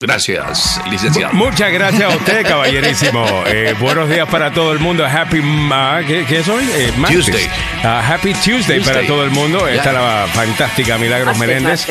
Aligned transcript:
Gracias, 0.00 0.80
licenciado. 0.88 1.34
Muchas 1.34 1.72
gracias 1.72 2.02
a 2.02 2.16
usted, 2.16 2.46
caballerísimo. 2.46 3.26
Eh, 3.48 3.74
buenos 3.80 4.08
días 4.08 4.28
para 4.28 4.52
todo 4.52 4.72
el 4.72 4.78
mundo. 4.78 5.04
Happy 5.04 5.40
ma 5.40 6.02
¿qué, 6.06 6.24
qué 6.26 6.40
es 6.40 6.48
hoy? 6.48 6.62
Eh, 6.74 6.92
martes. 6.96 7.24
Tuesday. 7.24 7.48
Ah, 7.82 8.00
happy 8.06 8.32
Tuesday, 8.34 8.76
Tuesday. 8.78 8.84
para 8.84 9.06
todo 9.06 9.24
el 9.24 9.30
mundo. 9.30 9.66
Ya. 9.66 9.74
Está 9.76 9.92
la 9.92 10.28
fantástica 10.32 10.98
Milagros 10.98 11.36
Meléndez. 11.38 11.88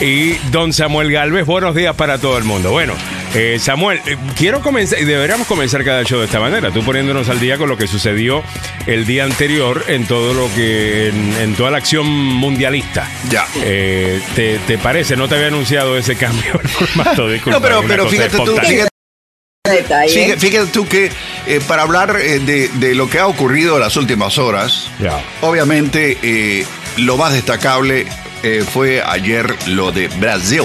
Y 0.00 0.34
don 0.50 0.72
Samuel 0.72 1.10
Galvez, 1.12 1.44
buenos 1.44 1.74
días 1.74 1.94
para 1.96 2.16
todo 2.18 2.38
el 2.38 2.44
mundo. 2.44 2.70
Bueno, 2.70 2.94
eh, 3.34 3.58
Samuel, 3.60 4.00
eh, 4.06 4.16
quiero 4.36 4.60
comenzar, 4.60 4.98
y 5.00 5.04
deberíamos 5.04 5.46
comenzar 5.46 5.84
cada 5.84 6.04
show 6.04 6.18
de 6.20 6.26
esta 6.26 6.40
manera, 6.40 6.70
tú 6.70 6.82
poniéndonos 6.84 7.28
al 7.28 7.40
día 7.40 7.58
con 7.58 7.68
lo 7.68 7.76
que 7.76 7.86
sucedió 7.86 8.42
el 8.86 9.06
día 9.06 9.24
anterior 9.24 9.84
en 9.88 10.06
todo 10.06 10.34
lo 10.34 10.52
que, 10.54 11.08
en, 11.08 11.32
en 11.40 11.54
toda 11.54 11.70
la 11.70 11.78
acción 11.78 12.06
mundialista. 12.06 13.08
Ya. 13.30 13.46
Eh, 13.62 14.20
¿te, 14.36 14.58
te 14.66 14.78
parece? 14.78 15.16
No 15.16 15.28
te 15.28 15.34
había 15.34 15.48
anunciado 15.48 15.96
ese 15.98 16.16
cambio 16.24 16.60
el 16.62 16.68
formato, 16.68 17.28
disculpa, 17.30 17.58
No, 17.58 17.62
pero, 17.62 17.82
pero 17.86 18.08
fíjate 18.08 18.36
tú, 18.36 18.56
fíjate, 18.56 18.88
Detalle. 19.66 20.12
fíjate- 20.12 20.40
fíjate 20.40 20.66
tú 20.72 20.86
que 20.86 21.10
eh, 21.46 21.60
para 21.66 21.82
hablar 21.82 22.16
eh, 22.20 22.38
de, 22.38 22.68
de 22.68 22.94
lo 22.94 23.08
que 23.08 23.18
ha 23.18 23.26
ocurrido 23.26 23.74
en 23.76 23.80
las 23.80 23.96
últimas 23.96 24.36
horas, 24.38 24.90
Ya. 25.00 25.20
obviamente 25.40 26.18
eh, 26.22 26.66
lo 26.98 27.16
más 27.16 27.32
destacable 27.32 28.06
eh, 28.42 28.62
fue 28.70 29.02
ayer 29.02 29.54
lo 29.68 29.90
de 29.90 30.08
Brasil. 30.08 30.64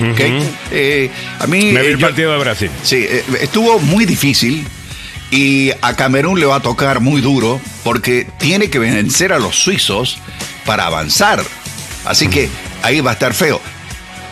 Eh, 0.00 1.10
a 1.38 1.46
mí 1.46 1.72
Me 1.72 1.80
vi 1.82 1.86
eh, 1.88 1.90
el 1.92 1.98
yo- 1.98 2.06
partido 2.06 2.32
de 2.32 2.38
Brasil. 2.38 2.70
Sí, 2.82 2.96
eh, 3.08 3.24
estuvo 3.40 3.78
muy 3.78 4.04
difícil 4.04 4.66
y 5.30 5.70
a 5.82 5.94
Camerún 5.96 6.38
le 6.40 6.46
va 6.46 6.56
a 6.56 6.60
tocar 6.60 7.00
muy 7.00 7.20
duro 7.20 7.60
porque 7.82 8.26
tiene 8.38 8.70
que 8.70 8.78
vencer 8.78 9.32
a 9.32 9.38
los 9.38 9.56
suizos 9.56 10.18
para 10.64 10.86
avanzar. 10.86 11.42
Así 12.04 12.28
que 12.28 12.48
ahí 12.82 13.00
va 13.00 13.10
a 13.10 13.14
estar 13.14 13.34
feo. 13.34 13.60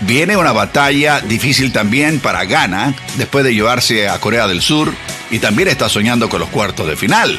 Viene 0.00 0.36
una 0.36 0.52
batalla 0.52 1.20
difícil 1.20 1.72
también 1.72 2.18
para 2.18 2.44
Ghana 2.44 2.94
después 3.16 3.44
de 3.44 3.54
llevarse 3.54 4.08
a 4.08 4.18
Corea 4.18 4.48
del 4.48 4.60
Sur 4.60 4.92
y 5.30 5.38
también 5.38 5.68
está 5.68 5.88
soñando 5.88 6.28
con 6.28 6.40
los 6.40 6.48
cuartos 6.48 6.86
de 6.88 6.96
final. 6.96 7.38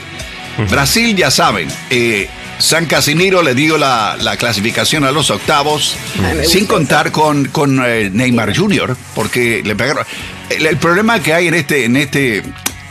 Brasil, 0.70 1.16
ya 1.16 1.30
saben, 1.32 1.68
eh, 1.90 2.30
San 2.60 2.86
Casimiro 2.86 3.42
le 3.42 3.56
dio 3.56 3.78
la, 3.78 4.18
la 4.22 4.38
clasificación 4.38 5.04
a 5.04 5.12
los 5.12 5.30
octavos 5.30 5.96
Ay, 6.24 6.46
sin 6.46 6.66
contar 6.66 7.12
con, 7.12 7.46
con 7.46 7.82
eh, 7.86 8.10
Neymar 8.12 8.56
Jr. 8.56 8.96
porque 9.16 9.62
le 9.64 9.76
pegaron. 9.76 10.06
El, 10.50 10.66
el 10.66 10.78
problema 10.78 11.22
que 11.22 11.34
hay 11.34 11.48
en 11.48 11.56
este, 11.56 11.86
en 11.86 11.98
este, 11.98 12.44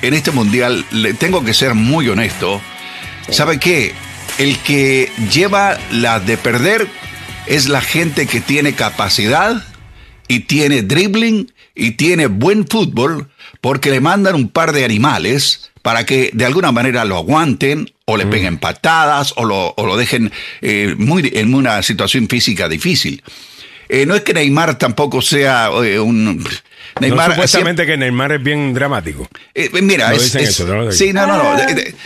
en 0.02 0.14
este 0.14 0.30
mundial, 0.30 0.84
le 0.90 1.14
tengo 1.14 1.44
que 1.44 1.54
ser 1.54 1.74
muy 1.74 2.08
honesto. 2.08 2.60
¿Sabe 3.30 3.58
qué? 3.58 3.94
El 4.38 4.58
que 4.58 5.10
lleva 5.32 5.78
la 5.90 6.20
de 6.20 6.36
perder 6.36 6.88
es 7.46 7.68
la 7.68 7.80
gente 7.80 8.26
que 8.26 8.40
tiene 8.40 8.74
capacidad 8.74 9.64
y 10.28 10.40
tiene 10.40 10.82
dribbling 10.82 11.52
y 11.74 11.92
tiene 11.92 12.26
buen 12.26 12.66
fútbol 12.66 13.30
porque 13.60 13.90
le 13.90 14.00
mandan 14.00 14.34
un 14.34 14.48
par 14.48 14.72
de 14.72 14.84
animales 14.84 15.70
para 15.82 16.06
que 16.06 16.30
de 16.32 16.44
alguna 16.44 16.72
manera 16.72 17.04
lo 17.04 17.16
aguanten 17.16 17.91
o 18.12 18.16
le 18.16 18.26
peguen 18.26 18.58
patadas 18.58 19.32
o 19.36 19.44
lo, 19.44 19.74
o 19.76 19.86
lo 19.86 19.96
dejen 19.96 20.30
eh, 20.60 20.94
muy, 20.96 21.30
en 21.34 21.54
una 21.54 21.82
situación 21.82 22.28
física 22.28 22.68
difícil. 22.68 23.22
Eh, 23.88 24.06
no 24.06 24.14
es 24.14 24.22
que 24.22 24.32
Neymar 24.32 24.78
tampoco 24.78 25.20
sea 25.20 25.68
eh, 25.84 25.98
un... 26.00 26.38
No, 26.38 26.44
Neymar 27.00 27.30
supuestamente 27.32 27.86
que 27.86 27.96
Neymar 27.96 28.32
es 28.32 28.42
bien 28.42 28.72
dramático. 28.74 29.28
eh, 29.54 29.70
mira, 29.82 30.10
No 30.10 30.16
es, 30.16 30.24
dicen 30.24 30.42
es- 30.42 30.50
eso, 30.50 30.66
no 30.66 30.82
lo 30.82 30.92
sí, 30.92 31.12
no, 31.12 31.26
no, 31.26 31.36
no. 31.42 31.58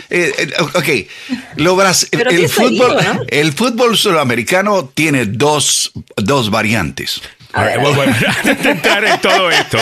eh, 0.09 0.53
ok, 0.73 1.57
lo 1.57 1.75
bras- 1.75 2.07
Pero 2.11 2.29
el 2.29 2.47
fútbol, 2.49 2.95
¿no? 3.03 3.21
el 3.27 3.53
fútbol 3.53 3.97
sudamericano 3.97 4.89
tiene 4.93 5.25
dos, 5.25 5.91
dos 6.15 6.49
variantes. 6.49 7.21
A 7.57 7.63
ver, 7.65 7.79
Bueno, 7.79 7.95
bueno, 7.95 8.15
antes 8.43 8.63
de 8.63 8.69
entrar 8.71 9.03
en 9.03 9.19
todo 9.19 9.49
esto, 9.49 9.77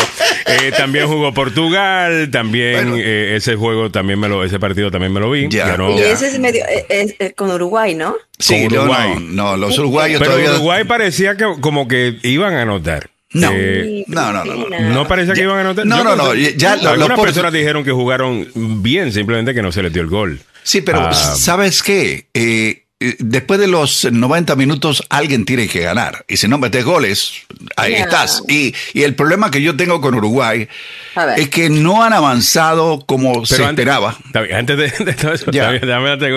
eh, 0.45 0.71
también 0.77 1.07
jugó 1.07 1.33
Portugal, 1.33 2.29
también 2.31 2.89
Bueno. 2.91 2.95
eh, 2.97 3.35
ese 3.35 3.55
juego 3.55 3.91
también 3.91 4.19
me 4.19 4.29
lo, 4.29 4.43
ese 4.43 4.59
partido 4.59 4.91
también 4.91 5.11
me 5.13 5.19
lo 5.19 5.29
vi. 5.31 5.47
Ya. 5.49 5.67
ganó- 5.67 5.95
Y 5.97 6.01
ese 6.01 6.27
es 6.27 6.39
medio. 6.39 6.63
eh, 6.67 6.85
es- 6.89 7.15
eh, 7.19 7.33
con 7.33 7.51
Uruguay, 7.51 7.93
¿no? 7.95 8.15
Sí, 8.39 8.65
Uruguay. 8.67 9.15
no, 9.19 9.51
no, 9.51 9.57
los 9.57 9.77
uruguayos 9.77 10.19
Pero 10.19 10.31
todavía. 10.31 10.51
Uruguay 10.55 10.83
parecía 10.85 11.35
que 11.35 11.45
como 11.61 11.87
que 11.87 12.17
iban 12.23 12.53
a 12.53 12.61
anotar. 12.61 13.09
No. 13.33 13.49
Eh, 13.53 14.05
No, 14.07 14.31
no, 14.31 14.45
no, 14.45 14.55
no. 14.69 14.79
No 14.79 15.07
parecía 15.09 15.33
que 15.33 15.39
Ya- 15.41 15.45
iban 15.45 15.57
a 15.57 15.61
anotar. 15.61 15.85
no, 15.85 16.03
no, 16.03 16.15
no, 16.15 16.33
ya 16.33 16.77
lo- 16.77 16.91
Algunas 16.91 17.19
personas 17.19 17.51
dijeron 17.51 17.83
que 17.83 17.91
jugaron 17.91 18.47
bien, 18.81 19.11
simplemente 19.11 19.53
que 19.53 19.61
no 19.61 19.73
se 19.73 19.83
les 19.83 19.91
dio 19.91 20.01
el 20.01 20.07
gol. 20.07 20.39
Sí, 20.63 20.79
pero 20.81 21.01
Ah. 21.01 21.13
¿sabes 21.13 21.83
qué? 21.83 22.27
Eh, 22.33 22.84
después 22.99 23.59
de 23.59 23.67
los 23.67 24.09
90 24.11 24.55
minutos 24.55 25.03
alguien 25.09 25.45
tiene 25.45 25.67
que 25.67 25.81
ganar. 25.81 26.25
Y 26.27 26.37
si 26.37 26.47
no 26.47 26.57
metes 26.57 26.83
goles, 26.83 27.33
ahí 27.75 27.93
estás. 27.93 28.43
Y, 28.47 28.73
y 28.93 29.03
el 29.03 29.15
problema 29.15 29.51
que 29.51 29.61
yo 29.61 29.75
tengo 29.75 30.01
con 30.01 30.15
Uruguay. 30.15 30.67
Es 31.37 31.49
que 31.49 31.69
no 31.69 32.03
han 32.03 32.13
avanzado 32.13 33.03
como 33.05 33.45
se 33.45 33.55
antes- 33.63 33.69
esperaba. 33.85 34.17
bien, 34.33 34.55
antes 34.57 34.77
de, 34.77 35.05
de 35.05 35.13
todo 35.13 35.33
eso, 35.33 35.45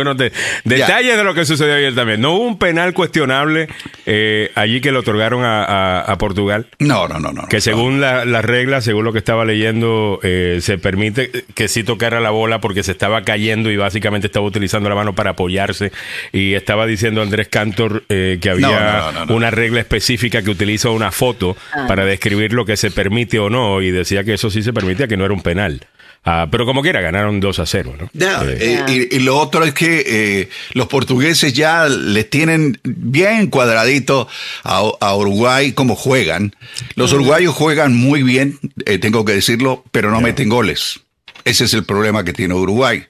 unos 0.00 0.16
de- 0.16 0.32
detalles 0.64 1.16
de 1.16 1.24
lo 1.24 1.34
que 1.34 1.44
sucedió 1.44 1.74
ayer 1.74 1.94
también. 1.94 2.20
No 2.20 2.32
hubo 2.34 2.44
un 2.46 2.58
penal 2.58 2.92
cuestionable 2.94 3.68
eh, 4.06 4.50
allí 4.54 4.80
que 4.80 4.92
le 4.92 4.98
otorgaron 4.98 5.44
a, 5.44 5.64
a- 5.64 6.00
a 6.00 6.18
Portugal. 6.18 6.66
No, 6.78 7.08
no, 7.08 7.18
no, 7.18 7.32
no. 7.32 7.46
Que 7.48 7.56
no. 7.56 7.60
según 7.60 8.00
la- 8.00 8.24
las 8.24 8.44
reglas, 8.44 8.84
según 8.84 9.04
lo 9.04 9.12
que 9.12 9.18
estaba 9.18 9.44
leyendo, 9.44 10.20
eh, 10.22 10.58
se 10.62 10.78
permite 10.78 11.30
que 11.54 11.68
sí 11.68 11.82
tocara 11.84 12.20
la 12.20 12.30
bola 12.30 12.60
porque 12.60 12.82
se 12.82 12.92
estaba 12.92 13.22
cayendo 13.22 13.70
y 13.70 13.76
básicamente 13.76 14.26
estaba 14.26 14.46
utilizando 14.46 14.88
la 14.88 14.94
mano 14.94 15.14
para 15.14 15.30
apoyarse. 15.30 15.92
Y 16.32 16.54
estaba 16.54 16.86
diciendo 16.86 17.22
Andrés 17.22 17.48
Cantor 17.48 18.04
eh, 18.08 18.38
que 18.40 18.50
había 18.50 18.68
No, 18.68 18.78
no, 18.80 19.12
no, 19.12 19.26
no. 19.26 19.34
una 19.34 19.50
regla 19.50 19.80
específica 19.80 20.42
que 20.42 20.50
utiliza 20.50 20.90
una 20.90 21.10
foto 21.10 21.56
Ah. 21.72 21.86
para 21.86 22.04
describir 22.04 22.52
lo 22.52 22.64
que 22.64 22.76
se 22.76 22.90
permite 22.90 23.38
o 23.38 23.50
no. 23.50 23.80
Y 23.82 23.90
decía 23.90 24.24
que 24.24 24.34
eso 24.34 24.50
sí 24.50 24.62
se 24.62 24.67
permitía, 24.72 25.08
que 25.08 25.16
no 25.16 25.24
era 25.24 25.34
un 25.34 25.42
penal. 25.42 25.86
Ah, 26.24 26.48
pero 26.50 26.66
como 26.66 26.82
quiera, 26.82 27.00
ganaron 27.00 27.40
2 27.40 27.58
a 27.58 27.66
0. 27.66 27.94
¿no? 27.98 28.10
Eh, 28.14 28.56
eh, 28.60 29.08
y, 29.10 29.16
y 29.16 29.18
lo 29.20 29.38
otro 29.38 29.64
es 29.64 29.72
que 29.72 30.04
eh, 30.06 30.48
los 30.74 30.86
portugueses 30.88 31.52
ya 31.54 31.88
les 31.88 32.28
tienen 32.28 32.78
bien 32.84 33.48
cuadradito 33.48 34.28
a, 34.64 34.82
a 35.00 35.16
Uruguay 35.16 35.72
cómo 35.72 35.94
juegan. 35.94 36.54
Los 36.96 37.12
uruguayos 37.12 37.54
juegan 37.54 37.94
muy 37.96 38.22
bien, 38.22 38.58
eh, 38.84 38.98
tengo 38.98 39.24
que 39.24 39.32
decirlo, 39.32 39.84
pero 39.90 40.10
no 40.10 40.20
meten 40.20 40.48
goles. 40.48 41.00
Ese 41.48 41.64
es 41.64 41.74
el 41.74 41.84
problema 41.84 42.24
que 42.24 42.32
tiene 42.32 42.54
Uruguay. 42.54 43.04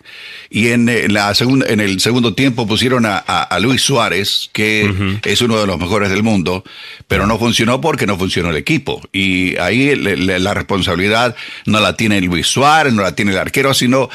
Y 0.50 0.68
en, 0.68 0.88
eh, 0.88 1.08
la 1.08 1.34
segunda, 1.34 1.66
en 1.68 1.80
el 1.80 2.00
segundo 2.00 2.34
tiempo 2.34 2.66
pusieron 2.66 3.04
a, 3.04 3.18
a- 3.26 3.42
a 3.42 3.58
Luis 3.60 3.82
Suárez, 3.82 4.48
que 4.52 4.84
es 5.24 5.40
uno 5.42 5.58
de 5.60 5.66
los 5.66 5.78
mejores 5.78 6.08
del 6.10 6.22
mundo, 6.22 6.64
pero 7.06 7.26
no 7.26 7.38
funcionó 7.38 7.80
porque 7.80 8.06
no 8.06 8.16
funcionó 8.16 8.50
el 8.50 8.56
equipo. 8.56 9.00
Y 9.12 9.56
ahí 9.58 9.94
le- 9.94 10.16
le- 10.16 10.38
la 10.38 10.54
responsabilidad 10.54 11.36
no 11.66 11.80
la 11.80 11.96
tiene 11.96 12.20
Luis 12.20 12.46
Suárez, 12.46 12.92
no 12.94 13.02
la 13.02 13.14
tiene 13.14 13.32
el 13.32 13.38
arquero, 13.38 13.74
sino 13.74 14.08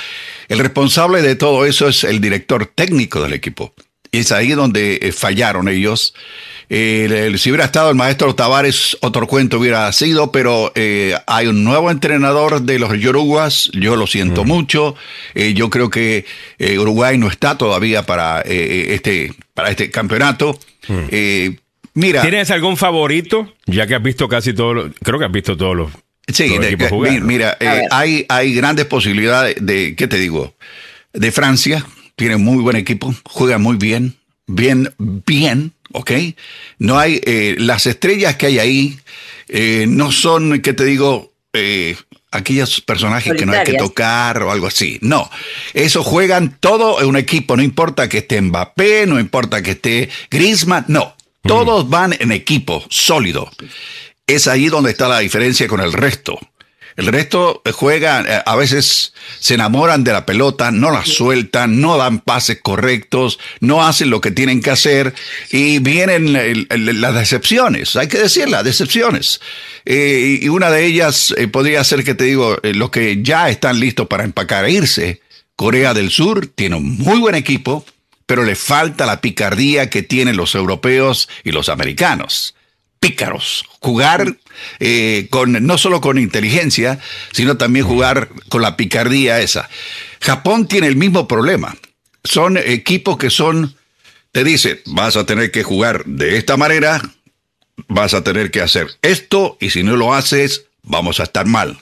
el 0.49 0.59
responsable 0.59 1.21
de 1.21 1.35
todo 1.35 1.65
eso 1.65 1.87
es 1.87 2.03
el 2.03 2.19
director 2.21 2.65
técnico 2.65 3.21
del 3.21 3.33
equipo. 3.33 3.73
Y 4.13 4.19
es 4.19 4.31
ahí 4.31 4.51
donde 4.51 4.99
eh, 5.01 5.11
fallaron 5.11 5.67
ellos. 5.67 6.13
Eh, 6.69 7.07
el- 7.27 7.39
si 7.39 7.49
hubiera 7.49 7.65
estado 7.65 7.89
el 7.89 7.95
maestro 7.95 8.35
Tavares, 8.35 8.95
otro 9.01 9.25
cuento 9.27 9.57
hubiera 9.59 9.91
sido, 9.91 10.31
pero 10.31 10.71
eh, 10.75 11.17
hay 11.27 11.47
un 11.47 11.63
nuevo 11.63 11.89
entrenador 11.91 12.61
de 12.61 12.77
los 12.79 12.97
Yoruguas, 12.99 13.69
yo 13.73 13.95
lo 13.95 14.05
siento 14.07 14.43
mucho, 14.45 14.95
Eh, 15.33 15.53
yo 15.55 15.69
creo 15.71 15.89
que 15.89 16.25
eh, 16.59 16.77
Uruguay 16.77 17.17
no 17.17 17.27
está 17.27 17.57
todavía 17.57 18.05
para, 18.05 18.41
eh, 18.45 18.93
este, 18.93 19.33
para 19.55 19.71
este 19.71 19.89
campeonato. 19.89 20.57
Eh, 21.09 21.55
mira, 21.95 22.21
¿Tienes 22.21 22.51
algún 22.51 22.77
favorito? 22.77 23.51
Ya 23.65 23.87
que 23.87 23.95
has 23.95 24.03
visto 24.03 24.29
casi 24.29 24.53
todos 24.53 24.75
los. 24.75 24.91
Creo 25.03 25.17
que 25.17 25.25
has 25.25 25.31
visto 25.31 25.57
todos 25.57 25.75
los. 25.75 25.91
Sí, 26.27 26.49
de- 26.59 26.77
jugar, 26.89 27.21
mira, 27.21 27.57
eh, 27.59 27.81
hay, 27.91 28.25
hay 28.29 28.53
grandes 28.53 28.85
posibilidades 28.85 29.55
de, 29.59 29.95
¿qué 29.95 30.07
te 30.07 30.17
digo? 30.17 30.53
De 31.13 31.31
Francia, 31.31 31.85
tiene 32.23 32.37
muy 32.37 32.63
buen 32.63 32.77
equipo, 32.77 33.13
juega 33.25 33.57
muy 33.57 33.75
bien, 33.75 34.15
bien, 34.47 34.93
bien, 34.97 35.73
¿ok? 35.91 36.11
No 36.79 36.97
hay, 36.97 37.19
eh, 37.25 37.57
las 37.59 37.85
estrellas 37.85 38.37
que 38.37 38.45
hay 38.45 38.59
ahí 38.59 38.99
eh, 39.49 39.87
no 39.89 40.09
son, 40.13 40.61
¿qué 40.61 40.71
te 40.71 40.85
digo? 40.85 41.33
Eh, 41.51 41.97
aquellos 42.31 42.79
personajes 42.79 43.33
que 43.33 43.45
no 43.45 43.51
hay 43.51 43.65
que 43.65 43.73
tocar 43.73 44.41
o 44.41 44.53
algo 44.53 44.67
así. 44.67 44.99
No, 45.01 45.29
eso 45.73 46.01
juegan 46.01 46.55
todo 46.61 47.01
en 47.01 47.07
un 47.09 47.17
equipo, 47.17 47.57
no 47.57 47.61
importa 47.61 48.07
que 48.07 48.19
esté 48.19 48.39
Mbappé, 48.39 49.05
no 49.05 49.19
importa 49.19 49.61
que 49.61 49.71
esté 49.71 50.09
Griezmann, 50.31 50.85
no, 50.87 51.17
todos 51.41 51.89
van 51.89 52.15
en 52.17 52.31
equipo 52.31 52.85
sólido. 52.89 53.51
Es 54.27 54.47
ahí 54.47 54.69
donde 54.69 54.91
está 54.91 55.09
la 55.09 55.19
diferencia 55.19 55.67
con 55.67 55.81
el 55.81 55.91
resto. 55.91 56.39
El 56.95 57.07
resto 57.07 57.61
eh, 57.65 57.71
juegan, 57.71 58.25
eh, 58.27 58.41
a 58.45 58.55
veces 58.55 59.13
se 59.39 59.55
enamoran 59.55 60.03
de 60.03 60.13
la 60.13 60.25
pelota, 60.25 60.71
no 60.71 60.91
la 60.91 61.05
sueltan, 61.05 61.81
no 61.81 61.97
dan 61.97 62.19
pases 62.19 62.59
correctos, 62.61 63.39
no 63.59 63.85
hacen 63.85 64.09
lo 64.09 64.21
que 64.21 64.31
tienen 64.31 64.61
que 64.61 64.71
hacer 64.71 65.13
y 65.51 65.79
vienen 65.79 66.33
las 66.69 67.15
decepciones, 67.15 67.95
hay 67.95 68.07
que 68.07 68.19
decir 68.19 68.49
las 68.49 68.63
decepciones. 68.63 69.41
Eh, 69.85 70.39
y 70.41 70.43
y 70.43 70.49
una 70.49 70.69
de 70.69 70.85
ellas 70.85 71.33
eh, 71.37 71.47
podría 71.47 71.83
ser 71.85 72.03
que 72.03 72.15
te 72.15 72.25
digo, 72.25 72.57
eh, 72.63 72.73
los 72.73 72.89
que 72.89 73.23
ya 73.23 73.49
están 73.49 73.79
listos 73.79 74.07
para 74.07 74.25
empacar 74.25 74.65
e 74.65 74.71
irse. 74.71 75.21
Corea 75.55 75.93
del 75.93 76.09
Sur 76.09 76.47
tiene 76.47 76.75
un 76.75 76.97
muy 76.97 77.19
buen 77.19 77.35
equipo, 77.35 77.85
pero 78.25 78.43
le 78.43 78.55
falta 78.55 79.05
la 79.05 79.21
picardía 79.21 79.89
que 79.89 80.03
tienen 80.03 80.35
los 80.35 80.55
europeos 80.55 81.29
y 81.43 81.51
los 81.51 81.69
americanos. 81.69 82.55
Pícaros, 83.03 83.65
jugar 83.81 84.37
eh, 84.79 85.27
con 85.29 85.51
no 85.67 85.77
solo 85.77 85.99
con 85.99 86.17
inteligencia, 86.17 86.99
sino 87.33 87.57
también 87.57 87.85
jugar 87.85 88.29
con 88.47 88.61
la 88.61 88.77
picardía 88.77 89.41
esa. 89.41 89.69
Japón 90.21 90.69
tiene 90.69 90.87
el 90.87 90.95
mismo 90.95 91.27
problema. 91.27 91.75
Son 92.23 92.55
equipos 92.55 93.17
que 93.17 93.29
son, 93.29 93.75
te 94.31 94.45
dicen, 94.45 94.79
vas 94.85 95.17
a 95.17 95.25
tener 95.25 95.51
que 95.51 95.63
jugar 95.63 96.05
de 96.05 96.37
esta 96.37 96.55
manera, 96.55 97.01
vas 97.89 98.13
a 98.13 98.23
tener 98.23 98.51
que 98.51 98.61
hacer 98.61 98.87
esto, 99.01 99.57
y 99.59 99.71
si 99.71 99.83
no 99.83 99.97
lo 99.97 100.13
haces, 100.13 100.67
vamos 100.83 101.19
a 101.19 101.23
estar 101.23 101.45
mal. 101.45 101.77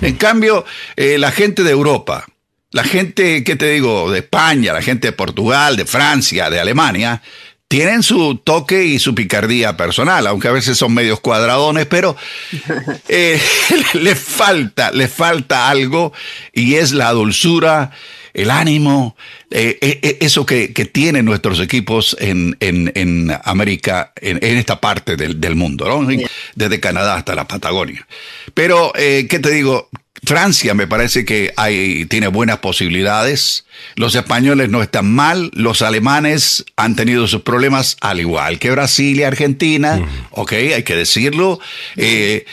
En 0.00 0.16
cambio, 0.16 0.64
eh, 0.96 1.18
la 1.18 1.30
gente 1.30 1.62
de 1.62 1.70
Europa, 1.70 2.26
la 2.72 2.82
gente, 2.82 3.44
¿qué 3.44 3.54
te 3.54 3.70
digo?, 3.70 4.10
de 4.10 4.18
España, 4.18 4.72
la 4.72 4.82
gente 4.82 5.06
de 5.06 5.12
Portugal, 5.12 5.76
de 5.76 5.84
Francia, 5.84 6.50
de 6.50 6.58
Alemania, 6.58 7.22
tienen 7.68 8.02
su 8.02 8.36
toque 8.36 8.84
y 8.84 8.98
su 8.98 9.14
picardía 9.14 9.76
personal, 9.76 10.26
aunque 10.26 10.48
a 10.48 10.52
veces 10.52 10.78
son 10.78 10.94
medios 10.94 11.20
cuadradones, 11.20 11.86
pero 11.86 12.16
eh, 13.08 13.40
le 13.94 14.14
falta, 14.14 14.90
le 14.92 15.08
falta 15.08 15.68
algo 15.68 16.12
y 16.52 16.74
es 16.74 16.92
la 16.92 17.12
dulzura, 17.12 17.90
el 18.34 18.50
ánimo, 18.50 19.16
eh, 19.50 19.78
eh, 19.80 20.18
eso 20.20 20.44
que, 20.44 20.72
que, 20.72 20.84
tienen 20.84 21.24
nuestros 21.24 21.60
equipos 21.60 22.16
en, 22.18 22.56
en, 22.58 22.90
en 22.96 23.32
América, 23.44 24.12
en, 24.16 24.44
en, 24.44 24.56
esta 24.56 24.80
parte 24.80 25.16
del, 25.16 25.40
del 25.40 25.54
mundo, 25.54 25.86
¿no? 25.86 26.08
desde 26.56 26.80
Canadá 26.80 27.14
hasta 27.14 27.36
la 27.36 27.46
Patagonia. 27.46 28.06
Pero, 28.52 28.92
eh, 28.96 29.28
¿qué 29.30 29.38
te 29.38 29.50
digo? 29.52 29.88
Francia 30.26 30.74
me 30.74 30.86
parece 30.86 31.24
que 31.24 31.52
hay, 31.56 32.04
tiene 32.06 32.28
buenas 32.28 32.58
posibilidades. 32.58 33.64
Los 33.96 34.14
españoles 34.14 34.68
no 34.68 34.82
están 34.82 35.12
mal. 35.12 35.50
Los 35.54 35.82
alemanes 35.82 36.64
han 36.76 36.96
tenido 36.96 37.26
sus 37.26 37.42
problemas 37.42 37.96
al 38.00 38.20
igual 38.20 38.58
que 38.58 38.70
Brasil 38.70 39.18
y 39.18 39.22
Argentina. 39.22 39.98
Uh 39.98 40.04
-huh. 40.04 40.28
Ok, 40.30 40.52
hay 40.52 40.82
que 40.82 40.96
decirlo. 40.96 41.60
Eh, 41.96 42.44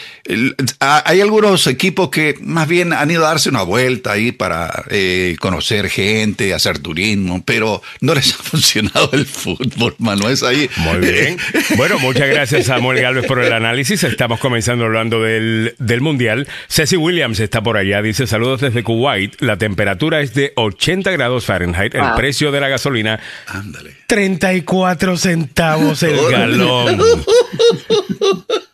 hay 0.79 1.21
algunos 1.21 1.65
equipos 1.68 2.09
que 2.09 2.35
más 2.41 2.68
bien 2.68 2.94
han 2.94 3.09
ido 3.09 3.25
a 3.25 3.29
darse 3.29 3.50
una 3.50 3.63
vuelta 3.63 4.12
ahí 4.12 4.31
para 4.31 4.83
eh, 4.89 5.35
conocer 5.39 5.89
gente, 5.89 6.53
hacer 6.53 6.79
turismo, 6.79 7.44
pero 7.44 7.81
no 8.01 8.13
les 8.13 8.33
ha 8.39 8.44
funcionado 8.44 9.09
el 9.13 9.25
fútbol, 9.25 9.95
mano. 10.00 10.29
Es 10.29 10.44
ahí. 10.44 10.69
Muy 10.77 11.00
bien. 11.00 11.38
Bueno, 11.77 12.00
muchas 12.00 12.27
gracias, 12.27 12.65
Samuel 12.65 13.01
Galvez, 13.01 13.25
por 13.25 13.39
el 13.39 13.51
análisis. 13.53 14.03
Estamos 14.03 14.39
comenzando 14.39 14.85
hablando 14.85 15.21
del, 15.21 15.73
del 15.79 16.01
Mundial. 16.01 16.47
Ceci 16.68 16.97
Williams 16.97 17.39
está 17.39 17.62
por 17.62 17.77
allá. 17.77 18.01
Dice: 18.01 18.27
Saludos 18.27 18.62
desde 18.62 18.83
Kuwait. 18.83 19.41
La 19.41 19.57
temperatura 19.57 20.21
es 20.21 20.33
de 20.33 20.53
80 20.56 21.12
grados 21.12 21.45
Fahrenheit. 21.45 21.95
El 21.95 22.13
precio 22.15 22.51
de 22.51 22.59
la 22.59 22.68
gasolina, 22.68 23.19
Ándale. 23.47 23.95
34 24.07 25.18
centavos 25.18 26.03
el 26.03 26.19
galón. 26.31 27.01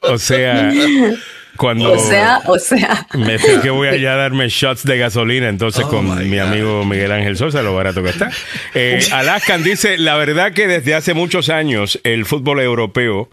O 0.01 0.17
sea, 0.17 0.71
cuando. 1.57 1.91
O 1.91 1.99
sea, 1.99 2.41
o 2.45 2.57
sea. 2.57 3.07
Me 3.13 3.39
fui 3.39 3.59
que 3.61 3.69
voy 3.69 3.87
allá 3.87 4.13
a 4.13 4.17
darme 4.17 4.47
shots 4.49 4.83
de 4.83 4.97
gasolina, 4.97 5.49
entonces 5.49 5.85
Oh 5.85 5.89
con 5.89 6.29
mi 6.29 6.39
amigo 6.39 6.85
Miguel 6.85 7.11
Ángel 7.11 7.37
Sosa, 7.37 7.61
lo 7.61 7.73
barato 7.75 8.03
que 8.03 8.09
está. 8.09 8.31
Eh, 8.73 8.99
Alaskan 9.11 9.63
dice, 9.63 9.97
la 9.97 10.15
verdad 10.15 10.53
que 10.53 10.67
desde 10.67 10.95
hace 10.95 11.13
muchos 11.13 11.49
años 11.49 11.99
el 12.03 12.25
fútbol 12.25 12.59
europeo 12.59 13.29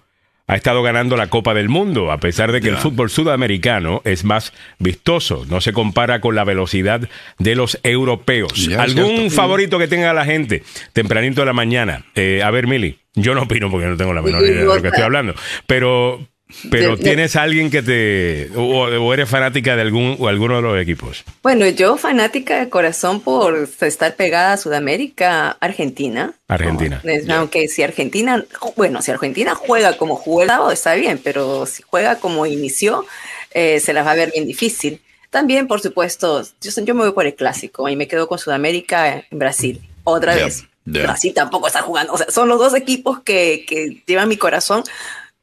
ha 0.46 0.56
estado 0.56 0.82
ganando 0.82 1.16
la 1.16 1.28
Copa 1.28 1.54
del 1.54 1.68
Mundo, 1.68 2.12
a 2.12 2.18
pesar 2.18 2.52
de 2.52 2.60
que 2.60 2.68
el 2.68 2.76
fútbol 2.76 3.08
sudamericano 3.08 4.02
es 4.04 4.24
más 4.24 4.52
vistoso, 4.78 5.46
no 5.48 5.60
se 5.60 5.72
compara 5.72 6.20
con 6.20 6.34
la 6.34 6.44
velocidad 6.44 7.08
de 7.38 7.54
los 7.54 7.78
europeos. 7.82 8.68
¿Algún 8.78 9.16
cierto. 9.16 9.30
favorito 9.30 9.78
que 9.78 9.88
tenga 9.88 10.12
la 10.12 10.24
gente 10.24 10.62
tempranito 10.92 11.40
de 11.40 11.46
la 11.46 11.54
mañana? 11.54 12.04
Eh, 12.14 12.42
a 12.44 12.50
ver, 12.50 12.66
Mili, 12.66 12.98
yo 13.14 13.34
no 13.34 13.42
opino 13.42 13.70
porque 13.70 13.86
no 13.86 13.96
tengo 13.96 14.12
la 14.12 14.20
menor 14.20 14.42
idea 14.42 14.60
de 14.60 14.64
lo 14.66 14.82
que 14.82 14.88
estoy 14.88 15.04
hablando, 15.04 15.34
pero... 15.66 16.26
Pero 16.70 16.96
tienes 16.96 17.36
alguien 17.36 17.70
que 17.70 17.82
te 17.82 18.50
o, 18.54 18.84
o 18.84 19.14
eres 19.14 19.28
fanática 19.28 19.74
de 19.76 19.82
algún 19.82 20.16
o 20.20 20.28
alguno 20.28 20.56
de 20.56 20.62
los 20.62 20.80
equipos. 20.80 21.24
Bueno, 21.42 21.66
yo 21.68 21.96
fanática 21.96 22.58
de 22.60 22.68
corazón 22.68 23.20
por 23.20 23.68
estar 23.80 24.14
pegada 24.14 24.52
a 24.52 24.56
Sudamérica, 24.56 25.56
Argentina. 25.60 26.34
Argentina. 26.48 27.00
No, 27.02 27.10
es- 27.10 27.28
Aunque 27.30 27.66
si 27.68 27.82
Argentina, 27.82 28.44
bueno, 28.76 29.00
si 29.02 29.10
Argentina 29.10 29.54
juega 29.54 29.96
como 29.96 30.16
jugó 30.16 30.42
el 30.42 30.48
sábado, 30.48 30.70
está 30.70 30.94
bien, 30.94 31.18
pero 31.22 31.66
si 31.66 31.82
juega 31.82 32.16
como 32.20 32.46
inició, 32.46 33.04
eh, 33.52 33.80
se 33.80 33.92
las 33.92 34.06
va 34.06 34.12
a 34.12 34.16
ver 34.16 34.30
bien 34.32 34.46
difícil. 34.46 35.00
También, 35.30 35.66
por 35.66 35.80
supuesto, 35.80 36.42
yo, 36.60 36.70
yo 36.84 36.94
me 36.94 37.02
voy 37.04 37.12
por 37.12 37.26
el 37.26 37.34
clásico 37.34 37.88
y 37.88 37.96
me 37.96 38.06
quedo 38.06 38.28
con 38.28 38.38
Sudamérica 38.38 39.24
en 39.30 39.38
Brasil. 39.38 39.80
Otra 40.04 40.34
vez. 40.36 40.66
ya. 40.84 41.02
Brasil 41.04 41.32
tampoco 41.34 41.66
está 41.66 41.80
jugando. 41.80 42.12
O 42.12 42.18
sea, 42.18 42.30
son 42.30 42.48
los 42.48 42.58
dos 42.60 42.74
equipos 42.74 43.20
que, 43.20 43.64
que 43.66 44.02
llevan 44.06 44.28
mi 44.28 44.36
corazón, 44.36 44.84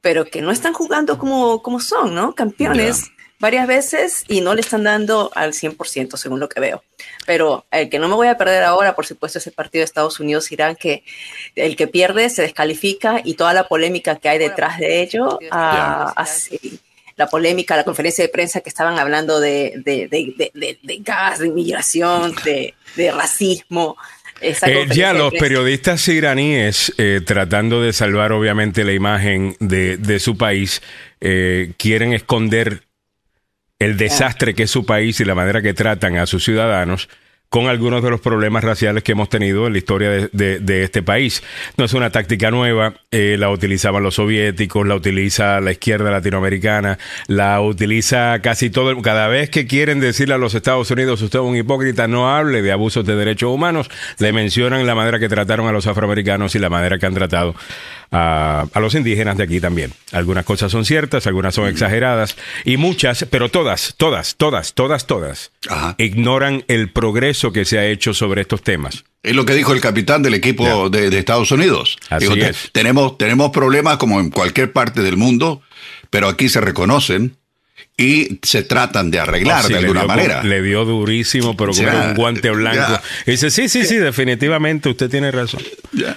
pero 0.01 0.25
que 0.25 0.41
no 0.41 0.51
están 0.51 0.73
jugando 0.73 1.17
como, 1.17 1.61
como 1.61 1.79
son, 1.79 2.13
¿no? 2.15 2.33
Campeones 2.33 3.05
Ya. 3.05 3.11
varias 3.39 3.67
veces 3.67 4.23
y 4.27 4.41
no 4.41 4.53
le 4.55 4.61
están 4.61 4.83
dando 4.83 5.31
al 5.35 5.53
100% 5.53 6.17
según 6.17 6.39
lo 6.39 6.49
que 6.49 6.59
veo. 6.59 6.83
Pero 7.25 7.65
el 7.71 7.89
que 7.89 7.99
no 7.99 8.07
me 8.07 8.15
voy 8.15 8.27
a 8.27 8.37
perder 8.37 8.63
ahora, 8.63 8.95
por 8.95 9.05
supuesto, 9.05 9.37
es 9.39 9.47
el 9.47 9.53
partido 9.53 9.81
de 9.81 9.85
Estados 9.85 10.19
Unidos-Irán, 10.19 10.75
que 10.75 11.03
el 11.55 11.75
que 11.75 11.87
pierde 11.87 12.29
se 12.29 12.41
descalifica 12.41 13.21
y 13.23 13.35
toda 13.35 13.53
la 13.53 13.67
polémica 13.67 14.15
que 14.15 14.29
hay 14.29 14.39
detrás 14.39 14.79
de 14.79 15.01
ello, 15.01 15.39
ah, 15.51 16.11
así, 16.15 16.79
la 17.17 17.27
polémica, 17.27 17.75
la 17.75 17.83
conferencia 17.83 18.23
de 18.23 18.29
prensa 18.29 18.61
que 18.61 18.69
estaban 18.69 18.97
hablando 18.97 19.39
de, 19.39 19.73
de, 19.85 20.07
de, 20.07 20.33
de, 20.35 20.51
de- 20.55 20.79
de 20.81 20.97
gas, 20.97 21.37
de 21.39 21.47
inmigración, 21.47 22.33
de, 22.43 22.73
de 22.95 23.11
racismo. 23.11 23.97
Eh, 24.41 24.87
ya 24.93 25.13
los 25.13 25.33
periodistas 25.33 26.07
iraníes, 26.07 26.93
eh, 26.97 27.21
tratando 27.23 27.81
de 27.81 27.93
salvar 27.93 28.31
obviamente 28.31 28.83
la 28.83 28.93
imagen 28.93 29.55
de, 29.59 29.97
de 29.97 30.19
su 30.19 30.35
país, 30.35 30.81
eh, 31.19 31.73
quieren 31.77 32.13
esconder 32.13 32.81
el 33.77 33.97
desastre 33.97 34.55
que 34.55 34.63
es 34.63 34.71
su 34.71 34.85
país 34.85 35.19
y 35.19 35.25
la 35.25 35.35
manera 35.35 35.61
que 35.61 35.73
tratan 35.73 36.17
a 36.17 36.25
sus 36.25 36.43
ciudadanos 36.43 37.07
con 37.51 37.67
algunos 37.67 38.01
de 38.01 38.09
los 38.09 38.21
problemas 38.21 38.63
raciales 38.63 39.03
que 39.03 39.11
hemos 39.11 39.27
tenido 39.27 39.67
en 39.67 39.73
la 39.73 39.77
historia 39.77 40.09
de, 40.09 40.29
de- 40.31 40.59
de 40.59 40.83
este 40.83 41.03
país. 41.03 41.43
No 41.75 41.83
es 41.83 41.93
una 41.93 42.09
táctica 42.09 42.49
nueva, 42.49 42.93
eh, 43.11 43.35
la 43.37 43.49
utilizaban 43.49 44.01
los 44.03 44.15
soviéticos, 44.15 44.87
la 44.87 44.95
utiliza 44.95 45.59
la 45.59 45.71
izquierda 45.73 46.09
latinoamericana, 46.11 46.97
la 47.27 47.59
utiliza 47.59 48.39
casi 48.41 48.69
todo, 48.69 48.91
el- 48.91 49.01
cada 49.01 49.27
vez 49.27 49.49
que 49.49 49.67
quieren 49.67 49.99
decirle 49.99 50.33
a 50.35 50.37
los 50.37 50.55
Estados 50.55 50.89
Unidos, 50.91 51.21
usted 51.21 51.39
es 51.39 51.45
un 51.45 51.57
hipócrita, 51.57 52.07
no 52.07 52.33
hable 52.33 52.61
de 52.61 52.71
abusos 52.71 53.05
de 53.05 53.17
derechos 53.17 53.49
humanos, 53.53 53.89
le 54.19 54.31
mencionan 54.31 54.87
la 54.87 54.95
manera 54.95 55.19
que 55.19 55.27
trataron 55.27 55.67
a 55.67 55.73
los 55.73 55.87
afroamericanos 55.87 56.55
y 56.55 56.59
la 56.59 56.69
manera 56.69 56.99
que 56.99 57.05
han 57.05 57.15
tratado 57.15 57.53
a, 58.11 58.67
a 58.73 58.79
los 58.79 58.93
indígenas 58.95 59.37
de 59.37 59.43
aquí 59.43 59.59
también. 59.59 59.93
Algunas 60.11 60.45
cosas 60.45 60.71
son 60.71 60.85
ciertas, 60.85 61.27
algunas 61.27 61.55
son 61.55 61.67
exageradas 61.67 62.35
y 62.65 62.77
muchas, 62.77 63.25
pero 63.29 63.49
todas, 63.49 63.95
todas, 63.97 64.35
todas, 64.35 64.73
todas, 64.73 65.07
todas, 65.07 65.51
Ajá. 65.69 65.95
ignoran 65.97 66.63
el 66.67 66.91
progreso 66.91 67.51
que 67.51 67.65
se 67.65 67.79
ha 67.79 67.85
hecho 67.87 68.13
sobre 68.13 68.41
estos 68.41 68.61
temas. 68.61 69.05
Es 69.23 69.35
lo 69.35 69.45
que 69.45 69.53
dijo 69.53 69.71
el 69.73 69.81
capitán 69.81 70.23
del 70.23 70.33
equipo 70.33 70.89
de, 70.89 71.09
de 71.09 71.19
Estados 71.19 71.51
Unidos. 71.51 71.97
Así 72.09 72.25
Dijo, 72.25 72.35
"Te- 72.35 72.49
es. 72.49 72.69
Tenemos, 72.71 73.17
tenemos 73.17 73.51
problemas 73.51 73.97
como 73.97 74.19
en 74.19 74.29
cualquier 74.31 74.71
parte 74.73 75.01
del 75.01 75.15
mundo, 75.15 75.61
pero 76.09 76.27
aquí 76.27 76.49
se 76.49 76.59
reconocen 76.59 77.37
y 77.97 78.39
se 78.43 78.63
tratan 78.63 79.11
de 79.11 79.19
arreglar 79.19 79.59
Ah, 79.59 79.63
sí, 79.63 79.73
de 79.73 79.81
le 79.81 79.87
alguna 79.87 80.01
dio 80.01 80.07
manera. 80.07 80.43
le 80.43 80.61
dio 80.61 80.85
durísimo, 80.85 81.55
pero 81.55 81.71
con 81.73 81.85
un 81.85 82.13
guante 82.15 82.49
blanco. 82.49 82.99
Y 83.27 83.31
dice, 83.31 83.49
sí, 83.51 83.69
sí, 83.69 83.85
sí, 83.85 83.97
definitivamente 83.97 84.89
usted 84.89 85.09
tiene 85.09 85.31
razón. 85.31 85.61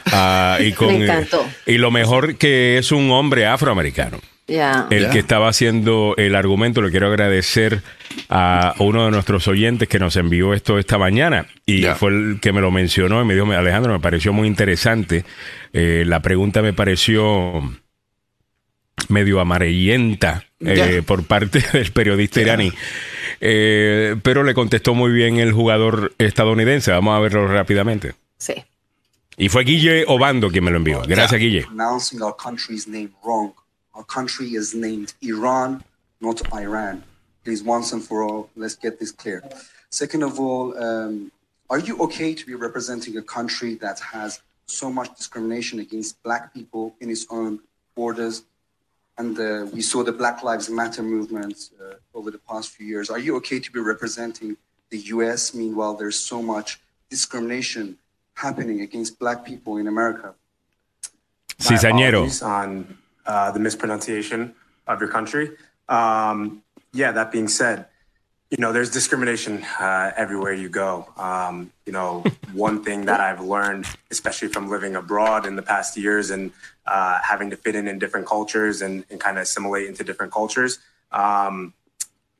Ah, 0.06 0.58
y, 0.60 0.72
con, 0.72 0.98
Me 0.98 1.04
encantó. 1.04 1.46
y 1.66 1.78
lo 1.78 1.90
mejor 1.90 2.36
que 2.36 2.78
es 2.78 2.92
un 2.92 3.10
hombre 3.10 3.46
afroamericano. 3.46 4.20
El 4.46 5.08
que 5.08 5.18
estaba 5.20 5.48
haciendo 5.48 6.14
el 6.18 6.34
argumento, 6.34 6.82
le 6.82 6.90
quiero 6.90 7.06
agradecer 7.08 7.80
a 8.28 8.74
uno 8.78 9.06
de 9.06 9.10
nuestros 9.10 9.48
oyentes 9.48 9.88
que 9.88 9.98
nos 9.98 10.16
envió 10.16 10.52
esto 10.52 10.78
esta 10.78 10.98
mañana 10.98 11.46
y 11.64 11.84
fue 11.96 12.10
el 12.10 12.38
que 12.42 12.52
me 12.52 12.60
lo 12.60 12.70
mencionó 12.70 13.22
y 13.22 13.24
me 13.24 13.32
dijo, 13.34 13.50
Alejandro, 13.50 13.94
me 13.94 14.00
pareció 14.00 14.34
muy 14.34 14.46
interesante. 14.46 15.24
Eh, 15.72 16.04
la 16.06 16.20
pregunta 16.20 16.60
me 16.60 16.74
pareció 16.74 17.62
medio 19.08 19.40
amarillenta 19.40 20.44
eh, 20.66 20.96
Ya. 20.96 21.02
por 21.02 21.24
parte 21.26 21.60
del 21.72 21.92
periodista 21.92 22.40
iraní. 22.40 22.72
Eh, 23.40 24.16
pero 24.22 24.42
le 24.44 24.54
contestó 24.54 24.94
muy 24.94 25.12
bien 25.12 25.38
el 25.38 25.52
jugador 25.52 26.14
estadounidense. 26.18 26.90
Vamos 26.92 27.16
a 27.16 27.20
verlo 27.20 27.46
rápidamente. 27.46 28.14
Sí. 28.38 28.54
Y 29.36 29.48
fue 29.48 29.64
Guille 29.64 30.04
Obando 30.06 30.50
quien 30.50 30.64
me 30.64 30.70
lo 30.70 30.76
envió. 30.76 31.02
Gracias, 31.06 31.40
Guille. 31.40 31.64
pronouncing 31.66 32.22
our 32.22 32.34
country's 32.36 32.86
name 32.86 33.10
wrong. 33.24 33.52
Our 33.94 34.04
country 34.06 34.54
is 34.56 34.74
named 34.74 35.12
Iran, 35.20 35.82
not 36.20 36.40
Iran. 36.52 37.02
Please, 37.44 37.62
once 37.64 37.92
and 37.92 38.02
for 38.02 38.22
all, 38.22 38.48
let's 38.56 38.76
get 38.76 38.98
this 38.98 39.12
clear. 39.12 39.42
Second 39.90 40.22
of 40.24 40.38
all, 40.40 40.72
um, 40.78 41.30
are 41.68 41.78
you 41.80 41.96
okay 41.98 42.34
to 42.34 42.46
be 42.46 42.54
representing 42.54 43.16
a 43.18 43.22
country 43.22 43.74
that 43.76 43.98
has 44.12 44.40
so 44.66 44.90
much 44.90 45.14
discrimination 45.16 45.78
against 45.80 46.20
black 46.22 46.54
people 46.54 46.94
in 47.00 47.10
its 47.10 47.26
own 47.28 47.60
borders? 47.94 48.44
And 49.16 49.38
uh, 49.38 49.66
we 49.72 49.80
saw 49.80 50.02
the 50.02 50.12
Black 50.12 50.42
Lives 50.42 50.68
Matter 50.68 51.02
movement 51.02 51.70
uh, 51.80 51.94
over 52.14 52.30
the 52.30 52.38
past 52.38 52.70
few 52.70 52.86
years. 52.86 53.10
Are 53.10 53.18
you 53.18 53.36
okay 53.36 53.60
to 53.60 53.70
be 53.70 53.78
representing 53.78 54.56
the 54.90 54.98
US? 55.14 55.54
Meanwhile, 55.54 55.94
there's 55.94 56.18
so 56.18 56.42
much 56.42 56.80
discrimination 57.08 57.98
happening 58.34 58.80
against 58.80 59.18
black 59.18 59.44
people 59.44 59.76
in 59.76 59.86
America. 59.86 60.34
Cizañero. 61.58 62.42
My 62.42 62.48
on 62.48 62.98
uh, 63.26 63.50
the 63.52 63.60
mispronunciation 63.60 64.54
of 64.86 65.00
your 65.00 65.08
country. 65.08 65.52
Um, 65.88 66.62
yeah, 66.92 67.12
that 67.12 67.30
being 67.30 67.48
said, 67.48 67.86
you 68.50 68.58
know, 68.60 68.72
there's 68.72 68.90
discrimination 68.90 69.64
uh, 69.80 70.12
everywhere 70.16 70.52
you 70.52 70.68
go. 70.68 71.08
Um, 71.16 71.72
you 71.86 71.92
know, 71.92 72.22
one 72.52 72.84
thing 72.84 73.06
that 73.06 73.20
I've 73.20 73.40
learned, 73.40 73.86
especially 74.10 74.48
from 74.48 74.70
living 74.70 74.94
abroad 74.94 75.46
in 75.46 75.56
the 75.56 75.62
past 75.62 75.96
years 75.96 76.30
and 76.30 76.52
uh, 76.86 77.18
having 77.22 77.50
to 77.50 77.56
fit 77.56 77.74
in 77.74 77.88
in 77.88 77.98
different 77.98 78.26
cultures 78.26 78.82
and, 78.82 79.04
and 79.10 79.20
kind 79.20 79.38
of 79.38 79.42
assimilate 79.42 79.88
into 79.88 80.04
different 80.04 80.32
cultures, 80.32 80.78
um, 81.12 81.72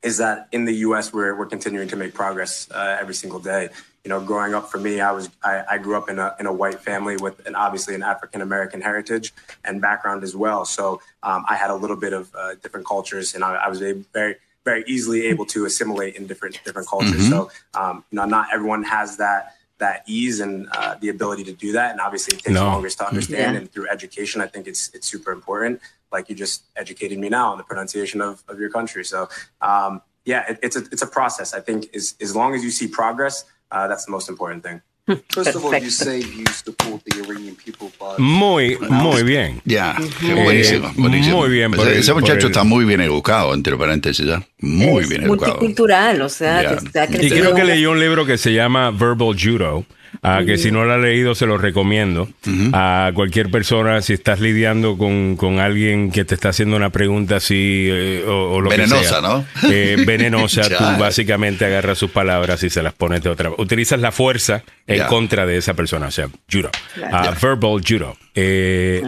is 0.03 0.17
that 0.17 0.47
in 0.51 0.65
the 0.65 0.75
U.S. 0.87 1.11
we're 1.11 1.35
we're 1.35 1.47
continuing 1.47 1.87
to 1.87 1.95
make 1.95 2.13
progress 2.13 2.69
uh, 2.71 2.97
every 2.99 3.15
single 3.15 3.39
day. 3.39 3.69
You 4.03 4.09
know, 4.09 4.21
growing 4.21 4.53
up 4.53 4.69
for 4.69 4.77
me, 4.77 5.01
I 5.01 5.11
was 5.11 5.29
I, 5.43 5.63
I 5.71 5.77
grew 5.79 5.97
up 5.97 6.09
in 6.09 6.19
a 6.19 6.35
in 6.39 6.45
a 6.45 6.53
white 6.53 6.79
family 6.79 7.17
with 7.17 7.45
an 7.47 7.55
obviously 7.55 7.95
an 7.95 8.03
African 8.03 8.41
American 8.41 8.81
heritage 8.81 9.33
and 9.63 9.81
background 9.81 10.23
as 10.23 10.35
well. 10.35 10.63
So 10.65 11.01
um, 11.23 11.43
I 11.49 11.55
had 11.55 11.71
a 11.71 11.75
little 11.75 11.97
bit 11.97 12.13
of 12.13 12.33
uh, 12.35 12.55
different 12.61 12.85
cultures, 12.85 13.33
and 13.33 13.43
I, 13.43 13.55
I 13.55 13.67
was 13.67 13.81
a 13.81 13.93
very 14.13 14.35
very 14.63 14.83
easily 14.87 15.25
able 15.27 15.45
to 15.45 15.65
assimilate 15.65 16.15
in 16.15 16.27
different 16.27 16.59
different 16.63 16.87
cultures. 16.87 17.27
So 17.29 17.49
um, 17.73 18.03
you 18.11 18.17
know, 18.17 18.25
not 18.25 18.49
everyone 18.53 18.83
has 18.83 19.17
that 19.17 19.55
that 19.77 20.03
ease 20.07 20.39
and 20.39 20.67
uh, 20.71 20.95
the 21.01 21.09
ability 21.09 21.43
to 21.43 21.53
do 21.53 21.71
that, 21.73 21.91
and 21.91 21.99
obviously 21.99 22.37
it 22.37 22.43
takes 22.43 22.53
No. 22.53 22.63
longer 22.65 22.89
to 22.89 23.07
understand. 23.07 23.53
Yeah. 23.55 23.59
And 23.59 23.71
through 23.71 23.89
education, 23.89 24.41
I 24.41 24.47
think 24.47 24.67
it's 24.67 24.89
it's 24.93 25.07
super 25.07 25.31
important. 25.31 25.81
Like 26.11 26.29
you 26.29 26.35
just 26.35 26.63
educated 26.75 27.19
me 27.19 27.29
now 27.29 27.51
on 27.51 27.57
the 27.57 27.63
pronunciation 27.63 28.21
of, 28.21 28.43
of 28.47 28.59
your 28.59 28.69
country. 28.69 29.03
So 29.03 29.27
um, 29.61 30.01
yeah, 30.23 30.45
it, 30.49 30.59
it's 30.63 30.75
a 30.75 30.83
it's 30.91 31.01
a 31.01 31.07
process. 31.07 31.53
I 31.53 31.59
think 31.59 31.93
as 31.95 32.15
as 32.21 32.35
long 32.35 32.55
as 32.55 32.63
you 32.63 32.71
see 32.71 32.87
progress, 32.87 33.43
uh, 33.71 33.87
that's 33.87 34.05
the 34.05 34.11
most 34.11 34.29
important 34.29 34.63
thing. 34.63 34.81
First 35.29 35.53
of 35.55 35.63
all, 35.63 35.73
you 35.73 35.81
Perfecto. 35.81 35.89
say 36.05 36.19
you 36.21 36.45
Muy, 38.17 38.77
muy 38.89 39.23
bien. 39.23 39.61
Ya, 39.65 39.95
qué 40.19 40.31
Eh, 40.31 40.43
buenísimo, 40.43 40.91
buenísimo. 40.95 41.37
muy 41.39 41.49
bien 41.49 41.71
Pues 41.71 41.87
el- 41.87 41.97
ese 41.99 42.13
por 42.13 42.21
muchacho 42.21 42.47
el- 42.47 42.51
está 42.51 42.63
muy 42.63 42.85
bien 42.85 43.01
educado, 43.01 43.53
entre 43.53 43.75
paréntesis, 43.77 44.25
¿ya? 44.25 44.43
Muy 44.59 45.03
es 45.03 45.09
bien 45.09 45.23
educado. 45.23 45.53
multicultural, 45.53 46.21
o 46.21 46.29
sea, 46.29 46.61
Ya. 46.63 46.69
que 46.69 46.85
está 46.85 47.05
Y 47.05 47.29
creo 47.29 47.53
que 47.53 47.63
leyó 47.63 47.91
un 47.91 47.99
libro 47.99 48.25
que 48.25 48.37
se 48.37 48.53
llama 48.53 48.91
Verbal 48.91 49.35
Judo, 49.39 49.85
ah, 50.25 50.41
que 50.45 50.57
si 50.57 50.71
no 50.71 50.85
lo 50.85 50.93
ha 50.93 50.97
leído 50.97 51.35
se 51.35 51.45
lo 51.45 51.57
recomiendo 51.57 52.27
a 52.73 53.11
cualquier 53.13 53.49
persona 53.49 54.01
si 54.01 54.13
estás 54.13 54.39
lidiando 54.39 54.97
con, 54.97 55.35
con 55.35 55.59
alguien 55.59 56.11
que 56.11 56.25
te 56.25 56.35
está 56.35 56.49
haciendo 56.49 56.75
una 56.75 56.89
pregunta 56.89 57.37
así 57.37 57.87
eh, 57.89 58.23
o, 58.27 58.53
o 58.55 58.61
lo 58.61 58.69
Venenosa, 58.69 59.01
que 59.01 59.07
sea. 59.07 59.21
¿no? 59.21 59.45
Eh, 59.71 60.03
venenosa, 60.05 60.61
tú 60.77 60.83
básicamente 60.99 61.65
agarras 61.65 61.97
sus 61.97 62.11
palabras 62.11 62.63
y 62.63 62.69
se 62.69 62.81
las 62.83 62.93
pones 62.93 63.21
de 63.23 63.29
otra 63.29 63.51
Utilizas 63.57 63.99
la 63.99 64.11
fuerza 64.11 64.63
en 64.87 65.03
contra 65.07 65.45
de 65.45 65.57
esa 65.57 65.73
persona, 65.73 66.07
o 66.07 66.11
sea, 66.11 66.27
judo. 66.51 66.69
Claro. 66.93 67.15
Ah, 67.15 67.33
Verbal 67.41 67.81
Judo. 67.87 68.15
Eh, 68.37 69.01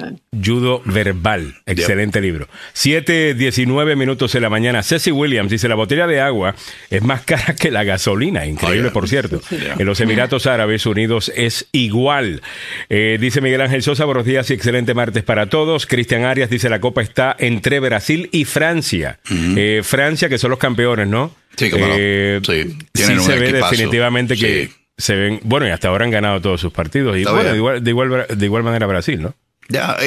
Judo 0.43 0.81
verbal. 0.85 1.55
Excelente 1.65 2.21
libro. 2.21 2.47
7, 2.73 3.33
19 3.33 3.95
minutos 3.95 4.31
de 4.31 4.39
la 4.39 4.49
mañana. 4.49 4.81
Ceci 4.83 5.11
Williams 5.11 5.51
dice: 5.51 5.67
La 5.67 5.75
botella 5.75 6.07
de 6.07 6.21
agua 6.21 6.55
es 6.89 7.01
más 7.03 7.21
cara 7.23 7.53
que 7.55 7.69
la 7.71 7.83
gasolina. 7.83 8.45
Increíble, 8.45 8.79
Oh, 8.79 8.83
yeah. 8.83 8.93
por 8.93 9.07
cierto. 9.09 9.41
Yeah. 9.57 9.75
En 9.79 9.85
los 9.85 9.99
Emiratos 10.01 10.45
Árabes 10.45 10.85
Unidos 10.85 11.06
es 11.35 11.67
igual. 11.71 12.41
Eh, 12.89 13.17
dice 13.19 13.41
Miguel 13.41 13.61
Ángel 13.61 13.83
Sosa: 13.83 14.05
Buenos 14.05 14.25
días 14.25 14.49
y 14.49 14.53
excelente 14.53 14.93
martes 14.93 15.23
para 15.23 15.47
todos. 15.47 15.85
Cristian 15.85 16.23
Arias 16.25 16.49
dice: 16.49 16.69
La 16.69 16.79
copa 16.79 17.01
está 17.01 17.35
entre 17.39 17.79
Brasil 17.79 18.29
y 18.31 18.45
Francia. 18.45 19.19
Eh, 19.29 19.81
Francia, 19.83 20.29
que 20.29 20.37
son 20.37 20.51
los 20.51 20.59
campeones, 20.59 21.07
¿no? 21.07 21.33
Sí, 21.55 21.69
cómo 21.69 21.87
no. 21.87 21.93
Eh, 21.97 22.39
Sí, 22.45 22.63
sí 22.63 22.77
tienen 22.93 23.19
un 23.19 23.25
se 23.25 23.37
ve 23.39 23.49
equipazo. 23.49 23.71
definitivamente 23.71 24.35
que 24.37 24.67
Sí. 24.67 24.73
se 24.97 25.15
ven. 25.15 25.39
Bueno, 25.43 25.67
y 25.67 25.71
hasta 25.71 25.87
ahora 25.87 26.05
han 26.05 26.11
ganado 26.11 26.41
todos 26.41 26.61
sus 26.61 26.71
partidos. 26.71 27.15
Y 27.17 27.21
Está 27.21 27.31
bueno, 27.33 27.49
de 27.51 27.57
igual, 27.57 27.83
de, 27.83 27.89
igual, 27.89 28.25
de 28.29 28.45
igual 28.45 28.63
manera 28.63 28.85
Brasil, 28.87 29.21
¿no? 29.21 29.33
Ya, 29.69 29.97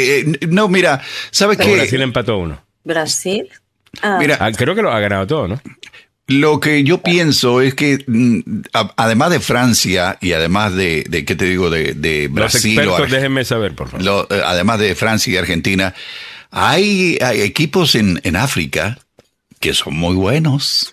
no, 0.49 0.69
mira, 0.69 1.03
¿sabes 1.31 1.59
qué? 1.59 1.75
Brasil 1.75 2.01
empató 2.01 2.39
uno. 2.39 2.65
Brasil. 2.85 3.47
Ah, 4.03 4.17
Mira, 4.21 4.37
Ah, 4.41 4.53
creo 4.53 4.75
que 4.75 4.83
lo 4.83 4.91
ha 4.93 5.01
ganado 5.01 5.27
todo, 5.27 5.49
¿no? 5.49 5.61
Lo 6.33 6.61
que 6.61 6.85
yo 6.85 7.03
pienso 7.03 7.61
es 7.61 7.75
que, 7.75 8.05
mm, 8.07 8.41
además 8.97 9.31
de 9.31 9.41
Francia 9.41 10.17
y 10.21 10.33
además 10.33 10.75
de, 10.75 11.05
de 11.09 11.25
¿qué 11.25 11.35
te 11.35 11.45
digo?, 11.45 11.71
de, 11.71 11.95
de 11.95 12.25
Los 12.25 12.33
Brasil, 12.35 12.79
o 12.79 12.83
expertos, 12.83 13.11
déjenme 13.11 13.45
saber, 13.45 13.75
por 13.75 13.89
favor. 13.89 14.05
lo- 14.05 14.23
eh, 14.31 14.41
además 14.45 14.79
de 14.79 14.95
Francia 14.95 15.33
y 15.33 15.37
Argentina, 15.37 15.93
hay, 16.51 17.19
hay 17.21 17.41
equipos 17.43 17.95
en, 17.95 18.21
en 18.25 18.37
África 18.37 18.99
que 19.61 19.75
son 19.75 19.95
muy 19.97 20.15
buenos. 20.15 20.91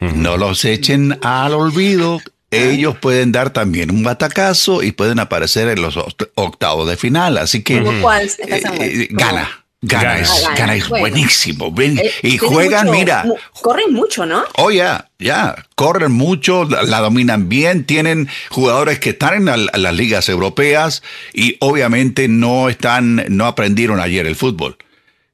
No 0.00 0.36
los 0.36 0.64
echen 0.66 1.18
al 1.22 1.54
olvido. 1.54 2.20
Ellos 2.50 2.96
pueden 2.98 3.32
dar 3.32 3.50
también 3.54 3.90
un 3.90 4.02
batacazo 4.04 4.82
y 4.82 4.92
pueden 4.92 5.18
aparecer 5.18 5.68
en 5.68 5.80
los 5.80 5.96
oct- 5.96 6.28
octavos 6.34 6.86
de 6.88 6.96
final. 6.96 7.38
Así 7.38 7.62
que 7.62 7.82
¿Cómo 7.82 8.00
cuál? 8.02 8.30
eh, 8.46 9.08
gana. 9.10 9.63
Gana 9.86 10.74
es 10.74 10.88
Bueno. 10.88 11.02
buenísimo. 11.02 11.70
ven, 11.72 11.98
eh, 11.98 12.10
y 12.22 12.38
juegan, 12.38 12.86
mucho- 12.86 12.98
mira, 12.98 13.24
corren 13.60 13.92
mucho, 13.92 14.26
¿no? 14.26 14.44
Oh, 14.56 14.70
ya, 14.70 15.08
ya. 15.18 15.54
Corren 15.74 16.12
mucho, 16.12 16.64
la, 16.64 16.82
la 16.82 17.00
dominan 17.00 17.48
bien, 17.48 17.84
tienen 17.84 18.28
jugadores 18.50 18.98
que 18.98 19.10
están 19.10 19.34
en 19.34 19.44
la- 19.46 19.70
las 19.72 19.94
ligas 19.94 20.28
europeas 20.28 21.02
y 21.32 21.56
obviamente 21.60 22.28
no 22.28 22.68
están, 22.68 23.24
no 23.28 23.46
aprendieron 23.46 24.00
ayer 24.00 24.26
el 24.26 24.36
fútbol. 24.36 24.76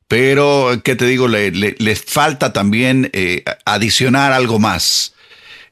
Pero, 0.08 0.80
¿qué 0.84 0.96
te 0.96 1.06
digo? 1.06 1.28
Le- 1.28 1.52
le- 1.52 1.76
les 1.78 2.02
falta 2.04 2.52
también 2.52 3.10
eh, 3.12 3.44
adicionar 3.64 4.32
algo 4.32 4.58
más. 4.58 5.14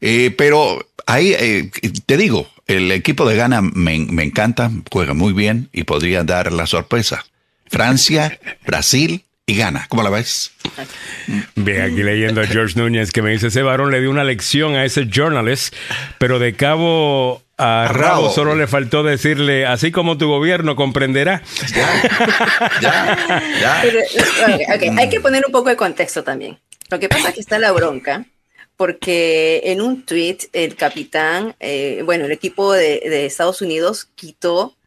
Eh, 0.01 0.33
pero 0.39 0.87
ahí, 1.07 1.35
eh, 1.37 1.71
te 2.07 2.17
digo, 2.17 2.49
el 2.69 2.93
equipo 2.93 3.29
de 3.29 3.35
Ghana 3.35 3.63
me, 3.63 3.99
me 3.99 4.23
encanta, 4.23 4.71
juega 4.93 5.15
muy 5.15 5.33
bien 5.33 5.69
y 5.73 5.83
podría 5.85 6.23
dar 6.23 6.53
la 6.53 6.67
sorpresa. 6.67 7.25
Francia, 7.71 8.39
Brasil 8.67 9.25
y 9.49 9.57
Ghana. 9.57 9.87
¿Cómo 9.89 10.03
la 10.03 10.11
ves? 10.11 10.53
Ve 11.57 11.83
aquí 11.83 12.03
leyendo 12.03 12.43
a 12.43 12.47
George 12.47 12.79
Núñez 12.79 13.11
que 13.11 13.23
me 13.23 13.31
dice: 13.31 13.49
Ese 13.49 13.63
varón 13.63 13.91
le 13.91 14.01
dio 14.01 14.11
una 14.11 14.23
lección 14.23 14.77
a 14.77 14.85
ese 14.85 15.07
journalist, 15.11 15.75
pero 16.19 16.39
de 16.39 16.55
cabo 16.55 17.43
a 17.57 17.89
rabo 17.89 17.99
rabo. 17.99 18.31
solo 18.31 18.55
le 18.55 18.67
faltó 18.67 19.03
decirle: 19.03 19.67
Así 19.67 19.91
como 19.91 20.19
tu 20.19 20.29
gobierno 20.29 20.77
comprenderá. 20.77 21.43
Ya, 22.81 23.19
ya. 23.61 23.79
Pero, 23.83 24.01
ok, 24.01 24.61
ok, 24.77 24.99
Hay 24.99 25.09
que 25.09 25.21
poner 25.21 25.43
un 25.47 25.53
poco 25.53 25.71
de 25.71 25.77
contexto 25.77 26.23
también. 26.23 26.59
Lo 26.91 27.01
que 27.01 27.09
pasa 27.09 27.29
es 27.31 27.35
que 27.35 27.41
está 27.41 27.59
la 27.59 27.73
bronca, 27.73 28.27
porque 28.77 29.63
en 29.65 29.81
un 29.81 30.05
tweet 30.05 30.39
el 30.53 30.77
capitán, 30.77 31.55
eh, 31.59 32.03
bueno, 32.05 32.27
el 32.27 32.33
equipo 32.33 32.73
de, 32.73 33.01
de 33.01 33.27
Estados 33.27 33.63
Unidos 33.63 34.09
quitó 34.15 34.78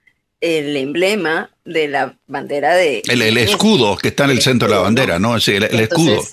el 0.42 0.76
emblema 0.76 1.50
de 1.64 1.88
la 1.88 2.16
bandera 2.28 2.76
de... 2.76 3.04
El, 3.08 3.22
el 3.22 3.38
escudo 3.38 3.96
que 3.98 4.08
está 4.10 4.26
en 4.26 4.32
el 4.32 4.42
centro 4.42 4.68
de 4.68 4.74
la 4.76 4.82
bandera, 4.82 5.20
¿no? 5.20 5.40
Sí, 5.40 5.52
el, 5.54 5.64
el 5.64 5.80
escudo. 5.82 6.24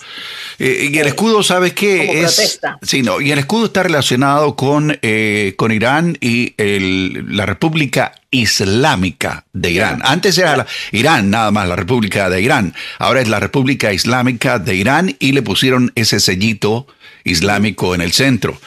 Eh, 0.59 0.89
y 0.91 0.99
el 0.99 1.07
escudo, 1.07 1.43
¿sabes 1.43 1.75
qué? 1.75 2.07
como 2.07 2.19
es, 2.25 2.35
protesta. 2.35 2.79
Sí, 2.83 3.03
no, 3.03 3.21
y 3.21 3.31
el 3.31 3.39
escudo 3.39 3.67
está 3.67 3.83
relacionado 3.85 4.57
con, 4.57 4.99
eh, 5.03 5.53
con 5.57 5.71
Irán 5.71 6.17
y 6.21 6.55
el- 6.57 7.27
la 7.37 7.47
República 7.47 8.13
Islámica 8.31 9.45
de 9.53 9.71
Irán. 9.71 10.01
Antes 10.05 10.37
era 10.39 10.57
la- 10.57 10.67
Irán, 10.93 11.31
nada 11.31 11.51
más, 11.51 11.69
la 11.69 11.77
República 11.77 12.29
de 12.29 12.41
Irán. 12.43 12.75
Ahora 12.99 13.21
es 13.21 13.29
la 13.29 13.39
República 13.41 13.93
Islámica 13.93 14.59
de 14.59 14.75
Irán 14.75 15.17
y 15.21 15.33
le 15.33 15.43
pusieron 15.43 15.93
ese 15.95 16.19
sellito 16.19 16.87
islámico 17.25 17.95
en 17.95 18.01
el 18.01 18.13
centro. 18.13 18.59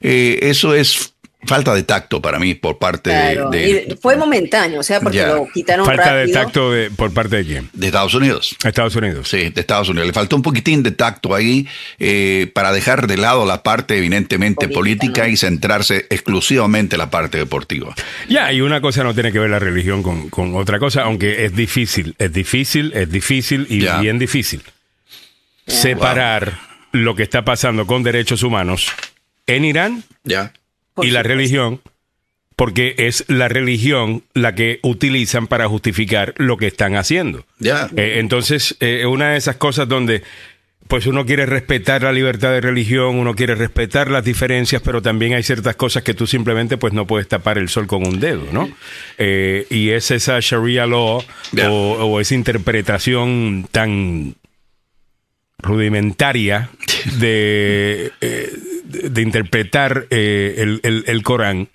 Eh, 0.00 0.38
eso 0.42 0.74
es 0.74 1.14
falta 1.48 1.74
de 1.74 1.82
tacto 1.82 2.20
para 2.22 2.38
mí 2.38 2.54
por 2.54 2.78
parte 2.78 3.10
de- 3.10 3.32
Claro, 3.34 3.50
de, 3.50 3.86
y 3.90 3.96
fue 4.00 4.16
momentáneo, 4.16 4.80
o 4.80 4.82
sea, 4.82 5.00
porque 5.00 5.18
Ya. 5.18 5.28
lo 5.28 5.48
quitaron 5.52 5.84
Falta 5.86 6.14
de 6.14 6.28
tacto 6.32 6.70
de- 6.72 6.90
por 6.90 7.12
parte 7.12 7.36
de 7.36 7.44
quién? 7.44 7.70
de 7.72 7.86
Estados 7.86 8.14
Unidos. 8.14 8.56
Estados 8.64 8.94
Unidos. 8.96 9.28
Sí, 9.28 9.48
de 9.50 9.60
Estados 9.60 9.88
Unidos. 9.88 10.06
Le 10.06 10.12
faltó 10.12 10.36
un 10.36 10.42
poquitín 10.42 10.82
de 10.82 10.90
tacto 10.92 11.34
ahí 11.34 11.66
eh, 11.98 12.50
para 12.54 12.70
dejar 12.72 13.06
de 13.06 13.16
lado 13.16 13.46
la 13.46 13.62
parte 13.62 13.96
evidentemente 13.98 14.68
Política, 14.68 14.78
política 14.78 15.22
¿no? 15.24 15.28
y 15.32 15.36
centrarse 15.36 16.06
exclusivamente 16.10 16.96
en 16.96 16.98
la 16.98 17.10
parte 17.10 17.38
deportiva. 17.38 17.94
Ya, 18.28 18.52
y 18.52 18.60
una 18.60 18.80
cosa 18.80 19.02
no 19.02 19.14
tiene 19.14 19.32
que 19.32 19.38
ver 19.38 19.50
la 19.50 19.58
religión 19.58 20.02
con, 20.02 20.28
con 20.30 20.54
otra 20.56 20.78
cosa, 20.78 21.02
aunque 21.02 21.44
es 21.44 21.54
difícil, 21.56 22.14
es 22.18 22.32
difícil, 22.32 22.92
es 22.94 23.10
difícil 23.10 23.66
y 23.70 23.80
Ya. 23.80 23.98
bien 24.00 24.18
difícil 24.18 24.62
separar 25.66 26.58
lo 26.92 27.14
que 27.14 27.22
está 27.22 27.44
pasando 27.44 27.86
con 27.86 28.02
derechos 28.02 28.42
humanos 28.42 28.88
en 29.46 29.64
Irán 29.64 30.04
Ya. 30.24 30.52
Por 30.98 31.06
y 31.06 31.10
la 31.12 31.22
religión, 31.22 31.80
porque 32.56 32.96
es 32.98 33.24
la 33.28 33.46
religión 33.46 34.24
la 34.34 34.56
que 34.56 34.80
utilizan 34.82 35.46
para 35.46 35.68
justificar 35.68 36.34
lo 36.38 36.56
que 36.56 36.66
están 36.66 36.96
haciendo. 36.96 37.46
Ya. 37.60 37.88
Eh, 37.96 38.16
entonces, 38.16 38.76
eh, 38.80 39.06
una 39.06 39.30
de 39.30 39.36
esas 39.36 39.56
cosas 39.56 39.86
donde 39.86 40.24
pues 40.88 41.06
uno 41.06 41.24
quiere 41.24 41.46
respetar 41.46 42.02
la 42.02 42.12
libertad 42.12 42.50
de 42.50 42.60
religión, 42.60 43.16
uno 43.16 43.34
quiere 43.34 43.54
respetar 43.54 44.10
las 44.10 44.24
diferencias, 44.24 44.82
pero 44.82 45.00
también 45.02 45.34
hay 45.34 45.44
ciertas 45.44 45.76
cosas 45.76 46.02
que 46.02 46.14
tú 46.14 46.26
simplemente 46.26 46.78
pues 46.78 46.92
no 46.92 47.06
puedes 47.06 47.28
tapar 47.28 47.58
el 47.58 47.68
sol 47.68 47.86
con 47.86 48.04
un 48.04 48.18
dedo, 48.18 48.46
¿no? 48.52 48.68
Eh, 49.18 49.66
y 49.70 49.90
es 49.90 50.10
esa 50.10 50.40
Sharia 50.40 50.86
law 50.86 51.22
o, 51.68 51.70
o 51.70 52.20
esa 52.20 52.34
interpretación 52.34 53.68
tan 53.70 54.34
rudimentaria 55.58 56.70
de, 57.18 58.12
eh, 58.20 58.52
de, 58.88 59.22
interpretar 59.22 60.06
eh, 60.10 60.54
el, 60.58 60.80
el- 60.82 61.04
el 61.06 61.22
Corán 61.22 61.68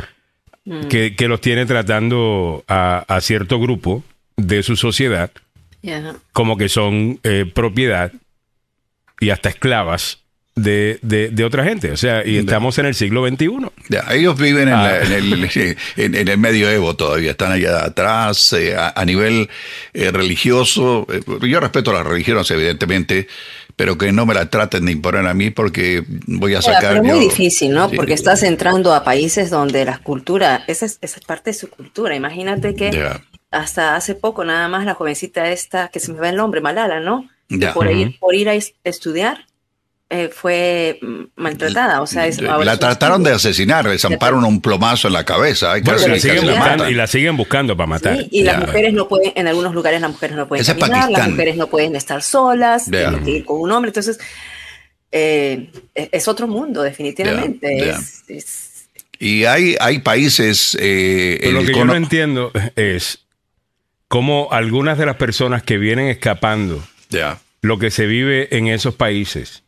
que, 0.90 1.16
que 1.16 1.28
los 1.28 1.42
tiene 1.42 1.66
tratando 1.66 2.64
a, 2.68 3.06
a 3.08 3.22
cierto 3.22 3.60
grupo 3.60 4.04
de 4.38 4.64
su 4.64 4.76
sociedad 4.76 5.32
como 6.32 6.58
que 6.58 6.70
son 6.70 7.20
eh, 7.24 7.46
propiedad 7.54 8.12
y 9.20 9.30
hasta 9.30 9.50
esclavas 9.50 10.20
de, 10.56 11.00
de, 11.02 11.30
de 11.30 11.44
otra 11.44 11.64
gente. 11.64 11.92
O 11.92 11.98
sea, 11.98 12.26
y 12.26 12.38
estamos 12.38 12.78
en 12.78 12.86
el 12.86 12.94
siglo 12.96 13.28
XXI. 13.28 13.48
Ya, 13.90 14.06
ellos 14.12 14.38
viven 14.40 14.68
en, 14.68 14.74
Ah. 14.76 14.84
la- 14.84 15.02
en 15.02 15.12
el, 15.12 15.50
en, 15.98 16.16
en 16.16 16.28
el 16.28 16.38
medioevo 16.38 16.96
todavía, 16.96 17.32
están 17.32 17.52
allá 17.52 17.84
atrás, 17.86 18.54
eh, 18.54 18.76
a, 18.76 18.94
a 18.96 19.04
nivel 19.04 19.50
eh, 19.94 20.12
religioso. 20.12 21.08
eh, 21.12 21.22
yo 21.48 21.60
respeto 21.60 21.92
las 21.92 22.06
religiones, 22.06 22.50
evidentemente, 22.52 23.28
pero 23.76 23.98
que 23.98 24.12
no 24.12 24.26
me 24.26 24.34
la 24.34 24.50
traten 24.50 24.86
de 24.86 24.92
imponer 24.92 25.26
a 25.28 25.34
mí 25.34 25.50
porque 25.50 26.04
voy 26.28 26.56
a 26.56 26.62
sacar. 26.62 26.94
pero 27.02 27.06
es 27.06 27.14
muy 27.16 27.20
difícil, 27.26 27.74
¿no? 27.74 27.90
Sí. 27.90 27.96
Porque 27.96 28.14
estás 28.14 28.44
entrando 28.44 28.94
a 28.94 29.04
países 29.04 29.50
donde 29.50 29.84
la 29.86 29.98
cultura, 30.00 30.64
esa 30.68 30.86
es, 30.86 31.00
esa 31.02 31.20
es 31.20 31.26
parte 31.26 31.50
de 31.52 31.56
su 31.56 31.70
cultura. 31.70 32.16
Imagínate 32.16 32.76
que 32.76 32.92
hasta 33.52 33.96
hace 33.96 34.16
poco 34.16 34.44
nada 34.44 34.68
más 34.68 34.86
la 34.86 34.94
jovencita 34.96 35.50
esta, 35.52 35.88
que 35.90 36.00
se 36.00 36.12
me 36.14 36.20
va 36.20 36.30
el 36.30 36.36
nombre, 36.36 36.62
Malala, 36.62 37.00
¿no? 37.00 37.30
Por, 37.74 37.92
ir, 37.92 38.18
por 38.20 38.34
ir 38.34 38.50
a 38.50 38.56
es- 38.56 38.74
estudiar 38.84 39.46
eh, 40.14 40.30
fue 40.34 41.00
mm, 41.02 41.24
maltratada. 41.36 42.02
O 42.02 42.08
sea, 42.08 42.28
es, 42.28 42.40
ahora 42.40 42.64
la 42.66 42.78
trataron 42.78 43.24
de 43.24 43.32
asesinar, 43.32 43.86
le 43.86 43.98
zamparon 44.00 44.44
un 44.46 44.62
plomazo 44.62 45.08
en 45.08 45.14
la 45.14 45.26
cabeza. 45.26 45.72
Bueno, 45.72 45.84
casi- 45.94 46.06
y 46.06 46.10
la 46.10 46.20
siguen 46.20 46.46
la 46.48 46.54
buscando, 46.54 46.78
matan. 46.84 46.92
y 46.92 46.96
la 46.96 47.08
siguen 47.08 47.38
buscando 47.38 47.76
para 47.78 47.88
matar. 47.88 48.18
Sí, 48.18 48.28
y 48.32 48.44
las 48.44 48.60
mujeres 48.60 48.94
no 48.94 49.08
pueden, 49.08 49.34
en 49.36 49.48
algunos 49.48 49.74
lugares 49.74 50.00
las 50.02 50.12
mujeres 50.12 50.36
no 50.38 50.48
pueden 50.48 50.66
caminar, 50.66 51.10
las 51.12 51.30
mujeres 51.30 51.56
no 51.58 51.68
pueden 51.68 51.96
estar 51.96 52.22
solas, 52.22 52.86
tienen 52.90 53.24
que 53.24 53.32
ir 53.32 53.46
con 53.46 53.60
un 53.60 53.72
hombre. 53.72 53.90
Entonces, 53.90 54.20
eh, 55.12 55.70
es 55.94 56.10
es 56.12 56.28
otro 56.28 56.48
mundo, 56.48 56.82
definitivamente. 56.84 57.90
Es- 57.90 58.24
es- 58.28 58.70
Y 59.20 59.46
hay, 59.46 59.76
hay 59.80 60.00
países. 60.00 60.76
eh, 60.80 61.38
Pero 61.42 61.62
lo 61.62 61.66
que 61.66 61.74
yo 61.74 61.86
no 61.86 61.96
entiendo 61.96 62.52
es 62.76 63.20
cómo 64.08 64.50
algunas 64.52 64.98
de 64.98 65.06
las 65.06 65.16
personas 65.16 65.64
que 65.64 65.78
vienen 65.78 66.08
escapando 66.08 66.84
Ya. 67.10 67.40
lo 67.62 67.80
que 67.80 67.90
se 67.92 68.06
vive 68.06 68.56
en 68.58 68.68
esos 68.68 68.96
países, 68.96 69.63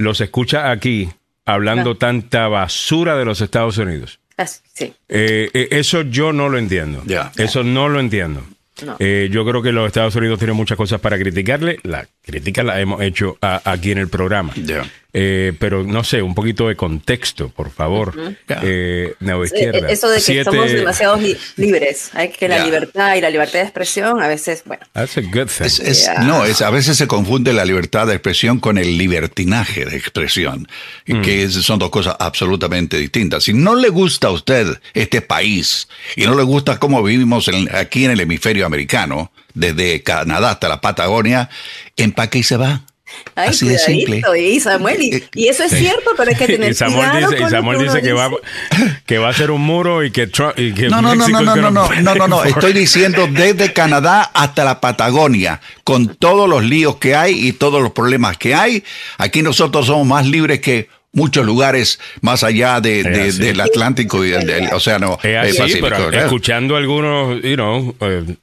los 0.00 0.20
escucha 0.20 0.70
aquí 0.70 1.08
hablando 1.46 1.92
Ah. 1.92 1.96
tanta 1.98 2.48
basura 2.48 3.16
de 3.16 3.24
los 3.24 3.40
Estados 3.40 3.78
Unidos. 3.78 4.18
es- 4.36 4.62
sí. 4.72 4.92
Eh, 5.08 5.50
eh, 5.52 5.68
eso 5.72 6.02
yo 6.02 6.32
no 6.32 6.48
lo 6.48 6.56
entiendo. 6.58 7.02
Ya. 7.06 7.30
Eso 7.36 7.62
no 7.62 7.88
lo 7.88 8.00
entiendo. 8.00 8.42
No. 8.86 8.96
Eh, 8.98 9.28
yo 9.30 9.44
creo 9.44 9.60
que 9.60 9.72
los 9.72 9.86
Estados 9.86 10.16
Unidos 10.16 10.38
tienen 10.38 10.56
muchas 10.56 10.78
cosas 10.78 10.98
para 11.00 11.18
criticarle. 11.18 11.78
La 11.82 12.06
crítica 12.24 12.62
la 12.62 12.80
hemos 12.80 13.02
hecho 13.02 13.36
a- 13.42 13.60
aquí 13.70 13.92
en 13.92 13.98
el 13.98 14.08
programa. 14.08 14.54
Ya. 14.56 14.82
Eh, 15.12 15.52
pero 15.58 15.82
no 15.82 16.04
sé, 16.04 16.22
un 16.22 16.34
poquito 16.34 16.68
de 16.68 16.76
contexto, 16.76 17.48
por 17.48 17.70
favor. 17.70 18.14
Eh, 18.62 19.14
neoizquierda. 19.20 19.88
Eso 19.90 20.08
de 20.08 20.16
que 20.16 20.20
Siete- 20.22 20.44
somos 20.44 20.70
demasiado 20.70 21.16
li- 21.16 21.36
libres. 21.56 22.10
Hay 22.14 22.28
que 22.30 22.48
la 22.48 22.64
libertad 22.64 23.16
y 23.16 23.20
la 23.20 23.28
libertad 23.30 23.54
de 23.58 23.62
expresión 23.62 24.22
a 24.22 24.28
veces, 24.28 24.62
bueno, 24.64 24.84
That's 24.92 25.18
a 25.18 25.22
good 25.22 25.48
thing. 25.48 25.64
Es, 25.66 25.80
es- 25.80 26.04
Ya. 26.06 26.18
No, 26.22 26.44
es, 26.44 26.62
a 26.62 26.70
veces 26.70 26.96
se 26.96 27.06
confunde 27.08 27.52
la 27.52 27.64
libertad 27.64 28.06
de 28.06 28.14
expresión 28.14 28.60
con 28.60 28.78
el 28.78 28.96
libertinaje 28.98 29.84
de 29.84 29.96
expresión, 29.96 30.68
Mm. 31.06 31.22
que 31.22 31.42
es- 31.42 31.54
son 31.54 31.78
dos 31.80 31.90
cosas 31.90 32.14
absolutamente 32.18 32.96
distintas. 32.96 33.44
Si 33.44 33.52
no 33.52 33.74
le 33.74 33.88
gusta 33.88 34.28
a 34.28 34.30
usted 34.30 34.66
este 34.94 35.20
país 35.22 35.88
y 36.16 36.22
no 36.24 36.36
le 36.36 36.42
gusta 36.44 36.78
cómo 36.78 37.02
vivimos 37.02 37.48
en- 37.48 37.68
aquí 37.74 38.04
en 38.04 38.12
el 38.12 38.20
hemisferio 38.20 38.64
americano, 38.64 39.32
desde 39.54 40.02
Canadá 40.04 40.52
hasta 40.52 40.68
la 40.68 40.80
Patagonia, 40.80 41.50
empaque 41.96 42.38
y 42.38 42.42
se 42.44 42.56
va. 42.56 42.82
Ay, 43.34 43.48
Así 43.50 43.68
de 43.68 43.78
simple. 43.78 44.20
cuidadito, 44.22 44.36
Y 44.36 44.60
Samuel, 44.60 45.02
y, 45.02 45.24
y 45.34 45.48
eso 45.48 45.64
es 45.64 45.72
cierto, 45.72 46.10
pero 46.16 46.30
hay 46.30 46.36
que 46.36 46.46
tener 46.48 46.70
y 46.72 46.74
Samuel 46.74 47.10
cuidado 47.10 47.30
dice, 47.30 47.34
y 47.34 47.38
con 47.42 47.50
lo 47.52 47.56
Samuel 47.58 47.78
que 47.78 47.84
uno 47.84 47.92
dice 47.94 48.06
que 48.06 48.12
va, 48.12 48.30
que 49.06 49.18
va 49.18 49.28
a 49.28 49.32
ser 49.32 49.50
un 49.50 49.60
muro 49.62 50.04
y 50.04 50.10
que, 50.10 50.26
Trump- 50.26 50.58
y 50.58 50.72
que 50.74 50.88
No, 50.88 51.00
no, 51.02 51.14
no, 51.14 51.28
no, 51.28 51.40
no, 51.40 51.56
no, 51.56 51.70
no, 51.70 51.88
no, 52.02 52.14
no, 52.14 52.28
no. 52.28 52.44
Estoy 52.44 52.72
diciendo 52.72 53.26
desde 53.30 53.72
Canadá 53.72 54.30
hasta 54.34 54.64
la 54.64 54.80
Patagonia, 54.80 55.60
con 55.84 56.14
todos 56.16 56.48
los 56.48 56.64
líos 56.64 56.96
que 56.96 57.14
hay 57.14 57.46
y 57.48 57.52
todos 57.52 57.82
los 57.82 57.92
problemas 57.92 58.36
que 58.36 58.54
hay. 58.54 58.84
Aquí 59.18 59.42
nosotros 59.42 59.86
somos 59.86 60.06
más 60.06 60.26
libres 60.26 60.60
que 60.60 60.88
muchos 61.12 61.44
lugares 61.44 61.98
más 62.20 62.44
allá 62.44 62.80
de- 62.80 63.02
de- 63.02 63.32
del 63.32 63.60
Atlántico 63.60 64.24
y 64.24 64.30
del, 64.30 64.46
del 64.46 64.72
Océano 64.72 65.18
Es 65.22 65.24
eh, 65.24 65.38
así, 65.38 65.58
Pacífico. 65.58 65.88
pero 65.88 66.10
escuchando 66.12 66.76
algunos, 66.76 67.42
you 67.42 67.54
know, 67.54 67.96
eh, 68.00 68.36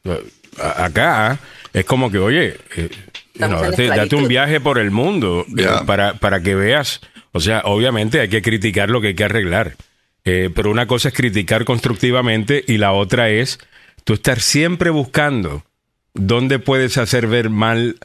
a- 0.62 0.86
acá, 0.86 1.40
es 1.74 1.86
como 1.86 2.12
que, 2.12 2.18
oye, 2.18 2.58
eh, 2.76 2.90
you 3.38 3.46
Estamos 3.46 3.76
know, 3.76 3.86
en 3.86 3.96
date, 3.96 4.16
un 4.16 4.28
viaje 4.28 4.60
por 4.60 4.78
el 4.78 4.92
mundo 4.92 5.46
eh, 5.58 5.68
para, 5.86 6.16
para 6.16 6.42
que 6.42 6.56
veas. 6.56 7.02
O 7.32 7.40
sea, 7.40 7.62
obviamente 7.66 8.20
hay 8.20 8.30
que 8.30 8.42
criticar 8.42 8.90
lo 8.90 9.02
que 9.02 9.08
hay 9.08 9.16
que 9.16 9.24
arreglar. 9.24 9.76
Eh, 10.26 10.50
pero 10.54 10.70
una 10.72 10.88
cosa 10.88 11.10
es 11.10 11.14
criticar 11.14 11.64
constructivamente 11.64 12.64
y 12.68 12.78
la 12.78 12.92
otra 12.92 13.30
es 13.30 13.60
tú 14.04 14.14
estar 14.14 14.42
siempre 14.42 14.90
buscando 14.90 15.64
dónde 16.14 16.60
puedes 16.60 16.98
hacer 16.98 17.28
ver 17.28 17.50
mal 17.50 17.98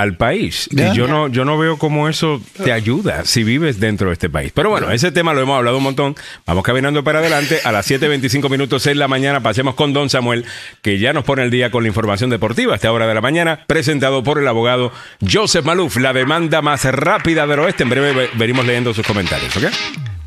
al 0.00 0.16
país. 0.16 0.68
Y 0.70 0.96
yo 0.96 1.06
no, 1.08 1.28
yo 1.28 1.44
no 1.44 1.58
veo 1.58 1.76
cómo 1.78 2.08
eso 2.08 2.40
te 2.64 2.72
ayuda 2.72 3.24
si 3.24 3.42
vives 3.44 3.80
dentro 3.80 4.08
de 4.08 4.12
este 4.14 4.28
país. 4.30 4.52
Pero 4.54 4.70
bueno, 4.70 4.90
ese 4.90 5.10
tema 5.12 5.34
lo 5.34 5.40
hemos 5.40 5.56
hablado 5.58 5.78
un 5.78 5.82
montón. 5.82 6.16
Vamos 6.46 6.62
caminando 6.64 7.02
para 7.04 7.18
adelante. 7.18 7.60
A 7.64 7.72
las 7.72 7.90
7.25 7.90 8.48
minutos 8.50 8.86
en 8.86 8.98
la 8.98 9.08
mañana 9.08 9.40
pasemos 9.42 9.74
con 9.74 9.92
Don 9.92 10.08
Samuel, 10.10 10.44
que 10.82 10.98
ya 10.98 11.12
nos 11.12 11.24
pone 11.24 11.42
el 11.42 11.50
día 11.50 11.70
con 11.70 11.82
la 11.82 11.88
información 11.88 12.30
deportiva 12.30 12.72
a 12.72 12.76
esta 12.76 12.92
hora 12.92 13.06
de 13.06 13.14
la 13.14 13.20
mañana, 13.20 13.64
presentado 13.66 14.22
por 14.22 14.38
el 14.38 14.46
abogado 14.48 14.92
Joseph 15.30 15.64
Maluf, 15.64 15.96
la 15.96 16.12
demanda 16.12 16.62
más 16.62 16.84
rápida 16.84 17.46
del 17.46 17.60
oeste. 17.60 17.82
En 17.82 17.90
breve 17.90 18.12
ve- 18.12 18.30
venimos 18.34 18.64
leyendo 18.66 18.94
sus 18.94 19.06
comentarios, 19.06 19.56
¿ok? 19.56 19.64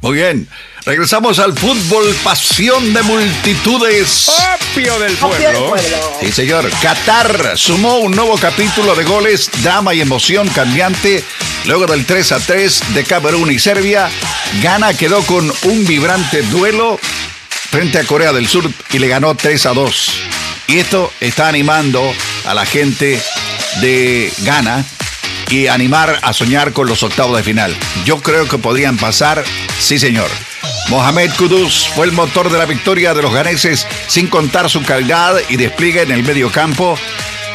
Muy 0.01 0.15
bien. 0.15 0.47
Regresamos 0.83 1.37
al 1.37 1.55
fútbol, 1.55 2.15
pasión 2.23 2.91
de 2.91 3.03
multitudes. 3.03 4.27
Opio 4.29 4.99
del 4.99 5.13
Opio 5.21 5.37
del 5.37 5.57
pueblo. 5.57 5.69
pueblo. 5.69 6.17
Sí, 6.19 6.31
señor. 6.31 6.71
Qatar 6.81 7.55
sumó 7.55 7.99
un 7.99 8.15
nuevo 8.15 8.35
capítulo 8.39 8.95
de 8.95 9.03
goles, 9.03 9.51
drama 9.61 9.93
y 9.93 10.01
emoción 10.01 10.47
cambiante. 10.49 11.23
Luego 11.65 11.85
del 11.85 12.05
3 12.05 12.31
a 12.31 12.39
3 12.39 12.95
de 12.95 13.03
Camerún 13.03 13.51
y 13.51 13.59
Serbia, 13.59 14.09
Ghana 14.63 14.95
quedó 14.95 15.21
con 15.21 15.53
un 15.65 15.85
vibrante 15.85 16.41
duelo 16.41 16.99
frente 17.69 17.99
a 17.99 18.03
Corea 18.03 18.33
del 18.33 18.47
Sur 18.47 18.71
y 18.91 18.97
le 18.97 19.07
ganó 19.07 19.35
3 19.35 19.67
a 19.67 19.73
2. 19.73 20.11
Y 20.65 20.79
esto 20.79 21.13
está 21.19 21.47
animando 21.47 22.11
a 22.45 22.55
la 22.55 22.65
gente 22.65 23.21
de 23.81 24.33
Ghana 24.39 24.83
y 25.51 25.67
animar 25.67 26.17
a 26.23 26.33
soñar 26.33 26.71
con 26.71 26.87
los 26.87 27.03
octavos 27.03 27.35
de 27.37 27.43
final. 27.43 27.75
Yo 28.05 28.21
creo 28.21 28.47
que 28.47 28.57
podrían 28.57 28.97
pasar, 28.97 29.43
sí 29.81 29.99
señor. 29.99 30.29
Mohamed 30.89 31.31
Kudus 31.37 31.89
fue 31.95 32.05
el 32.05 32.11
motor 32.11 32.51
de 32.51 32.57
la 32.57 32.65
victoria 32.65 33.13
de 33.13 33.21
los 33.21 33.33
ganeses 33.33 33.87
sin 34.07 34.27
contar 34.27 34.69
su 34.69 34.83
calidad 34.83 35.35
y 35.49 35.57
despliegue 35.57 36.01
en 36.01 36.11
el 36.11 36.23
medio 36.23 36.51
campo. 36.51 36.97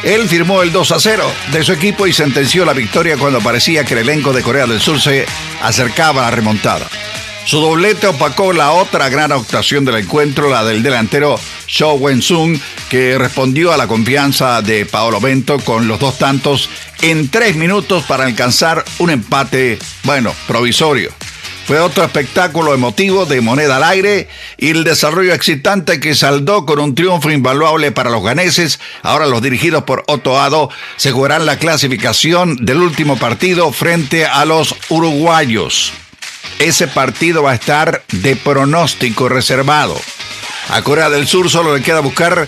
Él 0.03 0.27
firmó 0.27 0.61
el 0.61 0.71
2 0.71 0.91
a 0.91 0.99
0 0.99 1.31
de 1.51 1.63
su 1.63 1.71
equipo 1.71 2.05
y 2.05 2.13
sentenció 2.13 2.65
la 2.65 2.73
victoria 2.73 3.17
cuando 3.17 3.41
parecía 3.41 3.83
que 3.83 3.93
el 3.93 4.01
elenco 4.01 4.33
de 4.33 4.43
Corea 4.43 4.67
del 4.67 4.81
Sur 4.81 4.99
se 4.99 5.25
acercaba 5.61 6.27
a 6.27 6.29
la 6.29 6.35
remontada. 6.35 6.87
Su 7.45 7.61
doblete 7.61 8.07
opacó 8.07 8.51
la 8.51 8.73
otra 8.73 9.07
gran 9.07 9.31
actuación 9.31 9.85
del 9.85 9.95
encuentro, 9.95 10.49
la 10.49 10.65
del 10.65 10.83
delantero 10.83 11.39
Cho 11.65 11.93
Wen-sung, 11.93 12.59
que 12.89 13.17
respondió 13.17 13.71
a 13.71 13.77
la 13.77 13.87
confianza 13.87 14.61
de 14.61 14.85
Paolo 14.85 15.21
Bento 15.21 15.57
con 15.59 15.87
los 15.87 15.97
dos 15.99 16.17
tantos 16.17 16.69
en 17.01 17.29
tres 17.29 17.55
minutos 17.55 18.03
para 18.03 18.25
alcanzar 18.25 18.83
un 18.99 19.11
empate, 19.11 19.79
bueno, 20.03 20.33
provisorio. 20.45 21.13
Fue 21.67 21.81
otro 21.81 22.05
espectáculo 22.05 22.73
emotivo 22.73 23.25
de 23.25 23.41
moneda 23.41 23.75
al 23.75 23.83
aire 23.83 24.29
y 24.57 24.69
el 24.69 24.85
desarrollo 24.85 25.33
excitante 25.33 25.99
que 25.99 26.15
saldó 26.15 26.65
con 26.65 26.79
un 26.79 26.95
triunfo 26.95 27.29
invaluable 27.29 27.91
para 27.91 28.09
los 28.09 28.23
ganeses. 28.23 28.79
Ahora 29.03 29.25
los 29.25 29.41
dirigidos 29.41 29.83
por 29.83 30.05
Otto 30.07 30.39
Ado 30.39 30.69
se 30.95 31.11
jugarán 31.11 31.45
la 31.45 31.59
clasificación 31.59 32.55
del 32.65 32.77
último 32.77 33.17
partido 33.17 33.73
frente 33.73 34.25
a 34.25 34.45
los 34.45 34.75
uruguayos. 34.87 35.91
Ese 36.59 36.87
partido 36.87 37.43
va 37.43 37.51
a 37.51 37.55
estar 37.55 38.01
de 38.13 38.37
pronóstico 38.37 39.27
reservado. 39.27 39.99
A 40.69 40.81
Corea 40.83 41.09
del 41.09 41.27
Sur 41.27 41.49
solo 41.49 41.75
le 41.75 41.83
queda 41.83 41.99
buscar 41.99 42.47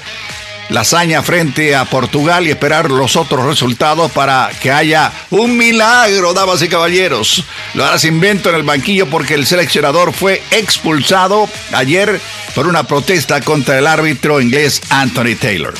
la 0.69 0.81
hazaña 0.81 1.21
frente 1.23 1.75
a 1.75 1.85
Portugal 1.85 2.47
y 2.47 2.51
esperar 2.51 2.89
los 2.91 3.15
otros 3.15 3.45
resultados 3.45 4.11
para 4.11 4.49
que 4.61 4.71
haya 4.71 5.11
un 5.31 5.57
milagro, 5.57 6.33
damas 6.33 6.61
y 6.61 6.69
caballeros. 6.69 7.43
Lo 7.73 7.85
harás 7.85 8.05
invento 8.05 8.49
en 8.49 8.55
el 8.55 8.63
banquillo 8.63 9.09
porque 9.09 9.33
el 9.33 9.45
seleccionador 9.45 10.13
fue 10.13 10.41
expulsado 10.51 11.49
ayer 11.73 12.19
por 12.55 12.67
una 12.67 12.83
protesta 12.83 13.41
contra 13.41 13.77
el 13.77 13.87
árbitro 13.87 14.41
inglés 14.41 14.81
Anthony 14.89 15.35
Taylor. 15.39 15.73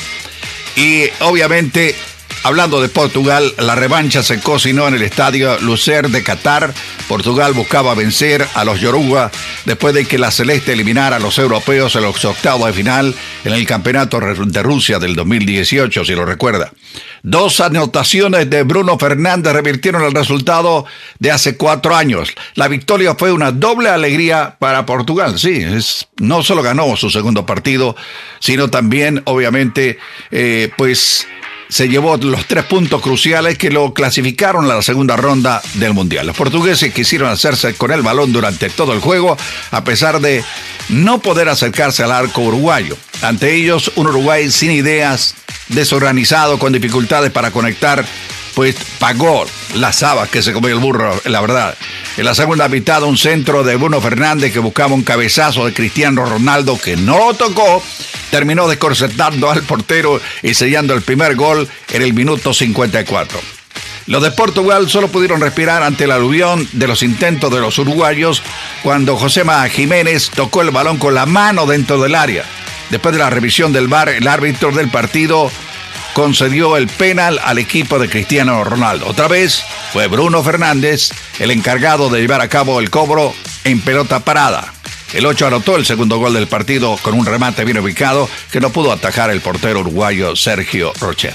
Y 0.75 1.06
obviamente, 1.21 1.95
hablando 2.43 2.82
de 2.82 2.89
Portugal, 2.89 3.54
la 3.58 3.75
revancha 3.75 4.23
se 4.23 4.39
cocinó 4.39 4.88
en 4.88 4.95
el 4.95 5.02
estadio 5.02 5.60
Lucer 5.60 6.10
de 6.10 6.23
Qatar. 6.23 6.73
Portugal 7.08 7.54
buscaba 7.54 7.95
vencer 7.95 8.45
a 8.54 8.63
los 8.63 8.80
Yoruba 8.80 9.32
después 9.65 9.93
de 9.93 10.06
que 10.06 10.17
la 10.17 10.32
Celeste 10.32 10.73
eliminara 10.73 11.17
a 11.17 11.19
los 11.19 11.38
europeos 11.38 11.95
en 11.95 12.04
los 12.04 12.23
octavos 12.25 12.67
de 12.67 12.73
final 12.73 13.15
en 13.43 13.54
el 13.54 13.65
Campeonato 13.65 14.19
de 14.19 14.63
Rusia 14.63 14.99
del 14.99 15.15
2018, 15.15 16.06
si 16.06 16.13
lo 16.13 16.25
recuerda. 16.25 16.71
Dos 17.21 17.60
anotaciones 17.60 18.49
de 18.49 18.63
Bruno 18.63 18.97
Fernández 18.97 19.54
revirtieron 19.54 20.04
el 20.04 20.13
resultado 20.13 20.86
de 21.19 21.32
hace 21.32 21.58
cuatro 21.58 21.95
años. 21.95 22.34
La 22.56 22.67
victoria 22.67 23.15
fue 23.15 23.32
una 23.32 23.52
doble 23.52 23.89
alegría 23.89 24.56
para 24.58 24.86
Portugal. 24.86 25.38
Sí, 25.38 25.62
es, 25.62 26.08
no 26.17 26.43
solo 26.43 26.62
ganó 26.62 26.95
su 26.95 27.10
segundo 27.10 27.45
partido, 27.45 27.95
sino 28.39 28.69
también, 28.69 29.21
obviamente, 29.25 29.99
eh, 30.32 30.71
pues 30.78 31.28
se 31.69 31.88
llevó 31.88 32.17
los 32.17 32.45
tres 32.47 32.65
puntos 32.65 33.01
cruciales 33.01 33.58
que 33.58 33.69
lo 33.69 33.93
clasificaron 33.93 34.65
a 34.65 34.75
la 34.75 34.82
segunda 34.82 35.15
ronda 35.15 35.62
del 35.75 35.93
Mundial. 35.93 36.25
Los 36.27 36.36
portugueses 36.36 36.93
quisieron 36.93 37.29
hacerse 37.29 37.75
con 37.75 37.91
el 37.91 38.01
balón 38.01 38.34
durante 38.34 38.69
todo 38.69 38.91
el 38.93 38.99
juego, 38.99 39.38
a 39.71 39.84
pesar 39.84 40.19
de 40.19 40.43
no 40.89 41.19
poder 41.19 41.47
acercarse 41.47 42.03
al 42.03 42.12
arco 42.12 42.41
uruguayo. 42.41 42.97
Ante 43.21 43.53
ellos, 43.53 43.91
un 43.95 44.08
Uruguay 44.08 44.49
sin 44.49 44.71
ideas, 44.71 45.36
desorganizado, 45.67 46.58
con 46.58 46.73
dificultades 46.73 47.32
para 47.32 47.51
conectar, 47.51 48.03
pues 48.59 48.75
pagó 48.99 49.45
las 49.75 50.03
habas 50.03 50.27
que 50.27 50.41
se 50.41 50.51
comió 50.51 50.71
el 50.71 50.79
burro, 50.79 51.17
la 51.23 51.39
verdad. 51.39 51.77
En 52.17 52.25
la 52.25 52.35
segunda 52.35 52.67
mitad, 52.67 53.01
un 53.03 53.17
centro 53.17 53.63
de 53.63 53.77
Bruno 53.77 54.01
Fernández 54.01 54.51
que 54.51 54.59
buscaba 54.59 54.93
un 54.93 55.03
cabezazo 55.03 55.65
de 55.65 55.71
Cristiano 55.71 56.25
Ronaldo 56.25 56.77
que 56.77 56.97
no 56.97 57.17
lo 57.17 57.33
tocó, 57.35 57.81
terminó 58.31 58.67
descorsetando 58.67 59.49
al 59.49 59.63
portero 59.63 60.19
y 60.43 60.55
sellando 60.55 60.93
el 60.93 61.03
primer 61.03 61.37
gol 61.37 61.69
en 61.89 62.01
el 62.01 62.13
minuto 62.13 62.53
54. 62.53 63.39
Los 64.07 64.23
de 64.23 64.31
Portugal 64.31 64.89
solo 64.89 65.07
pudieron 65.07 65.39
respirar 65.39 65.81
ante 65.81 66.03
el 66.03 66.11
aluvión 66.11 66.67
de 66.73 66.87
los 66.87 67.01
intentos 67.01 67.53
de 67.53 67.61
los 67.61 67.79
uruguayos 67.79 68.43
cuando 68.83 69.15
Josema 69.15 69.69
Jiménez 69.69 70.31
tocó 70.31 70.63
el 70.63 70.71
balón 70.71 70.97
con 70.97 71.15
la 71.15 71.25
mano 71.25 71.65
dentro 71.65 71.97
del 72.01 72.13
área. 72.13 72.43
Después 72.89 73.13
de 73.13 73.19
la 73.19 73.29
revisión 73.29 73.71
del 73.71 73.87
VAR, 73.87 74.09
el 74.09 74.27
árbitro 74.27 74.73
del 74.73 74.89
partido 74.89 75.49
concedió 76.13 76.77
el 76.77 76.87
penal 76.87 77.39
al 77.43 77.57
equipo 77.57 77.99
de 77.99 78.09
Cristiano 78.09 78.63
Ronaldo. 78.63 79.07
Otra 79.07 79.27
vez 79.27 79.63
fue 79.93 80.07
Bruno 80.07 80.43
Fernández 80.43 81.09
el 81.39 81.51
encargado 81.51 82.09
de 82.09 82.21
llevar 82.21 82.41
a 82.41 82.49
cabo 82.49 82.79
el 82.79 82.89
cobro 82.89 83.33
en 83.63 83.81
pelota 83.81 84.19
parada. 84.19 84.73
El 85.13 85.25
8 85.25 85.47
anotó 85.47 85.75
el 85.75 85.85
segundo 85.85 86.17
gol 86.17 86.33
del 86.33 86.47
partido 86.47 86.97
con 87.01 87.15
un 87.15 87.25
remate 87.25 87.65
bien 87.65 87.79
ubicado 87.79 88.29
que 88.51 88.59
no 88.59 88.69
pudo 88.69 88.91
atajar 88.91 89.31
el 89.31 89.41
portero 89.41 89.79
uruguayo 89.79 90.35
Sergio 90.35 90.93
Rocher. 90.99 91.33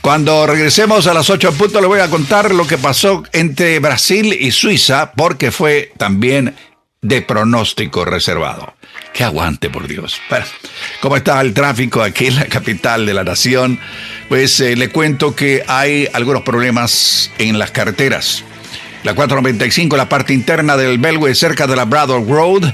Cuando 0.00 0.46
regresemos 0.46 1.06
a 1.06 1.14
las 1.14 1.28
8 1.28 1.52
puntos 1.54 1.82
le 1.82 1.88
voy 1.88 2.00
a 2.00 2.08
contar 2.08 2.54
lo 2.54 2.66
que 2.66 2.78
pasó 2.78 3.24
entre 3.32 3.78
Brasil 3.80 4.32
y 4.32 4.52
Suiza 4.52 5.12
porque 5.16 5.50
fue 5.50 5.92
también 5.98 6.54
de 7.02 7.20
pronóstico 7.22 8.04
reservado. 8.04 8.77
Que 9.18 9.24
aguante, 9.24 9.68
por 9.68 9.88
Dios. 9.88 10.20
Bueno, 10.30 10.46
¿cómo 11.00 11.16
está 11.16 11.40
el 11.40 11.52
tráfico 11.52 12.02
aquí 12.02 12.26
en 12.28 12.36
la 12.36 12.44
capital 12.44 13.04
de 13.04 13.14
la 13.14 13.24
nación? 13.24 13.80
Pues 14.28 14.60
eh, 14.60 14.76
le 14.76 14.90
cuento 14.90 15.34
que 15.34 15.64
hay 15.66 16.08
algunos 16.12 16.42
problemas 16.42 17.32
en 17.38 17.58
las 17.58 17.72
carreteras. 17.72 18.44
La 19.02 19.16
495, 19.16 19.96
la 19.96 20.08
parte 20.08 20.34
interna 20.34 20.76
del 20.76 20.98
Belway, 20.98 21.34
cerca 21.34 21.66
de 21.66 21.74
la 21.74 21.84
Braddock 21.84 22.28
Road, 22.28 22.72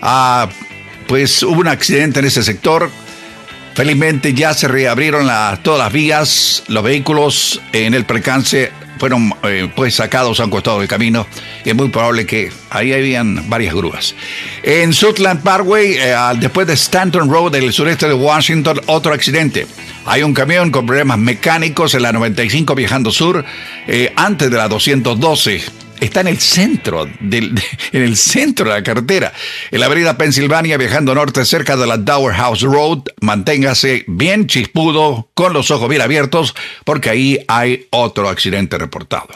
ah, 0.00 0.48
pues 1.08 1.42
hubo 1.42 1.58
un 1.58 1.66
accidente 1.66 2.20
en 2.20 2.26
ese 2.26 2.44
sector. 2.44 2.88
Felizmente 3.74 4.32
ya 4.32 4.54
se 4.54 4.68
reabrieron 4.68 5.28
todas 5.62 5.80
las 5.80 5.92
vías, 5.92 6.62
los 6.68 6.84
vehículos 6.84 7.60
en 7.72 7.94
el 7.94 8.04
percance 8.04 8.70
fueron 9.00 9.34
eh, 9.44 9.68
pues 9.74 9.94
sacados 9.94 10.38
a 10.38 10.44
un 10.44 10.50
costado 10.50 10.78
del 10.78 10.86
camino 10.86 11.26
y 11.64 11.70
es 11.70 11.74
muy 11.74 11.88
probable 11.88 12.26
que 12.26 12.52
ahí 12.68 12.92
habían 12.92 13.48
varias 13.48 13.74
grúas. 13.74 14.14
En 14.62 14.92
Sutland 14.92 15.42
Parkway, 15.42 15.94
eh, 15.94 16.14
después 16.38 16.66
de 16.66 16.74
Stanton 16.74 17.30
Road, 17.30 17.52
del 17.52 17.72
sureste 17.72 18.06
de 18.06 18.12
Washington, 18.12 18.78
otro 18.86 19.14
accidente. 19.14 19.66
Hay 20.04 20.22
un 20.22 20.34
camión 20.34 20.70
con 20.70 20.84
problemas 20.84 21.18
mecánicos 21.18 21.94
en 21.94 22.02
la 22.02 22.12
95 22.12 22.74
viajando 22.74 23.10
sur, 23.10 23.42
eh, 23.86 24.12
antes 24.16 24.50
de 24.50 24.56
la 24.58 24.68
212 24.68 25.62
está 26.00 26.20
en 26.20 26.28
el 26.28 26.40
centro, 26.40 27.08
del, 27.20 27.54
en 27.92 28.02
el 28.02 28.16
centro 28.16 28.66
de 28.66 28.72
la 28.72 28.82
carretera. 28.82 29.32
En 29.70 29.80
la 29.80 29.86
avenida 29.86 30.18
Pensilvania, 30.18 30.76
viajando 30.76 31.14
norte 31.14 31.44
cerca 31.44 31.76
de 31.76 31.86
la 31.86 31.98
Dower 31.98 32.34
House 32.34 32.62
Road, 32.62 33.02
manténgase 33.20 34.04
bien 34.08 34.46
chispudo, 34.46 35.28
con 35.34 35.52
los 35.52 35.70
ojos 35.70 35.88
bien 35.88 36.02
abiertos, 36.02 36.54
porque 36.84 37.10
ahí 37.10 37.38
hay 37.48 37.86
otro 37.90 38.28
accidente 38.28 38.78
reportado. 38.78 39.28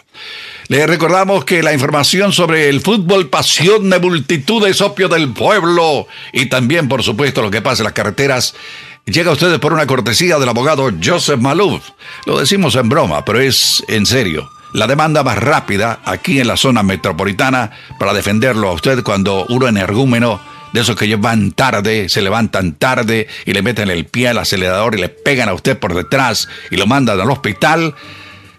Le 0.69 0.87
recordamos 0.87 1.45
que 1.45 1.63
la 1.63 1.75
información 1.75 2.33
sobre 2.33 2.71
el 2.71 2.81
fútbol, 2.81 3.29
pasión 3.29 3.91
de 3.91 3.99
multitudes, 3.99 4.81
opio 4.81 5.09
del 5.09 5.33
pueblo 5.33 6.07
y 6.33 6.47
también, 6.47 6.89
por 6.89 7.03
supuesto, 7.03 7.43
lo 7.43 7.51
que 7.51 7.61
pasa 7.61 7.83
en 7.83 7.85
las 7.85 7.93
carreteras, 7.93 8.55
llega 9.05 9.31
a 9.31 9.35
ustedes 9.35 9.59
por 9.59 9.75
una 9.75 9.87
cortesía 9.87 10.39
del 10.39 10.49
abogado 10.49 10.91
Joseph 11.03 11.39
Malouf. 11.39 11.91
Lo 12.25 12.39
decimos 12.39 12.77
en 12.77 12.89
broma, 12.89 13.25
pero 13.27 13.41
es 13.41 13.85
en 13.89 14.07
serio 14.07 14.54
la 14.75 14.89
demanda 14.89 15.23
más 15.23 15.39
rápida 15.39 16.01
aquí 16.05 16.41
en 16.41 16.49
la 16.49 16.57
zona 16.57 16.83
metropolitana 16.83 17.71
para 17.99 18.13
defenderlo 18.13 18.69
a 18.69 18.73
usted 18.73 19.05
cuando 19.05 19.47
uno 19.49 19.69
energúmeno 19.69 20.41
de 20.73 20.81
esos 20.81 20.97
que 20.97 21.07
llevan 21.07 21.53
tarde, 21.53 22.09
se 22.09 22.21
levantan 22.21 22.73
tarde 22.73 23.29
y 23.47 23.53
le 23.53 23.63
meten 23.63 23.89
el 23.89 24.05
pie 24.05 24.29
al 24.29 24.39
acelerador 24.39 24.97
y 24.97 25.01
le 25.01 25.09
pegan 25.09 25.49
a 25.49 25.55
usted 25.55 25.79
por 25.79 25.95
detrás 25.95 26.49
y 26.73 26.77
lo 26.77 26.89
mandan 26.89 27.21
al 27.21 27.31
hospital. 27.31 27.95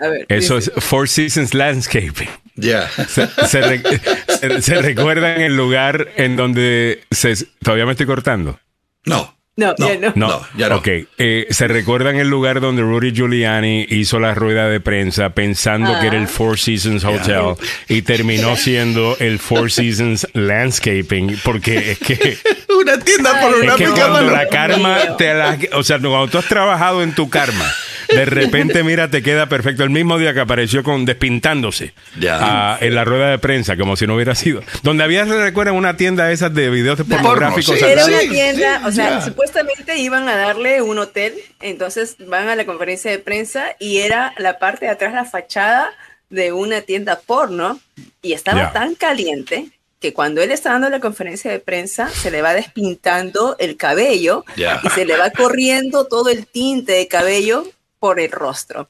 no. 0.00 0.04
A 0.04 0.08
ver, 0.10 0.26
Eso 0.28 0.56
dice. 0.56 0.72
es 0.76 0.84
Four 0.84 1.08
Seasons 1.08 1.54
Landscaping. 1.54 2.28
Ya. 2.56 2.88
Se, 2.88 3.26
se, 3.46 3.60
re, 3.60 3.82
se, 4.28 4.62
se, 4.62 4.82
recuerdan 4.82 5.40
el 5.42 5.56
lugar 5.56 6.08
en 6.16 6.36
donde 6.36 7.02
se. 7.10 7.34
¿Todavía 7.62 7.86
me 7.86 7.92
estoy 7.92 8.06
cortando? 8.06 8.58
No. 9.04 9.36
No, 9.58 9.74
no, 9.78 9.88
ya 9.88 9.98
no. 9.98 10.12
no. 10.14 10.28
no 10.28 10.46
ya 10.58 10.68
no. 10.68 10.76
Ok. 10.76 10.88
Eh, 11.16 11.46
¿Se 11.48 11.66
recuerdan 11.66 12.16
el 12.16 12.28
lugar 12.28 12.60
donde 12.60 12.82
Rudy 12.82 13.12
Giuliani 13.12 13.86
hizo 13.88 14.20
la 14.20 14.34
rueda 14.34 14.68
de 14.68 14.80
prensa 14.80 15.30
pensando 15.30 15.94
ah. 15.94 16.00
que 16.00 16.08
era 16.08 16.18
el 16.18 16.28
Four 16.28 16.58
Seasons 16.58 17.04
Hotel 17.04 17.54
yeah. 17.88 17.96
y 17.96 18.02
terminó 18.02 18.54
siendo 18.56 19.16
el 19.18 19.38
Four 19.38 19.72
Seasons 19.72 20.28
Landscaping? 20.34 21.38
Porque 21.42 21.92
es 21.92 21.98
que. 21.98 22.36
una 22.78 22.98
tienda 22.98 23.40
por 23.40 23.54
una 23.54 23.72
es 23.72 23.76
que 23.76 23.86
cuando 23.86 24.30
la 24.30 24.46
karma 24.48 25.16
te 25.16 25.32
la. 25.32 25.58
O 25.72 25.82
sea, 25.82 25.98
cuando 26.00 26.28
tú 26.28 26.36
has 26.36 26.46
trabajado 26.46 27.02
en 27.02 27.14
tu 27.14 27.30
karma 27.30 27.66
de 28.08 28.24
repente, 28.24 28.82
mira, 28.82 29.10
te 29.10 29.22
queda 29.22 29.48
perfecto. 29.48 29.82
El 29.82 29.90
mismo 29.90 30.18
día 30.18 30.34
que 30.34 30.40
apareció 30.40 30.82
con 30.82 31.04
despintándose 31.04 31.94
ya. 32.18 32.76
uh, 32.80 32.84
en 32.84 32.94
la 32.94 33.04
rueda 33.04 33.30
de 33.30 33.38
prensa, 33.38 33.76
como 33.76 33.96
si 33.96 34.06
no 34.06 34.14
hubiera 34.14 34.34
sido. 34.34 34.62
Donde 34.82 35.04
había, 35.04 35.24
se 35.26 35.36
recuerda, 35.40 35.72
una 35.72 35.96
tienda 35.96 36.30
esas 36.32 36.54
de 36.54 36.70
videos 36.70 37.00
pornográficos. 37.02 37.78
Sí, 37.78 37.84
era 37.84 38.04
una 38.04 38.20
tienda, 38.20 38.82
o 38.86 38.92
sea, 38.92 39.08
yeah. 39.08 39.20
supuestamente 39.22 39.96
iban 39.98 40.28
a 40.28 40.36
darle 40.36 40.82
un 40.82 40.98
hotel, 40.98 41.34
entonces 41.60 42.16
van 42.18 42.48
a 42.48 42.56
la 42.56 42.64
conferencia 42.66 43.10
de 43.10 43.18
prensa 43.18 43.76
y 43.78 43.98
era 43.98 44.34
la 44.38 44.58
parte 44.58 44.86
de 44.86 44.92
atrás, 44.92 45.12
la 45.12 45.24
fachada 45.24 45.90
de 46.30 46.52
una 46.52 46.80
tienda 46.82 47.20
porno, 47.24 47.78
y 48.22 48.32
estaba 48.32 48.58
yeah. 48.58 48.72
tan 48.72 48.94
caliente 48.94 49.68
que 50.00 50.12
cuando 50.12 50.42
él 50.42 50.50
está 50.50 50.72
dando 50.72 50.90
la 50.90 51.00
conferencia 51.00 51.50
de 51.50 51.58
prensa 51.58 52.08
se 52.10 52.30
le 52.30 52.42
va 52.42 52.52
despintando 52.52 53.56
el 53.58 53.76
cabello 53.76 54.44
Ya. 54.56 54.80
y 54.82 54.90
se 54.90 55.06
le 55.06 55.16
va 55.16 55.30
corriendo 55.30 56.06
todo 56.06 56.28
el 56.28 56.46
tinte 56.46 56.92
de 56.92 57.08
cabello 57.08 57.66
por 58.06 58.20
el 58.20 58.30
rostro. 58.30 58.88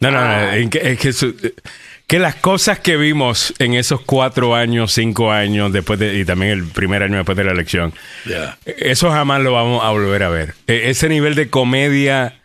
No, 0.00 0.10
no, 0.10 0.20
no, 0.20 0.52
en 0.52 0.70
que- 0.70 0.92
es 0.92 0.98
que, 0.98 1.12
su- 1.12 1.34
que 2.06 2.18
las 2.18 2.34
cosas 2.36 2.78
que 2.80 2.96
vimos 2.96 3.52
en 3.58 3.74
esos 3.74 4.00
cuatro 4.00 4.54
años, 4.54 4.92
cinco 4.92 5.30
años 5.30 5.72
después 5.72 5.98
de, 5.98 6.18
y 6.18 6.24
también 6.24 6.52
el 6.52 6.64
primer 6.64 7.02
año 7.02 7.16
después 7.18 7.36
de 7.36 7.44
la 7.44 7.52
elección, 7.52 7.92
eso 8.64 9.10
jamás 9.10 9.42
lo 9.42 9.52
vamos 9.52 9.84
a 9.84 9.90
volver 9.90 10.22
a 10.22 10.28
ver. 10.30 10.54
E- 10.66 10.90
ese 10.90 11.08
nivel 11.08 11.34
de 11.34 11.50
comedia 11.50 12.36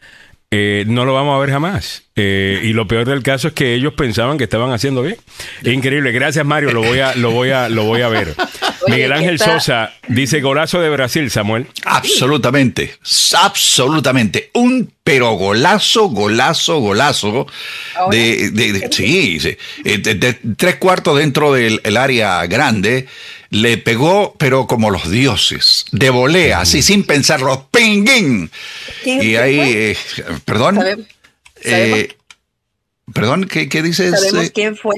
eh, 0.52 0.84
no 0.88 1.06
lo 1.06 1.14
vamos 1.14 1.36
a 1.36 1.40
ver 1.40 1.50
jamás. 1.50 2.04
Eh, 2.16 2.62
y 2.64 2.74
lo 2.74 2.88
peor 2.88 3.06
del 3.06 3.24
caso 3.24 3.48
es 3.50 3.54
que 3.54 3.74
ellos 3.74 3.94
pensaban 3.94 4.38
que 4.38 4.44
estaban 4.46 4.72
haciendo 4.72 5.02
bien. 5.02 5.18
Increíble. 5.64 6.12
Gracias, 6.12 6.46
Mario. 6.46 6.72
Lo 6.72 6.82
voy 6.84 7.00
a, 7.00 7.16
lo 7.16 7.32
voy 7.32 7.50
a, 7.52 7.68
lo 7.70 7.84
voy 7.84 8.02
a 8.02 8.08
ver. 8.10 8.36
Oye, 8.86 8.96
Miguel 8.96 9.10
¿qué 9.12 9.18
Ángel? 9.18 9.40
Sosa 9.40 9.94
dice 10.08 10.42
golazo 10.42 10.80
de 10.82 10.90
Brasil, 10.90 11.30
Samuel. 11.32 11.68
Absolutamente, 11.86 12.96
absolutamente. 13.34 14.52
Un 14.54 14.92
pero 15.04 15.32
golazo, 15.34 16.10
golazo, 16.10 16.80
golazo. 16.80 17.48
De, 18.12 18.50
de- 18.52 18.74
de- 18.74 18.90
sí, 18.92 19.40
sí. 19.40 19.58
Eh, 19.84 19.98
de- 20.00 20.16
de 20.16 20.34
tres 20.58 20.76
cuartos 20.78 21.18
dentro 21.18 21.54
del 21.54 21.80
el 21.84 21.98
área 21.98 22.46
grande. 22.48 23.08
Le 23.52 23.78
pegó, 23.78 24.36
pero 24.38 24.66
como 24.68 24.90
los 24.90 25.10
dioses. 25.10 25.86
De 25.92 26.10
volea, 26.10 26.62
así 26.62 26.82
sin 26.82 27.04
pensarlo. 27.06 27.70
¡Pinguín! 27.72 28.50
¿Quién- 29.04 29.22
Y 29.24 29.36
ahí, 29.36 29.60
eh, 29.60 29.98
perdón. 30.44 30.76
¿Sabe- 30.76 30.98
sabemos, 31.64 32.00
eh, 32.00 32.18
perdón, 33.14 33.46
¿qué, 33.46 33.70
qué 33.70 33.82
dices? 33.84 34.20
sabemos 34.20 34.50
quién 34.52 34.76
fue? 34.76 34.96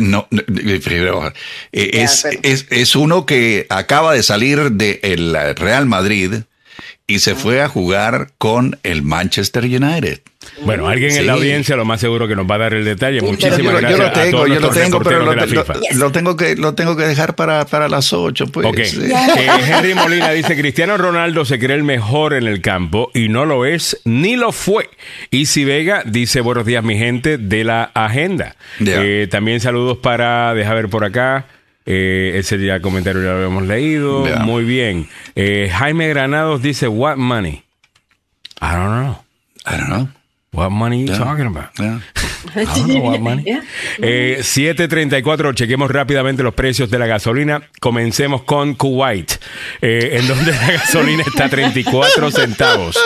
No, 0.00 0.26
eh, 0.32 0.42
eh, 1.72 1.90
es, 1.92 2.24
es, 2.42 2.66
es 2.70 2.96
uno 2.96 3.26
que 3.26 3.66
acaba 3.68 4.12
de 4.14 4.22
salir 4.22 4.72
del 4.72 5.36
Real 5.56 5.86
Madrid 5.86 6.42
y 7.10 7.18
se 7.18 7.34
fue 7.34 7.60
a 7.60 7.68
jugar 7.68 8.28
con 8.38 8.78
el 8.82 9.02
Manchester 9.02 9.64
United. 9.64 10.20
Bueno, 10.62 10.88
alguien 10.88 11.14
en 11.16 11.26
la 11.26 11.34
audiencia 11.34 11.76
lo 11.76 11.84
más 11.84 12.00
seguro 12.00 12.26
que 12.26 12.34
nos 12.34 12.46
va 12.50 12.54
a 12.54 12.58
dar 12.58 12.74
el 12.74 12.84
detalle. 12.84 13.20
Muchísimas 13.20 13.58
yo, 13.58 13.72
lo- 13.72 13.72
yo 13.72 13.80
gracias 13.80 13.98
lo 13.98 14.06
a 14.06 14.12
tengo, 14.12 14.30
todos 14.38 14.48
yo 14.48 14.60
lo 14.60 14.70
tengo, 14.70 15.00
pero 15.02 15.18
lo, 15.98 16.12
tengo 16.12 16.36
que 16.36 16.56
lo 16.56 16.74
tengo 16.74 16.96
que 16.96 17.02
dejar 17.04 17.34
para, 17.36 17.66
para 17.66 17.88
las 17.88 18.12
8, 18.12 18.46
pues. 18.46 18.66
Ok. 18.66 18.78
Sí. 18.84 19.00
Eh, 19.10 19.48
Henry 19.68 19.94
Molina 19.94 20.30
dice, 20.30 20.56
Cristiano 20.56 20.96
Ronaldo 20.96 21.44
se 21.44 21.58
cree 21.58 21.76
el 21.76 21.82
mejor 21.82 22.32
en 22.34 22.46
el 22.46 22.60
campo 22.62 23.10
y 23.14 23.28
no 23.28 23.44
lo 23.44 23.66
es 23.66 24.00
ni 24.04 24.36
lo 24.36 24.52
fue. 24.52 24.88
Y 25.30 25.46
si 25.46 25.64
Vega 25.64 26.02
dice, 26.06 26.40
buenos 26.40 26.64
días 26.64 26.82
mi 26.84 26.96
gente 26.96 27.36
de 27.36 27.64
la 27.64 27.84
agenda. 27.94 28.56
Eh, 28.80 29.28
también 29.30 29.60
saludos 29.60 29.98
para, 29.98 30.54
deja 30.54 30.72
ver 30.74 30.88
por 30.88 31.04
acá. 31.04 31.46
Eh, 31.92 32.38
ese 32.38 32.64
ya 32.64 32.80
comentario 32.80 33.20
ya 33.24 33.32
lo 33.32 33.44
hemos 33.44 33.66
leído. 33.66 34.24
Muy 34.44 34.64
bien. 34.64 35.08
Eh, 35.34 35.68
Jaime 35.72 36.06
Granados 36.08 36.62
dice, 36.62 36.86
what 36.86 37.16
money? 37.16 37.64
I 38.60 38.74
don't 38.76 39.02
know. 39.02 39.24
I 39.66 39.76
don't 39.76 39.88
know. 39.88 40.08
What 40.52 40.70
money 40.70 41.02
you 41.02 41.06
Yeah. 41.06 41.18
talking 41.18 41.46
about? 41.46 41.68
Yeah. 41.78 42.00
I 42.56 42.64
don't 42.64 42.88
know 42.88 43.00
what 43.04 43.20
money. 43.20 43.44
Yeah. 43.46 43.62
Eh, 43.98 44.38
7.34, 44.42 45.54
chequemos 45.54 45.88
rápidamente 45.90 46.42
los 46.42 46.54
precios 46.54 46.90
de 46.90 46.98
la 46.98 47.06
gasolina. 47.06 47.62
Comencemos 47.80 48.42
con 48.42 48.74
Kuwait, 48.74 49.30
eh, 49.80 50.18
en 50.20 50.26
donde 50.26 50.50
la 50.50 50.66
gasolina 50.72 51.22
está 51.24 51.44
a 51.44 51.48
34 51.50 52.30
centavos. 52.32 52.98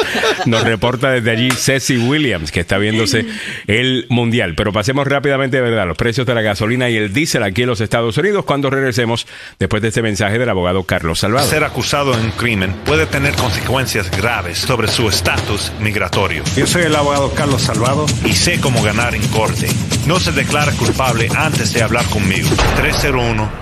Nos 0.46 0.62
reporta 0.64 1.11
desde 1.11 1.30
allí 1.33 1.50
Ceci 1.50 1.98
Williams, 1.98 2.50
que 2.50 2.61
está 2.61 2.78
viéndose 2.78 3.26
el 3.66 4.07
mundial. 4.09 4.54
Pero 4.57 4.72
pasemos 4.72 5.07
rápidamente, 5.07 5.59
de 5.59 5.62
verdad, 5.62 5.87
los 5.87 5.98
precios 5.98 6.26
de 6.26 6.35
la 6.35 6.40
gasolina 6.40 6.88
y 6.88 6.96
el 6.96 7.12
diésel 7.12 7.42
aquí 7.42 7.62
en 7.62 7.68
los 7.68 7.83
Estados 7.83 8.16
Unidos 8.16 8.46
cuando 8.46 8.70
regresemos 8.70 9.26
después 9.59 9.83
de 9.83 9.88
este 9.88 10.00
mensaje 10.00 10.38
del 10.38 10.48
abogado 10.48 10.85
Carlos 10.85 11.18
Salvador. 11.18 11.50
Ser 11.50 11.64
acusado 11.64 12.16
de 12.16 12.24
un 12.24 12.30
crimen 12.30 12.72
puede 12.87 13.04
tener 13.04 13.35
consecuencias 13.35 14.11
graves 14.16 14.57
sobre 14.59 14.88
su 14.88 15.09
estatus 15.11 15.72
migratorio. 15.80 16.42
Yo 16.57 16.66
soy 16.66 16.85
el 16.85 16.96
abogado 16.96 17.34
Carlos 17.35 17.62
Salvado. 17.62 18.07
Y 18.25 18.33
sé 18.33 18.61
cómo 18.61 18.83
ganar 18.83 19.14
en 19.14 19.27
corte. 19.29 19.68
No 20.07 20.18
se 20.20 20.33
declara 20.33 20.73
culpable 20.73 21.29
antes 21.37 21.73
de 21.73 21.83
hablar 21.83 22.05
conmigo. 22.07 22.49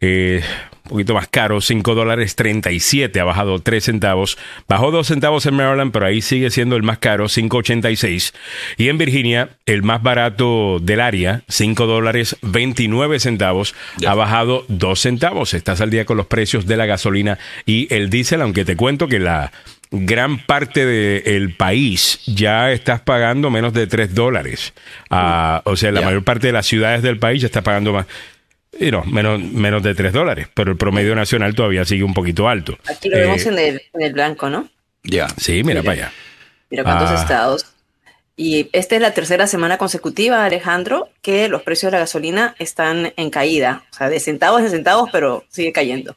eh, 0.00 0.42
un 0.88 0.90
poquito 0.90 1.12
más 1.12 1.28
caro, 1.28 1.60
5 1.60 1.94
dólares 1.94 2.34
37, 2.34 3.20
ha 3.20 3.24
bajado 3.24 3.58
3 3.58 3.84
centavos. 3.84 4.38
Bajó 4.66 4.90
2 4.90 5.06
centavos 5.06 5.44
en 5.44 5.54
Maryland, 5.54 5.92
pero 5.92 6.06
ahí 6.06 6.22
sigue 6.22 6.50
siendo 6.50 6.76
el 6.76 6.82
más 6.82 6.96
caro, 6.96 7.26
5.86. 7.26 8.32
Y 8.78 8.88
en 8.88 8.96
Virginia, 8.96 9.50
el 9.66 9.82
más 9.82 10.02
barato 10.02 10.78
del 10.80 11.00
área, 11.00 11.42
5 11.48 11.86
dólares 11.86 12.36
29 12.40 13.20
centavos, 13.20 13.74
ha 14.06 14.14
bajado 14.14 14.64
2 14.68 14.98
centavos. 14.98 15.52
Estás 15.52 15.82
al 15.82 15.90
día 15.90 16.06
con 16.06 16.16
los 16.16 16.26
precios 16.26 16.66
de 16.66 16.78
la 16.78 16.86
gasolina 16.86 17.38
y 17.66 17.92
el 17.94 18.08
diésel, 18.08 18.40
aunque 18.40 18.64
te 18.64 18.76
cuento 18.76 19.08
que 19.08 19.18
la 19.18 19.52
gran 19.90 20.38
parte 20.38 20.86
del 20.86 21.54
país 21.54 22.20
ya 22.26 22.72
estás 22.72 23.00
pagando 23.00 23.50
menos 23.50 23.74
de 23.74 23.86
3 23.86 24.14
dólares. 24.14 24.72
Ah, 25.10 25.60
o 25.64 25.76
sea, 25.76 25.92
la 25.92 26.00
mayor 26.00 26.24
parte 26.24 26.46
de 26.46 26.52
las 26.54 26.66
ciudades 26.66 27.02
del 27.02 27.18
país 27.18 27.42
ya 27.42 27.46
está 27.46 27.62
pagando 27.62 27.92
más. 27.92 28.06
Y 28.80 28.90
no, 28.90 29.04
menos, 29.04 29.40
menos 29.40 29.82
de 29.82 29.94
3 29.94 30.12
dólares, 30.12 30.48
pero 30.54 30.70
el 30.70 30.76
promedio 30.76 31.14
nacional 31.14 31.54
todavía 31.54 31.84
sigue 31.84 32.04
un 32.04 32.14
poquito 32.14 32.48
alto. 32.48 32.78
Aquí 32.88 33.08
lo 33.08 33.16
Eh, 33.16 33.20
vemos 33.22 33.44
en 33.46 33.58
el, 33.58 33.82
en 33.92 34.02
el 34.02 34.12
blanco, 34.12 34.48
¿no? 34.50 34.68
Ya. 35.04 35.26
Sí, 35.36 35.62
mira 35.64 35.82
para 35.82 35.92
allá. 35.94 36.12
Mira 36.70 36.84
cuántos 36.84 37.10
Ah. 37.10 37.14
estados. 37.22 37.66
Y 38.36 38.68
esta 38.72 38.94
es 38.94 39.02
la 39.02 39.14
tercera 39.14 39.48
semana 39.48 39.78
consecutiva, 39.78 40.44
Alejandro, 40.44 41.08
que 41.22 41.48
los 41.48 41.62
precios 41.62 41.90
de 41.90 41.96
la 41.96 42.00
gasolina 42.04 42.54
están 42.60 43.12
en 43.16 43.30
caída. 43.30 43.82
O 43.90 43.96
sea, 43.96 44.08
de 44.08 44.20
centavos 44.20 44.62
en 44.62 44.70
centavos, 44.70 45.08
pero 45.10 45.44
sigue 45.48 45.72
cayendo. 45.72 46.16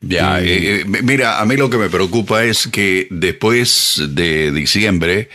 Ya, 0.00 0.40
eh, 0.40 0.80
eh, 0.80 0.84
mira, 0.86 1.40
a 1.40 1.44
mí 1.44 1.56
lo 1.56 1.68
que 1.68 1.76
me 1.76 1.90
preocupa 1.90 2.44
es 2.44 2.68
que 2.68 3.08
después 3.10 4.00
de 4.10 4.52
diciembre 4.52 5.28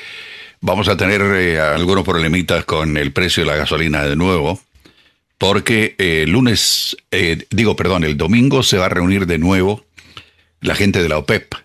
vamos 0.61 0.87
a 0.87 0.95
tener 0.97 1.21
eh, 1.21 1.59
algunos 1.59 2.03
problemitas 2.05 2.63
con 2.65 2.95
el 2.97 3.11
precio 3.11 3.43
de 3.43 3.49
la 3.51 3.57
gasolina 3.57 4.03
de 4.05 4.15
nuevo, 4.15 4.61
porque 5.37 5.95
eh, 5.97 6.23
el 6.23 6.31
lunes, 6.31 6.97
eh, 7.11 7.45
digo, 7.49 7.75
perdón, 7.75 8.03
el 8.03 8.17
domingo 8.17 8.63
se 8.63 8.77
va 8.77 8.85
a 8.85 8.89
reunir 8.89 9.25
de 9.25 9.37
nuevo 9.37 9.85
la 10.61 10.75
gente 10.75 11.01
de 11.01 11.09
la 11.09 11.17
OPEP. 11.17 11.55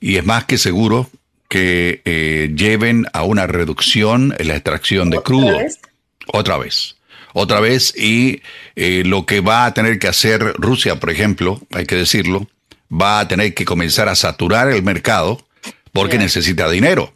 Y 0.00 0.16
es 0.16 0.26
más 0.26 0.44
que 0.44 0.58
seguro 0.58 1.10
que 1.48 2.02
eh, 2.04 2.52
lleven 2.54 3.06
a 3.12 3.22
una 3.22 3.46
reducción 3.46 4.34
en 4.38 4.48
la 4.48 4.54
extracción 4.54 5.08
de 5.08 5.22
crudo. 5.22 5.56
vez? 5.58 5.78
Otra 6.26 6.58
vez. 6.58 6.96
Otra 7.32 7.60
vez. 7.60 7.94
Y 7.96 8.42
eh, 8.76 9.02
lo 9.06 9.24
que 9.24 9.40
va 9.40 9.64
a 9.64 9.74
tener 9.74 9.98
que 9.98 10.08
hacer 10.08 10.54
Rusia, 10.58 10.98
por 10.98 11.10
ejemplo, 11.10 11.60
hay 11.72 11.86
que 11.86 11.96
decirlo, 11.96 12.48
va 12.90 13.20
a 13.20 13.28
tener 13.28 13.54
que 13.54 13.64
comenzar 13.64 14.08
a 14.08 14.16
saturar 14.16 14.68
el 14.68 14.82
mercado 14.82 15.46
porque 15.92 16.18
necesita 16.18 16.68
dinero. 16.68 17.14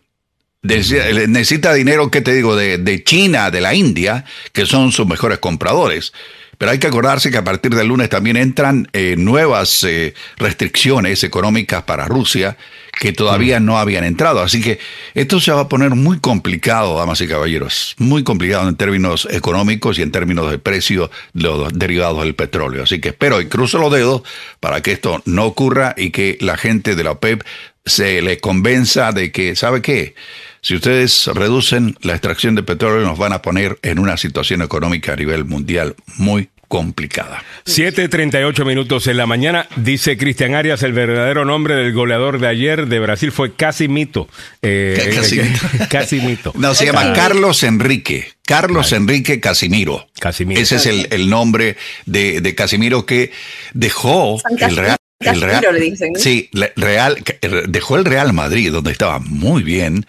Deci- 0.62 1.28
Necesita 1.28 1.72
dinero, 1.72 2.10
¿qué 2.10 2.20
te 2.20 2.34
digo? 2.34 2.56
De, 2.56 2.78
de 2.78 3.04
China, 3.04 3.50
de 3.50 3.60
la 3.60 3.74
India, 3.74 4.24
que 4.52 4.66
son 4.66 4.92
sus 4.92 5.06
mejores 5.06 5.38
compradores. 5.38 6.12
Pero 6.58 6.72
hay 6.72 6.80
que 6.80 6.88
acordarse 6.88 7.30
que 7.30 7.36
a 7.36 7.44
partir 7.44 7.72
del 7.76 7.86
lunes 7.86 8.08
también 8.08 8.36
entran 8.36 8.88
eh, 8.92 9.14
nuevas 9.16 9.84
eh, 9.84 10.14
restricciones 10.38 11.22
económicas 11.22 11.84
para 11.84 12.06
Rusia 12.06 12.56
que 12.98 13.12
todavía 13.12 13.60
no 13.60 13.78
habían 13.78 14.02
entrado. 14.02 14.40
Así 14.40 14.60
que 14.60 14.80
esto 15.14 15.38
se 15.38 15.52
va 15.52 15.60
a 15.60 15.68
poner 15.68 15.90
muy 15.90 16.18
complicado, 16.18 16.98
damas 16.98 17.20
y 17.20 17.28
caballeros, 17.28 17.94
muy 17.98 18.24
complicado 18.24 18.68
en 18.68 18.74
términos 18.74 19.28
económicos 19.30 20.00
y 20.00 20.02
en 20.02 20.10
términos 20.10 20.50
de 20.50 20.58
precio 20.58 21.12
de 21.32 21.44
los 21.44 21.72
derivados 21.72 22.24
del 22.24 22.34
petróleo. 22.34 22.82
Así 22.82 23.00
que 23.00 23.10
espero 23.10 23.40
y 23.40 23.46
cruzo 23.46 23.78
los 23.78 23.92
dedos 23.92 24.22
para 24.58 24.80
que 24.82 24.90
esto 24.90 25.22
no 25.26 25.44
ocurra 25.44 25.94
y 25.96 26.10
que 26.10 26.38
la 26.40 26.56
gente 26.56 26.96
de 26.96 27.04
la 27.04 27.12
OPEP 27.12 27.44
se 27.86 28.20
le 28.20 28.40
convenza 28.40 29.12
de 29.12 29.30
que, 29.30 29.54
¿sabe 29.54 29.80
qué? 29.80 30.16
Si 30.60 30.74
ustedes 30.74 31.26
reducen 31.28 31.96
la 32.02 32.12
extracción 32.12 32.54
de 32.54 32.62
petróleo, 32.62 33.06
nos 33.06 33.18
van 33.18 33.32
a 33.32 33.42
poner 33.42 33.78
en 33.82 33.98
una 33.98 34.16
situación 34.16 34.62
económica 34.62 35.12
a 35.12 35.16
nivel 35.16 35.44
mundial 35.44 35.94
muy 36.16 36.50
complicada. 36.68 37.42
7.38 37.64 38.64
minutos 38.64 39.06
en 39.06 39.16
la 39.16 39.26
mañana, 39.26 39.66
dice 39.76 40.18
Cristian 40.18 40.54
Arias, 40.54 40.82
el 40.82 40.92
verdadero 40.92 41.44
nombre 41.44 41.74
del 41.74 41.92
goleador 41.94 42.38
de 42.38 42.46
ayer 42.46 42.86
de 42.86 43.00
Brasil 43.00 43.32
fue 43.32 43.54
Casimito. 43.54 44.28
Eh, 44.60 45.12
Casimito. 45.14 45.60
Casimito. 45.90 46.52
No, 46.54 46.74
se 46.74 46.86
llama 46.86 47.14
Carlos 47.14 47.62
Enrique. 47.62 48.32
Carlos 48.44 48.92
Enrique 48.92 49.40
Casimiro. 49.40 50.08
Casimiro. 50.20 50.60
Ese 50.60 50.76
es 50.76 50.86
el, 50.86 51.08
el 51.10 51.28
nombre 51.28 51.76
de, 52.06 52.40
de 52.40 52.54
Casimiro 52.54 53.06
que 53.06 53.32
dejó 53.72 54.38
el. 54.58 54.76
Real. 54.76 54.97
El 55.20 55.40
le 55.40 55.80
dicen, 55.80 56.12
¿no? 56.12 56.20
Sí, 56.20 56.48
Real, 56.76 57.24
dejó 57.66 57.96
el 57.96 58.04
Real 58.04 58.32
Madrid, 58.32 58.70
donde 58.70 58.92
estaba 58.92 59.18
muy 59.18 59.64
bien, 59.64 60.06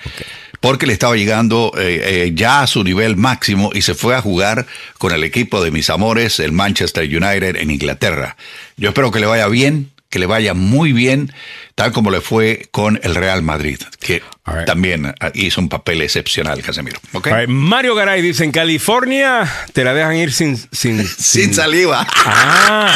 porque 0.60 0.86
le 0.86 0.94
estaba 0.94 1.16
llegando 1.16 1.72
eh, 1.78 2.02
eh, 2.04 2.32
ya 2.36 2.62
a 2.62 2.68
su 2.68 2.84
nivel 2.84 3.16
máximo 3.16 3.72
y 3.74 3.82
se 3.82 3.96
fue 3.96 4.16
a 4.16 4.22
jugar 4.22 4.68
con 5.00 5.12
el 5.12 5.24
equipo 5.24 5.64
de 5.64 5.72
mis 5.72 5.90
amores, 5.90 6.40
el 6.40 6.52
Manchester 6.52 7.06
United 7.06 7.56
en 7.56 7.72
Inglaterra. 7.72 8.38
Yo 8.78 8.90
espero 8.90 9.10
que 9.10 9.20
le 9.20 9.26
vaya 9.26 9.48
bien, 9.48 9.90
que 10.10 10.18
le 10.18 10.26
vaya 10.26 10.56
muy 10.56 10.92
bien, 10.92 11.32
tal 11.76 11.92
como 11.92 12.10
le 12.10 12.20
fue 12.20 12.68
con 12.72 13.00
el 13.04 13.14
Real 13.14 13.44
Madrid, 13.44 13.80
que 14.00 14.24
right. 14.46 14.66
también 14.66 15.14
ah, 15.20 15.32
hizo 15.36 15.62
un 15.62 15.70
papel 15.70 16.02
excepcional, 16.02 16.62
Casemiro. 16.64 17.00
¿ok? 17.14 17.28
All 17.28 17.40
right, 17.42 17.50
Mario 17.50 17.94
Garay 17.94 18.22
dice, 18.22 18.44
en 18.44 18.52
California 18.52 19.48
te 19.72 19.84
la 19.84 19.94
dejan 19.94 20.16
ir 20.16 20.32
sin... 20.32 20.58
Sin, 20.72 21.06
Sin 21.18 21.54
saliva. 21.54 22.08
Ah, 22.26 22.92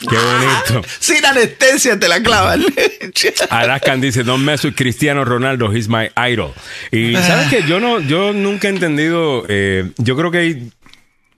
qué 0.00 0.16
bonito. 0.16 0.88
Sin 0.98 1.24
anestesia 1.24 1.98
te 1.98 2.08
la 2.08 2.20
clavan. 2.20 2.64
Alaskan 3.50 4.00
dice, 4.00 4.24
Don 4.24 4.44
Messi, 4.44 4.72
Cristiano 4.72 5.24
Ronaldo, 5.24 5.72
he's 5.72 5.88
my 5.88 6.10
idol. 6.28 6.52
Y 6.90 7.14
sabes 7.14 7.48
que 7.48 7.62
yo 7.68 7.78
no, 7.78 8.00
yo 8.00 8.32
nunca 8.32 8.66
he 8.66 8.70
entendido, 8.70 9.44
eh, 9.48 9.90
yo 9.98 10.16
creo 10.16 10.30
que 10.32 10.38
hay 10.38 10.72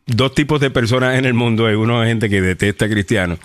dos 0.07 0.35
tipos 0.35 0.61
de 0.61 0.71
personas 0.71 1.19
en 1.19 1.25
el 1.25 1.35
mundo. 1.35 1.67
Hay 1.67 1.75
uno 1.75 2.01
de 2.01 2.09
gente 2.09 2.31
que 2.31 2.41
detesta 2.41 2.87
a 2.87 2.89
Cristiano. 2.89 3.39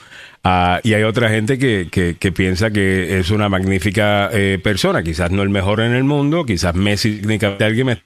Ah, 0.44 0.80
y 0.84 0.94
hay 0.94 1.04
otra 1.04 1.30
gente 1.30 1.58
que, 1.58 1.88
que- 1.92 2.16
que 2.20 2.32
piensa 2.32 2.72
que 2.72 3.20
es 3.20 3.30
una 3.32 3.50
magnífica 3.50 4.30
eh, 4.34 4.60
persona, 4.64 5.04
quizás 5.04 5.32
no 5.32 5.42
el 5.44 5.50
mejor 5.50 5.80
en 5.82 5.94
el 5.94 6.04
mundo, 6.04 6.46
quizás 6.46 6.76
Messi, 6.76 7.18
técnicamente 7.18 7.64
alguien 7.66 7.88
me 7.88 8.02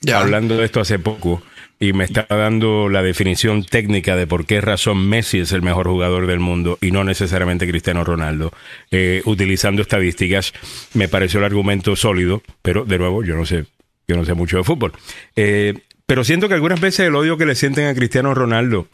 Ya. 0.00 0.20
hablando 0.20 0.56
de 0.56 0.64
esto 0.64 0.80
hace 0.80 0.98
poco 0.98 1.42
y 1.80 1.92
me 1.92 2.04
está 2.04 2.26
dando 2.28 2.88
la 2.88 3.02
definición 3.02 3.64
técnica 3.64 4.14
de 4.14 4.28
por 4.28 4.46
qué 4.46 4.60
razón 4.60 5.08
Messi 5.08 5.40
es 5.40 5.50
el 5.50 5.62
mejor 5.62 5.88
jugador 5.88 6.28
del 6.28 6.38
mundo 6.38 6.78
y 6.80 6.92
no 6.92 7.02
necesariamente 7.02 7.66
Cristiano 7.66 8.04
Ronaldo. 8.04 8.52
Eh, 8.92 9.20
utilizando 9.24 9.82
estadísticas, 9.82 10.52
me 10.94 11.08
pareció 11.08 11.40
el 11.40 11.46
argumento 11.46 11.96
sólido, 11.96 12.40
pero 12.62 12.84
de 12.84 12.98
nuevo, 12.98 13.24
yo 13.24 13.34
no 13.34 13.44
sé, 13.46 13.64
yo 14.06 14.16
no 14.16 14.24
sé 14.24 14.34
mucho 14.34 14.58
de 14.58 14.62
fútbol. 14.64 14.92
Eh, 15.34 15.74
pero 16.06 16.22
siento 16.22 16.46
que 16.46 16.54
algunas 16.54 16.80
veces 16.80 17.06
el 17.08 17.16
odio 17.16 17.36
que 17.36 17.46
le 17.46 17.56
sienten 17.56 17.86
a 17.88 17.94
Cristiano 17.94 18.32
Ronaldo 18.32 18.86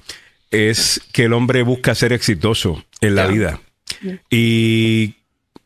es 0.50 1.00
que 1.12 1.24
el 1.24 1.32
hombre 1.32 1.62
busca 1.62 1.94
ser 1.94 2.12
exitoso 2.12 2.84
en 3.00 3.14
la 3.14 3.26
vida. 3.26 3.60
Y 4.30 5.14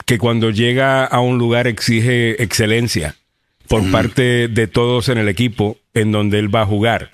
que 0.07 0.19
cuando 0.19 0.51
llega 0.51 1.05
a 1.05 1.21
un 1.21 1.39
lugar 1.39 1.67
exige 1.67 2.43
excelencia 2.43 3.17
por 3.69 3.91
parte 3.91 4.49
de 4.49 4.67
todos 4.67 5.09
en 5.09 5.19
el 5.19 5.29
equipo 5.29 5.79
en 5.95 6.13
donde 6.13 6.39
él 6.39 6.55
va 6.55 6.63
a 6.63 6.67
jugar. 6.67 7.11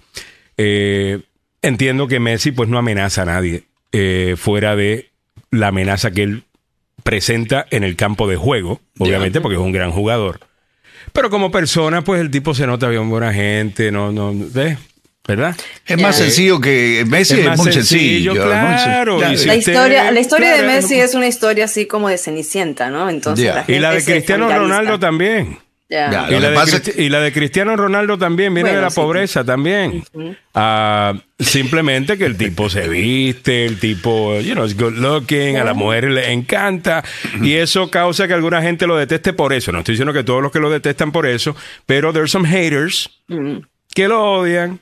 Eh, 0.57 1.20
entiendo 1.62 2.09
que 2.09 2.18
Messi 2.18 2.50
pues 2.50 2.68
no 2.68 2.78
amenaza 2.78 3.22
a 3.22 3.26
nadie 3.26 3.64
eh, 3.92 4.35
fuera 4.37 4.74
de 4.74 5.11
la 5.50 5.68
amenaza 5.68 6.11
que 6.11 6.24
él 6.24 6.42
presenta 7.04 7.66
en 7.70 7.85
el 7.85 7.96
campo 7.96 8.28
de 8.28 8.37
juego, 8.37 8.81
obviamente 8.98 9.40
porque 9.40 9.57
es 9.57 9.62
un 9.62 9.72
gran 9.72 9.92
jugador. 9.92 10.40
Pero 11.12 11.31
como 11.31 11.50
persona, 11.50 12.02
pues 12.02 12.20
el 12.20 12.31
tipo 12.31 12.54
se 12.54 12.66
nota 12.66 12.88
bien 12.88 13.09
buena 13.09 13.33
gente, 13.33 13.90
no, 13.90 14.12
no, 14.12 14.35
¿ves? 14.35 14.78
¿Verdad? 15.29 15.55
Es 15.87 16.01
más 16.01 16.17
sencillo 16.17 16.59
que 16.59 17.05
Messi 17.07 17.38
es, 17.38 17.47
más 17.47 17.59
muy 17.59 17.71
sencillo. 17.73 18.33
muy 18.33 18.41
sen- 18.41 18.45
claro. 18.47 19.21
Ya, 19.21 19.33
y 19.35 19.37
si 19.37 19.47
La 19.47 19.55
usted- 19.57 19.73
historia, 19.73 20.11
la 20.11 20.21
historia 20.21 20.49
de 20.53 20.59
claro, 20.61 20.73
Messi 20.73 20.99
es 20.99 21.14
una 21.14 21.27
historia 21.29 21.67
así 21.67 21.87
como 21.87 22.09
de 22.09 22.17
Cenicienta, 22.19 22.88
¿no? 22.88 23.11
Entonces 23.11 23.45
la 23.55 23.64
Y 23.69 23.79
la 23.79 23.91
de 23.93 24.03
Cristiano. 24.03 24.49
Ronaldo 24.49 24.99
también. 24.99 25.59
Y 25.91 25.95
la, 25.95 26.27
de 26.29 26.55
pasa 26.55 26.77
es 26.77 26.83
Cristi- 26.83 26.99
y 27.03 27.09
la 27.11 27.21
de 27.21 27.33
Cristiano 27.33 27.75
Ronaldo 27.77 28.19
también 28.19 28.53
viene 28.53 28.69
Bueno, 28.71 28.79
de 28.79 28.85
la 28.85 28.91
sí. 28.91 28.97
pobreza 28.97 29.45
también. 29.45 30.03
Ah, 30.55 31.14
simplemente 31.38 32.17
que 32.19 32.25
el 32.27 32.37
tipo 32.37 32.69
se 32.71 32.88
viste, 32.88 33.64
el 33.67 33.79
tipo, 33.79 34.38
you 34.41 34.53
know, 34.53 34.64
es 34.64 34.77
good 34.77 34.95
looking, 34.99 35.57
a 35.57 35.64
la 35.64 35.75
mujer 35.75 36.05
le 36.11 36.33
encanta 36.33 37.05
y 37.43 37.55
eso 37.55 37.91
causa 37.91 38.27
que 38.29 38.35
alguna 38.35 38.61
gente 38.62 38.87
lo 38.87 38.97
deteste 38.97 39.33
por 39.35 39.53
eso. 39.53 39.73
No 39.73 39.79
estoy 39.81 39.93
diciendo 39.95 40.12
que 40.12 40.25
todos 40.25 40.43
los 40.43 40.53
que 40.53 40.59
lo 40.59 40.71
detestan 40.71 41.12
por 41.12 41.27
eso, 41.27 41.55
pero 41.87 42.12
there's 42.14 42.31
some 42.31 42.49
haters 42.49 43.11
que 43.95 44.09
lo 44.09 44.23
odian 44.41 44.81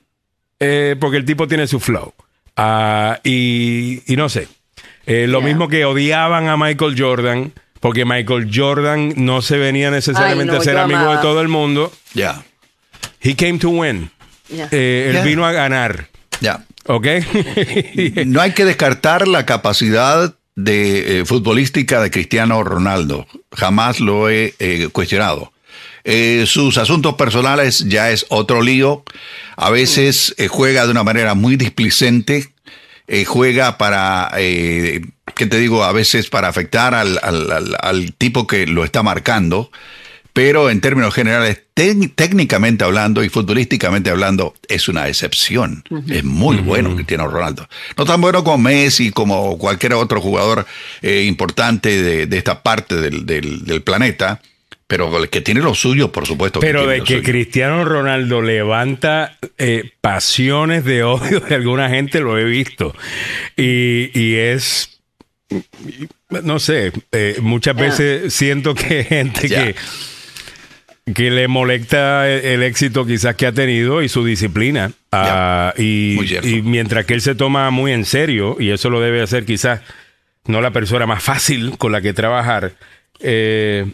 eh, 0.60 0.96
porque 0.98 1.16
el 1.18 1.24
tipo 1.24 1.46
tiene 1.48 1.66
su 1.66 1.80
flow. 1.80 2.14
Ah, 2.56 3.20
y, 3.24 4.02
y 4.12 4.16
no 4.16 4.28
sé. 4.28 4.48
Eh, 5.06 5.26
lo 5.28 5.40
mismo 5.40 5.68
que 5.68 5.84
odiaban 5.84 6.48
a 6.48 6.56
Michael 6.56 6.94
Jordan, 6.98 7.52
porque 7.80 8.04
Michael 8.04 8.50
Jordan 8.52 9.12
no 9.16 9.42
se 9.42 9.56
venía 9.58 9.90
necesariamente 9.90 10.52
Ay, 10.52 10.56
no, 10.56 10.60
a 10.62 10.64
ser 10.64 10.74
yo 10.74 10.80
amigo 10.80 10.98
amaba. 11.00 11.16
de 11.16 11.22
todo 11.22 11.40
el 11.40 11.48
mundo. 11.48 11.92
Ya, 12.14 12.42
He 13.20 13.34
came 13.36 13.58
to 13.58 13.70
win. 13.70 14.10
Ya. 14.48 14.68
Eh, 14.70 15.12
él 15.14 15.24
vino 15.24 15.44
a 15.46 15.52
ganar. 15.52 16.08
ya. 16.40 16.64
¿Ok? 16.86 17.06
No 18.26 18.40
hay 18.40 18.52
que 18.52 18.64
descartar 18.64 19.26
la 19.28 19.44
capacidad 19.46 20.34
de 20.54 21.20
eh, 21.20 21.24
futbolística 21.24 22.00
de 22.00 22.10
Cristiano 22.10 22.62
Ronaldo. 22.62 23.26
Jamás 23.52 24.00
lo 24.00 24.28
he 24.30 24.54
eh, 24.58 24.88
cuestionado. 24.92 25.52
Eh, 26.08 26.44
sus 26.46 26.78
asuntos 26.78 27.14
personales 27.14 27.80
ya 27.88 28.10
es 28.12 28.26
otro 28.28 28.62
lío. 28.62 29.02
A 29.56 29.70
veces 29.70 30.34
eh, 30.38 30.46
juega 30.46 30.84
de 30.84 30.92
una 30.92 31.02
manera 31.02 31.34
muy 31.34 31.56
displicente. 31.56 32.48
eh, 33.08 33.24
juega 33.24 33.76
para, 33.78 34.30
eh, 34.38 35.00
¿qué 35.34 35.46
te 35.46 35.58
digo? 35.58 35.82
A 35.84 35.92
veces 35.92 36.28
para 36.28 36.48
afectar 36.48 36.94
al, 36.94 37.18
al- 37.22 37.50
al- 37.52 37.76
al 37.80 38.12
tipo 38.14 38.46
que 38.46 38.66
lo 38.66 38.84
está 38.84 39.02
marcando. 39.02 39.70
Pero 40.32 40.68
en 40.70 40.80
términos 40.80 41.14
generales, 41.14 41.62
técnicamente 42.14 42.84
hablando 42.84 43.24
y 43.24 43.28
futbolísticamente 43.28 44.10
hablando, 44.10 44.54
es 44.68 44.86
una 44.88 45.08
excepción. 45.08 45.82
Es 46.10 46.24
muy 46.24 46.56
bueno 46.58 46.94
Cristiano 46.94 47.26
Ronaldo. 47.28 47.68
No 47.96 48.04
tan 48.04 48.20
bueno 48.20 48.44
como 48.44 48.58
Messi, 48.58 49.10
como 49.10 49.56
cualquier 49.58 49.94
otro 49.94 50.20
jugador 50.20 50.66
eh, 51.02 51.24
importante 51.26 52.02
de, 52.02 52.26
de 52.26 52.38
esta 52.38 52.62
parte 52.62 52.96
del, 52.96 53.24
del- 53.24 53.64
del 53.64 53.82
planeta, 53.82 54.40
pero 54.86 55.20
el 55.22 55.28
que 55.28 55.40
tiene 55.40 55.60
lo 55.60 55.74
suyo, 55.74 56.12
por 56.12 56.26
supuesto. 56.26 56.60
Pero 56.60 56.86
de 56.86 57.00
que 57.00 57.14
suyo. 57.16 57.22
Cristiano 57.24 57.84
Ronaldo 57.84 58.40
levanta 58.42 59.36
eh, 59.58 59.90
pasiones 60.00 60.84
de 60.84 61.02
odio 61.02 61.40
de 61.40 61.54
alguna 61.56 61.88
gente, 61.88 62.20
lo 62.20 62.38
he 62.38 62.44
visto. 62.44 62.94
Y, 63.56 64.10
y 64.18 64.36
es, 64.36 65.00
no 66.30 66.58
sé, 66.58 66.92
eh, 67.12 67.36
muchas 67.40 67.74
Ya. 67.76 67.82
veces 67.82 68.32
siento 68.34 68.74
que 68.74 68.98
hay 68.98 69.04
gente 69.04 69.48
que, 69.48 69.74
que 71.12 71.30
le 71.30 71.48
molesta 71.48 72.28
el, 72.30 72.44
el 72.44 72.62
éxito 72.62 73.04
quizás 73.06 73.34
que 73.36 73.46
ha 73.46 73.52
tenido 73.52 74.02
y 74.02 74.08
su 74.08 74.24
disciplina. 74.24 74.92
Ah, 75.12 75.72
y, 75.76 76.18
y 76.44 76.62
mientras 76.62 77.06
que 77.06 77.14
él 77.14 77.20
se 77.20 77.34
toma 77.34 77.70
muy 77.70 77.92
en 77.92 78.04
serio, 78.04 78.56
y 78.60 78.70
eso 78.70 78.90
lo 78.90 79.00
debe 79.00 79.20
hacer 79.22 79.44
quizás 79.44 79.80
no 80.46 80.60
la 80.60 80.70
persona 80.70 81.06
más 81.06 81.22
fácil 81.24 81.76
con 81.78 81.90
la 81.90 82.00
que 82.00 82.12
trabajar, 82.12 82.74
eh, 83.18 83.86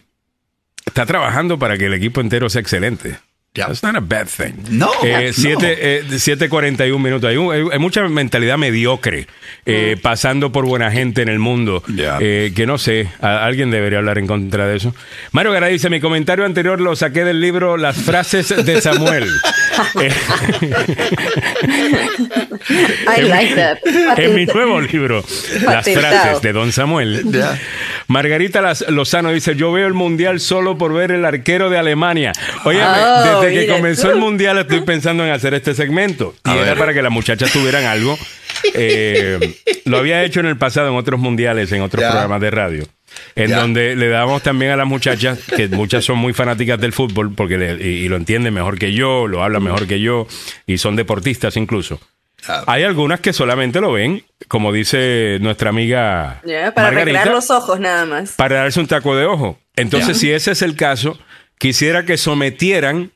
está 0.86 1.06
trabajando 1.06 1.58
para 1.58 1.76
que 1.78 1.86
el 1.86 1.94
equipo 1.94 2.20
entero 2.20 2.48
sea 2.48 2.60
excelente. 2.60 3.16
Ya. 3.54 3.66
That's 3.66 3.82
not 3.82 3.94
a 3.96 4.00
bad 4.00 4.28
thing. 4.28 4.54
No, 4.70 4.90
Eh, 5.04 5.26
no. 5.26 5.32
siete, 5.34 5.98
eh, 5.98 6.04
7.41 6.08 6.98
minutos. 6.98 7.28
Hay, 7.28 7.36
un- 7.36 7.52
hay- 7.70 7.78
mucha 7.78 8.00
mentalidad 8.08 8.56
mediocre 8.56 9.26
eh, 9.66 9.98
pasando 10.00 10.50
por 10.52 10.64
buena 10.64 10.90
gente 10.90 11.20
en 11.20 11.28
el 11.28 11.38
mundo. 11.38 11.82
Ya. 11.94 12.16
eh, 12.18 12.52
que 12.56 12.64
no 12.66 12.78
sé, 12.78 13.08
a- 13.20 13.44
alguien 13.44 13.70
debería 13.70 13.98
hablar 13.98 14.16
en 14.16 14.26
contra 14.26 14.66
de 14.66 14.76
eso. 14.78 14.94
Mario 15.32 15.52
Garay 15.52 15.74
dice: 15.74 15.90
Mi 15.90 16.00
comentario 16.00 16.46
anterior 16.46 16.80
lo 16.80 16.96
saqué 16.96 17.24
del 17.24 17.42
libro 17.42 17.76
Las 17.76 17.96
frases 17.98 18.48
de 18.64 18.80
Samuel. 18.80 19.28
I 23.16 23.22
like 23.22 23.54
that. 23.54 23.78
en 24.18 24.34
mi 24.34 24.46
nuevo 24.46 24.80
libro, 24.80 25.24
Las 25.62 25.84
frases 25.84 26.40
de 26.42 26.52
Don 26.52 26.72
Samuel. 26.72 27.22
Margarita 28.08 28.74
Lozano 28.88 29.32
dice, 29.32 29.54
yo 29.56 29.72
veo 29.72 29.86
el 29.86 29.94
mundial 29.94 30.40
solo 30.40 30.76
por 30.78 30.92
ver 30.92 31.10
el 31.12 31.24
arquero 31.24 31.70
de 31.70 31.78
Alemania. 31.78 32.32
Oye, 32.64 32.80
Oh, 32.84 33.40
desde 33.42 33.66
que 33.66 33.72
comenzó 33.72 34.08
tú. 34.08 34.10
el 34.14 34.16
mundial 34.18 34.58
estoy 34.58 34.80
pensando 34.82 35.24
en 35.24 35.30
hacer 35.32 35.54
este 35.54 35.74
segmento. 35.74 36.34
Y 36.44 36.50
A 36.50 36.54
era 36.56 36.64
ver. 36.70 36.78
para 36.78 36.94
que 36.94 37.02
las 37.02 37.12
muchachas 37.12 37.50
tuvieran 37.52 37.84
algo 37.84 38.18
Eh, 38.74 39.56
lo 39.86 39.98
había 39.98 40.22
hecho 40.22 40.38
en 40.40 40.46
el 40.46 40.56
pasado 40.56 40.88
en 40.88 40.94
otros 40.94 41.18
mundiales, 41.18 41.72
en 41.72 41.80
otros 41.82 42.04
programas 42.04 42.40
de 42.40 42.50
radio. 42.50 42.84
En 43.34 43.48
Ya. 43.50 43.60
donde 43.60 43.96
le 43.96 44.08
damos 44.08 44.42
también 44.42 44.72
a 44.72 44.76
las 44.76 44.86
muchachas, 44.86 45.38
que 45.56 45.68
muchas 45.68 46.04
son 46.04 46.18
muy 46.18 46.32
fanáticas 46.32 46.80
del 46.80 46.92
fútbol, 46.92 47.34
porque 47.34 47.56
le- 47.58 47.74
y, 47.82 48.04
y 48.04 48.08
lo 48.08 48.16
entienden 48.16 48.52
mejor 48.54 48.78
que 48.78 48.92
yo, 48.92 49.26
lo 49.26 49.42
hablan 49.42 49.62
mejor 49.62 49.86
que 49.86 50.00
yo, 50.00 50.26
y 50.66 50.78
son 50.78 50.96
deportistas 50.96 51.56
incluso. 51.56 52.00
Ah. 52.48 52.64
Hay 52.66 52.82
algunas 52.82 53.20
que 53.20 53.32
solamente 53.32 53.80
lo 53.80 53.92
ven, 53.92 54.24
como 54.48 54.72
dice 54.72 55.38
nuestra 55.40 55.70
amiga 55.70 56.40
para 56.74 56.88
Margarita, 56.88 57.04
recrear 57.04 57.28
los 57.30 57.50
ojos 57.50 57.78
nada 57.78 58.04
más. 58.04 58.32
para 58.32 58.56
darse 58.56 58.80
un 58.80 58.88
taco 58.88 59.14
de 59.16 59.26
ojo. 59.26 59.58
Entonces, 59.76 60.18
si 60.18 60.30
ese 60.32 60.50
es 60.50 60.60
el 60.62 60.74
caso, 60.74 61.18
quisiera 61.58 62.04
que 62.04 62.16
sometieran 62.16 63.12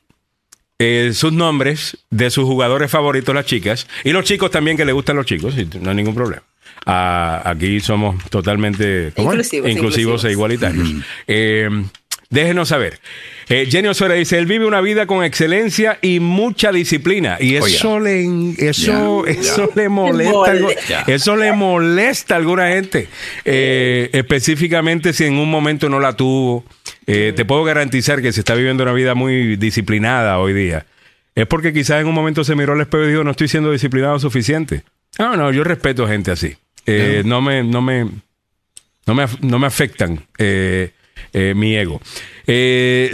eh, 0.79 1.11
sus 1.13 1.33
nombres 1.33 1.97
de 2.09 2.29
sus 2.29 2.45
jugadores 2.45 2.89
favoritos, 2.89 3.35
las 3.35 3.45
chicas, 3.45 3.87
y 4.03 4.11
los 4.11 4.23
chicos 4.25 4.49
también 4.51 4.77
que 4.77 4.85
les 4.85 4.93
gustan 4.95 5.15
los 5.17 5.25
chicos, 5.25 5.55
y 5.57 5.65
no 5.79 5.89
hay 5.89 5.95
ningún 5.95 6.15
problema. 6.15 6.43
Ah, 6.89 7.41
aquí 7.43 7.81
somos 7.81 8.23
totalmente. 8.29 9.11
Inclusivos, 9.17 9.69
inclusivos 9.69 10.23
e 10.23 10.31
igualitarios. 10.31 10.87
Eh, 11.27 11.69
déjenos 12.29 12.69
saber. 12.69 12.99
Eh, 13.49 13.67
Jenny 13.69 13.89
dice, 14.17 14.37
él 14.37 14.45
vive 14.45 14.65
una 14.65 14.81
vida 14.81 15.05
con 15.05 15.23
excelencia 15.23 15.99
y 16.01 16.19
mucha 16.19 16.71
disciplina. 16.71 17.37
Y 17.39 17.57
Oye. 17.57 17.75
eso 17.75 17.99
le 17.99 18.25
eso, 18.57 19.25
eso 19.25 19.69
le 19.75 19.89
molesta. 19.89 20.51
algo-. 20.51 20.71
Eso 21.07 21.35
le 21.35 21.53
molesta 21.53 22.35
a 22.35 22.37
alguna 22.37 22.69
gente. 22.69 23.07
Eh, 23.45 24.09
específicamente 24.13 25.13
si 25.13 25.25
en 25.25 25.33
un 25.33 25.49
momento 25.49 25.89
no 25.89 25.99
la 25.99 26.15
tuvo. 26.15 26.65
Eh, 27.05 27.33
te 27.35 27.45
puedo 27.45 27.63
garantizar 27.63 28.21
que 28.21 28.33
se 28.33 28.41
está 28.41 28.53
viviendo 28.55 28.83
una 28.83 28.93
vida 28.93 29.13
muy 29.15 29.55
disciplinada 29.55 30.39
hoy 30.39 30.53
día. 30.53 30.85
Es 31.35 31.47
porque 31.47 31.71
quizás 31.71 32.01
en 32.01 32.07
un 32.07 32.15
momento 32.15 32.43
se 32.43 32.55
miró 32.55 32.73
al 32.73 32.81
espejo 32.81 33.05
y 33.05 33.09
dijo, 33.09 33.23
no 33.23 33.31
estoy 33.31 33.47
siendo 33.47 33.71
disciplinado 33.71 34.19
suficiente. 34.19 34.83
No, 35.19 35.37
no, 35.37 35.51
yo 35.51 35.63
respeto 35.63 36.07
gente 36.07 36.31
así. 36.31 36.57
Eh, 36.87 37.21
no 37.25 37.41
me, 37.41 37.63
no 37.63 37.81
me, 37.81 38.07
no 39.05 39.13
me, 39.13 39.25
no 39.41 39.59
me 39.59 39.67
afectan 39.67 40.25
eh, 40.37 40.91
eh, 41.33 41.53
mi 41.55 41.75
ego. 41.75 42.01
Eh, 42.45 43.11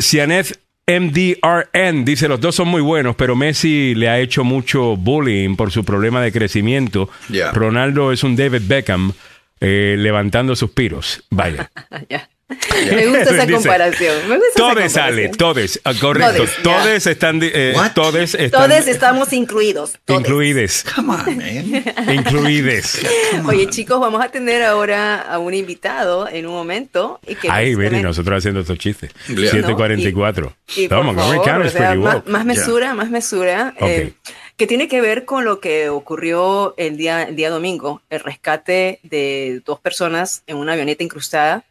MDRN 0.86 2.03
dice, 2.03 2.28
los 2.28 2.41
dos 2.41 2.55
son 2.55 2.67
muy 2.67 2.82
buenos, 2.82 3.15
pero 3.15 3.36
Messi 3.36 3.95
le 3.95 4.09
ha 4.09 4.19
hecho 4.19 4.43
mucho 4.43 4.97
bullying 4.97 5.55
por 5.55 5.71
su 5.71 5.86
problema 5.86 6.21
de 6.21 6.32
crecimiento. 6.32 7.09
Ronaldo 7.53 8.11
es 8.11 8.24
un 8.24 8.36
David 8.36 8.63
Beckham 8.67 9.13
eh, 9.61 9.95
levantando 9.97 10.55
suspiros. 10.55 11.24
Vaya. 11.30 11.69
Ya. 12.09 12.30
Me 12.49 13.05
gusta 13.07 13.21
esa 13.23 13.45
Dice, 13.45 13.53
comparación. 13.53 14.29
Me 14.29 14.35
gusta 14.35 14.49
esa 14.49 14.57
Todes, 14.59 14.83
comparación. 14.93 15.05
Ale, 15.05 15.29
todes. 15.29 15.81
Ah, 15.83 15.93
correcto. 15.99 16.45
Todes, 16.61 17.07
están, 17.07 17.39
eh, 17.41 17.73
todes 17.93 18.35
están 18.35 18.87
estamos 18.87 19.33
incluidos. 19.33 19.97
todes. 20.05 20.21
incluides. 20.21 20.85
Come 20.95 21.13
on, 21.13 21.37
man. 21.37 22.13
Incluides. 22.13 23.01
Oye, 23.45 23.67
chicos, 23.69 23.99
vamos 23.99 24.23
a 24.23 24.29
tener 24.29 24.63
ahora 24.63 25.21
a 25.21 25.39
un 25.39 25.53
invitado 25.53 26.27
en 26.27 26.45
un 26.45 26.53
momento. 26.53 27.19
Y 27.25 27.35
que 27.35 27.49
Ay, 27.49 27.75
Veri, 27.75 28.01
nosotros 28.01 28.37
haciendo 28.37 28.61
estos 28.61 28.77
chistes. 28.77 29.11
Ya. 29.29 29.51
744. 29.51 30.53
Y 30.75 30.87
por 30.87 30.97
Toma, 30.97 31.13
favor, 31.13 31.35
Montgomery 31.35 31.49
County 31.49 31.67
o 31.67 31.71
sea, 31.71 31.95
más, 31.95 32.27
más 32.27 32.45
mesura, 32.45 32.93
más 32.93 33.09
mesura, 33.09 33.73
eh, 33.79 34.13
que 34.57 34.67
tiene 34.67 34.87
que 34.87 35.01
ver 35.01 35.25
con 35.25 35.45
lo 35.45 35.59
que 35.59 35.89
ocurrió 35.89 36.75
el 36.77 36.97
día, 36.97 37.23
el 37.23 37.35
día 37.35 37.49
domingo, 37.49 38.01
el 38.09 38.19
rescate 38.19 38.99
de 39.03 39.61
dos 39.65 39.79
personas 39.79 40.43
en 40.45 40.57
una 40.57 40.73
avioneta 40.73 41.03
incrustada 41.03 41.63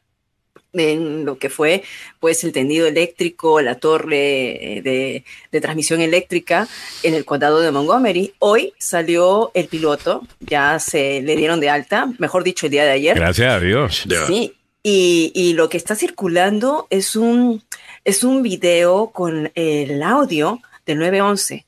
en 0.72 1.24
lo 1.24 1.38
que 1.38 1.50
fue 1.50 1.82
pues 2.18 2.44
el 2.44 2.52
tendido 2.52 2.86
eléctrico, 2.86 3.60
la 3.60 3.74
torre 3.76 4.78
eh, 4.78 4.82
de, 4.82 5.24
de 5.50 5.60
transmisión 5.60 6.00
eléctrica 6.00 6.66
en 7.02 7.14
el 7.14 7.24
condado 7.24 7.60
de 7.60 7.70
Montgomery. 7.70 8.34
Hoy 8.38 8.72
salió 8.78 9.50
el 9.54 9.66
piloto, 9.68 10.22
ya 10.40 10.78
se 10.78 11.20
le 11.22 11.36
dieron 11.36 11.60
de 11.60 11.68
alta, 11.70 12.08
mejor 12.18 12.42
dicho, 12.44 12.66
el 12.66 12.72
día 12.72 12.84
de 12.84 12.90
ayer. 12.92 13.16
Gracias 13.16 13.52
a 13.52 13.60
Dios. 13.60 14.04
Sí, 14.26 14.54
y, 14.82 15.30
y 15.34 15.52
lo 15.52 15.68
que 15.68 15.76
está 15.76 15.94
circulando 15.94 16.86
es 16.90 17.16
un, 17.16 17.62
es 18.04 18.24
un 18.24 18.42
video 18.42 19.10
con 19.10 19.50
el 19.54 20.02
audio 20.02 20.60
del 20.86 20.98
911. 20.98 21.66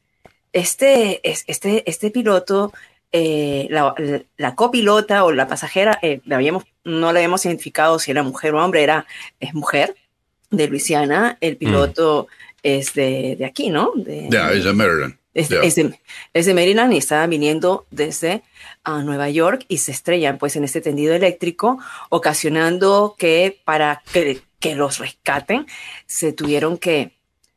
Este, 0.52 1.20
es- 1.28 1.44
este, 1.46 1.88
este 1.90 2.10
piloto, 2.10 2.72
eh, 3.12 3.66
la, 3.70 3.94
la- 3.98 4.22
la 4.36 4.54
copilota 4.54 5.24
o 5.24 5.32
la 5.32 5.46
pasajera, 5.46 5.98
eh, 6.02 6.20
la 6.24 6.36
habíamos, 6.36 6.64
no 6.84 7.12
la 7.12 7.18
habíamos 7.18 7.44
identificado 7.46 7.98
si 7.98 8.10
era 8.10 8.22
mujer 8.22 8.54
o 8.54 8.64
hombre, 8.64 8.82
era, 8.82 9.06
es 9.40 9.54
mujer 9.54 9.96
de 10.50 10.68
Luisiana. 10.68 11.38
El 11.40 11.56
piloto 11.56 12.28
es 12.62 12.94
de, 12.94 13.36
de 13.36 13.44
aquí, 13.44 13.70
¿no? 13.70 13.92
De, 13.94 14.28
Ya, 14.30 14.52
es 14.52 14.64
de 14.64 14.72
Maryland. 14.72 15.16
es, 15.34 15.48
Ya. 15.48 15.60
es 15.62 15.74
de, 15.74 15.98
es 16.32 16.46
de 16.46 16.54
Maryland 16.54 16.92
y 16.92 16.98
estaba 16.98 17.26
viniendo 17.26 17.86
desde 17.90 18.42
ah, 18.84 19.02
Nueva 19.02 19.28
York 19.30 19.64
y 19.68 19.78
se 19.78 19.92
estrellan 19.92 20.38
pues 20.38 20.56
en 20.56 20.64
este 20.64 20.80
tendido 20.80 21.14
eléctrico, 21.14 21.78
ocasionando 22.10 23.16
que 23.18 23.60
para 23.64 24.02
que, 24.12 24.42
que 24.60 24.74
los 24.74 24.98
rescaten 24.98 25.66
se 26.06 26.32
tuvieron 26.32 26.78
que... 26.78 27.12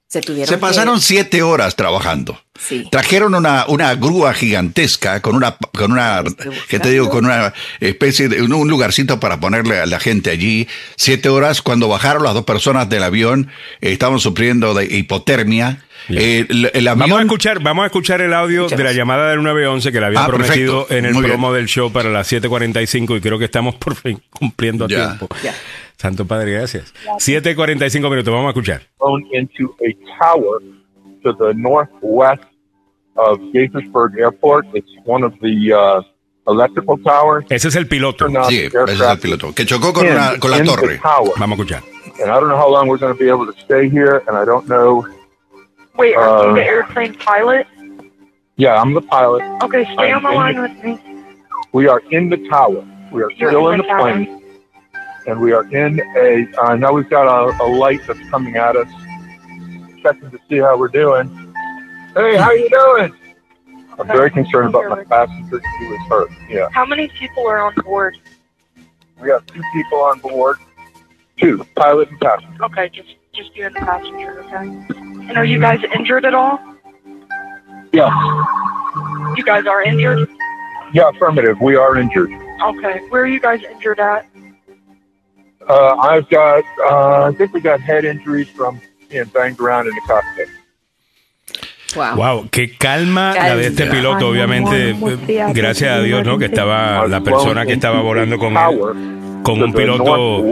Se, 0.09 0.21
tuvieron 0.21 0.47
Se 0.47 0.55
que- 0.55 0.59
pasaron 0.61 1.01
siete 1.01 1.41
horas 1.41 1.75
trabajando. 1.75 2.39
Sí. 2.57 2.87
Trajeron 2.89 3.35
una, 3.35 3.65
una 3.67 3.93
grúa 3.95 4.33
gigantesca 4.33 5.21
con 5.21 5.35
una, 5.35 5.57
con 5.57 5.91
una, 5.91 6.23
que 6.69 6.79
te 6.79 6.89
digo, 6.91 7.09
con 7.09 7.25
una 7.25 7.53
especie 7.81 8.29
de 8.29 8.41
un, 8.41 8.67
lugarcito 8.69 9.19
para 9.19 9.39
ponerle 9.39 9.79
a 9.79 9.85
la 9.85 9.99
gente 9.99 10.29
allí. 10.31 10.67
Siete 10.95 11.27
horas. 11.29 11.61
Cuando 11.61 11.87
bajaron 11.89 12.23
las 12.23 12.33
dos 12.33 12.45
personas 12.45 12.87
del 12.89 13.03
avión, 13.03 13.49
eh, 13.81 13.91
estaban 13.91 14.19
sufriendo 14.19 14.73
de 14.73 14.85
hipotermia. 14.85 15.83
Eh, 16.09 16.45
el, 16.47 16.71
el 16.73 16.87
avión, 16.87 16.99
Vamos 17.09 17.19
a 17.19 17.21
escuchar, 17.23 17.59
vamos 17.61 17.83
a 17.83 17.87
escuchar 17.87 18.21
el 18.21 18.33
audio 18.33 18.61
Escuchamos. 18.61 18.77
de 18.77 18.83
la 18.85 18.93
llamada 18.93 19.29
del 19.31 19.43
911 19.43 19.91
que 19.91 19.99
le 19.99 20.05
había 20.05 20.23
Ah, 20.23 20.27
prometido 20.27 20.87
perfecto. 20.87 20.95
en 20.97 21.05
el 21.05 21.13
Muy 21.13 21.23
bien. 21.23 21.31
promo 21.33 21.51
del 21.53 21.65
show 21.67 21.91
para 21.91 22.09
las 22.09 22.31
7:45 22.31 23.17
y 23.17 23.21
creo 23.21 23.37
que 23.37 23.45
estamos 23.45 23.75
por 23.75 23.93
fin 23.95 24.21
cumpliendo 24.29 24.85
a 24.85 24.87
Ya. 24.87 25.05
tiempo. 25.17 25.27
Ya. 25.43 25.53
Santo 25.97 26.25
Padre, 26.25 26.51
gracias. 26.53 26.93
7:45 27.19 28.09
minutos, 28.09 28.33
vamos 28.33 28.47
a 28.47 28.49
escuchar. 28.49 28.81
into 29.33 29.75
a 29.81 29.93
tower 30.19 30.59
to 31.23 31.33
the 31.33 31.53
northwest 31.55 32.43
of 33.15 33.39
Gaithersburg 33.53 34.17
Airport. 34.19 34.67
It's 34.73 34.89
one 35.05 35.23
of 35.25 35.33
the 35.41 35.73
uh, 35.73 36.01
electrical 36.47 36.97
towers. 37.03 37.45
Ese 37.49 37.67
es 37.69 37.75
el 37.75 37.87
piloto. 37.87 38.27
Sí, 38.47 38.59
ese 38.65 38.83
es 38.93 39.01
el 39.01 39.19
piloto, 39.19 39.53
que 39.55 39.65
chocó 39.65 39.91
con, 39.93 40.05
in- 40.05 40.11
una, 40.13 40.37
con 40.39 40.51
la 40.51 40.63
torre. 40.63 40.99
Vamos 41.03 41.35
a 41.39 41.45
escuchar. 41.63 41.83
And 42.21 42.29
I 42.31 42.39
don't 42.39 42.47
know 42.49 42.57
how 42.57 42.69
long 42.71 42.87
we're 42.87 42.97
going 42.99 43.13
to 43.15 43.19
be 43.19 43.29
able 43.29 43.45
to 43.51 43.59
stay 43.61 43.89
here, 43.89 44.23
and 44.27 44.37
I 44.37 44.45
don't 44.45 44.67
know. 44.67 45.05
Wait, 45.97 46.15
are 46.15 46.45
you 46.45 46.51
Uh, 46.51 46.53
the 46.53 46.63
airplane 46.63 47.13
pilot? 47.15 47.65
Yeah, 48.55 48.79
I'm 48.81 48.93
the 48.93 49.01
pilot. 49.01 49.43
Okay, 49.63 49.83
stay 49.93 50.11
on 50.11 50.23
the 50.23 50.29
I'm 50.29 50.33
in 50.33 50.35
line 50.35 50.55
the- 50.55 50.61
with 50.61 50.83
me. 50.83 50.99
We 51.73 51.87
are 51.87 52.01
in 52.11 52.29
the 52.29 52.37
tower. 52.49 52.83
We 53.11 53.21
are 53.23 53.31
You're 53.31 53.49
still 53.51 53.67
in 53.69 53.79
in 53.81 53.87
the 53.87 53.93
the 53.93 53.99
plane, 53.99 54.36
and 55.27 55.39
we 55.39 55.51
are 55.51 55.65
in 55.75 55.99
a. 56.15 56.47
Uh, 56.57 56.75
now 56.75 56.93
we've 56.93 57.09
got 57.09 57.27
a, 57.27 57.63
a 57.63 57.67
light 57.67 57.99
that's 58.07 58.27
coming 58.29 58.55
at 58.55 58.75
us, 58.75 58.87
checking 60.01 60.31
to 60.31 60.39
see 60.49 60.57
how 60.57 60.77
we're 60.77 60.87
doing. 60.87 61.27
Hey, 62.15 62.37
how 62.37 62.45
are 62.45 62.55
you 62.55 62.69
doing? 62.69 63.13
I'm 63.99 64.07
very 64.07 64.31
concerned 64.31 64.69
about 64.69 64.89
my 64.89 65.03
passenger. 65.03 65.61
He 65.79 65.85
was 65.85 66.07
hurt. 66.09 66.31
Yeah. 66.49 66.69
How 66.71 66.85
many 66.85 67.09
people 67.09 67.45
are 67.47 67.59
on 67.59 67.73
board? 67.83 68.17
We 69.21 69.29
have 69.29 69.45
two 69.47 69.61
people 69.73 69.99
on 69.99 70.19
board. 70.19 70.57
Two, 71.37 71.63
pilot 71.75 72.09
and 72.09 72.19
passenger. 72.19 72.63
Okay, 72.65 72.89
just 72.89 73.15
just 73.33 73.55
you 73.55 73.65
and 73.65 73.75
the 73.75 73.79
passenger, 73.81 74.43
okay? 74.43 74.67
And 75.29 75.37
are 75.37 75.45
you 75.45 75.59
guys 75.59 75.79
injured 75.93 76.25
at 76.25 76.33
all? 76.33 76.59
Yeah. 77.91 78.09
You 79.35 79.43
guys 79.43 79.65
are 79.67 79.83
injured? 79.83 80.29
Yeah, 80.93 81.09
affirmative. 81.09 81.59
We 81.61 81.75
are 81.75 81.97
injured. 81.97 82.31
Okay. 82.31 82.99
Where 83.09 83.23
are 83.23 83.27
you 83.27 83.39
guys 83.39 83.61
injured 83.63 83.99
at? 83.99 84.25
Uh, 85.69 85.95
I've 85.99 86.29
got, 86.29 86.63
uh, 86.89 87.29
I 87.29 87.35
think 87.37 87.53
we 87.53 87.61
got 87.61 87.81
head 87.81 88.05
injuries 88.05 88.47
from 88.55 88.79
being 89.09 89.25
banged 89.33 89.59
around 89.59 89.87
in 89.87 89.93
the 89.93 90.01
cockpit. 90.07 90.47
Wow. 91.95 92.15
Wow, 92.15 92.49
qué 92.51 92.77
calma, 92.77 93.33
la 93.33 93.55
de 93.55 93.67
este 93.67 93.87
piloto, 93.87 94.27
obviamente, 94.29 94.91
eh, 94.91 95.45
gracias 95.53 95.97
a 95.97 96.01
Dios, 96.01 96.25
¿no? 96.25 96.37
Que 96.37 96.45
estaba 96.45 97.07
la 97.07 97.21
persona 97.21 97.65
que 97.65 97.73
estaba 97.73 98.01
volando 98.01 98.37
con 98.37 98.55
él, 98.55 99.41
con 99.43 99.61
un 99.63 99.73
piloto, 99.73 100.43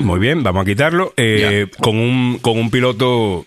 muy 0.00 0.18
bien, 0.18 0.42
vamos 0.42 0.62
a 0.62 0.64
quitarlo, 0.64 1.12
eh, 1.16 1.66
con 1.80 1.96
un 1.96 2.38
con 2.38 2.58
un 2.58 2.70
piloto, 2.70 3.44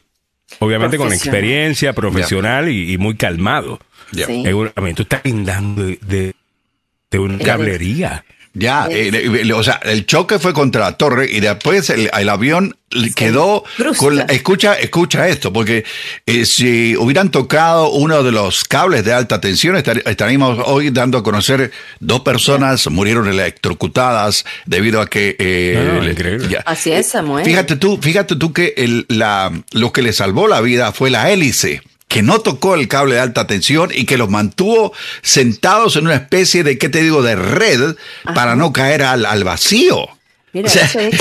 obviamente 0.60 0.98
con 0.98 1.12
experiencia, 1.12 1.94
profesional 1.94 2.70
y, 2.70 2.94
y 2.94 2.98
muy 2.98 3.16
calmado. 3.16 3.80
Sí. 4.12 4.44
Tú 4.96 5.02
estás 5.02 5.24
guindando 5.24 5.84
de, 5.84 5.98
de, 6.02 6.36
de 7.10 7.20
una 7.20 7.38
cablería. 7.40 8.24
Ya, 8.54 8.88
eh, 8.92 9.10
eh, 9.46 9.54
o 9.54 9.64
sea, 9.64 9.80
el 9.84 10.06
choque 10.06 10.38
fue 10.38 10.54
contra 10.54 10.82
la 10.82 10.98
torre 10.98 11.26
y 11.32 11.40
después 11.40 11.90
el, 11.90 12.10
el 12.18 12.28
avión 12.30 12.76
quedó 13.16 13.64
con 13.98 14.18
la- 14.18 14.24
escucha, 14.24 14.74
escucha 14.74 15.30
esto, 15.30 15.54
porque 15.54 15.86
eh, 16.26 16.44
si 16.46 16.98
hubieran 16.98 17.32
tocado 17.32 17.90
uno 17.92 18.24
de 18.24 18.34
los 18.34 18.66
cables 18.66 19.06
de 19.06 19.14
alta 19.14 19.40
tensión, 19.40 19.78
estar- 19.78 20.04
estaríamos 20.06 20.60
hoy 20.66 20.90
dando 20.90 21.18
a 21.20 21.24
conocer 21.24 21.72
dos 22.02 22.20
personas 22.22 22.90
murieron 22.90 23.30
electrocutadas 23.30 24.46
debido 24.66 25.00
a 25.00 25.08
que 25.08 25.36
eh, 25.40 25.74
No, 25.88 25.94
no, 25.94 26.02
le- 26.02 26.12
increíble. 26.12 26.48
ya. 26.50 26.62
Así 26.66 26.92
es, 26.92 27.08
Samuel. 27.08 27.46
Fíjate 27.46 27.78
tú, 27.78 28.00
fíjate 28.02 28.36
tú 28.36 28.52
que 28.52 28.74
el, 28.76 29.06
la, 29.08 29.52
lo 29.72 29.94
que 29.94 30.02
le 30.02 30.12
salvó 30.12 30.50
la 30.50 30.60
vida 30.62 30.92
fue 30.92 31.10
la 31.10 31.32
hélice 31.32 31.82
que 32.12 32.22
no 32.22 32.40
tocó 32.40 32.76
el 32.76 32.90
cable 32.90 33.16
de 33.16 33.22
alta 33.22 33.48
tensión 33.48 33.90
y 33.94 34.06
que 34.06 34.18
los 34.18 34.30
mantuvo 34.30 34.92
sentados 35.22 35.96
en 35.96 36.06
una 36.08 36.16
especie 36.16 36.64
de, 36.64 36.78
¿qué 36.78 36.90
te 36.90 37.02
digo?, 37.02 37.22
de 37.24 37.36
red 37.38 37.96
para 38.36 38.58
no 38.58 38.74
caer 38.74 39.02
al, 39.04 39.26
al 39.26 39.46
vacío. 39.46 40.10
Mira, 40.52 40.68
O 40.68 40.70
sea- 40.70 40.84
eso 40.84 41.00
es 41.00 41.14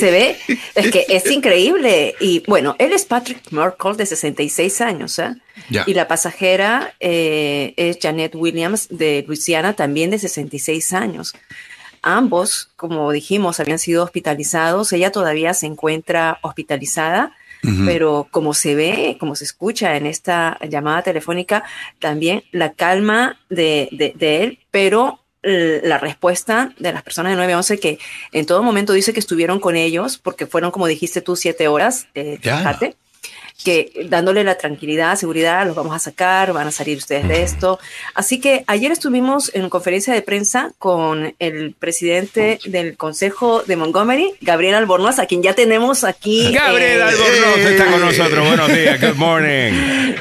se, 0.00 0.10
ve, 0.10 0.36
es 0.74 0.90
que 0.90 1.06
es 1.08 1.30
increíble. 1.30 2.16
Y 2.18 2.42
bueno, 2.48 2.74
él 2.80 2.92
es 2.92 3.04
Patrick 3.04 3.52
Merkel 3.52 3.96
de 3.96 4.06
66 4.06 4.80
años, 4.80 5.20
¿eh? 5.20 5.36
Ya. 5.70 5.84
Y 5.86 5.94
la 5.94 6.08
pasajera 6.08 6.92
eh, 6.98 7.74
es 7.76 7.98
Janet 8.02 8.34
Williams 8.34 8.88
de 8.90 9.24
Luisiana, 9.28 9.74
también 9.74 10.10
de 10.10 10.18
66 10.18 10.92
años. 10.94 11.34
Ambos, 12.02 12.70
como 12.74 13.12
dijimos, 13.12 13.60
habían 13.60 13.78
sido 13.78 14.02
hospitalizados. 14.02 14.92
Ella 14.92 15.12
todavía 15.12 15.54
se 15.54 15.66
encuentra 15.66 16.38
hospitalizada, 16.42 17.32
Pero 17.86 18.28
como 18.30 18.54
se 18.54 18.74
ve, 18.74 19.16
como 19.18 19.34
se 19.34 19.44
escucha 19.44 19.96
en 19.96 20.06
esta 20.06 20.58
llamada 20.68 21.02
telefónica, 21.02 21.64
también 21.98 22.44
la 22.52 22.72
calma 22.72 23.40
de, 23.50 23.88
de- 23.92 24.12
de 24.16 24.44
él, 24.44 24.58
pero 24.70 25.20
eh, 25.42 25.80
la 25.84 25.98
respuesta 25.98 26.72
de 26.78 26.92
las 26.92 27.02
personas 27.02 27.30
de 27.32 27.36
911 27.36 27.78
que 27.78 27.98
en 28.32 28.44
todo 28.46 28.62
momento 28.62 28.92
dice 28.92 29.12
que 29.12 29.20
estuvieron 29.20 29.60
con 29.60 29.76
ellos, 29.76 30.18
porque 30.18 30.46
fueron, 30.46 30.70
como 30.72 30.86
dijiste 30.86 31.20
tú, 31.22 31.36
siete 31.36 31.68
horas, 31.68 32.08
eh, 32.14 32.38
Ya. 32.42 32.88
Que 33.64 34.06
dándole 34.08 34.44
la 34.44 34.56
tranquilidad, 34.56 35.16
seguridad, 35.16 35.66
los 35.66 35.74
vamos 35.74 35.94
a 35.94 35.98
sacar, 35.98 36.52
van 36.52 36.68
a 36.68 36.70
salir 36.70 36.96
ustedes 36.96 37.26
de 37.26 37.42
esto. 37.42 37.80
Así 38.14 38.38
que 38.40 38.62
ayer 38.68 38.92
estuvimos 38.92 39.50
en 39.52 39.68
conferencia 39.68 40.14
de 40.14 40.22
prensa 40.22 40.70
con 40.78 41.34
el 41.40 41.74
presidente 41.76 42.60
del 42.66 42.96
Consejo 42.96 43.62
de 43.66 43.74
Montgomery, 43.76 44.30
Gabriel 44.40 44.76
Albornoz, 44.76 45.18
a 45.18 45.26
quien 45.26 45.42
ya 45.42 45.54
tenemos 45.54 46.04
aquí. 46.04 46.52
Gabriel 46.52 47.00
eh, 47.00 47.02
Albornoz 47.02 47.58
está 47.58 47.86
con 47.86 48.00
nosotros. 48.00 48.46
Buenos 48.46 48.68
días. 48.72 49.00
Good 49.00 49.16
morning. 49.16 49.72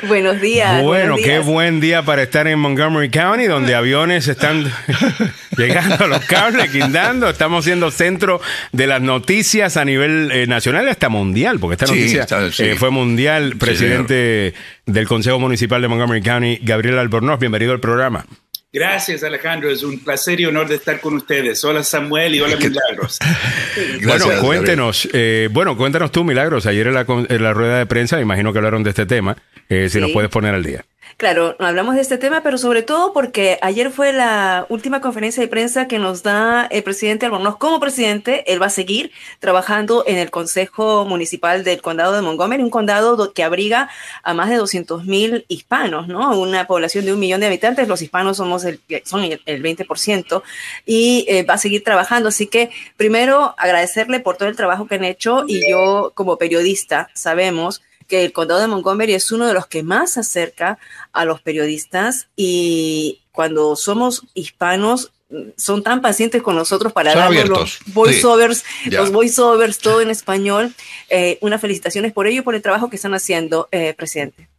Buenos 0.07 0.41
días. 0.41 0.81
Bueno, 0.83 1.13
buenos 1.13 1.19
qué 1.19 1.31
días. 1.33 1.45
buen 1.45 1.79
día 1.79 2.01
para 2.03 2.23
estar 2.23 2.47
en 2.47 2.57
Montgomery 2.59 3.09
County, 3.11 3.45
donde 3.45 3.75
aviones 3.75 4.27
están 4.27 4.65
llegando 5.57 6.05
a 6.05 6.07
los 6.07 6.25
cables, 6.25 6.73
guindando. 6.73 7.29
Estamos 7.29 7.65
siendo 7.65 7.91
centro 7.91 8.41
de 8.71 8.87
las 8.87 9.01
noticias 9.01 9.77
a 9.77 9.85
nivel 9.85 10.31
eh, 10.31 10.47
nacional 10.47 10.85
y 10.87 10.89
hasta 10.89 11.09
mundial, 11.09 11.59
porque 11.59 11.73
esta 11.75 11.85
Sí, 11.87 11.93
noticia 11.93 12.21
está- 12.23 12.51
sí. 12.51 12.63
eh, 12.63 12.75
fue 12.75 12.89
mundial. 12.89 13.26
Presidente 13.59 14.53
del 14.85 15.07
Consejo 15.07 15.39
Municipal 15.39 15.81
de 15.81 15.87
Montgomery 15.87 16.21
County, 16.21 16.59
Gabriel 16.61 16.97
Albornoz, 16.99 17.39
bienvenido 17.39 17.73
al 17.73 17.79
programa. 17.79 18.25
Gracias, 18.71 19.23
Alejandro. 19.23 19.69
Es 19.71 19.81
un 19.83 19.99
placer 19.99 20.39
y 20.39 20.45
honor 20.45 20.67
de 20.67 20.75
estar 20.75 20.99
con 20.99 21.15
ustedes. 21.15 21.63
Hola, 21.63 21.83
Samuel, 21.83 22.35
y 22.35 22.41
hola, 22.41 22.57
Milagros. 22.57 23.17
Gracias, 23.99 24.25
bueno, 24.25 24.41
cuéntenos, 24.41 25.07
eh, 25.13 25.49
bueno, 25.51 25.75
cuéntanos 25.77 26.11
tú, 26.11 26.23
Milagros. 26.23 26.65
Ayer 26.65 26.87
en 26.87 26.93
la, 26.93 27.05
con- 27.05 27.25
en 27.29 27.43
la 27.43 27.53
rueda 27.53 27.77
de 27.79 27.85
prensa, 27.85 28.19
imagino 28.21 28.51
que 28.53 28.59
hablaron 28.59 28.83
de 28.83 28.89
este 28.91 29.05
tema. 29.05 29.35
eh, 29.69 29.89
si 29.89 29.99
nos 29.99 30.07
Sí. 30.09 30.13
puedes 30.13 30.29
poner 30.29 30.53
al 30.53 30.63
día. 30.63 30.85
Claro, 31.17 31.55
hablamos 31.57 31.95
de 31.95 32.01
este 32.01 32.19
tema, 32.19 32.43
pero 32.43 32.59
sobre 32.59 32.83
todo 32.83 33.11
porque 33.11 33.57
ayer 33.63 33.89
fue 33.89 34.13
la 34.13 34.67
última 34.69 35.01
conferencia 35.01 35.41
de 35.41 35.47
prensa 35.49 35.87
que 35.87 35.97
nos 35.97 36.21
da 36.21 36.67
el 36.69 36.83
presidente 36.83 37.25
Albornoz 37.25 37.57
como 37.57 37.79
presidente. 37.79 38.43
Él 38.53 38.61
va 38.61 38.67
a 38.67 38.69
seguir 38.69 39.11
trabajando 39.39 40.03
en 40.05 40.19
el 40.19 40.29
Consejo 40.29 41.05
Municipal 41.05 41.63
del 41.63 41.81
Condado 41.81 42.13
de 42.15 42.21
Montgomery, 42.21 42.61
un 42.61 42.69
condado 42.69 43.15
do- 43.15 43.33
que 43.33 43.41
abriga 43.43 43.89
a 44.21 44.35
más 44.35 44.47
de 44.51 44.57
200 44.57 45.05
mil 45.05 45.43
hispanos, 45.47 46.07
¿no? 46.07 46.39
Una 46.39 46.67
población 46.67 47.03
de 47.05 47.13
un 47.13 47.19
millón 47.19 47.39
de 47.41 47.47
habitantes, 47.47 47.87
los 47.87 48.03
hispanos 48.03 48.37
somos 48.37 48.63
el, 48.63 48.79
son 49.03 49.23
el, 49.23 49.41
el 49.47 49.63
20%, 49.63 50.43
y 50.85 51.25
eh, 51.29 51.41
va 51.41 51.55
a 51.55 51.57
seguir 51.57 51.83
trabajando. 51.83 52.29
Así 52.29 52.45
que 52.45 52.69
primero 52.95 53.55
agradecerle 53.57 54.19
por 54.19 54.37
todo 54.37 54.49
el 54.49 54.55
trabajo 54.55 54.85
que 54.85 54.93
han 54.95 55.03
hecho 55.03 55.45
y 55.47 55.67
yo 55.71 56.11
como 56.13 56.37
periodista 56.37 57.09
sabemos 57.15 57.81
que 58.07 58.25
el 58.25 58.33
condado 58.33 58.61
de 58.61 58.67
Montgomery 58.67 59.13
es 59.13 59.31
uno 59.31 59.47
de 59.47 59.53
los 59.53 59.67
que 59.67 59.83
más 59.83 60.17
acerca 60.17 60.79
a 61.11 61.25
los 61.25 61.41
periodistas 61.41 62.27
y 62.35 63.21
cuando 63.31 63.75
somos 63.75 64.23
hispanos 64.33 65.11
mm, 65.29 65.49
son 65.57 65.83
tan 65.83 66.01
pacientes 66.01 66.41
con 66.41 66.55
nosotros 66.55 66.93
para 66.93 67.11
Son 67.11 67.19
darnos 67.19 67.37
abiertos, 67.37 67.79
los 67.85 67.93
voiceovers, 67.93 68.63
sí, 68.83 68.89
los 68.89 69.11
voiceovers, 69.11 69.77
todo 69.79 70.01
en 70.01 70.09
español. 70.09 70.73
Eh, 71.09 71.37
unas 71.41 71.61
felicitaciones 71.61 72.13
por 72.13 72.27
ello 72.27 72.39
y 72.39 72.43
por 72.43 72.55
el 72.55 72.61
trabajo 72.61 72.89
que 72.89 72.95
están 72.95 73.13
haciendo, 73.13 73.67
eh, 73.71 73.93
presidente. 73.95 74.49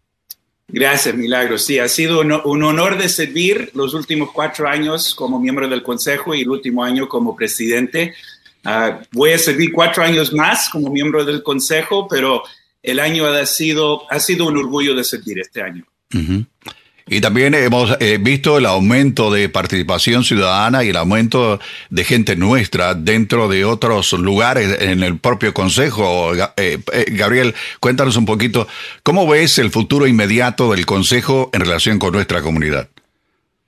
Gracias, 0.70 1.14
Milagros. 1.14 1.64
Sí, 1.64 1.78
ha 1.78 1.88
sido 1.88 2.20
un, 2.20 2.30
un 2.30 2.62
honor 2.62 2.98
de 2.98 3.08
servir 3.08 3.70
los 3.72 3.94
últimos 3.94 4.30
cuatro 4.32 4.68
años 4.68 5.14
como 5.14 5.40
miembro 5.40 5.66
del 5.66 5.82
Consejo 5.82 6.34
y 6.34 6.42
el 6.42 6.50
último 6.50 6.84
año 6.84 7.08
como 7.08 7.34
presidente. 7.34 8.14
Ah, 8.64 9.00
voy 9.12 9.32
a 9.32 9.38
servir 9.38 9.72
cuatro 9.72 10.02
años 10.02 10.32
más 10.32 10.68
como 10.68 10.90
miembro 10.90 11.24
del 11.24 11.42
Consejo, 11.42 12.06
pero 12.06 12.42
el 12.82 13.00
año 13.00 13.26
ha 13.26 13.46
sido, 13.46 14.10
ha 14.10 14.20
sido 14.20 14.46
un 14.46 14.56
orgullo 14.56 14.94
de 14.94 15.04
servir 15.04 15.38
este 15.38 15.62
año. 15.62 15.84
Y 17.10 17.20
también 17.20 17.54
hemos 17.54 17.96
eh, 18.00 18.18
visto 18.20 18.58
el 18.58 18.66
aumento 18.66 19.30
de 19.30 19.48
participación 19.48 20.24
ciudadana 20.24 20.84
y 20.84 20.90
el 20.90 20.96
aumento 20.96 21.58
de 21.88 22.04
gente 22.04 22.36
nuestra 22.36 22.94
dentro 22.94 23.48
de 23.48 23.64
otros 23.64 24.12
lugares 24.12 24.76
en 24.80 25.02
el 25.02 25.18
propio 25.18 25.54
Consejo. 25.54 26.34
Eh, 26.34 26.42
eh, 26.56 27.04
Gabriel, 27.08 27.54
cuéntanos 27.80 28.16
un 28.16 28.26
poquito, 28.26 28.68
¿cómo 29.02 29.26
ves 29.26 29.58
el 29.58 29.70
futuro 29.70 30.06
inmediato 30.06 30.72
del 30.72 30.84
Consejo 30.84 31.50
en 31.54 31.60
relación 31.60 31.98
con 31.98 32.12
nuestra 32.12 32.42
comunidad? 32.42 32.88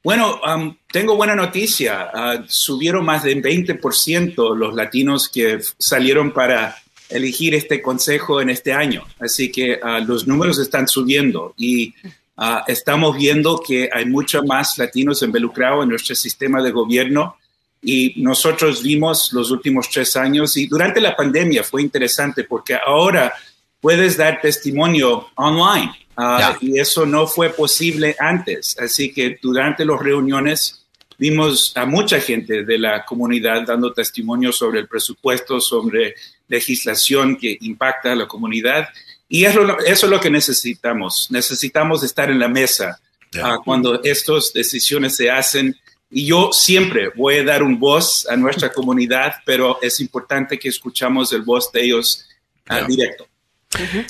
Bueno, 0.03 0.41
um, 0.47 0.77
tengo 0.91 1.17
buena 1.17 1.35
noticia. 1.35 2.11
Ah, 2.13 2.45
subieron 2.47 3.05
más 3.05 3.23
del 3.23 3.43
20% 3.43 4.57
los 4.57 4.75
latinos 4.75 5.29
que 5.29 5.61
salieron 5.79 6.33
para 6.33 6.77
elegir 7.11 7.55
este 7.55 7.83
consejo 7.83 8.41
en 8.41 8.51
este 8.51 8.73
año. 8.73 9.05
Así 9.19 9.51
que 9.51 9.79
ah, 9.83 10.01
los 10.01 10.27
números 10.27 10.59
están 10.59 10.89
subiendo 10.89 11.55
y 11.57 11.95
ah, 12.37 12.65
estamos 12.67 13.17
viendo 13.17 13.61
que 13.61 13.89
hay 13.93 14.07
mucho 14.07 14.43
más 14.43 14.79
latinos 14.79 15.23
involucrados 15.23 15.83
en 15.83 15.91
nuestro 15.91 16.15
sistema 16.15 16.63
de 16.63 16.71
gobierno. 16.71 17.37
Y 17.83 18.15
nosotros 18.23 18.83
vimos 18.83 19.33
los 19.33 19.51
últimos 19.51 19.89
tres 19.89 20.15
años 20.17 20.57
y 20.57 20.67
durante 20.67 21.01
la 21.01 21.17
pandemia 21.17 21.65
fue 21.65 21.83
interesante 21.83 22.45
porque 22.45 22.75
ahora 22.75 23.33
puedes 23.81 24.17
dar 24.17 24.41
testimonio 24.41 25.29
online. 25.37 25.93
Ah, 26.17 26.57
y 26.61 26.79
eso 26.79 27.07
no 27.07 27.27
fue 27.27 27.51
posible 27.51 28.15
antes. 28.19 28.77
Así 28.79 29.13
que 29.13 29.39
durante 29.41 29.85
las 29.87 29.99
reuniones 29.99 30.87
vimos 31.21 31.73
a 31.77 31.87
mucha 31.87 32.21
gente 32.21 32.65
de 32.65 32.79
la 32.79 33.05
comunidad 33.05 33.67
dando 33.67 33.93
testimonio 33.93 34.53
sobre 34.53 34.81
el 34.81 34.89
presupuesto, 34.89 35.61
sobre 35.61 36.15
legislación 36.51 37.37
que 37.37 37.57
impacta 37.63 38.13
a 38.13 38.17
la 38.17 38.27
comunidad. 38.27 38.89
Y 39.29 39.45
eso, 39.45 39.79
eso 39.87 40.07
es 40.07 40.11
lo 40.11 40.21
que 40.21 40.29
necesitamos. 40.29 41.29
Necesitamos 41.31 42.03
estar 42.03 42.31
en 42.31 42.41
la 42.41 42.49
mesa 42.49 43.01
ah, 43.43 43.59
cuando 43.65 44.03
estas 44.03 44.53
decisiones 44.53 45.17
se 45.17 45.31
hacen. 45.31 45.77
Y 46.11 46.27
yo 46.27 46.51
siempre 46.53 47.11
voy 47.15 47.37
a 47.37 47.45
dar 47.45 47.63
un 47.63 47.79
voz 47.79 48.27
a 48.29 48.37
nuestra 48.37 48.73
comunidad, 48.75 49.35
pero 49.47 49.79
es 49.81 50.01
importante 50.01 50.59
que 50.59 50.69
escuchamos 50.69 51.33
el 51.33 51.43
voz 51.43 51.71
de 51.73 51.85
ellos 51.85 52.27
ah, 52.69 52.83
directo. 52.83 53.27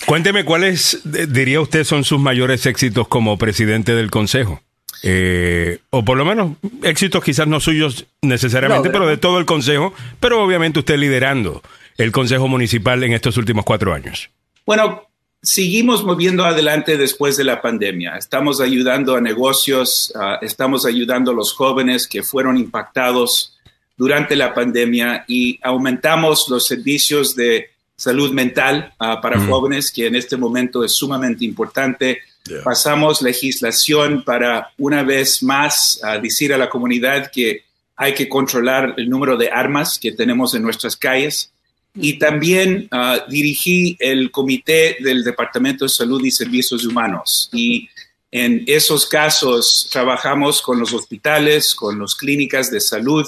Cuénteme 0.07 0.47
cuáles, 0.47 1.01
diría 1.05 1.61
usted, 1.61 1.84
son 1.84 2.03
sus 2.03 2.18
mayores 2.18 2.64
éxitos 2.64 3.07
como 3.07 3.36
presidente 3.36 3.95
del 3.95 4.11
Consejo. 4.11 4.62
Eh, 5.03 5.78
o 5.91 6.05
por 6.05 6.16
lo 6.16 6.24
menos 6.24 6.57
éxitos 6.82 7.22
quizás 7.22 7.47
no 7.47 7.61
suyos 7.61 8.07
necesariamente, 8.22 8.88
Logros. 8.88 9.01
pero 9.01 9.11
de 9.11 9.16
todo 9.18 9.38
el 9.38 9.45
Consejo, 9.45 9.95
pero 10.18 10.43
obviamente 10.43 10.78
usted 10.78 10.99
liderando 10.99 11.62
el 12.03 12.12
Consejo 12.12 12.48
Municipal 12.48 13.03
en 13.05 13.12
estos 13.12 13.36
últimos 13.36 13.64
cuatro 13.64 13.92
años. 13.92 14.30
Bueno, 14.64 15.07
seguimos 15.42 16.03
moviendo 16.03 16.44
adelante 16.44 16.96
después 16.96 17.36
de 17.36 17.44
la 17.44 17.61
pandemia. 17.61 18.16
Estamos 18.16 18.61
ayudando 18.61 19.16
a 19.16 19.20
negocios, 19.20 20.12
ah, 20.16 20.38
estamos 20.40 20.86
ayudando 20.86 21.30
a 21.30 21.34
los 21.34 21.53
jóvenes 21.53 22.07
que 22.07 22.22
fueron 22.22 22.57
impactados 22.57 23.57
durante 23.96 24.34
la 24.34 24.55
pandemia 24.55 25.24
y 25.28 25.59
aumentamos 25.62 26.46
los 26.48 26.66
servicios 26.66 27.36
de 27.36 27.68
salud 27.96 28.32
mental 28.32 28.94
ah, 28.98 29.20
para 29.20 29.36
Mm. 29.36 29.48
jóvenes, 29.51 29.92
que 29.92 30.07
en 30.07 30.16
este 30.16 30.38
momento 30.38 30.82
es 30.82 30.92
sumamente 30.92 31.44
importante. 31.44 32.20
Pasamos 32.64 33.20
legislación 33.20 34.24
para 34.24 34.72
una 34.78 35.03
vez 35.03 35.42
más 35.42 36.01
ah, 36.03 36.18
decir 36.18 36.55
a 36.55 36.59
la 36.59 36.70
comunidad 36.70 37.30
que 37.30 37.64
hay 37.94 38.14
que 38.14 38.26
controlar 38.26 38.94
el 38.96 39.11
número 39.11 39.36
de 39.36 39.51
armas 39.51 39.98
que 39.98 40.12
tenemos 40.12 40.55
en 40.55 40.62
nuestras 40.62 40.96
calles. 40.96 41.53
Y 41.95 42.18
también 42.18 42.86
ah, 42.91 43.24
dirigí 43.28 43.97
el 43.99 44.30
comité 44.30 44.97
del 45.01 45.24
Departamento 45.24 45.84
de 45.84 45.88
Salud 45.88 46.24
y 46.24 46.30
Servicios 46.30 46.84
Humanos. 46.84 47.49
Y 47.53 47.88
en 48.30 48.62
esos 48.66 49.07
casos 49.07 49.88
trabajamos 49.93 50.62
con 50.62 50.78
los 50.78 50.93
hospitales, 50.93 51.74
con 51.74 51.99
las 51.99 52.14
clínicas 52.14 52.70
de 52.70 52.80
salud, 52.80 53.26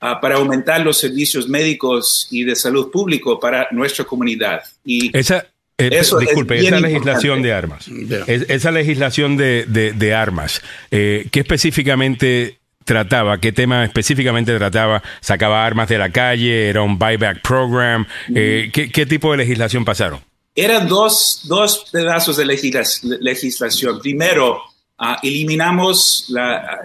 ah, 0.00 0.20
para 0.20 0.36
aumentar 0.36 0.80
los 0.82 0.98
servicios 0.98 1.48
médicos 1.48 2.28
y 2.30 2.44
de 2.44 2.54
salud 2.54 2.90
público 2.90 3.40
para 3.40 3.66
nuestra 3.72 4.04
comunidad. 4.04 4.60
Y 4.84 5.10
Esa, 5.16 5.46
eh, 5.76 5.88
Eso 5.92 6.20
es 6.20 6.26
disculpe, 6.28 6.54
bien 6.60 6.74
esa 6.74 6.80
legislación 6.86 7.38
importante. 7.40 7.48
de 7.48 7.52
armas. 7.52 8.28
Es- 8.28 8.46
esa 8.48 8.70
legislación 8.70 9.36
de, 9.36 9.64
de- 9.66 9.92
de 9.92 10.14
armas, 10.14 10.62
eh, 10.92 11.26
¿qué 11.32 11.40
específicamente 11.40 12.58
trataba? 12.84 13.38
¿Qué 13.38 13.52
tema 13.52 13.84
específicamente 13.84 14.56
trataba? 14.56 15.02
¿Sacaba 15.20 15.64
armas 15.64 15.88
de 15.88 15.98
la 15.98 16.10
calle? 16.10 16.68
¿Era 16.68 16.82
un 16.82 16.98
buyback 16.98 17.42
program? 17.42 18.06
Eh, 18.34 18.70
¿qué, 18.72 18.90
qué 18.90 19.06
tipo 19.06 19.30
de 19.32 19.38
legislación 19.38 19.84
pasaron? 19.84 20.20
eran 20.56 20.86
dos, 20.86 21.40
dos 21.48 21.88
pedazos 21.90 22.36
de 22.36 22.44
legisla- 22.44 23.18
legislación. 23.20 23.98
Primero, 23.98 24.62
ah, 24.96 25.18
eliminamos 25.20 26.26
la, 26.28 26.78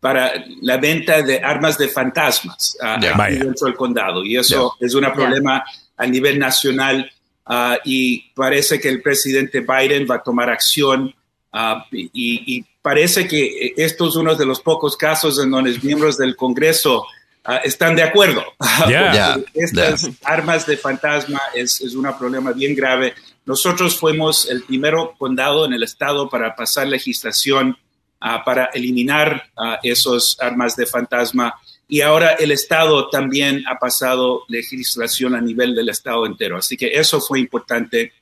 para 0.00 0.32
la 0.62 0.76
venta 0.78 1.22
de 1.22 1.38
armas 1.38 1.78
de 1.78 1.86
fantasmas 1.88 2.76
ah, 2.82 2.98
dentro 3.30 3.66
del 3.66 3.76
condado. 3.76 4.24
Y 4.24 4.36
eso 4.36 4.74
es 4.80 4.94
un 4.94 5.04
problema 5.12 5.62
a 5.96 6.06
nivel 6.06 6.36
nacional 6.38 7.08
ah, 7.46 7.78
y 7.84 8.32
parece 8.34 8.80
que 8.80 8.88
el 8.88 9.02
presidente 9.02 9.60
Biden 9.60 10.06
va 10.10 10.16
a 10.16 10.22
tomar 10.24 10.50
acción 10.50 11.14
ah, 11.52 11.86
y, 11.92 12.10
y 12.12 12.64
parece 12.82 13.26
que 13.28 13.74
esto 13.76 14.08
es 14.08 14.16
uno 14.16 14.34
de 14.34 14.46
los 14.46 14.60
pocos 14.60 14.96
casos 14.96 15.38
en 15.42 15.50
donde 15.50 15.70
los 15.70 15.84
miembros 15.84 16.16
del 16.16 16.36
Congreso 16.36 17.06
ah, 17.44 17.58
están 17.58 17.94
de 17.96 18.02
acuerdo. 18.02 18.44
Ya, 18.88 19.34
Porque 19.34 19.50
Estas 19.54 20.10
armas 20.24 20.66
de 20.66 20.76
fantasma 20.76 21.40
es, 21.54 21.80
es 21.80 21.94
un 21.94 22.06
problema 22.18 22.52
bien 22.52 22.74
grave. 22.74 23.14
Nosotros 23.44 23.98
fuimos 23.98 24.48
el 24.48 24.62
primero 24.62 25.14
condado 25.18 25.64
en 25.64 25.72
el 25.72 25.82
estado 25.82 26.28
para 26.28 26.54
pasar 26.54 26.86
legislación 26.86 27.76
ah, 28.20 28.42
para 28.44 28.66
eliminar 28.66 29.50
esos 29.82 30.38
armas 30.40 30.76
de 30.76 30.86
fantasma. 30.86 31.54
Y 31.88 32.02
ahora 32.02 32.34
el 32.34 32.52
Estado 32.52 33.08
también 33.08 33.64
ha 33.66 33.76
pasado 33.76 34.44
legislación 34.46 35.34
a 35.34 35.40
nivel 35.40 35.74
del 35.74 35.88
Estado 35.88 36.24
entero. 36.24 36.56
Así 36.56 36.76
que 36.76 36.86
eso 36.86 37.20
fue 37.20 37.40
importante. 37.40 38.12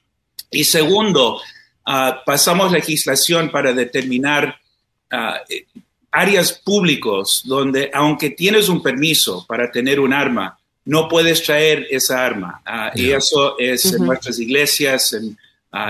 Y 0.50 0.64
segundo, 0.64 1.38
ah, 1.90 2.22
pasamos 2.24 2.70
legislación 2.70 3.50
para 3.50 3.72
determinar 3.72 4.58
ah, 5.10 5.40
áreas 6.12 6.52
públicos 6.52 7.42
donde, 7.44 7.90
aunque 7.94 8.30
tienes 8.30 8.68
un 8.68 8.82
permiso 8.82 9.44
para 9.48 9.70
tener 9.70 9.98
un 9.98 10.12
arma, 10.12 10.58
no 10.84 11.08
puedes 11.08 11.42
traer 11.42 11.86
esa 11.90 12.24
arma. 12.24 12.62
Ah, 12.64 12.92
Y 12.94 13.10
eso 13.10 13.58
es 13.58 13.84
en 13.92 14.04
nuestras 14.04 14.38
iglesias, 14.38 15.12
en, 15.12 15.36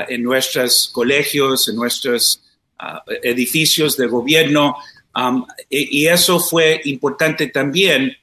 en 0.08 0.22
nuestros 0.22 0.88
colegios, 0.92 1.68
en 1.68 1.76
nuestros 1.76 2.42
edificios 3.22 3.96
de 3.96 4.06
gobierno. 4.06 4.76
Um, 5.14 5.46
y, 5.68 6.02
y 6.02 6.06
eso 6.06 6.38
fue 6.38 6.80
importante 6.84 7.48
también 7.48 8.16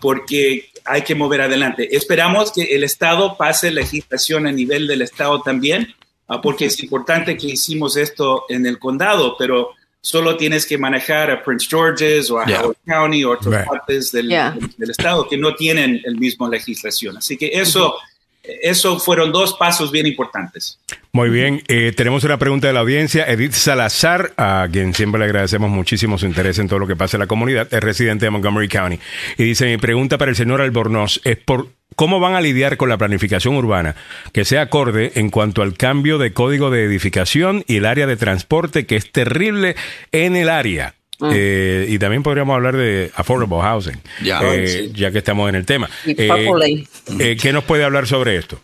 porque 0.00 0.70
hay 0.84 1.02
que 1.02 1.14
mover 1.14 1.42
adelante. 1.42 1.96
Esperamos 1.96 2.52
que 2.52 2.62
el 2.74 2.82
Estado 2.82 3.36
pase 3.36 3.70
legislación 3.70 4.46
a 4.46 4.52
nivel 4.52 4.86
del 4.86 5.02
Estado 5.02 5.42
también, 5.42 5.94
porque 6.42 6.66
es 6.66 6.82
importante 6.82 7.36
que 7.36 7.46
hicimos 7.48 7.96
esto 7.96 8.44
en 8.48 8.66
el 8.66 8.78
condado, 8.78 9.34
pero 9.38 9.70
solo 10.00 10.36
tienes 10.36 10.64
que 10.66 10.78
manejar 10.78 11.30
a 11.30 11.42
Prince 11.42 11.66
George's 11.68 12.30
o 12.30 12.38
a 12.38 12.46
Yeah. 12.46 12.60
Howard 12.62 12.76
County 12.86 13.24
o 13.24 13.30
otras 13.32 13.54
Right. 13.62 13.66
partes 13.68 14.12
del, 14.12 14.28
Yeah. 14.28 14.50
del- 14.52 14.70
del 14.76 14.90
Estado 14.90 15.26
que 15.28 15.36
no 15.36 15.54
tienen 15.54 16.00
el 16.04 16.16
mismo 16.18 16.48
legislación. 16.48 17.16
Así 17.16 17.36
que 17.36 17.50
eso, 17.52 17.94
eso 18.42 18.98
fueron 19.00 19.32
dos 19.32 19.54
pasos 19.54 19.90
bien 19.90 20.06
importantes. 20.06 20.78
Muy 21.12 21.30
bien, 21.30 21.62
eh, 21.68 21.92
tenemos 21.96 22.22
una 22.24 22.38
pregunta 22.38 22.66
de 22.68 22.72
la 22.74 22.80
audiencia. 22.80 23.24
Edith 23.26 23.52
Salazar, 23.52 24.32
a 24.36 24.68
quien 24.70 24.94
siempre 24.94 25.18
le 25.18 25.24
agradecemos 25.24 25.68
muchísimo 25.70 26.16
su 26.16 26.26
interés 26.26 26.58
en 26.58 26.68
todo 26.68 26.78
lo 26.78 26.86
que 26.86 26.94
pasa 26.96 27.16
en 27.16 27.20
la 27.22 27.26
comunidad, 27.26 27.66
es 27.72 27.80
residente 27.82 28.26
de 28.26 28.30
Montgomery 28.30 28.68
County. 28.68 29.00
Y 29.36 29.44
dice, 29.44 29.66
mi 29.66 29.78
pregunta 29.78 30.16
para 30.16 30.30
el 30.30 30.36
señor 30.36 30.60
Albornoz 30.60 31.20
es 31.24 31.36
por 31.38 31.68
cómo 31.96 32.20
van 32.20 32.34
a 32.34 32.40
lidiar 32.40 32.76
con 32.76 32.88
la 32.88 32.98
planificación 32.98 33.56
urbana 33.56 33.96
que 34.32 34.44
sea 34.44 34.62
acorde 34.62 35.12
en 35.16 35.30
cuanto 35.30 35.62
al 35.62 35.74
cambio 35.76 36.18
de 36.18 36.32
código 36.32 36.70
de 36.70 36.84
edificación 36.84 37.64
y 37.66 37.76
el 37.76 37.86
área 37.86 38.06
de 38.06 38.16
transporte 38.16 38.86
que 38.86 38.96
es 38.96 39.10
terrible 39.10 39.74
en 40.12 40.36
el 40.36 40.48
área. 40.48 40.94
Eh, 41.32 41.86
y 41.88 41.98
también 41.98 42.22
podríamos 42.22 42.54
hablar 42.54 42.76
de 42.76 43.10
affordable 43.16 43.60
housing, 43.60 44.00
Ya. 44.22 44.40
eh, 44.42 44.68
Sí. 44.68 44.92
ya 44.94 45.10
que 45.10 45.18
estamos 45.18 45.48
en 45.48 45.56
el 45.56 45.66
tema. 45.66 45.90
Eh, 46.06 46.84
eh, 47.18 47.36
¿Qué 47.40 47.52
nos 47.52 47.64
puede 47.64 47.82
hablar 47.82 48.06
sobre 48.06 48.36
esto? 48.36 48.60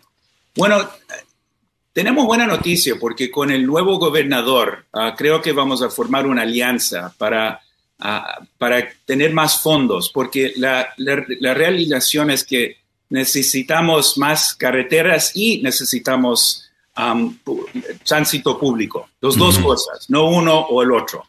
Bueno, 0.55 0.89
tenemos 1.93 2.27
buena 2.27 2.47
noticia 2.47 2.95
porque 3.01 3.29
con 3.31 3.51
el 3.51 3.67
nuevo 3.67 3.99
gobernador 3.99 4.85
ah, 4.93 5.15
creo 5.19 5.43
que 5.43 5.51
vamos 5.51 5.83
a 5.83 5.91
formar 5.91 6.27
una 6.29 6.43
alianza 6.43 7.13
para, 7.19 7.61
ah, 7.99 8.39
para 8.57 8.89
tener 9.05 9.33
más 9.33 9.61
fondos, 9.61 10.11
porque 10.15 10.53
la, 10.57 10.91
la, 10.99 11.25
la 11.41 11.55
realización 11.55 12.31
es 12.31 12.45
que 12.45 12.77
necesitamos 13.15 14.19
más 14.19 14.55
carreteras 14.55 15.33
y 15.35 15.63
necesitamos 15.63 16.69
am, 16.95 17.39
pu- 17.45 17.67
tránsito 18.05 18.59
público, 18.59 19.09
las 19.21 19.37
dos 19.37 19.59
cosas, 19.59 20.09
no 20.11 20.27
uno 20.27 20.61
o 20.61 20.83
el 20.83 20.93
otro. 20.93 21.25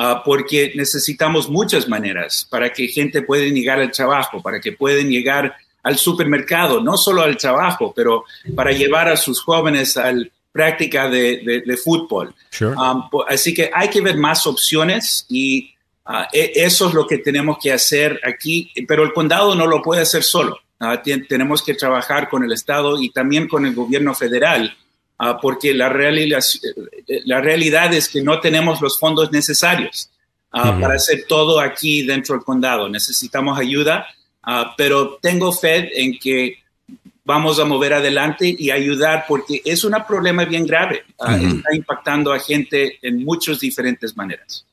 Ah, 0.00 0.22
porque 0.24 0.72
necesitamos 0.76 1.48
muchas 1.48 1.88
maneras 1.88 2.46
para 2.48 2.72
que 2.72 2.86
gente 2.86 3.22
pueda 3.22 3.42
llegar 3.44 3.80
al 3.80 3.90
trabajo, 3.90 4.40
para 4.40 4.60
que 4.60 4.70
puedan 4.70 5.08
llegar 5.10 5.56
al 5.82 5.96
supermercado, 5.98 6.80
no 6.80 6.96
solo 6.96 7.22
al 7.22 7.36
trabajo, 7.36 7.92
pero 7.96 8.24
para 8.54 8.70
llevar 8.70 9.08
a 9.08 9.16
sus 9.16 9.40
jóvenes 9.42 9.96
a 9.96 10.12
la 10.12 10.24
práctica 10.52 11.08
de, 11.08 11.38
de- 11.44 11.62
de 11.62 11.76
fútbol. 11.76 12.32
Sure. 12.50 12.76
Um, 12.76 13.10
po- 13.10 13.26
así 13.28 13.52
que 13.52 13.70
hay 13.74 13.88
que 13.90 14.00
ver 14.00 14.16
más 14.16 14.46
opciones 14.46 15.26
y 15.28 15.70
ah, 16.06 16.28
e- 16.32 16.52
eso 16.54 16.86
es 16.88 16.94
lo 16.94 17.04
que 17.04 17.18
tenemos 17.18 17.58
que 17.60 17.72
hacer 17.72 18.20
aquí, 18.24 18.70
pero 18.86 19.02
el 19.02 19.12
condado 19.12 19.56
no 19.56 19.66
lo 19.66 19.82
puede 19.82 20.02
hacer 20.02 20.22
solo. 20.22 20.58
Ah, 20.80 21.02
tenemos 21.02 21.62
que 21.62 21.74
trabajar 21.74 22.28
con 22.28 22.44
el 22.44 22.52
Estado 22.52 23.02
y 23.02 23.10
también 23.10 23.48
con 23.48 23.66
el 23.66 23.74
gobierno 23.74 24.14
federal, 24.14 24.76
ah, 25.18 25.38
porque 25.40 25.74
la, 25.74 25.88
realidad, 25.88 26.40
la 27.24 27.40
realidad 27.40 27.92
es 27.94 28.08
que 28.08 28.22
no 28.22 28.40
tenemos 28.40 28.80
los 28.80 28.98
fondos 28.98 29.32
necesarios 29.32 30.08
ah, 30.52 30.78
para 30.80 30.94
hacer 30.94 31.24
todo 31.26 31.58
aquí 31.58 32.02
dentro 32.04 32.36
del 32.36 32.44
condado. 32.44 32.88
Necesitamos 32.88 33.58
ayuda, 33.58 34.06
pero 34.76 35.18
tengo 35.20 35.52
fe 35.52 36.00
en 36.00 36.16
que 36.16 36.58
vamos 37.24 37.58
a 37.58 37.64
mover 37.64 37.94
adelante 37.94 38.54
y 38.56 38.70
ayudar 38.70 39.24
porque 39.26 39.60
es 39.64 39.82
un 39.82 39.96
problema 40.06 40.44
bien 40.44 40.64
grave. 40.64 41.02
Está 41.18 41.74
impactando 41.74 42.32
a 42.32 42.38
gente 42.38 42.98
en 43.02 43.24
muchas 43.24 43.58
diferentes 43.58 44.16
maneras. 44.16 44.64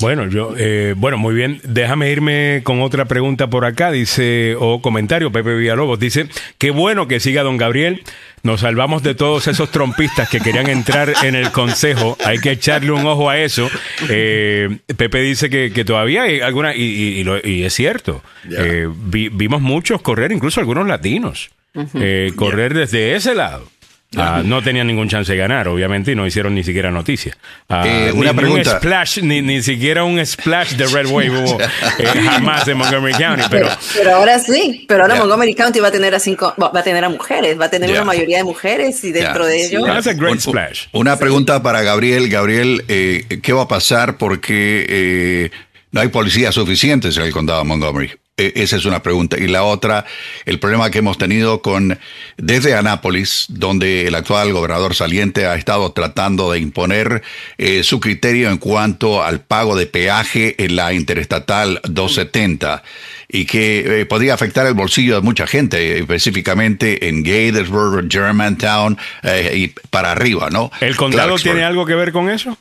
Bueno, 0.00 0.28
yo, 0.28 0.54
eh, 0.58 0.94
bueno, 0.96 1.16
muy 1.18 1.34
bien. 1.34 1.60
Déjame 1.64 2.10
irme 2.12 2.60
con 2.64 2.82
otra 2.82 3.06
pregunta 3.06 3.48
por 3.48 3.64
acá. 3.64 3.90
Dice, 3.90 4.54
o 4.58 4.80
comentario, 4.82 5.32
Pepe 5.32 5.54
Villalobos, 5.56 5.98
dice, 5.98 6.28
qué 6.58 6.70
bueno 6.70 7.08
que 7.08 7.18
siga 7.18 7.42
don 7.42 7.56
Gabriel. 7.56 8.02
Nos 8.42 8.60
salvamos 8.60 9.02
de 9.02 9.14
todos 9.14 9.48
esos 9.48 9.70
trompistas 9.72 10.28
que 10.28 10.38
querían 10.40 10.68
entrar 10.68 11.12
en 11.24 11.34
el 11.34 11.50
consejo. 11.50 12.16
Hay 12.24 12.38
que 12.38 12.52
echarle 12.52 12.92
un 12.92 13.04
ojo 13.06 13.28
a 13.30 13.38
eso. 13.38 13.68
Eh, 14.08 14.78
Pepe 14.96 15.20
dice 15.22 15.50
que, 15.50 15.72
que 15.72 15.84
todavía 15.84 16.22
hay 16.24 16.40
alguna, 16.40 16.74
y, 16.76 16.82
y- 16.82 17.18
y 17.20 17.24
lo- 17.24 17.44
y 17.44 17.64
es 17.64 17.74
cierto. 17.74 18.22
Eh, 18.56 18.86
vi- 18.88 19.30
vimos 19.30 19.60
muchos 19.60 20.00
correr, 20.02 20.30
incluso 20.30 20.60
algunos 20.60 20.86
latinos, 20.86 21.50
eh, 21.94 22.32
correr 22.36 22.74
desde 22.74 23.16
ese 23.16 23.34
lado. 23.34 23.68
Ah, 24.16 24.40
no 24.42 24.62
tenían 24.62 24.86
ningún 24.86 25.06
chance 25.08 25.30
de 25.30 25.36
ganar, 25.36 25.68
obviamente, 25.68 26.12
y 26.12 26.14
no 26.14 26.26
hicieron 26.26 26.54
ni 26.54 26.64
siquiera 26.64 26.90
noticia. 26.90 27.36
Ah, 27.68 27.84
Eh, 27.86 28.10
ni- 28.14 28.20
una 28.20 28.32
ni 28.32 28.38
pregunta. 28.38 28.70
un 28.72 28.76
splash, 28.78 29.18
ni, 29.20 29.42
ni 29.42 29.62
siquiera 29.62 30.02
un 30.04 30.24
splash 30.24 30.72
de 30.76 30.86
Red 30.86 31.08
Wave 31.08 31.30
hubo 31.30 31.60
eh, 31.98 32.06
jamás 32.24 32.66
en 32.68 32.78
Montgomery 32.78 33.12
County, 33.14 33.42
pero 33.50 33.66
Pero, 33.66 33.78
pero 33.94 34.16
ahora 34.16 34.38
sí, 34.38 34.86
pero 34.88 35.02
ahora. 35.02 35.16
Montgomery 35.16 35.54
County 35.54 35.80
va 35.80 35.88
a 35.88 35.92
tener 35.92 36.14
a 36.14 36.18
cinco, 36.20 36.54
va 36.58 36.80
a 36.80 36.82
tener 36.82 37.04
a 37.04 37.10
mujeres, 37.10 37.60
va 37.60 37.66
a 37.66 37.70
tener 37.70 37.90
una 37.90 38.04
mayoría 38.04 38.38
de 38.38 38.44
mujeres 38.44 39.04
y 39.04 39.12
dentro 39.12 39.44
de 39.44 39.66
ellos. 39.66 39.84
that's 39.84 40.06
a 40.06 40.14
great 40.14 40.40
splash. 40.40 40.86
Una 40.92 41.18
pregunta 41.18 41.62
para 41.62 41.82
Gabriel. 41.82 42.30
Gabriel, 42.30 42.84
eh, 42.88 43.40
¿qué 43.42 43.52
va 43.52 43.64
a 43.64 43.68
pasar 43.68 44.16
porque 44.16 44.86
eh, 44.88 45.50
no 45.92 46.00
hay 46.00 46.08
policías 46.08 46.54
suficientes 46.54 47.14
en 47.18 47.24
el 47.24 47.32
condado 47.32 47.60
de 47.60 47.66
Montgomery? 47.68 48.12
Eh, 48.38 48.52
esa 48.54 48.76
es 48.76 48.84
una 48.84 49.02
pregunta. 49.02 49.36
Y 49.38 49.48
la 49.48 49.64
otra, 49.64 50.06
el 50.46 50.58
problema 50.60 50.90
que 50.90 50.98
hemos 51.00 51.18
tenido 51.18 51.60
con 51.60 51.98
desde 52.36 52.74
Anápolis, 52.76 53.46
donde 53.48 54.06
el 54.06 54.14
actual 54.14 54.52
gobernador 54.52 54.94
saliente 54.94 55.44
ha 55.46 55.56
estado 55.56 55.90
tratando 55.92 56.52
de 56.52 56.60
imponer 56.60 57.22
eh, 57.58 57.82
su 57.82 57.98
criterio 58.00 58.48
en 58.50 58.58
cuanto 58.58 59.22
al 59.24 59.40
pago 59.40 59.76
de 59.76 59.86
peaje 59.86 60.54
en 60.64 60.76
la 60.76 60.92
interestatal 60.92 61.80
270 61.88 62.82
y 63.30 63.44
que 63.44 64.00
eh, 64.02 64.06
podría 64.06 64.34
afectar 64.34 64.66
el 64.66 64.74
bolsillo 64.74 65.16
de 65.16 65.20
mucha 65.20 65.46
gente, 65.46 65.98
específicamente 65.98 67.08
en 67.08 67.22
Gaithersburg, 67.24 68.08
Germantown 68.10 68.96
eh, 69.22 69.52
y 69.56 69.68
para 69.90 70.12
arriba, 70.12 70.48
¿no? 70.50 70.70
¿El 70.80 70.96
condado 70.96 71.28
Clarksburg. 71.30 71.52
tiene 71.54 71.64
algo 71.66 71.84
que 71.84 71.94
ver 71.94 72.12
con 72.12 72.30
eso? 72.30 72.56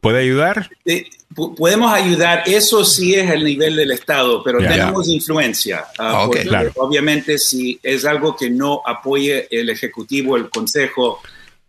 ¿Puede 0.00 0.20
ayudar? 0.20 0.68
Pu- 0.84 1.06
podemos 1.56 1.92
ayudar, 1.92 2.42
eso 2.46 2.84
sí 2.84 3.14
es 3.14 3.30
el 3.30 3.44
nivel 3.44 3.76
del 3.76 3.90
Estado, 3.92 4.42
pero 4.42 4.60
Ya. 4.60 4.68
tenemos 4.70 5.08
influencia. 5.08 5.84
ah, 5.98 6.10
Ah, 6.12 6.20
ok. 6.24 6.26
porque 6.26 6.42
Claro. 6.48 6.72
Obviamente, 6.76 7.38
si 7.38 7.78
es 7.82 8.04
algo 8.04 8.36
que 8.36 8.50
no 8.50 8.82
apoye 8.84 9.46
el 9.50 9.70
Ejecutivo, 9.70 10.36
el 10.36 10.50
Consejo, 10.50 11.20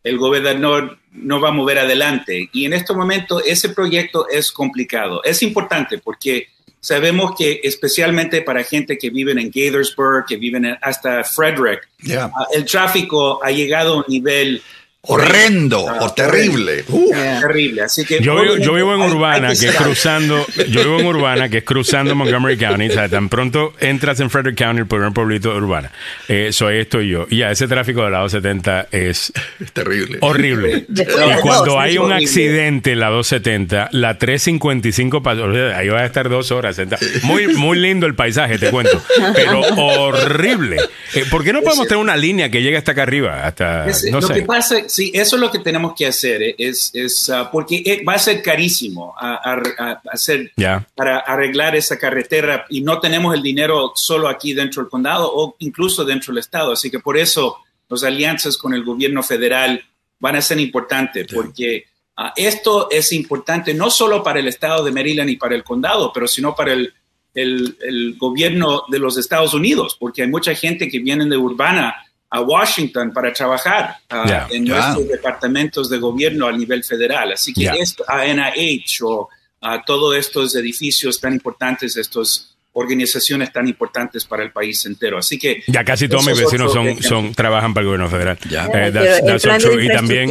el 0.04 0.18
gobernador 0.18 0.98
no 1.12 1.40
va 1.42 1.50
a 1.50 1.52
mover 1.52 1.80
adelante. 1.80 2.50
Y 2.54 2.66
en 2.66 2.74
este 2.74 2.94
momento 2.94 3.44
ese 3.44 3.70
proyecto 3.70 4.28
es 4.30 4.52
complicado. 4.52 5.22
Es 5.24 5.42
importante 5.44 5.98
porque 5.98 6.48
sabemos 6.82 7.34
que 7.38 7.60
especialmente 7.64 8.42
para 8.42 8.64
gente 8.64 8.98
que 8.98 9.10
vive 9.10 9.34
en 9.34 9.52
Gaithersburg, 9.54 10.26
que 10.28 10.38
viven 10.38 10.64
en- 10.66 10.78
hasta 10.82 11.24
Frederick, 11.24 11.88
Ya. 12.02 12.32
Ah, 12.34 12.46
el 12.54 12.64
tráfico 12.64 13.44
ha 13.44 13.52
llegado 13.52 13.94
a 13.94 13.98
un 13.98 14.06
nivel 14.08 14.62
horrendo 15.02 15.86
o 15.86 16.14
terrible. 16.14 16.84
Uh. 16.90 17.12
Terrible. 17.12 17.82
Así 17.84 18.06
que 18.06 18.20
Yo 18.22 18.40
vivo, 18.42 18.58
yo 18.58 18.74
vivo 18.74 18.94
en 18.94 19.02
hay- 19.02 19.08
hay 19.08 19.14
Urbana, 19.14 19.48
que 19.56 19.68
es 19.68 19.76
cruzando, 19.76 20.46
yo 20.70 20.82
vivo 20.84 21.00
en 21.00 21.06
Urbana, 21.06 21.50
que 21.50 21.60
es 21.60 21.64
cruzando 21.64 22.16
Montgomery 22.16 22.58
County. 22.58 22.90
O 22.90 22.94
sea, 22.94 23.08
tan 23.10 23.30
pronto 23.30 23.74
entras 23.80 24.20
en 24.20 24.30
Frederick 24.30 24.58
County, 24.58 24.82
el 24.82 24.88
primer 24.88 25.12
pueblito 25.14 25.52
de 25.52 25.58
Urbana. 25.58 25.92
Eh, 26.28 26.50
soy 26.52 26.78
esto 26.80 27.02
y 27.02 27.10
yo. 27.10 27.28
Y 27.30 27.38
ya, 27.38 27.52
ese 27.52 27.68
tráfico 27.68 28.04
del 28.04 28.12
lado 28.12 28.28
70 28.30 28.88
es 28.92 29.32
Es 29.60 29.72
terrible. 29.74 30.18
horrible. 30.22 30.86
Y 31.00 31.42
cuando 31.42 31.80
hay 31.80 31.98
un 31.98 32.06
horrible. 32.12 32.26
accidente 32.26 32.92
en 32.92 33.00
la 33.00 33.08
270, 33.10 33.90
la 33.94 34.18
355 34.18 35.24
pasó. 35.24 35.46
o 35.46 35.54
sea, 35.54 35.78
Ahí 35.78 35.90
vas 35.90 36.02
a 36.02 36.06
estar 36.06 36.30
dos 36.30 36.52
horas 36.52 36.76
sentado. 36.76 37.06
Muy, 37.24 37.48
muy 37.56 37.78
lindo 37.80 38.06
el 38.06 38.16
paisaje, 38.16 38.58
te 38.58 38.70
cuento. 38.70 39.02
Pero 39.36 39.62
horrible. 39.62 40.78
Eh, 41.14 41.26
¿Por 41.30 41.44
qué 41.44 41.54
no 41.54 41.62
podemos 41.62 41.88
tener 41.88 42.02
una 42.02 42.18
línea 42.18 42.50
que 42.50 42.62
llegue 42.62 42.78
hasta 42.78 42.92
acá 42.92 43.04
arriba? 43.04 43.46
Hasta, 43.46 43.86
no 44.12 44.20
lo 44.22 44.28
sé. 44.28 44.34
que 44.36 44.42
pasa, 44.44 44.76
sí, 44.90 45.12
eso 45.14 45.36
es 45.38 45.42
lo 45.42 45.50
que 45.52 45.60
tenemos 45.60 45.94
que 45.96 46.06
hacer, 46.08 46.42
eh, 46.44 46.56
es, 46.58 46.92
es 46.94 47.30
ah, 47.30 47.50
porque 47.52 47.82
eh, 47.86 48.04
va 48.04 48.14
a 48.16 48.20
ser 48.20 48.42
carísimo 48.42 49.14
a, 49.18 49.36
a- 49.36 49.62
a 49.78 50.02
hacer 50.12 50.52
Ya. 50.58 50.86
para 50.96 51.20
arreglar 51.20 51.76
esa 51.76 51.98
carretera 51.98 52.66
y 52.70 52.82
no 52.82 53.00
tenemos 53.00 53.34
el 53.34 53.42
dinero 53.42 53.94
solo 53.96 54.28
aquí 54.28 54.54
dentro 54.54 54.82
del 54.84 54.90
condado 54.90 55.32
o 55.34 55.56
incluso 55.60 56.04
dentro 56.04 56.34
del 56.34 56.40
estado, 56.40 56.74
así 56.74 56.90
que 56.92 57.00
por 57.00 57.18
eso 57.18 57.58
las 57.88 58.04
alianzas 58.04 58.58
con 58.58 58.74
el 58.74 58.84
gobierno 58.84 59.24
federal 59.24 59.82
van 60.20 60.36
a 60.36 60.42
ser 60.42 60.60
importantes, 60.60 61.28
porque 61.34 61.86
ah, 62.18 62.34
esto 62.36 62.90
es 62.92 63.14
importante 63.14 63.74
no 63.74 63.90
solo 63.90 64.22
para 64.22 64.40
el 64.40 64.48
estado 64.48 64.84
de 64.84 64.92
Maryland 64.92 65.30
y 65.30 65.38
para 65.38 65.56
el 65.56 65.64
condado, 65.64 66.12
pero 66.14 66.28
sino 66.28 66.54
para 66.56 66.74
el, 66.74 66.94
el- 67.34 67.78
el 67.82 68.18
gobierno 68.18 68.84
de 68.90 69.00
los 69.00 69.18
Estados 69.18 69.54
Unidos, 69.54 69.96
porque 70.00 70.24
hay 70.24 70.28
mucha 70.28 70.54
gente 70.56 70.90
que 70.90 71.00
viene 71.00 71.26
de 71.26 71.38
Urbana 71.38 71.96
a 72.32 72.42
Washington 72.42 73.12
para 73.12 73.34
trabajar 73.34 73.96
ah, 74.10 74.48
en 74.52 74.66
nuestros 74.66 75.08
departamentos 75.08 75.90
de 75.90 75.98
gobierno 75.98 76.48
a 76.48 76.52
nivel 76.52 76.84
federal. 76.84 77.32
Así 77.32 77.54
que 77.54 77.66
esto, 77.80 78.04
a 78.08 78.24
NIH 78.26 79.04
o 79.04 79.30
a 79.62 79.84
todos 79.84 80.16
estos 80.16 80.56
edificios 80.56 81.20
tan 81.20 81.34
importantes, 81.34 81.98
estas 81.98 82.56
organizaciones 82.74 83.52
tan 83.52 83.68
importantes 83.68 84.26
para 84.26 84.44
el 84.44 84.52
país 84.52 84.86
entero. 84.86 85.18
Así 85.18 85.38
que 85.40 85.64
Ya 85.68 85.84
casi 85.84 86.08
todos 86.08 86.26
mis 86.26 86.40
vecinos 86.40 86.72
son, 87.02 87.34
trabajan 87.34 87.74
para 87.74 87.82
el 87.82 87.88
gobierno 87.88 88.10
federal. 88.10 88.38
Ya. 88.50 88.66
Eh, 88.66 88.92
that's- 88.92 89.20
el 89.28 89.40
plan 89.42 89.62
de. 89.62 89.86
Y 89.86 89.88
también. 89.90 90.30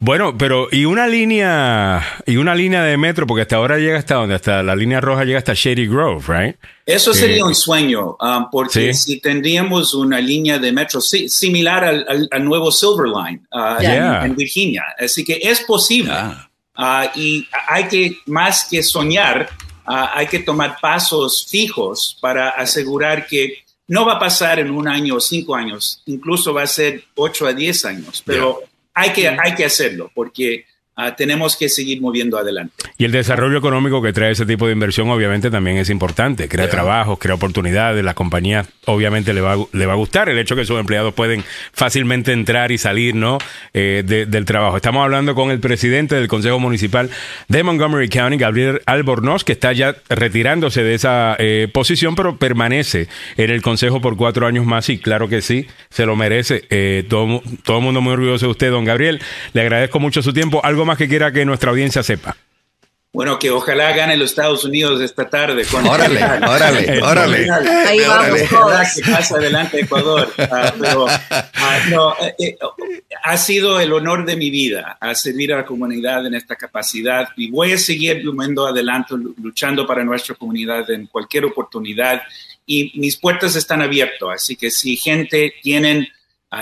Bueno, 0.00 0.36
pero 0.38 0.68
y 0.70 0.84
una 0.84 1.06
línea, 1.08 2.04
y 2.24 2.36
una 2.36 2.54
línea 2.54 2.82
de 2.84 2.96
metro, 2.96 3.26
porque 3.26 3.42
hasta 3.42 3.56
ahora 3.56 3.78
llega 3.78 3.98
hasta 3.98 4.14
donde, 4.14 4.34
hasta 4.36 4.62
la 4.62 4.76
línea 4.76 5.00
roja 5.00 5.24
llega 5.24 5.38
hasta 5.38 5.54
Shady 5.54 5.86
Grove, 5.88 6.24
right? 6.28 6.56
Eso 6.86 7.10
Eh, 7.10 7.14
sería 7.14 7.44
un 7.44 7.54
sueño, 7.54 8.16
um, 8.20 8.48
porque 8.50 8.94
Sí. 8.94 9.14
si 9.14 9.20
tendríamos 9.20 9.94
una 9.94 10.20
línea 10.20 10.58
de 10.58 10.70
metro 10.72 11.00
si- 11.00 11.28
similar 11.28 11.84
al, 11.84 12.06
al- 12.08 12.28
al 12.30 12.44
nuevo 12.44 12.70
Silver 12.70 13.08
Line 13.08 13.40
uh, 13.52 13.80
Yeah. 13.80 14.20
en, 14.24 14.30
en 14.30 14.36
Virginia. 14.36 14.84
Así 14.98 15.24
que 15.24 15.38
es 15.42 15.60
posible. 15.60 16.12
Ah. 16.14 16.48
Ah, 16.80 17.10
y 17.16 17.44
hay 17.68 17.88
que, 17.88 18.18
más 18.26 18.68
que 18.70 18.84
soñar, 18.84 19.48
ah, 19.84 20.12
hay 20.14 20.28
que 20.28 20.38
tomar 20.38 20.76
pasos 20.80 21.44
fijos 21.50 22.16
para 22.20 22.50
asegurar 22.50 23.26
que 23.26 23.64
no 23.88 24.06
va 24.06 24.12
a 24.12 24.18
pasar 24.20 24.60
en 24.60 24.70
un 24.70 24.86
año 24.86 25.16
o 25.16 25.20
cinco 25.20 25.56
años, 25.56 26.00
incluso 26.06 26.54
va 26.54 26.62
a 26.62 26.66
ser 26.68 27.02
ocho 27.16 27.48
a 27.48 27.52
diez 27.52 27.84
años, 27.84 28.22
pero 28.24 28.60
hay, 28.98 29.10
que, 29.10 29.28
hay 29.28 29.54
que 29.54 29.64
hacerlo 29.64 30.10
porque 30.14 30.66
ah, 30.98 31.16
tenemos 31.16 31.56
que 31.56 31.70
seguir 31.70 32.02
moviendo 32.02 32.36
adelante. 32.36 32.74
Y 32.98 33.04
el 33.06 33.12
desarrollo 33.12 33.56
económico 33.56 34.02
que 34.02 34.12
trae 34.12 34.32
ese 34.32 34.44
tipo 34.44 34.66
de 34.66 34.72
inversión 34.74 35.08
obviamente 35.08 35.50
también 35.50 35.78
es 35.78 35.88
importante. 35.88 36.48
Crea 36.48 36.68
trabajos, 36.68 37.18
crea 37.18 37.34
oportunidades, 37.36 38.04
la 38.04 38.12
compañía 38.14 38.66
obviamente 38.84 39.32
le 39.32 39.40
va, 39.40 39.54
a- 39.54 39.58
le 39.72 39.86
va 39.86 39.92
a 39.94 39.96
gustar 39.96 40.28
el 40.28 40.38
hecho 40.38 40.54
que 40.56 40.64
sus 40.66 40.78
empleados 40.78 41.14
pueden 41.14 41.42
fácilmente 41.72 42.32
entrar 42.32 42.72
y 42.72 42.78
salir 42.78 43.14
¿no? 43.14 43.38
Eh, 43.72 44.02
de- 44.04 44.26
del 44.26 44.44
trabajo. 44.44 44.76
Estamos 44.76 45.02
hablando 45.04 45.34
con 45.34 45.50
el 45.50 45.60
presidente 45.60 46.16
del 46.16 46.28
Consejo 46.28 46.58
Municipal 46.58 47.08
de 47.48 47.62
Montgomery 47.62 48.08
County, 48.08 48.36
Gabriel 48.36 48.82
Albornoz, 48.86 49.44
que 49.44 49.52
está 49.52 49.72
ya 49.72 49.94
retirándose 50.08 50.82
de 50.82 50.94
esa 50.94 51.36
eh, 51.38 51.68
posición, 51.72 52.14
pero 52.16 52.36
permanece 52.36 53.06
en 53.36 53.50
el 53.50 53.62
Consejo 53.62 54.00
por 54.00 54.16
cuatro 54.16 54.46
años 54.46 54.66
más 54.66 54.88
y 54.88 54.98
claro 54.98 55.28
que 55.28 55.40
sí, 55.42 55.66
se 55.90 56.04
lo 56.06 56.16
merece. 56.16 56.64
Eh, 56.70 57.04
todo 57.08 57.40
el 57.78 57.82
mundo 57.82 58.00
muy 58.00 58.12
orgulloso 58.14 58.46
de 58.46 58.50
usted, 58.50 58.70
don 58.70 58.84
Gabriel. 58.84 59.20
Le 59.52 59.60
agradezco 59.60 60.00
mucho 60.00 60.22
su 60.22 60.32
tiempo. 60.32 60.60
¿Algo 60.64 60.84
más 60.88 60.98
que 60.98 61.08
quiera 61.08 61.30
que 61.30 61.44
nuestra 61.44 61.70
audiencia 61.70 62.02
sepa? 62.02 62.36
Bueno, 63.10 63.38
que 63.38 63.50
ojalá 63.50 63.92
gane 63.96 64.16
los 64.18 64.30
Estados 64.30 64.64
Unidos 64.64 65.00
esta 65.00 65.28
tarde. 65.30 65.64
con- 65.64 65.86
Órale, 65.86 66.22
órale, 66.46 67.02
órale. 67.02 67.48
Ahí 67.86 68.00
vamos. 68.00 68.40
Ojalá 68.52 68.86
que 68.94 69.10
pase 69.10 69.34
adelante 69.34 69.80
Ecuador. 69.80 70.30
Ah, 70.38 70.74
pero, 70.78 71.06
ah, 71.08 71.78
no, 71.90 72.12
eh, 72.20 72.34
eh, 72.38 72.58
ha 73.24 73.36
sido 73.38 73.80
el 73.80 73.92
honor 73.94 74.26
de 74.26 74.36
mi 74.36 74.50
vida 74.50 74.98
a 75.00 75.14
servir 75.14 75.52
a 75.54 75.56
la 75.58 75.64
comunidad 75.64 76.26
en 76.26 76.34
esta 76.34 76.54
capacidad 76.56 77.28
y 77.36 77.50
voy 77.50 77.72
a 77.72 77.78
seguir 77.78 78.20
yendo 78.22 78.66
adelante 78.66 79.14
luchando 79.42 79.86
para 79.86 80.04
nuestra 80.04 80.34
comunidad 80.34 80.88
en 80.90 81.06
cualquier 81.06 81.46
oportunidad 81.46 82.20
y 82.66 82.92
mis 83.00 83.16
puertas 83.16 83.56
están 83.56 83.80
abiertas. 83.80 84.28
Así 84.34 84.54
que 84.54 84.70
si 84.70 84.96
gente 84.96 85.54
tienen 85.62 86.06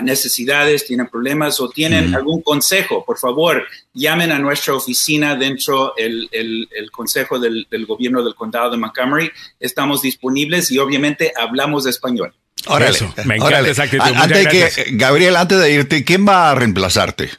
necesidades, 0.03 0.85
tienen 0.87 1.07
problemas 1.09 1.61
o 1.61 1.69
tienen 1.69 2.15
algún 2.15 2.43
consejo, 2.43 3.05
por 3.05 3.19
favor, 3.19 3.65
llamen 3.95 4.33
a 4.33 4.39
nuestra 4.39 4.75
oficina 4.75 5.37
dentro 5.37 5.95
del 5.97 6.29
el, 6.33 6.69
el 6.77 6.91
consejo 6.91 7.39
del, 7.39 7.67
del 7.71 7.87
gobierno 7.87 8.23
del 8.23 8.35
condado 8.35 8.71
de 8.71 8.77
Montgomery. 8.79 9.31
Estamos 9.61 10.03
disponibles 10.03 10.71
y 10.73 10.79
obviamente 10.79 11.33
hablamos 11.37 11.87
español. 11.87 12.35
Órale, 12.67 12.91
Eso, 12.97 13.13
me 13.25 13.37
encanta 13.37 13.45
órale. 13.47 13.71
esa 13.71 13.83
actitud. 13.85 14.03
A- 14.05 14.13
Muchas 14.13 14.23
Antes 14.47 14.75
que, 14.75 14.85
Gabriel, 14.97 15.37
antes 15.37 15.59
de 15.61 15.73
irte, 15.73 16.05
¿quién 16.05 16.27
va 16.27 16.51
a 16.51 16.55
reemplazarte? 16.57 17.31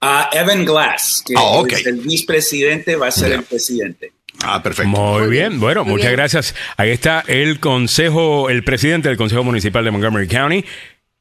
Ah, 0.00 0.28
Evan 0.32 0.64
Glass, 0.64 1.22
que 1.26 1.34
Ah, 1.36 1.62
es 1.68 1.86
el 1.86 1.96
vicepresidente, 2.00 2.96
va 2.96 3.08
a 3.08 3.10
ser 3.12 3.32
el 3.32 3.42
presidente. 3.44 4.12
Ah, 4.42 4.62
perfecto. 4.62 4.88
Muy 4.88 5.28
bien, 5.28 5.60
bueno, 5.60 5.84
Muy 5.84 5.92
muchas 5.92 6.06
bien. 6.08 6.16
gracias. 6.16 6.54
Ahí 6.78 6.90
está 6.90 7.22
el 7.26 7.60
consejo, 7.60 8.48
el 8.48 8.64
presidente 8.64 9.08
del 9.08 9.18
Consejo 9.18 9.44
Municipal 9.44 9.84
de 9.84 9.90
Montgomery 9.90 10.26
County, 10.26 10.64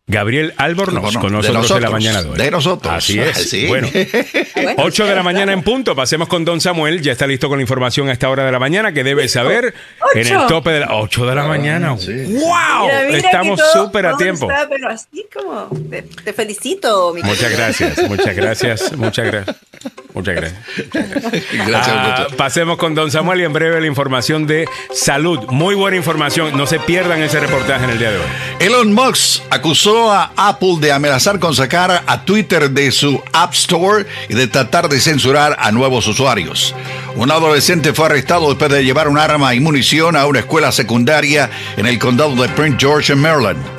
Gabriel 0.10 0.54
Albornoz, 0.58 1.02
Bueno, 1.04 1.20
con 1.22 1.30
de 1.30 1.36
nosotros 1.38 1.48
en 1.48 1.54
la 1.54 1.60
nosotros, 1.62 1.92
mañana 1.92 2.24
de 2.24 2.30
hoy. 2.32 2.38
de 2.38 2.52
nosotros. 2.52 2.94
Así 2.94 3.20
es. 3.20 3.50
Sí. 3.50 3.68
Bueno, 3.68 3.88
Bueno, 4.56 4.74
8 4.84 5.06
de 5.06 5.16
la 5.16 5.22
mañana 5.24 5.54
en 5.54 5.62
punto. 5.62 5.96
Pasemos 5.96 6.28
con 6.28 6.44
Don 6.44 6.60
Samuel. 6.60 7.02
Ya 7.02 7.12
está 7.12 7.28
listo 7.28 7.48
con 7.48 7.60
la 7.60 7.62
información 7.62 8.10
a 8.10 8.12
esta 8.14 8.28
hora 8.28 8.44
de 8.44 8.52
la 8.52 8.58
mañana 8.60 8.92
que 8.92 9.04
debe 9.04 9.28
saber 9.30 9.74
en 10.16 10.28
el 10.28 10.36
Ocho. 10.38 10.48
tope 10.48 10.72
de 10.72 10.80
las 10.82 10.90
8 10.92 11.26
de 11.28 11.36
la 11.36 11.44
mañana. 11.44 11.92
¡Wow! 11.92 12.00
Mira, 12.08 13.04
mira 13.06 13.18
Estamos 13.20 13.62
súper 13.72 14.08
a 14.08 14.18
tiempo. 14.18 14.50
está, 14.52 14.68
pero 14.68 14.90
así 14.90 15.26
como, 15.34 15.70
te, 15.90 16.02
te 16.02 16.34
felicito, 16.34 17.14
mi 17.14 17.22
Muchas 17.22 17.52
gracias, 17.52 18.10
muchas 18.10 18.36
gracias, 18.36 18.98
muchas 18.98 19.26
gracias. 19.28 19.56
Muchas 20.14 20.36
gracias. 20.36 20.62
Gracias, 21.68 21.96
Ah, 21.96 22.28
pasemos 22.36 22.78
con 22.78 22.96
Don 22.96 23.12
Samuel 23.12 23.42
y 23.42 23.44
en 23.44 23.54
breve 23.54 23.80
la 23.80 23.86
información 23.86 24.48
de 24.48 24.68
salud. 24.92 25.40
Muy 25.50 25.76
buena 25.76 25.98
información. 25.98 26.58
No 26.58 26.66
se 26.66 26.80
pierdan 26.80 27.22
ese 27.22 27.40
reportaje 27.40 27.84
en 27.84 27.92
el 27.92 28.00
día 28.00 28.12
de 28.12 28.18
hoy. 28.18 28.26
Elon 28.60 28.92
Musk 28.92 29.44
acusó 29.52 30.12
a 30.12 30.32
Apple 30.36 30.78
de 30.80 30.92
amenazar 30.92 31.40
con 31.40 31.54
sacar 31.54 32.04
a 32.08 32.26
Twitter 32.26 32.72
de 32.72 32.92
su 32.92 33.22
App 33.34 33.54
Store 33.54 34.08
y 34.28 34.34
de 34.34 34.48
tratar 34.48 34.90
de 34.90 35.00
censurar 35.00 35.56
a 35.60 35.72
nuevos 35.72 36.08
usuarios. 36.08 36.74
Un 37.16 37.30
adolescente 37.32 37.94
fue 37.94 38.08
arrestado 38.08 38.50
después 38.50 38.72
de 38.72 38.84
llevar 38.84 39.08
un 39.10 39.20
arma 39.20 39.54
y 39.54 39.60
munición 39.60 40.16
a 40.16 40.26
una 40.26 40.40
escuela 40.40 40.72
secundaria 40.72 41.52
en 41.78 41.86
el 41.86 42.00
condado 42.00 42.36
de 42.36 42.50
Prince 42.50 42.78
George, 42.80 43.14
en 43.14 43.20
Maryland. 43.20 43.79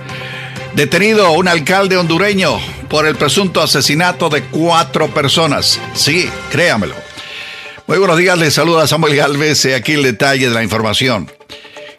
Detenido 0.75 1.33
un 1.33 1.49
alcalde 1.49 1.97
hondureño 1.97 2.59
por 2.89 3.07
el 3.07 3.17
presunto 3.17 3.61
asesinato 3.61 4.29
de 4.29 4.45
cuatro 4.45 5.13
personas. 5.13 5.81
Sí, 5.95 6.31
créamelo. 6.51 6.95
Muy 7.87 7.99
buenos 7.99 8.17
días, 8.17 8.39
les 8.39 8.55
saluda 8.55 8.87
Samuel 8.87 9.17
Galvez 9.17 9.67
aquí 9.67 9.93
el 9.93 10.05
detalle 10.05 10.49
de 10.49 10.55
la 10.55 10.63
información. 10.63 11.31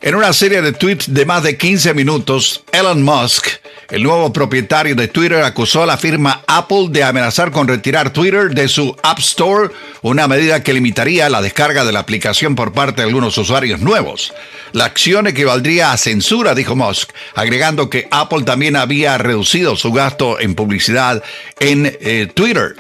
En 0.02 0.16
una 0.16 0.32
serie 0.32 0.62
de 0.62 0.72
tweets 0.72 1.14
de 1.14 1.26
más 1.26 1.44
de 1.44 1.58
15 1.58 1.94
minutos, 1.94 2.64
Elon 2.72 3.04
Musk, 3.04 3.48
el 3.92 4.04
nuevo 4.04 4.32
propietario 4.32 4.96
de 4.96 5.10
Twitter, 5.10 5.44
acusó 5.44 5.84
a 5.84 5.86
la 5.86 5.98
firma 5.98 6.44
Apple 6.48 6.88
de 6.89 7.04
amenazar 7.04 7.52
con 7.52 7.68
retirar 7.68 8.12
Twitter 8.12 8.50
de 8.50 8.70
su 8.70 8.96
App 9.04 9.20
Store, 9.20 9.70
una 10.02 10.30
medida 10.30 10.64
que 10.64 10.74
limitaría 10.74 11.30
la 11.30 11.42
descarga 11.42 11.84
de 11.84 11.92
la 11.92 12.00
aplicación 12.00 12.56
por 12.56 12.72
parte 12.72 13.02
de 13.02 13.10
algunos 13.10 13.38
usuarios 13.38 13.82
nuevos. 13.82 14.34
La 14.72 14.86
acción 14.86 15.28
equivaldría 15.28 15.92
a 15.92 15.98
censura, 15.98 16.56
dijo 16.56 16.76
Musk, 16.76 17.12
agregando 17.36 17.89
que 17.89 18.08
Apple 18.12 18.44
también 18.44 18.78
había 18.78 19.18
reducido 19.18 19.76
su 19.76 19.92
gasto 19.92 20.39
en 20.39 20.56
publicidad 20.56 21.22
en 21.60 21.98
eh, 22.00 22.32
Twitter. 22.34 22.78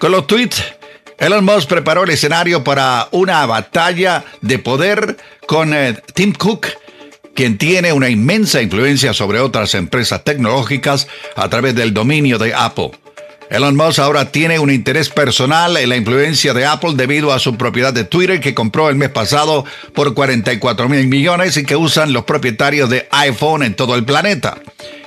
Con 0.00 0.10
los 0.10 0.26
tweets, 0.26 0.64
Elon 1.18 1.44
Musk 1.44 1.68
preparó 1.68 2.02
el 2.02 2.10
escenario 2.10 2.64
para 2.64 3.06
una 3.12 3.46
batalla 3.46 4.24
de 4.40 4.58
poder 4.58 5.16
con 5.46 5.72
eh, 5.74 5.94
Tim 6.14 6.32
Cook, 6.32 6.66
quien 7.34 7.58
tiene 7.58 7.92
una 7.92 8.08
inmensa 8.08 8.62
influencia 8.62 9.14
sobre 9.14 9.40
otras 9.40 9.74
empresas 9.74 10.24
tecnológicas 10.24 11.08
a 11.36 11.48
través 11.48 11.74
del 11.74 11.94
dominio 11.94 12.38
de 12.38 12.54
Apple. 12.54 12.90
Elon 13.50 13.74
Musk 13.74 13.98
ahora 13.98 14.30
tiene 14.30 14.60
un 14.60 14.70
interés 14.70 15.08
personal 15.08 15.76
en 15.76 15.88
la 15.88 15.96
influencia 15.96 16.54
de 16.54 16.66
Apple 16.66 16.92
debido 16.94 17.32
a 17.32 17.40
su 17.40 17.56
propiedad 17.56 17.92
de 17.92 18.04
Twitter 18.04 18.38
que 18.38 18.54
compró 18.54 18.88
el 18.88 18.94
mes 18.94 19.08
pasado 19.08 19.64
por 19.92 20.14
44 20.14 20.88
mil 20.88 21.08
millones 21.08 21.56
y 21.56 21.64
que 21.64 21.74
usan 21.74 22.12
los 22.12 22.22
propietarios 22.22 22.88
de 22.88 23.08
iPhone 23.10 23.64
en 23.64 23.74
todo 23.74 23.96
el 23.96 24.04
planeta. 24.04 24.58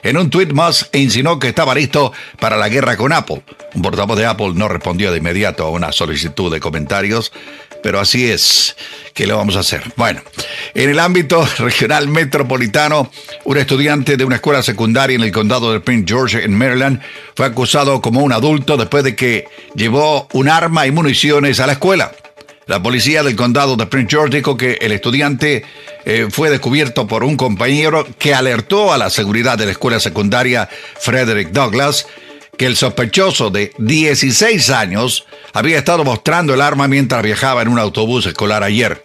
En 0.04 0.18
un 0.18 0.30
tuit 0.30 0.52
más 0.52 0.90
insinuó 0.92 1.40
que 1.40 1.48
estaba 1.48 1.74
listo 1.74 2.12
para 2.38 2.58
la 2.58 2.68
guerra 2.68 2.98
con 2.98 3.14
Apple. 3.14 3.44
Un 3.74 3.82
portavoz 3.82 4.18
de 4.18 4.26
Apple 4.26 4.52
no 4.54 4.68
respondió 4.68 5.12
de 5.12 5.18
inmediato 5.18 5.66
a 5.66 5.70
una 5.70 5.92
solicitud 5.92 6.52
de 6.52 6.60
comentarios, 6.60 7.32
pero 7.82 8.00
así 8.00 8.30
es. 8.30 8.76
¿Qué 9.14 9.28
le 9.28 9.34
vamos 9.34 9.56
a 9.56 9.60
hacer? 9.60 9.84
Bueno, 9.96 10.22
en 10.74 10.90
el 10.90 11.00
ámbito 11.00 11.48
regional 11.60 12.08
metropolitano, 12.08 13.12
un 13.44 13.58
estudiante 13.58 14.18
de 14.18 14.26
una 14.26 14.36
escuela 14.36 14.64
secundaria 14.64 15.16
en 15.16 15.24
el 15.24 15.32
condado 15.32 15.72
de 15.72 15.80
Prince 15.80 16.06
George, 16.08 16.44
en 16.44 16.58
Maryland, 16.58 17.02
fue 17.36 17.46
acusado 17.46 18.02
como 18.02 18.22
un 18.22 18.32
adulto 18.32 18.78
después 18.78 19.04
de 19.04 19.16
que 19.16 19.46
llevó 19.76 20.28
un 20.34 20.50
arma 20.50 20.88
y 20.88 20.92
municiones 20.92 21.60
a 21.60 21.68
la 21.68 21.74
escuela. 21.74 22.12
La 22.66 22.82
policía 22.82 23.24
del 23.24 23.36
condado 23.36 23.76
de 23.76 23.86
Prince 23.88 24.12
George 24.12 24.38
dijo 24.38 24.56
que 24.56 24.78
el 24.80 24.94
estudiante 24.94 25.66
eh, 26.06 26.28
fue 26.32 26.50
descubierto 26.50 27.08
por 27.08 27.24
un 27.26 27.36
compañero 27.36 28.08
que 28.18 28.34
alertó 28.34 28.94
a 28.94 28.98
la 28.98 29.10
seguridad 29.10 29.58
de 29.58 29.66
la 29.66 29.72
escuela 29.74 30.00
secundaria 30.00 30.70
Frederick 31.00 31.50
Douglass 31.50 32.08
el 32.66 32.76
sospechoso 32.76 33.50
de 33.50 33.74
16 33.78 34.70
años 34.70 35.26
había 35.54 35.78
estado 35.78 36.04
mostrando 36.04 36.54
el 36.54 36.62
arma 36.62 36.88
mientras 36.88 37.22
viajaba 37.24 37.62
en 37.62 37.68
un 37.68 37.80
autobús 37.80 38.26
escolar 38.26 38.64
ayer. 38.64 39.02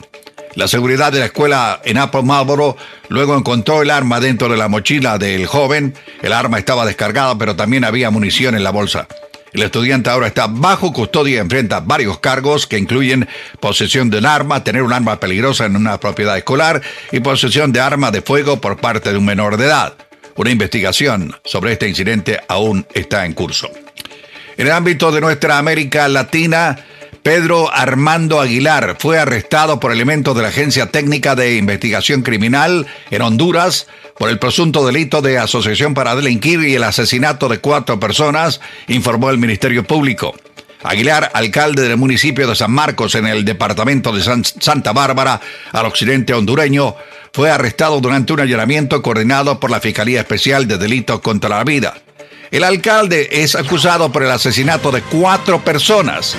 La 0.55 0.69
seguridad 0.69 1.13
de 1.13 1.21
la 1.21 1.27
escuela 1.27 1.81
en 1.85 1.99
Apple 1.99 2.23
Marlboro 2.23 2.77
luego 3.09 3.37
encontró 3.37 3.83
el 3.83 3.91
arma 3.91 4.21
dentro 4.21 4.49
de 4.49 4.57
la 4.57 4.69
mochila 4.69 5.19
del 5.19 5.47
joven. 5.47 5.95
El 6.23 6.33
arma 6.33 6.59
estaba 6.59 6.87
descargada, 6.87 7.37
pero 7.39 7.57
también 7.57 7.85
había 7.85 8.11
munición 8.11 8.55
en 8.55 8.65
la 8.65 8.71
bolsa. 8.71 9.07
El 9.53 9.63
estudiante 9.63 10.11
ahora 10.11 10.27
está 10.27 10.47
bajo 10.47 10.93
custodia 10.93 11.37
y 11.37 11.39
enfrenta 11.39 11.81
varios 11.81 12.19
cargos 12.19 12.67
que 12.67 12.79
incluyen 12.79 13.29
posesión 13.61 14.11
de 14.11 14.19
un 14.19 14.27
arma, 14.27 14.63
tener 14.63 14.83
un 14.83 14.93
arma 14.93 15.19
peligrosa 15.19 15.65
en 15.65 15.77
una 15.77 15.99
propiedad 15.99 16.37
escolar 16.37 16.83
y 17.13 17.21
posesión 17.21 17.73
de 17.73 17.81
arma 17.81 18.11
de 18.11 18.23
fuego 18.23 18.61
por 18.61 18.79
parte 18.79 19.11
de 19.11 19.19
un 19.19 19.25
menor 19.25 19.57
de 19.57 19.67
edad. 19.67 19.95
Una 20.39 20.51
investigación 20.53 21.35
sobre 21.45 21.73
este 21.73 21.89
incidente 21.89 22.39
aún 22.47 22.87
está 22.95 23.27
en 23.27 23.35
curso. 23.35 23.69
En 24.57 24.69
el 24.69 24.73
ámbito 24.73 25.11
de 25.11 25.21
nuestra 25.21 25.59
América 25.59 26.07
Latina, 26.07 26.79
Pedro 27.25 27.75
Armando 27.75 28.41
Aguilar 28.41 28.97
fue 29.01 29.19
arrestado 29.19 29.81
por 29.81 29.91
elementos 29.91 30.37
de 30.37 30.43
la 30.43 30.49
Agencia 30.49 30.93
Técnica 30.93 31.35
de 31.35 31.57
Investigación 31.57 32.23
Criminal 32.23 32.87
en 33.11 33.23
Honduras 33.23 33.89
por 34.17 34.31
el 34.31 34.39
presunto 34.39 34.87
delito 34.87 35.23
de 35.23 35.39
asociación 35.39 35.93
para 35.93 36.15
delinquir 36.15 36.61
y 36.61 36.77
el 36.77 36.85
asesinato 36.85 37.49
de 37.49 37.59
cuatro 37.59 37.99
personas, 37.99 38.61
informó 38.87 39.31
el 39.31 39.39
Ministerio 39.39 39.83
Público. 39.83 40.37
Aguilar, 40.85 41.33
alcalde 41.35 41.83
del 41.83 41.97
municipio 41.97 42.47
de 42.47 42.55
San 42.55 42.71
Marcos 42.71 43.17
en 43.17 43.27
el 43.27 43.45
departamento 43.45 44.13
de 44.13 44.23
Santa 44.23 44.93
Bárbara, 44.93 45.41
al 45.73 45.87
occidente 45.87 46.33
hondureño, 46.33 46.95
fue 47.33 47.51
arrestado 47.51 48.01
durante 48.01 48.33
un 48.33 48.41
allanamiento 48.41 49.03
coordinado 49.03 49.61
por 49.61 49.71
la 49.71 49.81
Fiscalía 49.81 50.21
Especial 50.21 50.67
de 50.67 50.79
Delitos 50.79 51.21
contra 51.21 51.51
la 51.51 51.65
Vida. 51.65 51.95
El 52.51 52.65
alcalde 52.65 53.29
es 53.31 53.55
acusado 53.55 54.11
por 54.11 54.23
el 54.23 54.31
asesinato 54.31 54.91
de 54.91 55.03
cuatro 55.03 55.63
personas. 55.63 56.37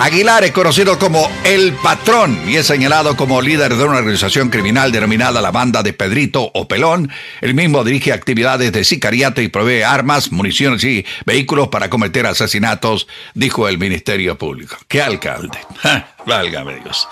Aguilar 0.00 0.44
es 0.44 0.52
conocido 0.52 0.96
como 0.96 1.28
El 1.42 1.72
Patrón 1.72 2.38
y 2.46 2.54
es 2.54 2.68
señalado 2.68 3.16
como 3.16 3.42
líder 3.42 3.74
de 3.74 3.82
una 3.82 3.98
organización 3.98 4.48
criminal 4.48 4.92
denominada 4.92 5.42
la 5.42 5.50
Banda 5.50 5.82
de 5.82 5.92
Pedrito 5.92 6.52
o 6.54 6.68
Pelón. 6.68 7.10
El 7.40 7.54
mismo 7.54 7.82
dirige 7.82 8.12
actividades 8.12 8.70
de 8.70 8.84
sicariato 8.84 9.42
y 9.42 9.48
provee 9.48 9.82
armas, 9.82 10.30
municiones 10.30 10.84
y 10.84 11.04
vehículos 11.26 11.66
para 11.66 11.90
cometer 11.90 12.26
asesinatos, 12.26 13.08
dijo 13.34 13.66
el 13.66 13.78
Ministerio 13.78 14.38
Público. 14.38 14.76
¿Qué 14.86 15.02
alcalde? 15.02 15.58
Válgame 16.28 16.80
Dios. 16.84 17.08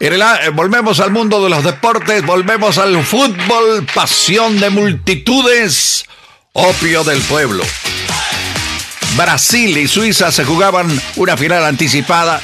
Eh, 0.00 0.10
volvemos 0.52 0.98
al 1.00 1.10
mundo 1.10 1.44
de 1.44 1.50
los 1.50 1.62
deportes, 1.62 2.24
volvemos 2.24 2.78
al 2.78 3.04
fútbol, 3.04 3.86
pasión 3.94 4.58
de 4.58 4.70
multitudes, 4.70 6.06
opio 6.52 7.04
del 7.04 7.20
pueblo. 7.22 7.62
Brasil 9.14 9.76
y 9.76 9.86
Suiza 9.86 10.32
se 10.32 10.44
jugaban 10.44 10.88
una 11.16 11.36
final 11.36 11.64
anticipada. 11.64 12.40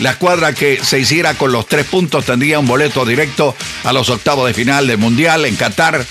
La 0.00 0.10
escuadra 0.10 0.52
que 0.52 0.84
se 0.84 0.98
hiciera 0.98 1.34
con 1.34 1.52
los 1.52 1.66
tres 1.66 1.86
puntos 1.86 2.26
tendría 2.26 2.58
un 2.58 2.66
boleto 2.66 3.06
directo 3.06 3.56
a 3.84 3.92
los 3.92 4.10
octavos 4.10 4.46
de 4.46 4.54
final 4.54 4.86
del 4.86 4.98
Mundial 4.98 5.46
en 5.46 5.56
Qatar 5.56 6.04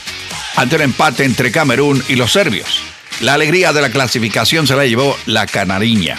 ante 0.56 0.76
un 0.78 0.82
empate 0.82 1.26
entre 1.26 1.52
Camerún 1.52 2.04
y 2.08 2.16
los 2.16 2.32
serbios. 2.32 2.82
La 3.22 3.36
alegría 3.36 3.72
de 3.72 3.82
la 3.82 3.92
clasificación 3.92 4.66
se 4.66 4.76
la 4.76 4.86
llevó 4.86 5.16
la 5.26 5.46
canariña. 5.46 6.18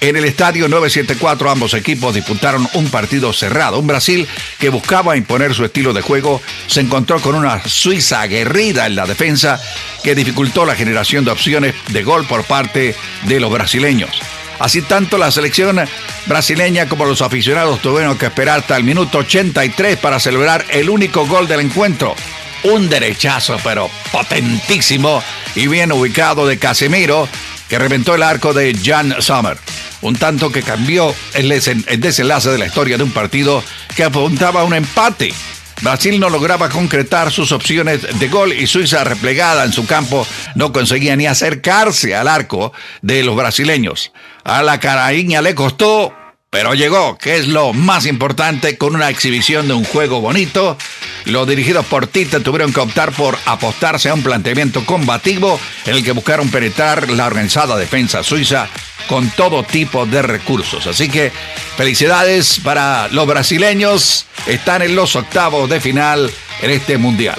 En 0.00 0.16
el 0.16 0.24
estadio 0.24 0.68
974 0.68 1.50
ambos 1.50 1.74
equipos 1.74 2.14
disputaron 2.14 2.68
un 2.74 2.88
partido 2.90 3.32
cerrado. 3.32 3.78
Un 3.78 3.86
Brasil 3.86 4.28
que 4.58 4.68
buscaba 4.68 5.16
imponer 5.16 5.54
su 5.54 5.64
estilo 5.64 5.92
de 5.92 6.02
juego 6.02 6.42
se 6.66 6.80
encontró 6.80 7.20
con 7.20 7.34
una 7.34 7.66
Suiza 7.66 8.20
aguerrida 8.20 8.86
en 8.86 8.96
la 8.96 9.06
defensa 9.06 9.60
que 10.02 10.14
dificultó 10.14 10.66
la 10.66 10.74
generación 10.74 11.24
de 11.24 11.30
opciones 11.30 11.74
de 11.88 12.02
gol 12.02 12.26
por 12.26 12.44
parte 12.44 12.94
de 13.22 13.40
los 13.40 13.50
brasileños. 13.50 14.20
Así 14.58 14.82
tanto 14.82 15.18
la 15.18 15.30
selección 15.30 15.80
brasileña 16.26 16.88
como 16.88 17.04
los 17.04 17.22
aficionados 17.22 17.80
tuvieron 17.80 18.16
que 18.16 18.26
esperar 18.26 18.60
hasta 18.60 18.76
el 18.76 18.84
minuto 18.84 19.18
83 19.18 19.96
para 19.98 20.20
celebrar 20.20 20.64
el 20.70 20.90
único 20.90 21.26
gol 21.26 21.48
del 21.48 21.60
encuentro. 21.60 22.14
Un 22.62 22.88
derechazo 22.88 23.58
pero 23.62 23.90
potentísimo 24.12 25.22
y 25.54 25.66
bien 25.66 25.92
ubicado 25.92 26.46
de 26.46 26.58
Casemiro 26.58 27.28
que 27.74 27.78
reventó 27.80 28.14
el 28.14 28.22
arco 28.22 28.54
de 28.54 28.72
Jan 28.84 29.16
Sommer 29.18 29.58
un 30.02 30.14
tanto 30.14 30.52
que 30.52 30.62
cambió 30.62 31.12
el, 31.32 31.48
desenlace 31.48 32.50
de 32.50 32.58
la 32.58 32.66
historia 32.66 32.96
de 32.96 33.02
un 33.02 33.10
partido 33.10 33.64
que 33.96 34.04
apuntaba 34.04 34.60
a 34.60 34.64
un 34.64 34.74
empate. 34.74 35.34
Brasil 35.82 36.20
no 36.20 36.30
lograba 36.30 36.68
concretar 36.68 37.32
sus 37.32 37.50
opciones 37.50 38.20
de 38.20 38.28
gol 38.28 38.52
y 38.52 38.68
Suiza 38.68 39.02
replegada 39.02 39.64
en 39.64 39.72
su 39.72 39.86
campo 39.86 40.24
no 40.54 40.72
conseguía 40.72 41.16
ni 41.16 41.26
acercarse 41.26 42.14
al 42.14 42.28
arco 42.28 42.72
de 43.02 43.24
los 43.24 43.34
brasileños. 43.34 44.12
A 44.44 44.62
la 44.62 44.78
caraíña 44.78 45.42
le 45.42 45.56
costó, 45.56 46.14
pero 46.54 46.72
llegó, 46.72 47.18
que 47.18 47.36
es 47.36 47.48
lo 47.48 47.72
más 47.72 48.06
importante, 48.06 48.78
con 48.78 48.94
una 48.94 49.10
exhibición 49.10 49.66
de 49.66 49.74
un 49.74 49.82
juego 49.82 50.20
bonito. 50.20 50.78
Los 51.24 51.48
dirigidos 51.48 51.84
por 51.86 52.06
Tita 52.06 52.38
tuvieron 52.38 52.72
que 52.72 52.78
optar 52.78 53.10
por 53.10 53.36
apostarse 53.44 54.08
a 54.08 54.14
un 54.14 54.22
planteamiento 54.22 54.86
combativo 54.86 55.58
en 55.84 55.96
el 55.96 56.04
que 56.04 56.12
buscaron 56.12 56.48
penetrar 56.50 57.10
la 57.10 57.26
organizada 57.26 57.76
defensa 57.76 58.22
suiza 58.22 58.68
con 59.08 59.30
todo 59.30 59.64
tipo 59.64 60.06
de 60.06 60.22
recursos. 60.22 60.86
Así 60.86 61.08
que 61.08 61.32
felicidades 61.76 62.60
para 62.62 63.08
los 63.08 63.26
brasileños. 63.26 64.26
Están 64.46 64.82
en 64.82 64.94
los 64.94 65.16
octavos 65.16 65.68
de 65.68 65.80
final 65.80 66.30
en 66.62 66.70
este 66.70 66.98
mundial. 66.98 67.38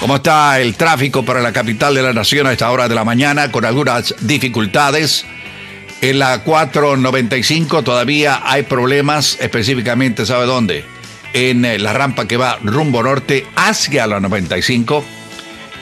¿Cómo 0.00 0.16
está 0.16 0.58
el 0.58 0.74
tráfico 0.74 1.24
para 1.24 1.40
la 1.40 1.52
capital 1.52 1.94
de 1.94 2.02
la 2.02 2.12
nación 2.12 2.48
a 2.48 2.52
esta 2.52 2.72
hora 2.72 2.88
de 2.88 2.96
la 2.96 3.04
mañana? 3.04 3.52
Con 3.52 3.64
algunas 3.64 4.12
dificultades. 4.22 5.24
En 6.04 6.18
la 6.18 6.42
495 6.42 7.82
todavía 7.82 8.42
hay 8.44 8.64
problemas, 8.64 9.38
específicamente, 9.40 10.26
¿sabe 10.26 10.44
dónde? 10.44 10.84
En 11.32 11.64
eh, 11.64 11.78
la 11.78 11.94
rampa 11.94 12.28
que 12.28 12.36
va 12.36 12.58
rumbo 12.62 13.02
norte 13.02 13.46
hacia 13.56 14.06
la 14.06 14.20
95. 14.20 15.02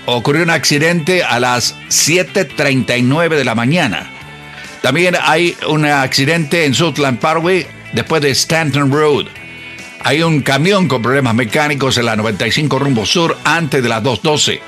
Ocurrió 0.06 0.44
un 0.44 0.50
accidente 0.50 1.24
a 1.24 1.40
las 1.40 1.76
7.39 1.88 3.36
de 3.36 3.44
la 3.44 3.54
mañana 3.54 4.12
también 4.82 5.16
hay 5.22 5.56
un 5.68 5.86
accidente 5.86 6.64
en 6.64 6.74
Southland 6.74 7.20
Parkway 7.20 7.64
después 7.92 8.20
de 8.20 8.30
Stanton 8.30 8.90
Road. 8.90 9.26
Hay 10.02 10.24
un 10.24 10.42
camión 10.42 10.88
con 10.88 11.00
problemas 11.00 11.36
mecánicos 11.36 11.96
en 11.98 12.06
la 12.06 12.16
95 12.16 12.80
rumbo 12.80 13.06
sur 13.06 13.38
antes 13.44 13.80
de 13.80 13.88
las 13.88 14.02
212. 14.02 14.60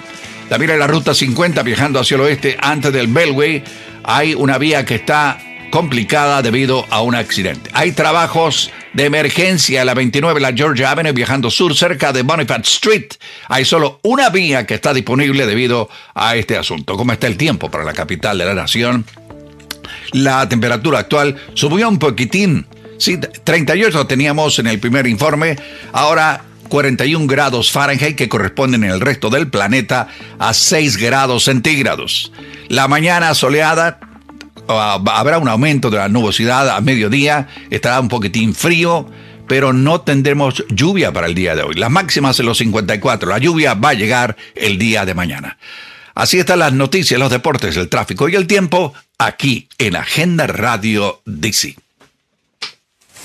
También 0.49 0.71
en 0.71 0.79
la 0.79 0.87
ruta 0.87 1.15
50 1.15 1.65
viajando 1.65 1.99
hacia 1.99 2.15
el 2.15 2.21
oeste 2.21 2.57
antes 2.61 2.93
del 2.93 3.09
Bellway 3.09 3.65
hay 4.05 4.35
una 4.35 4.59
vía 4.59 4.85
que 4.85 4.95
está 4.95 5.39
complicada 5.71 6.41
debido 6.43 6.87
a 6.91 7.01
un 7.03 7.17
accidente. 7.17 7.69
Hay 7.73 7.93
trabajos 7.93 8.71
de 8.93 9.07
emergencia 9.07 9.81
en 9.81 9.87
la 9.87 9.95
29, 9.95 10.41
la 10.41 10.53
Georgia 10.53 10.93
Avenue, 10.93 11.13
viajando 11.13 11.51
sur 11.51 11.75
cerca 11.75 12.13
de 12.13 12.23
Boniface 12.23 12.63
Street. 12.63 13.15
Hay 13.49 13.65
solo 13.65 13.99
una 14.03 14.29
vía 14.29 14.67
que 14.67 14.75
está 14.75 14.95
disponible 14.95 15.47
debido 15.47 15.89
a 16.15 16.37
este 16.37 16.57
asunto. 16.57 16.97
¿Cómo 16.97 17.13
está 17.13 17.27
el 17.27 17.37
tiempo 17.37 17.71
para 17.71 17.83
la 17.83 17.93
capital 17.93 18.39
de 18.39 18.45
la 18.45 18.55
nación? 18.55 19.05
La 20.13 20.49
temperatura 20.49 21.01
actual 21.01 21.37
subió 21.55 21.89
un 21.89 21.99
poquitín. 21.99 22.67
Sí, 22.99 23.19
38 23.19 24.07
teníamos 24.07 24.61
en 24.61 24.69
el 24.69 24.79
primer 24.79 25.09
informe, 25.09 25.57
ahora 25.93 26.45
41 26.75 27.29
grados 27.29 27.71
Fahrenheit 27.71 28.17
que 28.17 28.29
corresponden 28.29 28.83
en 28.83 28.91
el 28.91 29.01
resto 29.01 29.31
del 29.31 29.47
planeta 29.47 30.09
a 30.41 30.53
6 30.53 30.97
grados 30.97 31.45
centígrados. 31.45 32.33
La 32.67 32.89
mañana 32.89 33.33
soleada, 33.35 34.01
ah, 34.67 35.01
habrá 35.13 35.39
un 35.39 35.47
aumento 35.47 35.89
de 35.89 35.99
la 35.99 36.09
nubosidad 36.09 36.69
a 36.71 36.81
mediodía, 36.81 37.47
estará 37.71 38.01
un 38.01 38.09
poquitín 38.09 38.57
frío, 38.57 39.09
pero 39.47 39.73
no 39.73 40.01
tendremos 40.01 40.65
lluvia 40.69 41.13
para 41.13 41.29
el 41.29 41.37
día 41.37 41.55
de 41.55 41.63
hoy. 41.63 41.75
Las 41.77 41.93
máximas 41.93 42.41
en 42.41 42.47
los 42.47 42.59
54, 42.59 43.31
la 43.31 43.39
lluvia 43.39 43.75
va 43.75 43.91
a 43.91 43.95
llegar 43.95 44.37
el 44.57 44.77
día 44.77 45.05
de 45.05 45.15
mañana. 45.15 45.59
Así 46.17 46.41
están 46.41 46.59
las 46.59 46.73
noticias, 46.73 47.21
los 47.21 47.31
deportes, 47.31 47.77
el 47.77 47.89
tráfico 47.89 48.29
y 48.29 48.35
el 48.35 48.49
tiempo 48.49 48.93
aquí 49.17 49.69
en 49.79 49.95
Agenda 49.95 50.49
Radio 50.49 51.23
DC. 51.25 51.84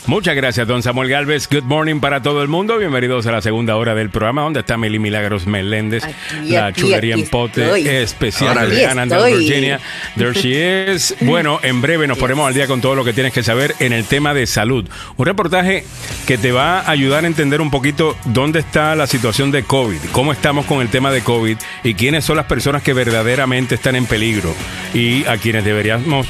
Muchas 0.06 0.36
gracias, 0.36 0.68
don 0.68 0.82
Samuel 0.82 1.08
Galvez. 1.10 1.48
Good 1.50 1.64
morning 1.64 2.00
para 2.00 2.22
todo 2.22 2.42
el 2.42 2.48
mundo. 2.48 2.78
Bienvenidos 2.78 3.28
a 3.28 3.32
la 3.32 3.42
segunda 3.42 3.76
hora 3.76 3.94
del 3.94 4.10
programa, 4.10 4.42
donde 4.42 4.62
está 4.62 4.76
Meli 4.76 4.98
Milagros 4.98 5.46
Meléndez, 5.46 6.04
Aquí, 6.04 6.50
la 6.50 6.68
aquí, 6.68 6.82
chulería 6.82 7.14
aquí 7.16 7.24
en 7.24 7.30
pote 7.30 7.64
estoy. 7.64 7.88
especial 7.88 8.58
Aquí 8.58 8.72
de. 8.76 9.38
Virginia. 9.38 9.80
There 10.18 10.34
she 10.34 10.94
is. 10.94 11.16
Bueno, 11.22 11.60
en 11.62 11.82
breve 11.82 12.08
nos 12.08 12.18
ponemos 12.18 12.48
al 12.48 12.54
día 12.56 12.66
con 12.66 12.82
todo 12.82 12.96
lo 12.96 13.04
que 13.06 13.14
tienes 13.14 13.34
que 13.34 13.44
saber 13.44 13.76
en 13.80 13.94
el 13.94 14.06
tema 14.06 14.34
de 14.34 14.48
salud. 14.48 14.88
Un 15.18 15.26
reportaje 15.26 15.84
que 16.26 16.38
te 16.40 16.52
va 16.52 16.80
a 16.80 16.90
ayudar 16.90 17.24
a 17.26 17.28
entender 17.28 17.62
un 17.62 17.70
poquito 17.70 18.18
dónde 18.26 18.60
está 18.60 18.96
la 18.96 19.06
situación 19.06 19.52
de 19.52 19.64
COVID, 19.64 20.00
cómo 20.12 20.32
estamos 20.32 20.66
con 20.66 20.82
el 20.82 20.90
tema 20.90 21.12
de 21.12 21.22
COVID 21.22 21.58
y 21.84 21.94
quiénes 21.94 22.26
son 22.26 22.38
las 22.38 22.46
personas 22.48 22.82
que 22.82 22.94
verdaderamente 22.94 23.76
están 23.76 23.96
en 23.96 24.06
peligro 24.08 24.56
y 24.94 25.24
a 25.26 25.38
quienes 25.38 25.64
deberíamos 25.66 26.26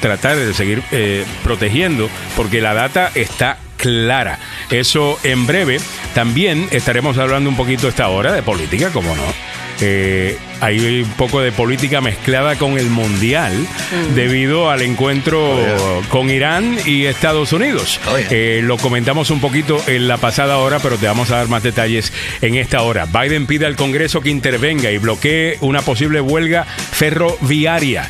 tratar 0.00 0.36
de 0.36 0.54
seguir 0.54 0.82
eh, 0.92 1.24
protegiendo 1.42 2.08
porque 2.36 2.60
la 2.60 2.74
data 2.74 3.10
está 3.14 3.58
clara. 3.76 4.38
Eso 4.70 5.18
en 5.22 5.46
breve. 5.46 5.80
También 6.14 6.68
estaremos 6.70 7.16
hablando 7.16 7.48
un 7.48 7.56
poquito 7.56 7.88
esta 7.88 8.08
hora 8.08 8.32
de 8.32 8.42
política, 8.42 8.90
como 8.90 9.14
no. 9.16 9.22
Eh, 9.80 10.36
hay 10.60 11.02
un 11.02 11.10
poco 11.10 11.40
de 11.40 11.52
política 11.52 12.00
mezclada 12.00 12.56
con 12.56 12.78
el 12.78 12.90
mundial 12.90 13.52
debido 14.16 14.70
al 14.70 14.82
encuentro 14.82 15.56
con 16.08 16.30
Irán 16.30 16.76
y 16.84 17.04
Estados 17.04 17.52
Unidos. 17.52 18.00
Oh, 18.10 18.18
yeah. 18.18 18.26
Eh, 18.30 18.60
lo 18.64 18.76
comentamos 18.76 19.30
un 19.30 19.40
poquito 19.40 19.80
en 19.86 20.08
la 20.08 20.16
pasada 20.16 20.58
hora, 20.58 20.80
pero 20.80 20.96
te 20.96 21.06
vamos 21.06 21.30
a 21.30 21.36
dar 21.36 21.46
más 21.46 21.62
detalles 21.62 22.12
en 22.40 22.56
esta 22.56 22.82
hora. 22.82 23.06
Biden 23.06 23.46
pide 23.46 23.66
al 23.66 23.76
Congreso 23.76 24.20
que 24.20 24.30
intervenga 24.30 24.90
y 24.90 24.98
bloquee 24.98 25.58
una 25.60 25.82
posible 25.82 26.20
huelga 26.20 26.64
ferroviaria. 26.64 28.08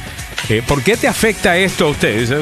Eh, 0.50 0.62
¿Por 0.66 0.82
qué 0.82 0.96
te 0.96 1.06
afecta 1.08 1.56
esto 1.58 1.86
a 1.86 1.90
ustedes? 1.90 2.32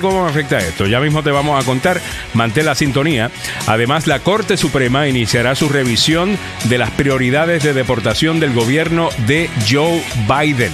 ¿Cómo 0.00 0.24
me 0.24 0.30
afecta 0.30 0.58
esto? 0.58 0.86
Ya 0.86 1.00
mismo 1.00 1.22
te 1.22 1.30
vamos 1.30 1.60
a 1.62 1.64
contar. 1.64 2.00
Mantén 2.34 2.66
la 2.66 2.74
sintonía. 2.74 3.30
Además, 3.66 4.06
la 4.06 4.18
Corte 4.20 4.56
Suprema 4.58 5.08
iniciará 5.08 5.54
su 5.54 5.68
revisión 5.68 6.36
de 6.64 6.76
las 6.78 6.90
prioridades 6.90 7.62
de 7.62 7.72
deportación 7.72 8.40
del 8.40 8.52
gobierno 8.52 9.08
de 9.26 9.48
Joe 9.68 10.02
Biden. 10.28 10.72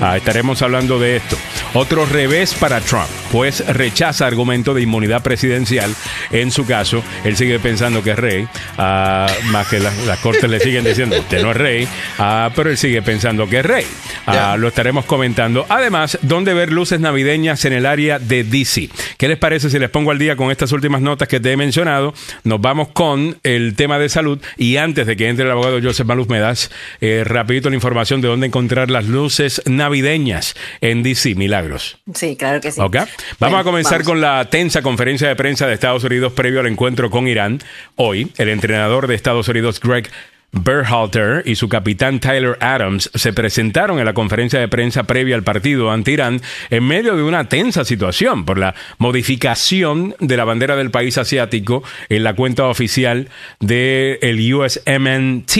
Ah, 0.00 0.16
estaremos 0.16 0.62
hablando 0.62 0.98
de 0.98 1.16
esto. 1.16 1.36
Otro 1.74 2.04
revés 2.06 2.54
para 2.54 2.80
Trump, 2.80 3.06
pues 3.30 3.64
rechaza 3.68 4.26
argumento 4.26 4.74
de 4.74 4.82
inmunidad 4.82 5.22
presidencial. 5.22 5.94
En 6.32 6.50
su 6.50 6.66
caso, 6.66 7.04
él 7.24 7.36
sigue 7.36 7.60
pensando 7.60 8.02
que 8.02 8.10
es 8.10 8.18
rey, 8.18 8.48
ah, 8.78 9.28
más 9.52 9.68
que 9.68 9.78
la- 9.78 9.92
las 10.06 10.18
cortes 10.18 10.50
le 10.50 10.58
siguen 10.58 10.82
diciendo, 10.84 11.16
usted 11.20 11.40
no 11.42 11.52
es 11.52 11.56
rey, 11.56 11.88
ah, 12.18 12.50
pero 12.56 12.70
él 12.70 12.76
sigue 12.76 13.00
pensando 13.02 13.48
que 13.48 13.60
es 13.60 13.64
rey. 13.66 13.86
Ah. 14.26 14.56
Lo 14.58 14.66
estaremos 14.68 15.04
comentando. 15.04 15.66
Además, 15.68 15.99
¿dónde 16.22 16.54
ver 16.54 16.72
luces 16.72 17.00
navideñas 17.00 17.64
en 17.64 17.72
el 17.72 17.86
área 17.86 18.18
de 18.18 18.44
DC? 18.44 18.88
¿Qué 19.18 19.28
les 19.28 19.38
parece 19.38 19.70
si 19.70 19.78
les 19.78 19.90
pongo 19.90 20.10
al 20.10 20.18
día 20.18 20.36
con 20.36 20.50
estas 20.50 20.72
últimas 20.72 21.00
notas 21.02 21.28
que 21.28 21.40
te 21.40 21.52
he 21.52 21.56
mencionado? 21.56 22.14
Nos 22.44 22.60
vamos 22.60 22.88
con 22.88 23.38
el 23.42 23.74
tema 23.76 23.98
de 23.98 24.08
salud 24.08 24.38
y 24.56 24.76
antes 24.76 25.06
de 25.06 25.16
que 25.16 25.28
entre 25.28 25.44
el 25.44 25.50
abogado 25.50 25.78
Joseph 25.82 26.06
Maluz 26.06 26.28
me 26.28 26.38
das 26.38 26.70
eh, 27.00 27.22
rapidito 27.24 27.68
la 27.70 27.76
información 27.76 28.20
de 28.20 28.28
dónde 28.28 28.46
encontrar 28.46 28.90
las 28.90 29.06
luces 29.06 29.62
navideñas 29.66 30.54
en 30.80 31.02
DC, 31.02 31.34
Milagros. 31.34 31.98
Sí, 32.14 32.36
claro 32.36 32.60
que 32.60 32.70
sí. 32.72 32.80
Ok. 32.80 32.94
Vamos 32.94 33.08
Bueno, 33.38 33.58
a 33.58 33.64
comenzar 33.64 33.92
vamos. 34.00 34.06
con 34.06 34.20
la 34.20 34.44
tensa 34.50 34.82
conferencia 34.82 35.28
de 35.28 35.36
prensa 35.36 35.66
de 35.66 35.74
Estados 35.74 36.04
Unidos 36.04 36.32
previo 36.32 36.60
al 36.60 36.66
encuentro 36.66 37.10
con 37.10 37.28
Irán. 37.28 37.60
Hoy, 37.96 38.30
el 38.38 38.48
entrenador 38.48 39.06
de 39.06 39.14
Estados 39.14 39.48
Unidos, 39.48 39.80
Greg 39.80 40.08
Berhalter, 40.52 41.42
y 41.46 41.54
su 41.54 41.68
capitán 41.68 42.20
Tyler 42.20 42.56
Adams 42.60 43.10
se 43.14 43.32
presentaron 43.32 43.98
en 43.98 44.04
la 44.04 44.14
conferencia 44.14 44.58
de 44.58 44.68
prensa 44.68 45.04
previa 45.04 45.36
al 45.36 45.44
partido 45.44 45.90
ante 45.90 46.12
Irán 46.12 46.40
en 46.70 46.84
medio 46.84 47.16
de 47.16 47.22
una 47.22 47.48
tensa 47.48 47.84
situación 47.84 48.44
por 48.44 48.58
la 48.58 48.74
modificación 48.98 50.16
de 50.18 50.36
la 50.36 50.44
bandera 50.44 50.76
del 50.76 50.90
país 50.90 51.18
asiático 51.18 51.82
en 52.08 52.24
la 52.24 52.34
cuenta 52.34 52.66
oficial 52.66 53.28
del 53.60 54.54
USMNT. 54.54 55.52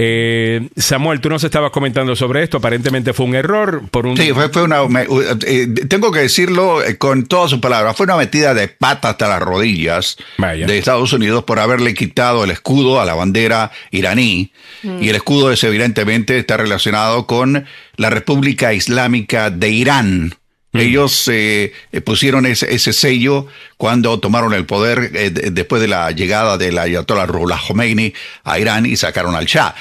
Eh, 0.00 0.68
Samuel, 0.76 1.20
tú 1.20 1.28
nos 1.28 1.42
estabas 1.42 1.72
comentando 1.72 2.14
sobre 2.14 2.44
esto. 2.44 2.58
Aparentemente 2.58 3.12
fue 3.12 3.26
un 3.26 3.34
error 3.34 3.82
por 3.90 4.06
un. 4.06 4.16
Sí, 4.16 4.30
fue, 4.32 4.48
fue 4.48 4.62
una. 4.62 4.86
me- 4.86 5.08
eh, 5.44 5.66
tengo 5.88 6.12
que 6.12 6.20
decirlo 6.20 6.84
eh, 6.84 6.96
con 6.98 7.26
todas 7.26 7.50
sus 7.50 7.58
palabras. 7.58 7.96
Fue 7.96 8.04
una 8.04 8.16
metida 8.16 8.54
de 8.54 8.68
pata 8.68 9.10
hasta 9.10 9.26
las 9.28 9.42
rodillas 9.42 10.16
Vaya. 10.36 10.66
de 10.68 10.78
Estados 10.78 11.12
Unidos 11.12 11.42
por 11.42 11.58
haberle 11.58 11.94
quitado 11.94 12.44
el 12.44 12.52
escudo 12.52 13.00
a 13.00 13.04
la 13.04 13.14
bandera 13.14 13.72
iraní. 13.90 14.52
Y 14.84 15.08
el 15.08 15.16
escudo 15.16 15.50
es 15.50 15.64
evidentemente 15.64 16.38
está 16.38 16.56
relacionado 16.56 17.26
con 17.26 17.66
la 17.96 18.10
República 18.10 18.72
Islámica 18.72 19.50
de 19.50 19.68
Irán. 19.70 20.34
Ellos 20.78 21.28
eh, 21.28 21.72
eh, 21.92 22.00
pusieron 22.00 22.46
ese, 22.46 22.74
ese 22.74 22.92
sello 22.92 23.46
cuando 23.76 24.18
tomaron 24.20 24.52
el 24.54 24.64
poder 24.66 25.10
eh, 25.14 25.30
de- 25.30 25.50
después 25.50 25.80
de 25.82 25.88
la 25.88 26.10
llegada 26.10 26.56
del 26.58 26.78
Ayatollah 26.78 27.26
Ruhollah 27.26 27.58
Khomeini 27.66 28.12
a 28.44 28.58
Irán 28.58 28.86
y 28.86 28.96
sacaron 28.96 29.34
al 29.34 29.46
Shah. 29.46 29.74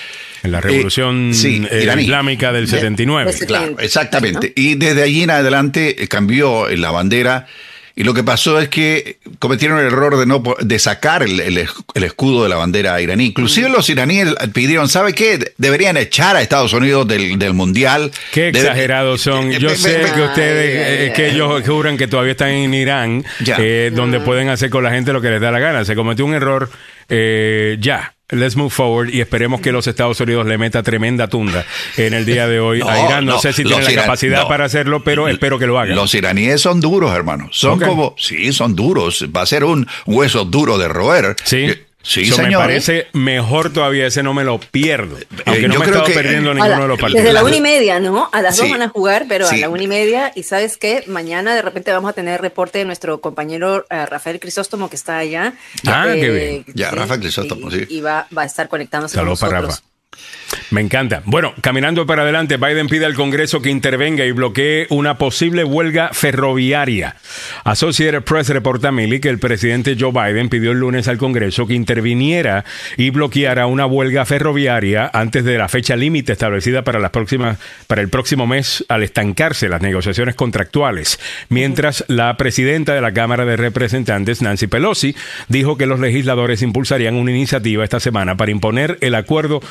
En 0.43 0.51
la 0.51 0.61
revolución 0.61 1.31
Eh, 1.31 1.33
sí, 1.33 1.67
eh, 1.71 1.95
islámica 1.99 2.51
del 2.53 2.67
79. 2.67 3.31
Ese- 3.31 3.45
Claro, 3.47 3.75
exactamente. 3.79 4.53
Y 4.55 4.75
desde 4.75 5.01
allí 5.03 5.23
en 5.23 5.31
adelante 5.31 5.95
cambió 6.07 6.67
la 6.69 6.91
bandera. 6.91 7.47
Y 7.99 8.03
lo 8.03 8.13
que 8.13 8.23
pasó 8.23 8.59
es 8.61 8.69
que 8.69 9.17
cometieron 9.39 9.79
el 9.79 9.87
error 9.87 10.17
de 10.19 10.27
no 10.27 10.43
po- 10.43 10.55
de 10.61 10.77
sacar 10.77 11.23
el, 11.23 11.39
el 11.39 11.57
esc- 11.57 11.83
el 11.95 12.03
escudo 12.03 12.43
de 12.43 12.49
la 12.49 12.55
bandera 12.55 13.01
iraní. 13.01 13.25
Inclusive 13.25 13.69
los 13.69 13.89
iraníes 13.89 14.35
pidieron, 14.53 14.87
¿sabe 14.87 15.13
qué? 15.13 15.53
Deberían 15.57 15.97
echar 15.97 16.35
a 16.35 16.41
Estados 16.41 16.73
Unidos 16.73 17.07
del, 17.07 17.39
del 17.39 17.55
mundial. 17.55 18.11
Qué 18.31 18.49
exagerados 18.49 19.21
son. 19.21 19.51
Eh, 19.51 19.57
Yo 19.59 19.69
eh, 19.71 19.75
sé 19.75 20.03
eh, 20.03 20.11
que 20.13 20.21
ustedes, 20.21 20.87
Ay, 20.87 20.93
ay, 21.01 21.07
eh, 21.09 21.13
que 21.15 21.29
ellos 21.31 21.63
juran 21.65 21.97
que 21.97 22.07
todavía 22.07 22.33
están 22.33 22.49
en 22.51 22.71
Irán, 22.73 23.25
Ya. 23.43 23.57
eh, 23.59 23.91
donde 23.91 24.19
pueden 24.19 24.49
hacer 24.49 24.69
con 24.69 24.83
la 24.83 24.91
gente 24.91 25.11
lo 25.11 25.19
que 25.19 25.31
les 25.31 25.41
da 25.41 25.49
la 25.49 25.59
gana. 25.59 25.83
Se 25.83 25.95
cometió 25.95 26.23
un 26.23 26.35
error. 26.35 26.69
eh, 27.09 27.77
ya. 27.79 28.13
Let's 28.29 28.57
move 28.57 28.71
forward 28.71 29.09
y 29.13 29.21
esperemos 29.21 29.61
que 29.61 29.71
los 29.71 29.87
Estados 29.87 30.19
Unidos 30.19 30.45
le 30.45 30.57
meta 30.57 30.83
tremenda 30.83 31.29
tunda 31.29 31.65
en 31.95 32.13
el 32.13 32.25
día 32.25 32.45
de 32.45 32.59
hoy 32.59 32.81
a 32.81 32.83
No, 32.83 33.05
Irán. 33.07 33.25
No, 33.25 33.33
no, 33.35 33.39
sé 33.39 33.53
si 33.53 33.63
tienen 33.63 33.85
la 33.85 33.91
iran- 33.93 34.03
capacidad 34.03 34.41
no. 34.41 34.47
para 34.49 34.65
hacerlo, 34.65 35.01
pero 35.01 35.29
espero 35.29 35.57
que 35.57 35.65
lo 35.65 35.79
hagan. 35.79 35.95
Los 35.95 36.13
iraníes 36.13 36.59
son 36.59 36.81
duros, 36.81 37.15
hermano. 37.15 37.47
Son 37.53 37.79
como, 37.79 38.15
sí, 38.17 38.51
son 38.51 38.75
duros. 38.75 39.25
Va 39.33 39.43
a 39.43 39.45
ser 39.45 39.63
un 39.63 39.87
hueso 40.05 40.43
duro 40.43 40.77
de 40.77 40.89
roer. 40.89 41.37
Sí, 41.45 41.55
Eh, 41.69 41.86
Sí, 42.09 42.21
Eso 42.21 42.37
me 42.37 42.43
señor. 42.45 42.61
parece 42.61 43.07
mejor 43.11 43.73
todavía, 43.73 44.07
ese 44.07 44.23
no 44.23 44.33
me 44.33 44.45
lo 44.45 44.59
pierdo. 44.59 45.17
Aunque 45.45 45.67
no 45.67 45.73
yo 45.73 45.79
me 45.81 45.85
he 45.85 45.89
estado 45.89 46.05
que- 46.05 46.13
perdiendo 46.13 46.51
A 46.51 46.53
ninguno 46.53 46.75
la- 46.75 46.81
de 46.83 46.87
los 46.87 46.99
partidos. 46.99 47.21
desde 47.23 47.33
la 47.33 47.43
una 47.43 47.55
y 47.57 47.61
media, 47.61 47.99
¿no? 47.99 48.29
A 48.31 48.41
las 48.41 48.55
dos 48.55 48.69
van 48.69 48.81
a 48.81 48.87
jugar, 48.87 49.25
pero 49.27 49.45
Sí. 49.45 49.55
a 49.57 49.59
la 49.59 49.69
una 49.69 49.83
y 49.83 49.87
media. 49.87 50.31
Y 50.33 50.43
sabes 50.43 50.77
qué, 50.77 51.03
mañana 51.07 51.53
de 51.53 51.61
repente 51.61 51.91
vamos 51.91 52.09
a 52.09 52.13
tener 52.13 52.39
reporte 52.41 52.79
de 52.79 52.85
nuestro 52.85 53.19
compañero 53.19 53.85
eh, 53.89 54.05
Rafael 54.05 54.39
Crisóstomo 54.39 54.89
que 54.89 54.95
está 54.95 55.17
allá. 55.17 55.53
Eh, 55.83 55.87
Ah, 55.87 56.05
qué 56.13 56.29
bien. 56.29 56.65
Ya, 56.73 56.91
Rafael 56.91 57.19
Crisóstomo, 57.19 57.67
y, 57.69 57.71
sí. 57.79 57.85
Y 57.89 57.99
va, 58.01 58.25
va 58.35 58.43
a 58.43 58.45
estar 58.45 58.69
conectándose 58.69 59.15
Saludos 59.15 59.41
con 59.41 59.49
para 59.49 59.61
nosotros. 59.63 59.79
Rafa. 59.81 59.86
Me 60.69 60.81
encanta. 60.81 61.21
Bueno, 61.25 61.53
caminando 61.61 62.05
para 62.05 62.23
adelante, 62.23 62.57
Biden 62.57 62.87
pide 62.87 63.05
al 63.05 63.15
Congreso 63.15 63.61
que 63.61 63.69
intervenga 63.69 64.25
y 64.25 64.31
bloquee 64.31 64.87
una 64.89 65.17
posible 65.17 65.63
huelga 65.63 66.09
ferroviaria. 66.11 67.15
Associated 67.63 68.23
Press 68.23 68.49
reporta, 68.49 68.91
Mili, 68.91 69.21
que 69.21 69.29
el 69.29 69.39
presidente 69.39 69.95
Joe 69.97 70.11
Biden 70.11 70.49
pidió 70.49 70.71
el 70.71 70.79
lunes 70.79 71.07
al 71.07 71.17
Congreso 71.17 71.67
que 71.67 71.73
interviniera 71.73 72.65
y 72.97 73.11
bloqueara 73.11 73.65
una 73.67 73.85
huelga 73.85 74.25
ferroviaria 74.25 75.09
antes 75.13 75.45
de 75.45 75.57
la 75.57 75.69
fecha 75.69 75.95
límite 75.95 76.33
establecida 76.33 76.83
para, 76.83 76.99
las 76.99 77.11
próximas, 77.11 77.57
para 77.87 78.01
el 78.01 78.09
próximo 78.09 78.45
mes 78.45 78.83
al 78.89 79.03
estancarse 79.03 79.69
las 79.69 79.81
negociaciones 79.81 80.35
contractuales. 80.35 81.19
Mientras 81.47 82.03
la 82.07 82.35
presidenta 82.35 82.93
de 82.93 83.01
la 83.01 83.13
Cámara 83.13 83.45
de 83.45 83.55
Representantes, 83.55 84.41
Nancy 84.41 84.67
Pelosi, 84.67 85.15
dijo 85.47 85.77
que 85.77 85.85
los 85.85 86.01
legisladores 86.01 86.61
impulsarían 86.61 87.15
una 87.15 87.31
iniciativa 87.31 87.85
esta 87.85 88.01
semana 88.01 88.35
para 88.35 88.51
imponer 88.51 88.97
el 88.99 89.15
acuerdo 89.15 89.61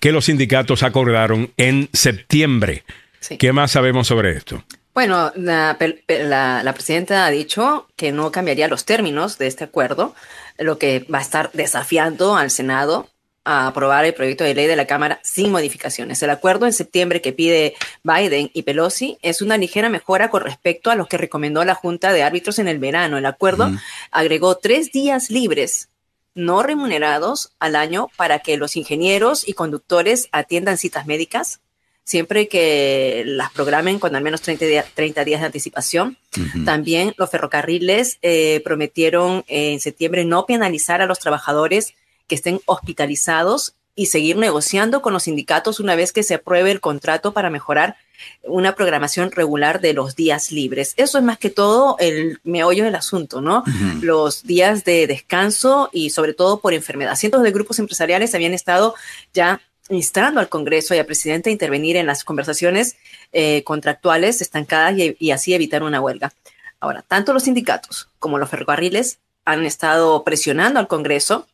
que 0.00 0.12
los 0.12 0.26
sindicatos 0.26 0.82
acordaron 0.82 1.52
en 1.56 1.88
septiembre. 1.92 2.84
Sí. 3.20 3.38
¿Qué 3.38 3.52
más 3.52 3.72
sabemos 3.72 4.06
sobre 4.06 4.36
esto? 4.36 4.62
Bueno, 4.96 5.30
la, 5.34 5.76
presidenta 5.78 7.26
ha 7.26 7.30
dicho 7.30 7.86
que 7.96 8.12
no 8.12 8.32
cambiaría 8.32 8.66
los 8.66 8.86
términos 8.86 9.36
de 9.36 9.46
este 9.46 9.64
acuerdo, 9.64 10.14
lo 10.56 10.78
que 10.78 11.00
va 11.12 11.18
a 11.18 11.20
estar 11.20 11.50
desafiando 11.52 12.34
al 12.34 12.50
Senado 12.50 13.10
a 13.44 13.66
aprobar 13.66 14.06
el 14.06 14.14
proyecto 14.14 14.42
de 14.42 14.54
ley 14.54 14.66
de 14.66 14.74
la 14.74 14.86
Cámara 14.86 15.20
sin 15.22 15.52
modificaciones. 15.52 16.22
El 16.22 16.30
acuerdo 16.30 16.64
en 16.64 16.72
septiembre 16.72 17.20
que 17.20 17.34
pide 17.34 17.74
Biden 18.04 18.50
y 18.54 18.62
Pelosi 18.62 19.18
es 19.20 19.42
una 19.42 19.58
ligera 19.58 19.90
mejora 19.90 20.30
con 20.30 20.42
respecto 20.42 20.90
a 20.90 20.94
lo 20.94 21.04
que 21.04 21.18
recomendó 21.18 21.62
la 21.66 21.74
Junta 21.74 22.14
de 22.14 22.22
Árbitros 22.22 22.58
en 22.58 22.66
el 22.66 22.78
verano. 22.78 23.18
El 23.18 23.26
acuerdo 23.26 23.70
agregó 24.10 24.56
tres 24.56 24.92
días 24.92 25.28
libres 25.28 25.90
no 26.36 26.62
remunerados 26.62 27.50
al 27.58 27.74
año 27.74 28.08
para 28.16 28.38
que 28.38 28.56
los 28.56 28.76
ingenieros 28.76 29.48
y 29.48 29.54
conductores 29.54 30.28
atiendan 30.30 30.78
citas 30.78 31.06
médicas, 31.06 31.60
siempre 32.04 32.46
que 32.46 33.24
las 33.26 33.50
programen 33.50 33.98
con 33.98 34.14
al 34.14 34.22
menos 34.22 34.42
30, 34.42 34.64
día- 34.66 34.86
30 34.94 35.24
días 35.24 35.40
de 35.40 35.46
anticipación. 35.46 36.18
También 36.64 37.14
los 37.16 37.30
ferrocarriles 37.30 38.18
eh, 38.22 38.60
prometieron 38.64 39.44
eh, 39.48 39.72
en 39.72 39.80
septiembre 39.80 40.24
no 40.24 40.46
penalizar 40.46 41.00
a 41.02 41.06
los 41.06 41.18
trabajadores 41.18 41.94
que 42.28 42.36
estén 42.36 42.60
hospitalizados 42.66 43.74
y 43.94 44.06
seguir 44.06 44.36
negociando 44.36 45.00
con 45.00 45.14
los 45.14 45.22
sindicatos 45.24 45.80
una 45.80 45.96
vez 45.96 46.12
que 46.12 46.22
se 46.22 46.34
apruebe 46.34 46.70
el 46.70 46.80
contrato 46.80 47.32
para 47.32 47.48
mejorar 47.50 47.96
una 48.42 48.74
programación 48.74 49.30
regular 49.30 49.80
de 49.80 49.92
los 49.92 50.16
días 50.16 50.52
libres. 50.52 50.94
Eso 50.96 51.18
es 51.18 51.24
más 51.24 51.38
que 51.38 51.50
todo 51.50 51.96
el 51.98 52.40
meollo 52.44 52.84
del 52.84 52.94
asunto, 52.94 53.40
¿no? 53.40 53.64
Los 54.00 54.42
días 54.42 54.84
de 54.84 55.06
descanso 55.06 55.90
y 55.92 56.10
sobre 56.10 56.34
todo 56.34 56.60
por 56.60 56.74
enfermedad. 56.74 57.16
Cientos 57.16 57.42
de 57.42 57.50
grupos 57.50 57.78
empresariales 57.78 58.34
habían 58.34 58.54
estado 58.54 58.94
ya 59.32 59.60
instando 59.88 60.40
al 60.40 60.48
Congreso 60.48 60.94
y 60.94 60.98
al 60.98 61.06
presidente 61.06 61.50
a 61.50 61.52
intervenir 61.52 61.96
en 61.96 62.06
las 62.06 62.24
conversaciones 62.24 62.96
eh, 63.32 63.62
contractuales 63.64 64.40
estancadas 64.40 64.94
y, 65.18 65.30
así 65.30 65.54
evitar 65.54 65.82
una 65.82 66.00
huelga. 66.00 66.32
Ahora, 66.80 67.02
tanto 67.06 67.32
los 67.32 67.44
sindicatos 67.44 68.08
como 68.18 68.38
los 68.38 68.50
ferrocarriles 68.50 69.18
han 69.44 69.64
estado 69.64 70.24
presionando 70.24 70.80
al 70.80 70.88
Congreso 70.88 71.46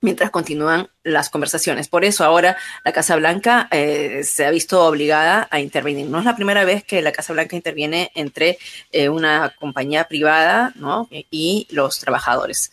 mientras 0.00 0.30
continúan 0.30 0.88
las 1.02 1.30
conversaciones. 1.30 1.88
Por 1.88 2.04
eso 2.04 2.24
ahora 2.24 2.56
la 2.84 2.92
Casa 2.92 3.16
Blanca 3.16 3.68
eh, 3.70 4.20
se 4.24 4.44
ha 4.44 4.50
visto 4.50 4.84
obligada 4.84 5.48
a 5.50 5.60
intervenir. 5.60 6.06
No 6.06 6.18
es 6.18 6.24
la 6.24 6.36
primera 6.36 6.64
vez 6.64 6.84
que 6.84 7.02
la 7.02 7.12
Casa 7.12 7.32
Blanca 7.32 7.56
interviene 7.56 8.10
entre 8.14 8.58
eh, 8.92 9.08
una 9.08 9.54
compañía 9.58 10.04
privada 10.04 10.72
¿no? 10.76 11.08
y 11.30 11.66
los 11.70 12.00
trabajadores. 12.00 12.72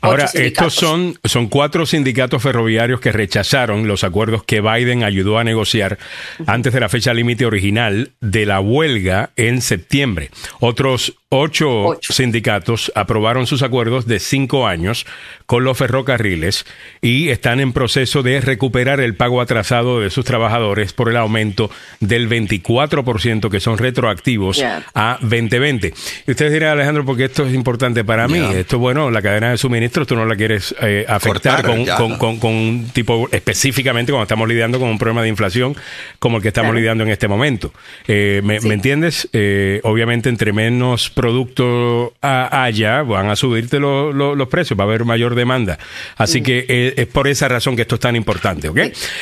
ahora, 0.00 0.30
estos 0.34 0.74
son, 0.74 1.18
son 1.24 1.48
cuatro 1.48 1.86
sindicatos 1.86 2.42
ferroviarios 2.42 3.00
que 3.00 3.12
rechazaron 3.12 3.86
los 3.88 4.04
acuerdos 4.04 4.44
que 4.44 4.60
Biden 4.60 5.04
ayudó 5.04 5.38
a 5.38 5.44
negociar 5.44 5.98
antes 6.46 6.72
de 6.72 6.80
la 6.80 6.88
fecha 6.88 7.14
límite 7.14 7.46
original 7.46 8.12
de 8.20 8.46
la 8.46 8.60
huelga 8.60 9.30
en 9.36 9.62
septiembre. 9.62 10.30
Otros 10.60 11.14
ocho, 11.34 11.98
sindicatos 12.00 12.92
aprobaron 12.94 13.46
sus 13.46 13.62
acuerdos 13.62 14.06
de 14.06 14.20
cinco 14.20 14.66
años 14.66 15.04
con 15.46 15.64
los 15.64 15.76
ferrocarriles 15.76 16.64
y 17.00 17.30
están 17.30 17.53
en 17.60 17.72
proceso 17.72 18.22
de 18.22 18.40
recuperar 18.40 19.00
el 19.00 19.14
pago 19.14 19.40
atrasado 19.40 20.00
de 20.00 20.10
sus 20.10 20.24
trabajadores 20.24 20.92
por 20.92 21.08
el 21.08 21.16
aumento 21.16 21.70
del 22.00 22.28
24% 22.28 23.50
que 23.50 23.60
son 23.60 23.78
retroactivos 23.78 24.62
a 24.94 25.18
2020. 25.20 25.94
Y 26.26 26.30
ustedes 26.30 26.52
dirán, 26.52 26.72
Alejandro, 26.72 27.04
porque 27.04 27.24
esto 27.24 27.46
es 27.46 27.54
importante 27.54 28.04
para 28.04 28.28
mí. 28.28 28.40
Esto, 28.54 28.78
bueno, 28.78 29.10
la 29.10 29.22
cadena 29.22 29.50
de 29.50 29.58
suministros 29.58 30.06
tú 30.06 30.16
no 30.16 30.24
la 30.26 30.36
quieres 30.36 30.74
eh, 30.80 31.04
afectar 31.08 31.64
con, 31.64 32.44
un 32.54 32.90
tipo 32.92 33.28
específicamente 33.32 34.12
cuando 34.12 34.24
estamos 34.24 34.48
lidiando 34.48 34.78
con 34.78 34.88
un 34.88 34.98
problema 34.98 35.22
de 35.22 35.28
inflación 35.28 35.76
como 36.18 36.38
el 36.38 36.42
que 36.42 36.48
estamos 36.48 36.74
lidiando 36.74 37.04
en 37.04 37.10
este 37.10 37.28
momento. 37.28 37.72
Eh, 38.06 38.40
me, 38.44 38.56
entiendes? 38.56 39.28
Eh, 39.32 39.80
obviamente, 39.84 40.28
entre 40.28 40.52
menos 40.52 41.10
producto 41.10 42.14
haya, 42.20 43.02
van 43.02 43.30
a 43.30 43.36
subirte 43.36 43.78
los 43.78 44.48
precios, 44.48 44.78
va 44.78 44.84
a 44.84 44.86
haber 44.86 45.04
mayor 45.04 45.34
demanda. 45.34 45.78
Así 46.16 46.40
mm. 46.40 46.44
que 46.44 46.94
es 46.96 47.06
por 47.06 47.28
esa 47.28 47.43
razón 47.48 47.76
que 47.76 47.82
esto 47.82 47.96
es 47.96 48.00
tan 48.00 48.16
importante, 48.16 48.68
¿ok? 48.68 48.78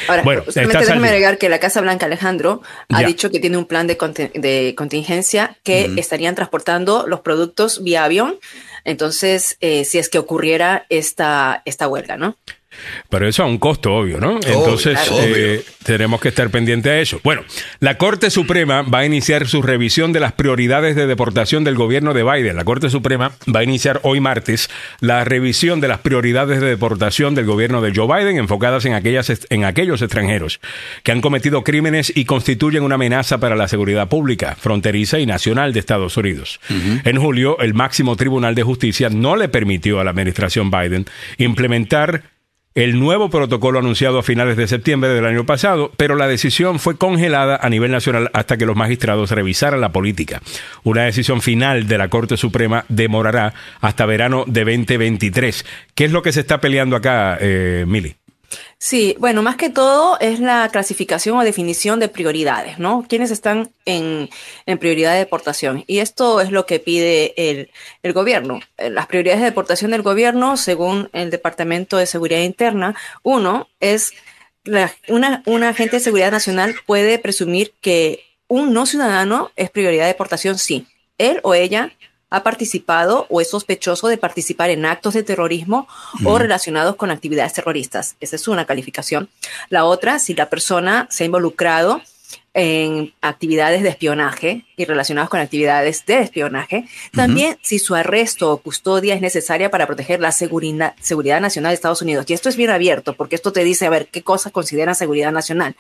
Ahora, 0.09 0.23
bueno, 0.23 0.43
déjame 0.55 1.09
agregar 1.09 1.39
que 1.39 1.49
la 1.49 1.59
Casa 1.59 1.81
Blanca, 1.81 2.07
Alejandro, 2.07 2.63
ha 2.89 3.03
dicho 3.03 3.31
que 3.31 3.41
tiene 3.41 3.57
un 3.57 3.67
plan 3.67 3.87
de, 3.87 3.97
de 4.35 4.75
contingencia 4.77 5.57
que 5.63 5.91
estarían 5.97 6.35
transportando 6.35 7.07
los 7.07 7.21
productos 7.21 7.83
vía 7.83 8.05
avión. 8.05 8.37
Entonces, 8.85 9.57
eh, 9.61 9.85
si 9.85 9.99
es 9.99 10.09
que 10.09 10.19
ocurriera 10.19 10.87
esta, 10.89 11.63
esta 11.65 11.89
huelga, 11.89 12.17
¿no? 12.17 12.37
Pero 13.09 13.29
eso 13.29 13.43
a 13.43 13.47
un 13.47 13.59
costo, 13.59 13.95
obvio, 13.95 14.19
¿no? 14.19 14.41
Entonces 14.47 14.99
eh, 15.21 15.65
tenemos 15.85 16.21
que 16.21 16.29
estar 16.29 16.51
pendientes 16.51 16.91
a 16.93 16.99
eso. 16.99 17.21
Bueno, 17.23 17.43
la 17.81 17.99
Corte 17.99 18.31
Suprema 18.31 18.83
va 18.83 19.01
a 19.01 19.07
iniciar 19.07 19.47
su 19.47 19.63
revisión 19.63 20.13
de 20.13 20.21
las 20.21 20.33
prioridades 20.33 20.97
de 20.97 21.07
deportación 21.07 21.65
del 21.65 21.75
gobierno 21.75 22.15
de 22.15 22.23
Biden. 22.23 22.57
La 22.57 22.65
Corte 22.65 22.91
Suprema 22.91 23.33
va 23.55 23.61
a 23.61 23.65
iniciar 23.65 24.01
hoy 24.03 24.21
martes 24.21 24.71
la 25.01 25.25
revisión 25.25 25.81
de 25.81 25.89
las 25.89 25.99
prioridades 25.99 26.61
de 26.61 26.69
deportación 26.69 27.35
del 27.35 27.47
gobierno 27.47 27.81
de 27.81 27.93
Joe 27.95 28.07
Biden 28.07 28.39
enfocadas 28.39 28.85
en, 28.85 28.95
aquellas, 28.95 29.33
en 29.51 29.65
aquellos 29.65 30.03
extranjeros 30.03 30.61
que 31.03 31.13
han 31.13 31.21
cometido 31.21 31.65
crímenes 31.65 32.13
y 32.15 32.25
constituyen 32.25 32.83
una 32.83 32.97
amenaza 32.97 33.39
para 33.39 33.57
la 33.57 33.69
seguridad 33.69 34.09
pública, 34.09 34.57
fronteriza 34.59 35.19
y 35.19 35.27
nacional 35.27 35.73
de 35.73 35.81
Estados 35.81 36.17
Unidos. 36.17 36.61
En 37.05 37.19
julio, 37.19 37.59
el 37.61 37.75
máximo 37.75 38.17
tribunal 38.17 38.55
de 38.55 38.63
justicia 38.63 39.09
no 39.11 39.37
le 39.37 39.49
permitió 39.49 40.01
a 40.01 40.05
la 40.05 40.11
administración 40.11 40.71
Biden 40.71 41.07
implementar 41.39 42.25
el 42.75 42.99
nuevo 42.99 43.31
protocolo 43.31 43.79
anunciado 43.79 44.19
a 44.19 44.23
finales 44.23 44.57
de 44.57 44.67
septiembre 44.67 45.11
del 45.11 45.27
año 45.27 45.45
pasado, 45.45 45.93
pero 45.97 46.15
la 46.15 46.27
decisión 46.27 46.79
fue 46.79 46.97
congelada 46.97 47.57
a 47.57 47.69
nivel 47.69 47.91
nacional 47.91 48.31
hasta 48.33 48.57
que 48.57 48.67
los 48.67 48.77
magistrados 48.77 49.31
revisaran 49.31 49.81
la 49.81 49.93
política. 49.93 50.41
Una 50.83 51.03
decisión 51.03 51.43
final 51.43 51.87
de 51.87 51.99
la 51.99 52.09
Corte 52.09 52.37
Suprema 52.37 52.85
demorará 52.89 53.55
hasta 53.81 54.07
verano 54.07 54.45
de 54.47 54.65
2023. 54.65 55.65
¿Qué 55.95 56.05
es 56.05 56.13
lo 56.13 56.23
que 56.23 56.33
se 56.33 56.41
está 56.41 56.61
peleando 56.61 56.97
acá, 56.97 57.37
eh, 57.41 57.85
Mili? 57.87 58.17
Sí, 58.79 59.15
bueno, 59.19 59.43
más 59.43 59.57
que 59.57 59.71
todo 59.71 60.19
es 60.21 60.41
la 60.41 60.69
clasificación 60.71 61.37
o 61.39 61.45
definición 61.45 62.01
de 62.01 62.09
prioridades, 62.09 62.79
¿no? 62.79 63.05
¿Quiénes 63.09 63.31
están 63.31 63.71
en, 63.85 64.29
prioridad 64.81 65.13
de 65.13 65.19
deportación? 65.19 65.85
Y 65.87 65.99
esto 65.99 66.41
es 66.41 66.51
lo 66.51 66.67
que 66.67 66.81
pide 66.81 67.35
el, 67.37 67.71
el, 68.03 68.13
gobierno. 68.13 68.61
Eh, 68.79 68.91
las 68.91 69.07
prioridades 69.07 69.41
de 69.41 69.47
deportación 69.47 69.93
del 69.93 70.03
gobierno, 70.03 70.57
según 70.57 71.09
el 71.13 71.31
Departamento 71.31 71.97
de 71.97 72.07
Seguridad 72.07 72.41
Interna, 72.41 72.97
uno 73.23 73.69
es 73.81 74.13
una, 75.09 75.43
un 75.47 75.63
agente 75.63 75.97
de 75.97 76.01
seguridad 76.01 76.31
nacional 76.31 76.75
puede 76.87 77.19
presumir 77.19 77.73
que 77.81 78.25
un 78.49 78.73
no 78.73 78.87
ciudadano 78.87 79.51
es 79.57 79.71
prioridad 79.71 80.05
de 80.05 80.09
deportación, 80.09 80.59
sí. 80.59 80.87
Él 81.19 81.41
o 81.43 81.55
ella 81.55 81.93
ha 82.33 82.43
participado 82.43 83.27
o 83.29 83.43
es 83.43 83.51
sospechoso 83.51 84.09
de 84.09 84.17
participar 84.17 84.71
en 84.71 84.87
actos 84.87 85.13
de 85.13 85.23
terrorismo 85.23 85.87
o 86.25 86.39
relacionados 86.39 86.97
con 86.97 87.11
actividades 87.11 87.53
terroristas. 87.53 88.17
Esa 88.21 88.37
es 88.37 88.49
una 88.49 88.65
calificación. 88.65 89.29
La 89.69 89.85
otra, 89.85 90.19
si 90.19 90.35
la 90.35 90.49
persona 90.49 91.07
se 91.11 91.25
ha 91.25 91.27
involucrado 91.27 92.01
en 92.55 93.15
actividades 93.23 93.83
de 93.83 93.89
espionaje 93.89 94.65
y 94.77 94.85
relacionadas 94.85 95.31
con 95.31 95.41
actividades 95.41 96.05
de 96.05 96.21
espionaje. 96.21 96.87
También 97.13 97.57
si 97.63 97.79
su 97.79 97.95
arresto 97.95 98.53
o 98.53 98.59
custodia 98.59 99.15
es 99.15 99.23
necesaria 99.23 99.71
para 99.71 99.87
proteger 99.87 100.21
la 100.21 100.33
seguridad, 100.33 100.95
seguridad 101.01 101.41
nacional 101.41 101.71
de 101.71 101.75
Estados 101.75 102.03
Unidos. 102.03 102.27
Y 102.29 102.35
esto 102.35 102.49
es 102.49 102.57
bien 102.57 102.71
abierto 102.71 103.15
porque 103.15 103.37
esto 103.37 103.53
te 103.53 103.65
dice 103.65 103.87
a 103.87 103.91
ver 103.91 104.09
qué 104.09 104.23
cosas 104.23 104.53
consideran 104.53 104.95
seguridad 104.95 105.33
nacional. 105.33 105.77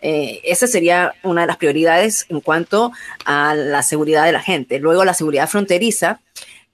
Eh, 0.00 0.40
esa 0.44 0.66
sería 0.66 1.14
una 1.22 1.42
de 1.42 1.46
las 1.48 1.56
prioridades 1.56 2.26
en 2.28 2.40
cuanto 2.40 2.92
a 3.24 3.54
la 3.54 3.82
seguridad 3.82 4.24
de 4.24 4.32
la 4.32 4.40
gente. 4.40 4.78
Luego, 4.78 5.04
la 5.04 5.14
seguridad 5.14 5.48
fronteriza 5.48 6.20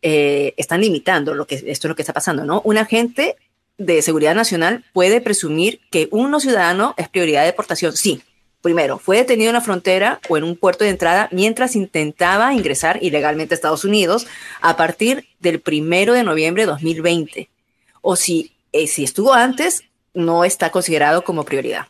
eh, 0.03 0.53
están 0.57 0.83
limitando 0.83 1.35
lo 1.35 1.47
que 1.47 1.55
esto 1.55 1.71
es 1.71 1.85
lo 1.85 1.97
que 1.97 2.03
está 2.03 2.13
pasando, 2.13 2.45
¿no? 2.45 2.61
Un 2.65 2.77
agente 2.77 3.37
de 3.79 4.03
seguridad 4.03 4.35
nacional 4.35 4.85
puede 4.93 5.21
presumir 5.21 5.81
que 5.91 6.09
uno 6.11 6.41
ciudadano 6.41 6.95
es 6.97 7.09
prioridad 7.09 7.41
de 7.41 7.47
deportación. 7.47 7.97
Sí, 7.97 8.23
primero, 8.61 8.99
fue 8.99 9.17
detenido 9.17 9.51
en 9.51 9.55
la 9.55 9.61
frontera 9.61 10.21
o 10.29 10.37
en 10.37 10.45
un 10.45 10.57
puerto 10.57 10.85
de 10.85 10.91
entrada 10.91 11.29
mientras 11.33 11.75
intentaba 11.75 12.53
ingresar 12.53 12.99
ilegalmente 13.03 13.55
a 13.55 13.57
Estados 13.57 13.85
Unidos 13.85 14.27
a 14.61 14.77
partir 14.77 15.27
del 15.41 15.61
primero 15.61 16.13
de 16.13 16.23
noviembre 16.23 16.65
de 16.65 16.67
2020. 16.67 17.49
O 18.03 18.17
si, 18.17 18.53
eh, 18.73 18.87
si 18.87 19.05
estuvo 19.05 19.33
antes, 19.33 19.85
no 20.13 20.45
está 20.45 20.71
considerado 20.71 21.25
como 21.25 21.45
prioridad. 21.45 21.87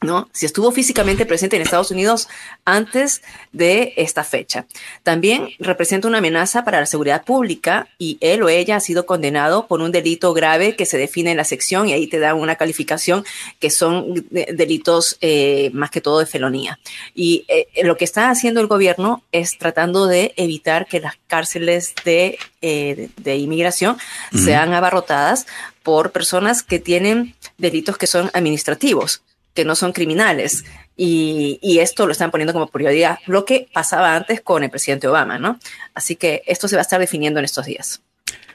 ¿No? 0.00 0.28
Si 0.32 0.46
estuvo 0.46 0.70
físicamente 0.70 1.26
presente 1.26 1.56
en 1.56 1.62
Estados 1.62 1.90
Unidos 1.90 2.28
antes 2.64 3.22
de 3.52 3.94
esta 3.96 4.24
fecha. 4.24 4.66
También 5.02 5.50
representa 5.58 6.08
una 6.08 6.18
amenaza 6.18 6.64
para 6.64 6.80
la 6.80 6.86
seguridad 6.86 7.24
pública 7.24 7.88
y 7.98 8.18
él 8.20 8.42
o 8.42 8.48
ella 8.48 8.76
ha 8.76 8.80
sido 8.80 9.06
condenado 9.06 9.66
por 9.66 9.80
un 9.80 9.90
delito 9.90 10.32
grave 10.34 10.76
que 10.76 10.86
se 10.86 10.98
define 10.98 11.32
en 11.32 11.36
la 11.36 11.44
sección 11.44 11.88
y 11.88 11.92
ahí 11.92 12.06
te 12.06 12.18
da 12.18 12.34
una 12.34 12.56
calificación 12.56 13.24
que 13.58 13.70
son 13.70 14.26
delitos 14.30 15.18
eh, 15.20 15.70
más 15.72 15.90
que 15.90 16.00
todo 16.00 16.20
de 16.20 16.26
felonía. 16.26 16.78
Y 17.14 17.44
eh, 17.48 17.66
lo 17.82 17.96
que 17.96 18.04
está 18.04 18.30
haciendo 18.30 18.60
el 18.60 18.66
gobierno 18.66 19.22
es 19.32 19.58
tratando 19.58 20.06
de 20.06 20.32
evitar 20.36 20.86
que 20.86 21.00
las 21.00 21.14
cárceles 21.26 21.94
de, 22.04 22.38
eh, 22.62 23.08
de, 23.16 23.36
inmigración 23.36 23.98
sean 24.32 24.72
abarrotadas 24.72 25.46
por 25.82 26.12
personas 26.12 26.62
que 26.62 26.78
tienen 26.78 27.34
delitos 27.56 27.96
que 27.98 28.06
son 28.06 28.30
administrativos 28.34 29.22
que 29.58 29.64
no 29.64 29.74
son 29.74 29.90
criminales. 29.90 30.64
Y, 30.96 31.58
esto 31.80 32.06
lo 32.06 32.12
están 32.12 32.30
poniendo 32.30 32.52
como 32.52 32.68
prioridad, 32.68 33.18
lo 33.26 33.44
que 33.44 33.66
pasaba 33.72 34.14
antes 34.14 34.40
con 34.40 34.62
el 34.62 34.70
presidente 34.70 35.08
Obama, 35.08 35.36
¿no? 35.40 35.58
Así 35.94 36.14
que 36.14 36.42
esto 36.46 36.68
se 36.68 36.76
va 36.76 36.80
a 36.80 36.82
estar 36.82 37.00
definiendo 37.00 37.40
en 37.40 37.44
estos 37.44 37.66
días. 37.66 38.00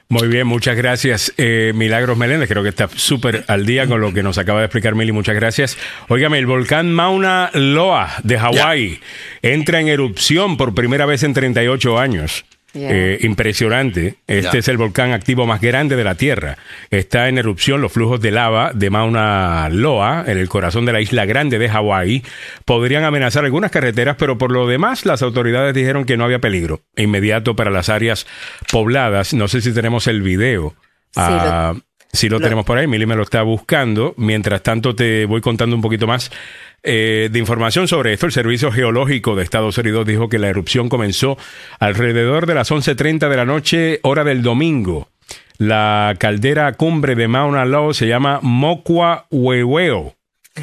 Muy 0.08 0.30
bien, 0.30 0.48
muchas 0.48 0.78
gracias, 0.78 1.34
eh, 1.36 1.74
Milagros 1.76 2.18
Meléndez. 2.18 2.48
Creo 2.48 2.64
que 2.64 2.70
está 2.70 2.88
súper 2.96 3.44
al 3.48 3.66
día 3.66 3.86
con 3.86 4.00
lo 4.00 4.14
que 4.14 4.24
nos 4.24 4.38
acaba 4.38 4.60
de 4.60 4.68
explicar 4.68 4.96
Mili. 4.96 5.12
Muchas 5.12 5.36
gracias. 5.36 5.78
Óigame, 6.08 6.40
el 6.40 6.46
volcán 6.46 6.94
Mauna 6.94 7.50
Loa 7.54 8.10
de 8.24 8.40
Hawái 8.40 9.02
entra 9.42 9.82
en 9.82 9.90
erupción 9.90 10.56
por 10.56 10.74
primera 10.74 11.06
vez 11.06 11.24
en 11.24 11.34
38 11.34 12.00
años. 12.00 12.46
Eh, 12.76 13.20
impresionante. 13.22 14.16
Este 14.26 14.58
es 14.58 14.68
el 14.68 14.78
volcán 14.78 15.12
activo 15.12 15.46
más 15.46 15.62
grande 15.62 15.96
de 15.96 16.04
la 16.04 16.16
Tierra. 16.16 16.58
Está 16.90 17.30
en 17.30 17.38
erupción 17.38 17.82
los 17.82 17.92
flujos 17.92 18.20
de 18.20 18.32
lava 18.32 18.72
de 18.74 18.90
Mauna 18.90 19.70
Loa, 19.72 20.24
en 20.28 20.38
el 20.40 20.50
corazón 20.50 20.86
de 20.86 20.94
la 20.94 21.02
isla 21.02 21.26
grande 21.26 21.60
de 21.60 21.70
Hawái. 21.70 22.24
Podrían 22.66 23.04
amenazar 23.04 23.46
algunas 23.46 23.70
carreteras, 23.72 24.16
pero 24.18 24.38
por 24.38 24.52
lo 24.52 24.68
demás 24.68 25.06
las 25.06 25.22
autoridades 25.22 25.74
dijeron 25.76 26.06
que 26.06 26.18
no 26.18 26.24
había 26.26 26.40
peligro 26.40 26.82
inmediato 26.96 27.56
para 27.56 27.70
las 27.72 27.90
áreas 27.90 28.26
pobladas. 28.72 29.34
No 29.34 29.48
sé 29.48 29.62
si 29.62 29.74
tenemos 29.74 30.08
el 30.08 30.22
video. 30.22 30.74
Sí, 31.12 31.20
lo, 31.22 31.26
ah, 31.28 31.76
Sí 32.12 32.30
lo, 32.30 32.38
Lo- 32.38 32.44
tenemos 32.44 32.64
por 32.64 32.78
ahí, 32.78 32.86
Mili 32.86 33.08
me 33.08 33.16
lo 33.16 33.24
está 33.24 33.42
buscando. 33.42 34.14
Mientras 34.18 34.62
tanto 34.62 34.96
te 34.96 35.26
voy 35.26 35.42
contando 35.42 35.76
un 35.76 35.82
poquito 35.82 36.06
más 36.06 36.32
eh, 36.84 37.30
de 37.32 37.40
información 37.40 37.88
sobre 37.88 38.14
esto. 38.14 38.26
El 38.26 38.32
Servicio 38.32 38.72
Geológico 38.72 39.36
de 39.36 39.44
Estados 39.44 39.78
Unidos 39.78 40.06
dijo 40.06 40.30
que 40.30 40.40
la 40.40 40.50
erupción 40.50 40.90
comenzó 40.90 41.38
alrededor 41.80 42.46
de 42.46 42.56
las 42.56 42.72
11.30 42.72 43.30
de 43.30 43.38
la 43.38 43.46
noche, 43.46 44.00
hora 44.04 44.24
del 44.24 44.42
domingo. 44.42 45.08
La 45.58 46.16
caldera 46.20 46.74
cumbre 46.74 47.16
de 47.16 47.28
Mauna 47.28 47.66
Loa 47.66 47.94
se 47.94 48.08
llama 48.08 48.40
Mokwa 48.42 49.28
Huehueo. 49.32 50.16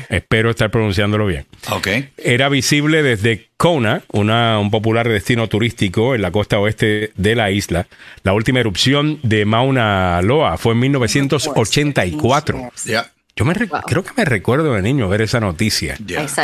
Espero 0.09 0.51
estar 0.51 0.71
pronunciándolo 0.71 1.27
bien. 1.27 1.47
Ok. 1.71 1.89
Era 2.17 2.49
visible 2.49 3.03
desde 3.03 3.49
Kona, 3.57 4.03
una, 4.13 4.59
un 4.59 4.71
popular 4.71 5.09
destino 5.09 5.49
turístico 5.49 6.15
en 6.15 6.23
la 6.23 6.31
costa 6.31 6.61
oeste 6.61 7.13
de 7.17 7.35
la 7.35 7.51
isla. 7.51 7.87
La 8.23 8.33
última 8.33 8.61
erupción 8.61 9.19
de 9.23 9.45
Mauna 9.45 10.21
Loa 10.23 10.59
fue 10.59 10.75
en 10.75 10.81
1984. 10.81 12.71
Ya. 12.85 13.11
Yo 13.41 13.47
me 13.47 13.55
Wow. 13.55 13.81
creo 13.87 14.05
que 14.05 14.11
me 14.19 14.27
recuerdo 14.27 14.75
de 14.75 14.83
niño 14.83 15.09
ver 15.09 15.23
esa 15.23 15.41
noticia 15.41 15.97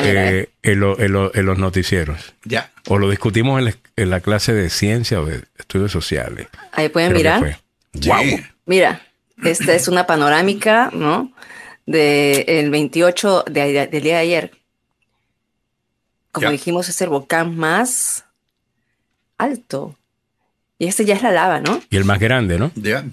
eh, 0.03 0.49
en, 0.63 0.81
lo- 0.81 0.99
en 0.99 1.13
lo- 1.13 1.35
en 1.35 1.45
los 1.45 1.59
noticieros. 1.59 2.33
Ya. 2.45 2.73
O 2.89 2.97
lo 2.97 3.11
discutimos 3.11 3.59
en 3.59 3.67
la, 3.67 3.75
en 3.97 4.09
la 4.09 4.21
clase 4.21 4.55
de 4.55 4.71
ciencia 4.71 5.21
o 5.21 5.27
de 5.27 5.43
estudios 5.59 5.93
sociales. 5.93 6.49
Ahí 6.73 6.89
pueden 6.89 7.11
Creo 7.11 7.19
mirar. 7.19 7.61
Wow. 7.93 8.41
Mira, 8.65 9.03
esta 9.45 9.75
es 9.75 9.89
una 9.89 10.07
panorámica, 10.07 10.89
¿no? 10.95 11.33
De 11.85 12.47
el 12.49 12.71
28 12.71 13.45
de, 13.51 13.87
del 13.89 14.03
día 14.03 14.15
de 14.15 14.21
ayer. 14.23 14.51
Como 16.33 16.51
dijimos, 16.51 16.89
es 16.89 16.99
el 17.03 17.11
volcán 17.11 17.57
más 17.59 18.25
alto. 19.37 19.99
Y 20.79 20.87
este 20.87 21.05
ya 21.05 21.15
es 21.15 21.23
la 21.23 21.31
lava, 21.33 21.61
¿no? 21.61 21.83
Y 21.91 21.97
el 21.99 22.07
más 22.07 22.19
grande, 22.21 22.59
¿no? 22.59 22.73
Ya. 22.75 23.05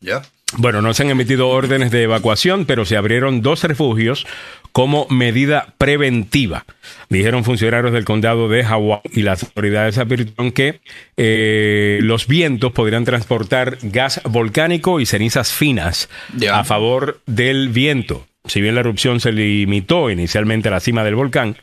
Ya. 0.00 0.22
Bueno, 0.56 0.80
no 0.80 0.94
se 0.94 1.02
han 1.02 1.10
emitido 1.10 1.48
órdenes 1.48 1.90
de 1.90 2.04
evacuación, 2.04 2.64
pero 2.64 2.86
se 2.86 2.96
abrieron 2.96 3.42
dos 3.42 3.64
refugios 3.64 4.26
como 4.72 5.06
medida 5.10 5.74
preventiva. 5.76 6.64
Dijeron 7.10 7.44
funcionarios 7.44 7.92
del 7.92 8.06
condado 8.06 8.48
de 8.48 8.64
Hawái 8.64 9.00
y 9.12 9.22
las 9.22 9.44
autoridades 9.44 9.98
advirtieron 9.98 10.52
que 10.52 10.80
eh, 11.18 11.98
los 12.02 12.26
vientos 12.26 12.72
podrían 12.72 13.04
transportar 13.04 13.78
gas 13.82 14.22
volcánico 14.24 15.00
y 15.00 15.06
cenizas 15.06 15.52
finas 15.52 16.08
a 16.50 16.64
favor 16.64 17.20
del 17.26 17.68
viento. 17.68 18.26
Si 18.46 18.62
bien 18.62 18.74
la 18.74 18.80
erupción 18.80 19.20
se 19.20 19.32
limitó 19.32 20.10
inicialmente 20.10 20.68
a 20.68 20.72
la 20.72 20.80
cima 20.80 21.04
del 21.04 21.14
volcán, 21.14 21.56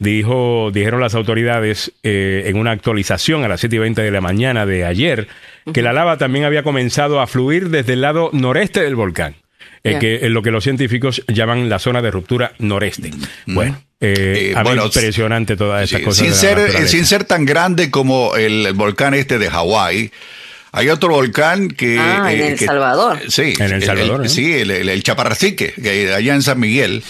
dijo, 0.00 0.70
dijeron 0.74 1.00
las 1.00 1.14
autoridades 1.14 1.92
eh, 2.02 2.44
en 2.46 2.56
una 2.56 2.72
actualización 2.72 3.44
a 3.44 3.48
las 3.48 3.60
7 3.60 3.76
y 3.76 3.78
20 3.78 4.02
de 4.02 4.10
la 4.10 4.20
mañana 4.20 4.66
de 4.66 4.84
ayer 4.84 5.28
que 5.72 5.82
la 5.82 5.92
lava 5.92 6.16
también 6.18 6.44
había 6.44 6.64
comenzado 6.64 7.20
a 7.20 7.26
fluir 7.28 7.68
desde 7.68 7.92
el 7.92 8.00
lado 8.00 8.30
noreste 8.32 8.80
del 8.80 8.96
volcán, 8.96 9.36
eh, 9.84 9.92
Ya. 9.92 9.98
que 10.00 10.14
es 10.16 10.30
lo 10.30 10.42
que 10.42 10.50
los 10.50 10.64
científicos 10.64 11.22
llaman 11.28 11.68
la 11.68 11.78
zona 11.78 12.02
de 12.02 12.10
ruptura 12.10 12.52
noreste. 12.58 13.10
Bueno, 13.46 13.80
eh, 14.00 14.50
Eh, 14.50 14.52
a 14.56 14.60
mí 14.60 14.64
bueno, 14.70 14.86
impresionante 14.86 15.54
todas 15.56 15.84
esas 15.84 15.98
Sí, 16.00 16.04
cosas. 16.04 16.26
sin, 16.26 16.34
ser, 16.34 16.58
eh, 16.58 16.88
sin 16.88 17.04
ser 17.04 17.24
tan 17.24 17.44
grande 17.44 17.90
como 17.90 18.34
el 18.36 18.72
volcán 18.72 19.12
este 19.14 19.38
de 19.38 19.50
Hawái, 19.50 20.10
hay 20.72 20.88
otro 20.88 21.10
volcán 21.10 21.68
que... 21.68 21.98
Ah, 21.98 22.32
en 22.32 22.40
eh, 22.40 22.48
El 22.52 22.58
que- 22.58 22.64
Salvador. 22.64 23.18
Sí, 23.28 23.52
En 23.58 23.72
El 23.72 23.82
Salvador, 23.82 24.20
¿no? 24.22 24.28
Sí, 24.28 24.50
el, 24.54 24.70
el, 24.70 24.88
el 24.88 25.02
Chaparracique, 25.02 25.74
que 25.74 26.14
allá 26.14 26.34
en 26.34 26.42
San 26.42 26.58
Miguel. 26.58 27.02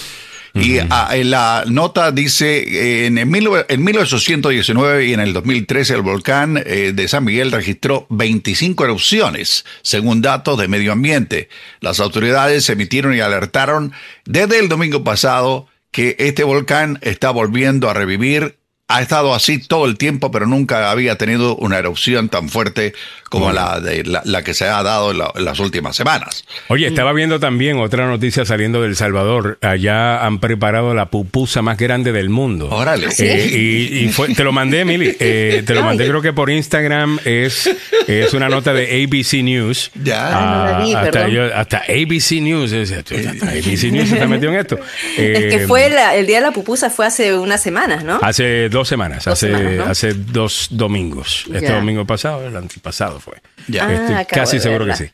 Y 0.55 0.79
ah, 0.79 1.09
en 1.13 1.31
la 1.31 1.65
nota 1.69 2.11
dice, 2.11 2.59
eh, 2.59 3.07
en, 3.07 3.19
en, 3.19 3.31
mil- 3.31 3.49
en 3.69 3.85
1819 3.85 5.07
y 5.07 5.13
en 5.15 5.21
el 5.21 5.33
2013 5.33 5.95
el 5.95 6.03
volcán 6.03 6.63
eh, 6.65 6.93
de 6.95 7.09
San 7.09 7.25
Miguel 7.25 7.53
registró 7.53 8.07
25 8.11 8.85
erupciones, 8.85 9.65
según 9.83 10.23
datos 10.23 10.59
de 10.59 10.69
medio 10.69 10.93
ambiente. 10.93 11.49
Las 11.81 12.01
autoridades 12.01 12.69
emitieron 12.69 13.15
y 13.15 13.21
alertaron 13.21 13.93
desde 14.25 14.59
el 14.59 14.69
domingo 14.69 15.05
pasado 15.05 15.69
que 15.93 16.17
este 16.19 16.45
volcán 16.45 16.99
está 17.03 17.31
volviendo 17.31 17.89
a 17.91 17.95
revivir. 17.95 18.57
Ha 18.89 19.03
estado 19.03 19.35
así 19.35 19.59
todo 19.59 19.87
el 19.87 19.97
tiempo, 19.99 20.33
pero 20.33 20.47
nunca 20.49 20.91
había 20.91 21.17
tenido 21.17 21.55
una 21.57 21.79
erupción 21.79 22.29
tan 22.29 22.49
fuerte 22.49 22.93
como 23.31 23.51
la, 23.53 23.81
de, 23.81 24.05
la, 24.05 24.21
la 24.27 24.43
que 24.45 24.53
se 24.53 24.67
ha 24.67 24.83
dado 24.83 25.13
en, 25.13 25.19
la- 25.19 25.33
en 25.35 25.45
las 25.47 25.59
últimas 25.61 25.97
semanas. 25.97 26.45
Oye, 26.69 26.87
estaba 26.87 27.13
viendo 27.15 27.41
también 27.41 27.79
otra 27.79 28.07
noticia 28.07 28.45
saliendo 28.45 28.83
del 28.83 28.97
Salvador. 28.97 29.57
Allá 29.63 30.27
han 30.27 30.41
preparado 30.41 30.93
la 30.95 31.07
pupusa 31.07 31.63
más 31.63 31.79
grande 31.79 32.13
del 32.13 32.29
mundo. 32.29 32.69
Órale. 32.71 33.07
¿Ah, 33.07 33.11
sí? 33.11 33.25
Eh, 33.25 33.49
y, 33.57 33.99
y 34.05 34.09
fue- 34.11 34.35
te 34.35 34.45
lo 34.45 34.53
mandé, 34.53 34.81
Emily. 34.81 35.17
Eh, 35.21 35.63
te 35.67 35.75
lo 35.75 35.83
mandé, 35.85 36.07
creo 36.09 36.21
que 36.21 36.33
por 36.33 36.51
Instagram. 36.51 37.19
Es, 37.25 37.71
es 38.09 38.35
una 38.35 38.49
nota 38.49 38.73
de 38.75 39.05
ABC 39.05 39.43
News. 39.45 39.91
Ya. 40.03 40.27
Ah, 40.33 40.57
no 40.73 40.73
la 40.79 40.85
vi, 40.85 40.95
hasta, 40.95 41.29
yo- 41.29 41.55
hasta 41.55 41.79
ABC 41.89 42.41
News. 42.43 42.73
es- 42.73 42.91
hasta 42.93 43.15
ABC 43.15 43.93
News 43.93 44.09
se 44.09 44.15
está 44.17 44.27
metido 44.27 44.53
en 44.53 44.59
esto. 44.59 44.77
Es 45.17 45.39
que 45.55 45.63
Eh, 45.63 45.67
fue 45.69 45.89
la- 45.89 46.17
el 46.17 46.27
día 46.27 46.37
de 46.39 46.47
la 46.47 46.51
pupusa 46.53 46.91
fue 46.91 47.07
hace 47.07 47.35
unas 47.37 47.63
semanas, 47.63 48.03
¿no? 48.03 48.19
Hace 48.23 48.69
dos 48.69 48.89
semanas, 48.89 49.25
Dos 49.25 49.35
hace, 49.35 49.47
semanas, 49.47 49.73
¿no? 49.77 49.85
hace 49.85 50.15
dos 50.15 50.67
domingos. 50.71 51.45
Este 51.53 51.69
Ya. 51.69 51.77
domingo 51.77 52.05
pasado, 52.07 52.45
el 52.47 52.57
antepasado 52.57 53.20
fue. 53.21 53.35
Ya. 53.69 53.87
Ah, 53.87 53.93
Estoy 53.93 54.15
acabo 54.15 54.43
casi 54.43 54.61
seguro 54.61 54.87
que 54.87 54.97
sí. 54.97 55.11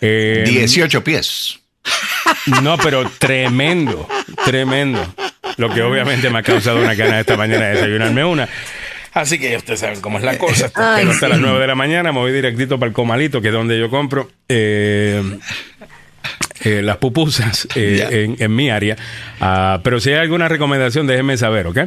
Eh, 0.00 0.44
18 0.46 1.02
pies. 1.04 1.60
No, 2.62 2.76
pero 2.78 3.08
tremendo, 3.18 4.08
tremendo. 4.44 5.14
Lo 5.56 5.72
que 5.72 5.82
obviamente 5.82 6.30
me 6.30 6.38
ha 6.38 6.42
causado 6.42 6.80
una 6.80 6.94
gana 6.94 7.20
esta 7.20 7.36
mañana 7.36 7.66
de 7.66 7.74
desayunarme 7.74 8.24
una. 8.24 8.48
Así 9.12 9.38
que 9.38 9.50
ya 9.52 9.58
ustedes 9.58 9.78
saben 9.80 10.00
cómo 10.00 10.18
es 10.18 10.24
la 10.24 10.36
cosa. 10.38 10.66
Hasta, 10.66 10.96
Ay, 10.96 11.02
pero 11.02 11.12
hasta 11.12 11.26
sí. 11.26 11.32
las 11.32 11.40
9 11.40 11.60
de 11.60 11.66
la 11.68 11.74
mañana 11.76 12.12
me 12.12 12.18
voy 12.18 12.32
directito 12.32 12.78
para 12.78 12.88
el 12.88 12.94
comalito, 12.94 13.40
que 13.40 13.48
es 13.48 13.54
donde 13.54 13.78
yo 13.78 13.88
compro 13.88 14.28
eh, 14.48 15.22
eh, 16.64 16.82
las 16.82 16.96
pupusas 16.96 17.68
eh, 17.74 18.06
en, 18.10 18.36
en 18.42 18.54
mi 18.54 18.70
área. 18.70 18.96
Ah, 19.40 19.80
pero 19.82 20.00
si 20.00 20.10
hay 20.10 20.16
alguna 20.16 20.48
recomendación, 20.48 21.06
déjenme 21.06 21.36
saber, 21.36 21.66
¿ok? 21.66 21.78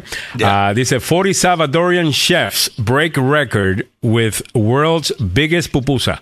Ah, 0.44 0.74
dice 0.76 1.00
40 1.00 1.34
Salvadorian 1.34 2.12
chefs 2.12 2.72
break 2.78 3.18
record 3.18 3.86
with 4.02 4.36
world's 4.54 5.14
biggest 5.20 5.72
pupusa. 5.72 6.22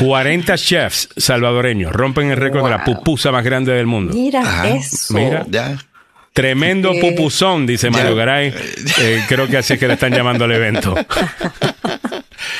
40 0.00 0.56
chefs 0.56 1.08
salvadoreños 1.16 1.92
rompen 1.92 2.30
el 2.30 2.36
récord 2.36 2.64
de 2.64 2.70
la 2.70 2.84
pupusa 2.84 3.30
más 3.30 3.44
grande 3.44 3.72
del 3.72 3.86
mundo. 3.86 4.12
Mira 4.14 4.40
Ajá. 4.40 4.68
eso. 4.68 5.14
Mira. 5.14 5.46
Tremendo 6.32 6.92
Eh. 6.92 7.00
pupusón, 7.00 7.66
dice 7.66 7.88
Mario 7.88 8.14
Garay. 8.14 8.52
Eh, 9.00 9.22
creo 9.28 9.46
que 9.46 9.58
así 9.58 9.74
es 9.74 9.78
que 9.78 9.86
le 9.88 9.94
están 9.94 10.12
llamando 10.12 10.44
al 10.44 10.52
evento. 10.52 10.94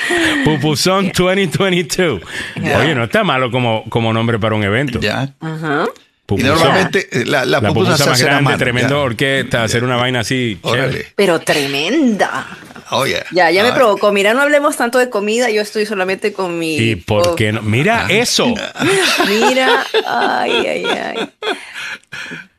Pupusón 0.45 1.11
2022. 1.15 2.21
Oye, 2.55 2.95
no 2.95 3.03
está 3.05 3.23
malo 3.23 3.51
como, 3.51 3.83
como 3.89 4.13
nombre 4.13 4.39
para 4.39 4.55
un 4.55 4.63
evento. 4.63 4.99
Ya. 4.99 5.33
Ajá. 5.39 5.85
Y 5.85 6.25
Pupusón. 6.27 6.49
normalmente 6.49 7.07
eh, 7.11 7.25
la, 7.25 7.45
la, 7.45 7.61
la 7.61 7.67
pupusa 7.69 7.91
pupusa 7.91 8.03
se 8.03 8.09
más 8.09 8.21
grande, 8.21 8.43
mano, 8.43 8.57
tremendo 8.57 8.95
ya. 8.95 9.01
orquesta, 9.01 9.63
hacer 9.63 9.83
una 9.83 9.95
vaina 9.95 10.19
así. 10.21 10.57
Órale. 10.61 11.07
Pero 11.15 11.39
tremenda. 11.39 12.45
Oye. 12.91 13.23
Ya, 13.31 13.49
ya 13.51 13.63
me 13.63 13.69
Ah, 13.69 13.75
provocó. 13.75 14.11
Mira, 14.11 14.33
no 14.33 14.41
hablemos 14.41 14.75
tanto 14.77 14.97
de 14.97 15.09
comida. 15.09 15.49
Yo 15.49 15.61
estoy 15.61 15.85
solamente 15.85 16.33
con 16.33 16.57
mi. 16.59 16.77
¿Y 16.77 16.95
por 16.97 17.35
qué 17.35 17.51
no? 17.53 17.61
Mira 17.61 18.07
eso. 18.09 18.53
Mira. 19.27 19.85
Ay, 20.05 20.51
ay, 20.67 20.85
ay. 20.85 21.29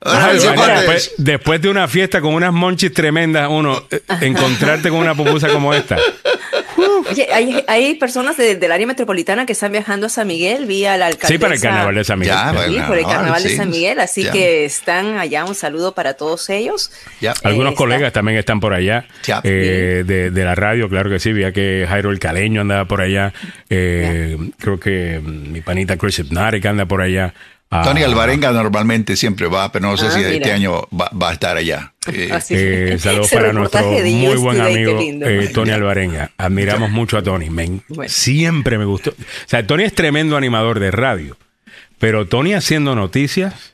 ahora, 0.00 0.82
después 1.18 1.60
de 1.60 1.68
una 1.68 1.88
fiesta 1.88 2.20
con 2.20 2.34
unas 2.34 2.52
monchis 2.52 2.92
tremendas, 2.92 3.48
uno 3.50 3.84
eh, 3.90 4.00
encontrarte 4.22 4.88
con 4.90 4.98
una 4.98 5.14
pupusa 5.14 5.48
como 5.48 5.74
esta. 5.74 5.96
Oye, 7.10 7.28
hay, 7.32 7.64
hay 7.66 7.94
personas 7.94 8.36
de- 8.36 8.54
del 8.56 8.72
área 8.72 8.86
metropolitana 8.86 9.46
que 9.46 9.52
están 9.52 9.72
viajando 9.72 10.06
a 10.06 10.08
San 10.08 10.26
Miguel 10.26 10.66
vía 10.66 10.96
la 10.96 11.06
alcaldesa. 11.06 11.28
Sí, 11.28 11.38
para 11.38 11.54
el 11.54 11.60
carnaval 11.60 11.94
de 11.94 12.04
San 12.04 12.18
Miguel. 12.18 12.34
Ya, 12.34 12.50
Sí, 12.50 12.56
bueno, 12.70 12.86
por 12.86 12.98
el 12.98 13.04
carnaval 13.06 13.42
de 13.42 13.48
sí. 13.48 13.56
San 13.56 13.70
Miguel, 13.70 14.00
así 14.00 14.22
Ya. 14.24 14.32
que 14.32 14.64
están 14.64 15.18
allá. 15.18 15.44
Un 15.44 15.54
saludo 15.54 15.94
para 15.94 16.14
todos 16.14 16.48
ellos. 16.50 16.90
Ya. 17.20 17.34
Algunos 17.44 17.72
Eh, 17.72 17.76
colegas 17.76 18.06
está- 18.08 18.18
también 18.20 18.38
están 18.38 18.60
por 18.60 18.74
allá 18.74 19.06
eh, 19.44 20.02
de, 20.06 20.30
de 20.30 20.44
la 20.44 20.54
radio, 20.54 20.88
claro 20.88 21.10
que 21.10 21.18
sí. 21.18 21.32
Vi 21.32 21.50
que 21.52 21.86
Jairo 21.88 22.10
el 22.10 22.18
Caleño 22.18 22.60
andaba 22.62 22.84
por 22.86 23.00
allá. 23.00 23.32
Eh, 23.70 24.36
creo 24.58 24.78
que 24.80 25.20
mi 25.22 25.60
panita 25.60 25.96
Chris 25.96 26.18
Hypnotic 26.20 26.64
anda 26.66 26.86
por 26.86 27.00
allá. 27.02 27.34
Ah, 27.70 27.82
Tony 27.84 28.02
Alvarenga 28.02 28.50
normalmente 28.52 29.14
siempre 29.14 29.46
va, 29.46 29.70
pero 29.70 29.90
no 29.90 29.96
sé 29.98 30.06
Ah, 30.06 30.10
si 30.10 30.18
mira. 30.20 30.30
este 30.30 30.52
año 30.52 30.88
va, 30.90 31.10
va 31.10 31.30
a 31.30 31.32
estar 31.34 31.56
allá. 31.56 31.92
Eh, 32.10 32.30
eh, 32.50 32.96
saludos 33.02 33.30
para 33.30 33.52
nuestro 33.52 33.82
muy 33.82 34.36
buen 34.36 34.58
amigo 34.62 34.98
eh, 35.02 35.50
Tony 35.52 35.72
Alvarenga. 35.72 36.30
Admiramos 36.38 36.90
mucho 36.90 37.18
a 37.18 37.22
Tony. 37.22 37.50
men. 37.50 37.82
Bueno. 37.88 38.10
Siempre 38.10 38.78
me 38.78 38.86
gustó. 38.86 39.10
O 39.10 39.14
sea, 39.46 39.66
Tony 39.66 39.84
es 39.84 39.94
tremendo 39.94 40.38
animador 40.38 40.80
de 40.80 40.90
radio, 40.90 41.36
pero 41.98 42.26
Tony 42.26 42.54
haciendo 42.54 42.94
noticias 42.94 43.72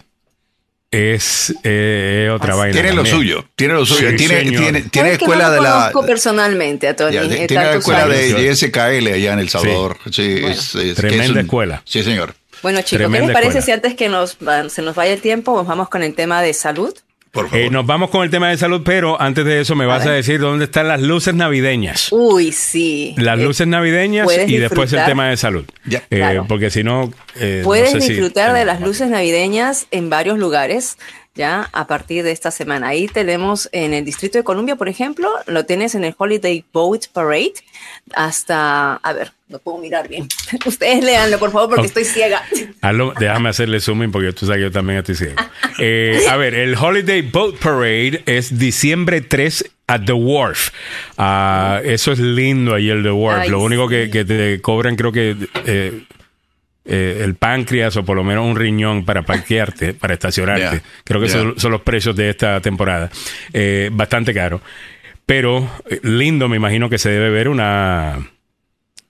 es 0.90 1.54
eh, 1.64 2.30
otra 2.32 2.54
vaina. 2.54 2.72
tiene 2.72 2.90
lo 2.90 2.96
también. 3.02 3.16
suyo, 3.16 3.48
tiene 3.56 3.74
lo 3.74 3.84
suyo. 3.86 4.10
Sí, 4.10 4.16
tiene, 4.16 4.42
tiene, 4.42 4.82
tiene 4.82 4.82
¿Sabes 4.92 5.18
que 5.18 5.24
escuela 5.24 5.44
no 5.44 5.48
lo 5.50 5.54
de 5.56 5.60
la. 5.62 5.70
conozco 5.92 6.06
personalmente 6.06 6.88
a 6.88 6.96
Tony. 6.96 7.14
ya, 7.14 7.22
eh, 7.22 7.46
tiene 7.48 7.64
la 7.64 7.74
escuela 7.74 8.06
de, 8.08 8.24
años. 8.26 8.40
de 8.40 8.56
SKL 8.56 9.12
allá 9.12 9.32
en 9.32 9.38
El 9.40 9.48
Salvador. 9.48 9.98
Sí, 10.10 10.40
es- 10.44 10.58
es- 10.58 10.72
que 10.74 10.90
es 10.90 10.94
Tremenda 10.96 11.32
un- 11.32 11.38
escuela. 11.38 11.82
Sí, 11.84 12.02
señor. 12.02 12.34
Bueno, 12.64 12.80
chicos, 12.82 13.06
¿qué 13.12 13.20
les 13.20 13.30
parece 13.30 13.58
escuela. 13.58 13.62
si 13.62 13.70
antes 13.72 13.94
que 13.94 14.08
nos 14.08 14.36
se 14.72 14.82
nos 14.82 14.96
vaya 14.96 15.12
el 15.12 15.20
tiempo, 15.20 15.54
nos 15.56 15.66
vamos 15.68 15.88
con 15.88 16.02
el 16.02 16.14
tema 16.14 16.42
de 16.42 16.52
salud? 16.52 16.92
Por 17.30 17.46
favor. 17.48 17.58
Eh, 17.58 17.68
nos 17.70 17.84
vamos 17.84 18.10
con 18.10 18.22
el 18.24 18.30
tema 18.30 18.48
de 18.48 18.56
salud, 18.56 18.82
pero 18.84 19.20
antes 19.20 19.44
de 19.44 19.60
eso 19.60 19.74
me 19.74 19.86
vas 19.86 20.02
a, 20.02 20.06
ver. 20.06 20.14
decir 20.16 20.38
dónde 20.40 20.64
están 20.66 20.86
las 20.88 21.00
luces 21.02 21.34
navideñas. 21.34 22.10
Uy, 22.12 22.52
sí. 22.52 23.12
Las 23.18 23.38
Eh, 23.40 23.42
luces 23.42 23.66
navideñas 23.66 24.26
y 24.46 24.56
después 24.56 24.92
el 24.92 24.98
disfrutar- 25.00 25.06
tema 25.06 25.28
de 25.28 25.36
salud. 25.36 25.64
Ya. 25.84 25.98
Eh, 26.10 26.16
Claro. 26.18 26.46
Porque 26.48 26.70
si 26.70 26.84
no... 26.84 27.12
eh, 27.36 27.58
no 27.62 27.64
Puedes 27.64 27.90
sé 27.90 28.00
si- 28.00 28.08
disfrutar 28.12 28.52
de 28.54 28.64
las 28.64 28.80
luces 28.80 29.08
navideñas 29.10 29.86
en 29.90 30.10
varios 30.10 30.38
lugares 30.38 30.96
ya 31.34 31.68
a 31.72 31.86
partir 31.86 32.22
de 32.22 32.32
esta 32.32 32.50
semana. 32.50 32.88
Ahí 32.88 33.08
tenemos 33.08 33.68
en 33.72 33.92
el 33.92 34.04
Distrito 34.04 34.38
de 34.38 34.44
Columbia, 34.44 34.76
por 34.76 34.88
ejemplo, 34.88 35.28
lo 35.46 35.64
tienes 35.64 35.94
en 35.94 36.04
el 36.04 36.14
Holiday 36.16 36.64
Boat 36.72 37.08
Parade 37.12 37.54
hasta, 38.14 38.94
a 38.94 39.12
ver, 39.12 39.32
no 39.48 39.58
puedo 39.58 39.78
mirar 39.78 40.08
bien. 40.08 40.28
Ustedes 40.66 41.04
léanlo, 41.04 41.38
por 41.38 41.50
favor, 41.50 41.70
porque 41.70 41.86
estoy 41.86 42.04
ciega. 42.04 42.42
Déjame 43.18 43.48
hacerle 43.48 43.80
zooming 43.80 44.12
porque 44.12 44.32
tú 44.32 44.46
sabes 44.46 44.58
que 44.58 44.62
yo 44.64 44.70
también 44.72 45.00
estoy 45.00 45.16
ciego. 45.16 45.34
Eh, 45.78 46.24
a 46.30 46.36
ver, 46.36 46.54
el 46.54 46.76
Holiday 46.76 47.22
Boat 47.22 47.56
Parade 47.56 48.22
es 48.26 48.58
diciembre 48.58 49.20
3 49.20 49.70
at 49.88 50.02
The 50.06 50.12
Wharf. 50.12 50.70
Ah, 51.18 51.80
eso 51.84 52.12
es 52.12 52.20
lindo 52.20 52.74
ahí 52.74 52.90
el 52.90 53.02
The 53.02 53.10
Wharf. 53.10 53.42
Ay, 53.42 53.50
Lo 53.50 53.60
único 53.62 53.88
que 53.88 54.08
te 54.08 54.60
cobran 54.60 54.96
creo 54.96 55.12
que 55.12 55.36
eh, 55.66 56.04
eh, 56.84 57.22
el 57.22 57.34
páncreas 57.34 57.96
o 57.96 58.04
por 58.04 58.16
lo 58.16 58.24
menos 58.24 58.44
un 58.44 58.56
riñón 58.56 59.04
para 59.04 59.22
parquearte, 59.22 59.94
para 59.94 60.14
estacionarte. 60.14 60.76
Yeah, 60.76 60.82
Creo 61.04 61.20
que 61.20 61.28
yeah. 61.28 61.38
son, 61.38 61.58
son 61.58 61.72
los 61.72 61.80
precios 61.80 62.14
de 62.14 62.30
esta 62.30 62.60
temporada. 62.60 63.10
Eh, 63.52 63.90
bastante 63.92 64.34
caro. 64.34 64.60
Pero 65.26 65.68
eh, 65.88 66.00
lindo, 66.02 66.48
me 66.48 66.56
imagino 66.56 66.90
que 66.90 66.98
se 66.98 67.10
debe 67.10 67.30
ver 67.30 67.48
una... 67.48 68.30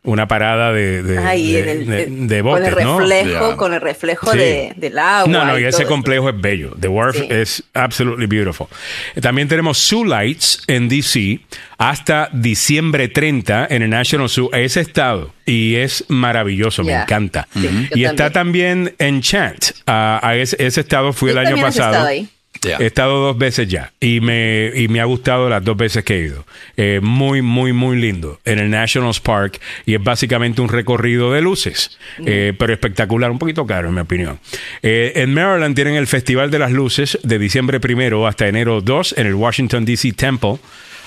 Una 0.07 0.29
parada 0.29 0.71
de, 0.75 1.03
de, 1.03 1.17
Ahí, 1.19 1.53
de- 1.53 1.61
en 1.61 1.69
el- 1.69 1.87
de- 2.29 2.37
de 2.37 2.43
con 2.43 2.63
el 2.63 2.73
reflejo, 2.75 3.57
con 3.57 3.73
el 3.73 3.81
reflejo 3.81 4.33
Sí. 4.33 4.37
de, 4.39 4.73
del 4.77 4.99
agua. 4.99 5.33
No, 5.33 5.47
no, 5.47 5.59
y 5.59 5.65
ese 5.65 5.87
complejo 5.87 6.29
es 6.29 6.39
bello. 6.39 6.77
The 6.79 6.89
Wharf 6.89 7.17
Sí. 7.17 7.27
es 7.31 7.65
absolutely 7.73 8.27
beautiful. 8.27 8.67
Eh, 9.15 9.23
También 9.23 9.49
tenemos 9.49 9.79
Zoo 9.79 10.05
Lights 10.05 10.63
en 10.67 10.91
DC 10.91 11.41
hasta 11.79 12.29
diciembre 12.33 13.09
30 13.09 13.67
en 13.71 13.81
el 13.83 13.89
National 13.89 14.29
Zoo. 14.29 14.51
Ese 14.53 14.81
estado. 14.83 15.33
Y 15.47 15.77
es 15.77 16.05
maravilloso, 16.09 16.85
me 16.85 16.93
encanta. 16.95 17.49
Sí, 17.55 17.89
y 17.95 18.05
está 18.05 18.31
también. 18.31 18.85
también 18.85 18.95
Enchant. 18.99 19.65
Ah, 19.87 20.21
a 20.23 20.37
ese, 20.37 20.57
ese 20.63 20.83
estado 20.83 21.13
fui 21.15 21.31
el 21.31 21.39
año 21.39 21.57
pasado. 21.61 21.93
estado 21.93 22.09
ahí. 22.09 22.29
He 22.81 22.87
estado 22.87 23.21
dos 23.21 23.37
veces 23.39 23.69
ya 23.69 23.93
y 24.01 24.21
me, 24.21 24.71
y 24.75 24.89
me 24.89 25.01
ha 25.01 25.05
gustado 25.05 25.49
las 25.49 25.65
dos 25.65 25.77
veces 25.77 26.05
que 26.05 26.15
he 26.17 26.21
ido. 26.27 26.45
Eh, 26.77 27.01
muy, 27.03 27.43
muy, 27.43 27.73
muy 27.73 27.97
lindo 28.01 28.41
en 28.45 28.59
el 28.59 28.71
Nationals 28.71 29.21
Park 29.21 29.61
y 29.87 29.95
es 29.95 30.03
básicamente 30.03 30.61
un 30.61 30.69
recorrido 30.69 31.33
de 31.33 31.41
luces, 31.43 31.99
eh, 32.25 32.53
pero 32.59 32.73
espectacular, 32.73 33.31
un 33.31 33.39
poquito 33.39 33.67
caro 33.67 33.89
en 33.89 33.95
mi 33.95 34.01
opinión. 34.01 34.39
Eh, 34.83 35.13
en 35.17 35.33
Maryland 35.35 35.75
tienen 35.75 35.95
el 35.97 36.07
Festival 36.07 36.51
de 36.51 36.59
las 36.59 36.73
Luces 36.73 37.19
de 37.23 37.39
diciembre 37.39 37.81
primero 37.81 38.27
hasta 38.27 38.49
enero 38.49 38.81
2 38.81 39.15
en 39.19 39.27
el 39.27 39.35
Washington 39.35 39.85
DC 39.85 40.13
Temple. 40.13 40.59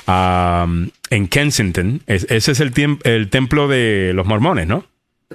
um, 0.08 0.90
en 1.10 1.28
Kensington, 1.28 2.02
Es- 2.08 2.26
ese 2.30 2.52
es 2.54 2.60
el, 2.60 2.72
el 3.04 3.30
templo 3.30 3.68
de 3.68 4.12
los 4.14 4.26
mormones, 4.26 4.68
¿no? 4.68 4.86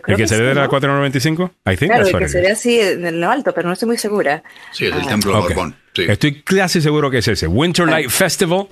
Creo 0.03 0.17
el 0.17 0.17
que, 0.17 0.23
que 0.23 0.29
se 0.29 0.37
ve 0.37 0.41
sí, 0.45 0.49
de 0.49 0.55
la 0.55 0.63
¿no? 0.63 0.69
495, 0.71 1.53
I 1.67 1.77
think 1.77 1.93
Claro, 1.93 2.07
el 2.07 2.19
que 2.19 2.29
se 2.29 2.41
ve 2.41 2.51
así 2.51 2.81
en 2.81 3.21
lo 3.21 3.31
alto, 3.31 3.53
pero 3.55 3.69
no 3.69 3.75
estoy 3.75 3.89
muy 3.89 3.99
segura. 3.99 4.43
Sí, 4.73 4.87
es 4.87 4.95
el 4.95 5.03
Ah. 5.03 5.09
templo 5.09 5.33
de 5.33 5.39
Ok. 5.39 5.49
Mormón. 5.51 5.77
Sí. 5.95 6.05
Estoy 6.09 6.41
casi 6.43 6.81
seguro 6.81 7.11
que 7.11 7.19
es 7.19 7.29
ese. 7.29 7.47
Winter 7.47 7.87
Light 7.87 8.09
Festival 8.09 8.67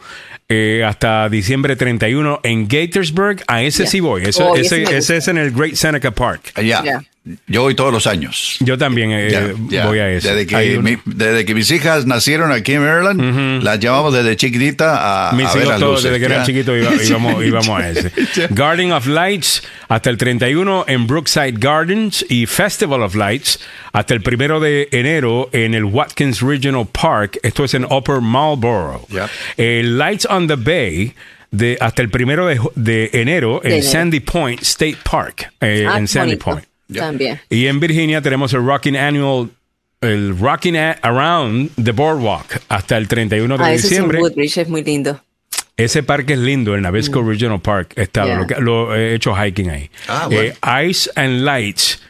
eh, 0.49 0.83
hasta 0.87 1.29
diciembre 1.29 1.77
31 1.77 2.41
en 2.43 2.67
Gatorsburg. 2.67 3.43
A 3.47 3.63
ese 3.63 3.87
sí 3.87 4.01
voy. 4.01 4.23
Oh, 4.41 4.57
ese, 4.57 4.83
ese 4.83 5.17
es 5.19 5.29
en 5.29 5.39
el 5.39 5.53
Great 5.53 5.75
Seneca 5.75 6.11
Park. 6.11 6.53
Allá. 6.55 6.83
Ya. 6.85 7.03
Yo 7.47 7.61
voy 7.63 7.75
todos 7.75 7.93
los 7.93 8.07
años. 8.07 8.57
Yo 8.61 8.79
también 8.79 9.11
eh, 9.13 9.29
Ya, 9.31 9.53
ya. 9.69 9.87
voy 9.87 9.99
a 9.99 10.09
ese. 10.11 10.35
Desde 10.35 10.47
que, 10.47 10.79
mi- 10.79 10.97
desde 11.05 11.45
que 11.45 11.55
mis 11.55 11.71
hijas 11.71 12.07
nacieron 12.07 12.51
aquí 12.51 12.73
en 12.73 12.83
Maryland, 12.83 13.63
las 13.63 13.79
llevamos 13.79 14.15
desde 14.15 14.37
chiquitita 14.37 15.29
a, 15.29 15.33
mis 15.35 15.45
a 15.47 15.53
ver 15.53 15.59
hijos 15.59 15.69
las 15.71 15.81
todos 15.81 15.93
luces. 15.97 16.11
desde 16.13 16.19
que 16.27 16.33
eran 16.33 16.47
chiquitos 16.47 16.79
iba- 16.79 17.05
íbamos, 17.05 17.45
íbamos 17.45 17.69
a 17.69 17.91
ese. 17.91 18.11
Garden 18.51 18.93
of 18.93 19.07
Lights 19.07 19.63
hasta 19.89 20.09
el 20.09 20.17
31 20.17 20.87
en 20.89 21.07
Brookside 21.07 21.53
Gardens 21.59 22.25
y 22.31 22.47
Festival 22.47 23.03
of 23.03 23.15
Lights 23.15 23.61
hasta 23.93 24.15
el 24.15 24.23
primero 24.23 24.59
de 24.59 24.89
enero 24.91 25.51
en 25.53 25.75
el 25.75 25.85
Watkins 25.85 26.41
Regional 26.41 26.87
Park. 26.91 27.39
Esto 27.43 27.65
es 27.65 27.75
en 27.75 27.85
Upper 27.85 28.23
Marlboro. 28.23 29.07
Ya. 29.11 29.29
El 29.59 29.99
Lights 29.99 30.27
on 30.31 30.47
the 30.49 30.57
Bay 30.57 31.13
de, 31.51 31.77
hasta 31.81 32.01
el 32.01 32.09
primero 32.09 32.47
de, 32.47 32.59
de 32.77 33.11
enero 33.13 33.61
en 33.63 33.71
De 33.71 33.77
enero. 33.79 33.93
Sandy 33.93 34.21
Point 34.21 34.63
State 34.63 34.97
Park. 35.03 35.53
eh, 35.61 35.87
Ah, 35.87 35.99
en 35.99 36.09
Sandy 36.09 36.31
bonito. 36.37 36.45
Point. 36.45 36.65
También. 36.99 37.41
Y 37.49 37.67
en 37.67 37.79
Virginia 37.81 38.21
tenemos 38.23 38.53
el 38.53 38.65
Rocking 38.65 38.97
Annual, 38.97 39.51
el 40.01 40.39
Rocking 40.39 40.77
A- 40.77 40.93
Around 41.03 41.71
the 41.83 41.93
Boardwalk 41.93 42.61
hasta 42.69 42.97
el 42.97 43.07
31 43.09 43.57
de 43.59 43.65
Ah, 43.65 43.73
ese 43.73 43.77
es 43.87 43.91
diciembre. 43.91 44.21
Es 44.37 44.69
muy 44.69 44.83
lindo. 44.83 45.21
Ese 45.77 46.03
parque 46.03 46.35
es 46.35 46.39
lindo, 46.39 46.75
el 46.75 46.83
Nabisco 46.83 47.23
Regional 47.23 47.61
Park. 47.61 47.95
He 47.97 48.03
estado, 48.03 48.27
Yeah. 48.29 48.39
lo, 48.39 48.47
que- 48.47 48.61
lo 48.61 48.95
he 48.95 49.15
hecho 49.15 49.35
hiking 49.35 49.71
ahí. 49.71 49.91
Ah, 50.09 50.27
bueno. 50.31 50.53
Eh, 50.63 50.87
Ice 50.89 51.11
and 51.17 51.43
Lights 51.43 52.03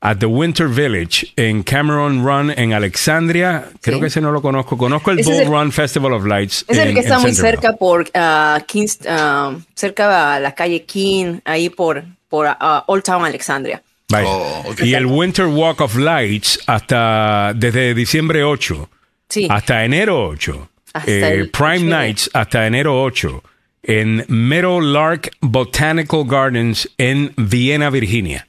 at 0.00 0.18
the 0.18 0.26
Winter 0.26 0.68
Village 0.68 1.32
en 1.34 1.64
Cameron 1.64 2.24
Run 2.24 2.52
en 2.56 2.72
Alexandria. 2.72 3.64
Creo 3.80 3.96
Sí. 3.96 4.00
que 4.02 4.06
ese 4.06 4.20
no 4.20 4.30
lo 4.30 4.40
conozco. 4.40 4.78
Conozco 4.78 5.10
el 5.10 5.18
Ese 5.18 5.32
Bull 5.32 5.42
el- 5.42 5.48
Run 5.48 5.72
Festival 5.72 6.12
of 6.12 6.24
Lights. 6.26 6.64
Es 6.68 6.78
el 6.78 6.88
en- 6.88 6.94
que 6.94 7.00
está 7.00 7.18
muy 7.18 7.34
cerca 7.34 7.72
por 7.72 8.08
ah, 8.14 8.62
Kings, 8.68 9.00
ah, 9.08 9.56
cerca 9.74 10.36
a 10.36 10.40
la 10.40 10.54
calle 10.54 10.84
King, 10.84 11.40
ahí 11.44 11.70
por, 11.70 12.04
por 12.28 12.46
ah, 12.48 12.84
Old 12.86 13.02
Town 13.02 13.24
Alexandria. 13.24 13.82
Vaya. 14.10 14.28
Oh. 14.28 14.74
Y 14.82 14.94
el 14.94 15.06
Winter 15.06 15.46
Walk 15.46 15.80
of 15.80 15.96
Lights 15.96 16.60
hasta 16.66 17.52
desde 17.54 17.94
diciembre 17.94 18.42
8 18.42 18.88
Sí. 19.28 19.46
hasta 19.50 19.84
enero 19.84 20.28
8. 20.28 20.68
Hasta 20.94 21.10
Eh, 21.10 21.44
Prime 21.52 21.74
8 21.76 21.84
de- 21.84 21.90
Nights 21.90 22.30
hasta 22.32 22.66
enero 22.66 23.02
8 23.02 23.42
en 23.82 24.24
Meadowlark 24.28 25.30
Botanical 25.40 26.24
Gardens 26.26 26.88
en 26.96 27.32
Vienna, 27.36 27.90
Virginia. 27.90 28.46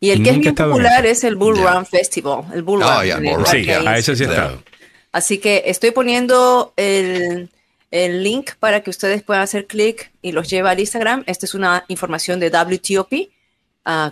Y 0.00 0.10
el 0.10 0.22
que 0.22 0.30
es 0.30 0.36
Nunca 0.36 0.50
bien 0.52 0.66
en 0.66 0.70
popular 0.70 1.06
es 1.06 1.24
el 1.24 1.34
Bull. 1.36 1.56
Run 1.56 1.86
Festival. 1.86 2.44
El 2.54 2.62
Bull 2.62 2.80
Run. 2.82 2.88
ya, 3.06 3.16
en 3.16 3.26
el 3.26 3.30
Bull 3.34 3.44
Run, 3.44 3.46
Sí, 3.46 3.56
parque 3.58 3.74
ahí. 3.74 3.86
a 3.86 3.98
ese 3.98 4.14
sí 4.16 4.22
he 4.24 4.26
Claro. 4.26 4.42
estado. 4.42 4.62
Así 5.12 5.38
que 5.38 5.62
estoy 5.66 5.90
poniendo 5.92 6.72
el, 6.76 7.48
el 7.90 8.22
link 8.22 8.50
para 8.60 8.82
que 8.82 8.90
ustedes 8.90 9.22
puedan 9.22 9.42
hacer 9.42 9.66
clic 9.66 10.10
y 10.22 10.32
los 10.32 10.48
lleva 10.50 10.70
al 10.70 10.80
Instagram. 10.80 11.24
Esta 11.26 11.46
es 11.46 11.54
una 11.54 11.84
información 11.88 12.38
de 12.40 12.50
WTOP, 12.50 13.12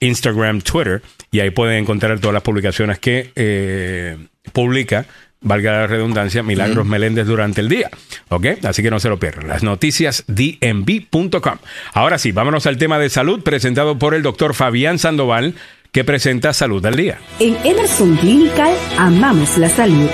Instagram, 0.00 0.62
Twitter, 0.62 1.02
y 1.30 1.40
ahí 1.40 1.50
pueden 1.50 1.82
encontrar 1.82 2.18
todas 2.18 2.34
las 2.34 2.42
publicaciones 2.42 2.98
que 2.98 3.30
eh, 3.36 4.16
publica, 4.52 5.06
valga 5.42 5.72
la 5.72 5.86
redundancia, 5.86 6.42
Milagros 6.42 6.86
Meléndez 6.86 7.26
durante 7.26 7.60
el 7.60 7.68
día. 7.68 7.90
¿Ok? 8.28 8.46
Así 8.64 8.82
que 8.82 8.90
no 8.90 9.00
se 9.00 9.08
lo 9.08 9.18
pierdan. 9.18 9.48
Las 9.48 9.62
noticias 9.62 10.24
dmv.com. 10.26 11.58
Ahora 11.92 12.18
sí, 12.18 12.32
vámonos 12.32 12.66
al 12.66 12.78
tema 12.78 12.98
de 12.98 13.08
salud 13.10 13.42
presentado 13.42 13.98
por 13.98 14.14
el 14.14 14.22
doctor 14.22 14.54
Fabián 14.54 14.98
Sandoval, 14.98 15.54
que 15.92 16.04
presenta 16.04 16.52
Salud 16.52 16.84
al 16.86 16.94
Día. 16.94 17.18
En 17.40 17.56
Emerson 17.64 18.16
Clinical 18.16 18.72
amamos 18.96 19.58
la 19.58 19.68
salud. 19.68 20.08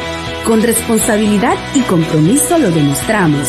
Con 0.44 0.62
responsabilidad 0.62 1.56
y 1.74 1.80
compromiso 1.82 2.58
lo 2.58 2.70
demostramos, 2.70 3.48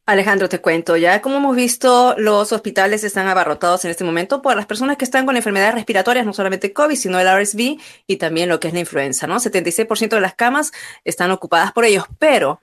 Alejandro, 0.06 0.48
te 0.48 0.60
cuento, 0.60 0.96
ya 0.96 1.20
como 1.20 1.38
hemos 1.38 1.56
visto, 1.56 2.14
los 2.18 2.52
hospitales 2.52 3.02
están 3.02 3.26
abarrotados 3.26 3.84
en 3.84 3.90
este 3.90 4.04
momento 4.04 4.40
por 4.40 4.54
las 4.54 4.66
personas 4.66 4.96
que 4.96 5.04
están 5.04 5.26
con 5.26 5.36
enfermedades 5.36 5.74
respiratorias, 5.74 6.24
no 6.26 6.32
solamente 6.32 6.72
COVID, 6.72 6.94
sino 6.94 7.18
el 7.18 7.26
RSV 7.26 7.76
y 8.06 8.16
también 8.16 8.48
lo 8.48 8.60
que 8.60 8.68
es 8.68 8.74
la 8.74 8.80
influenza, 8.80 9.26
¿no? 9.26 9.34
76% 9.36 10.08
de 10.08 10.20
las 10.20 10.34
camas 10.34 10.70
están 11.04 11.32
ocupadas 11.32 11.72
por 11.72 11.84
ellos, 11.84 12.04
pero 12.18 12.60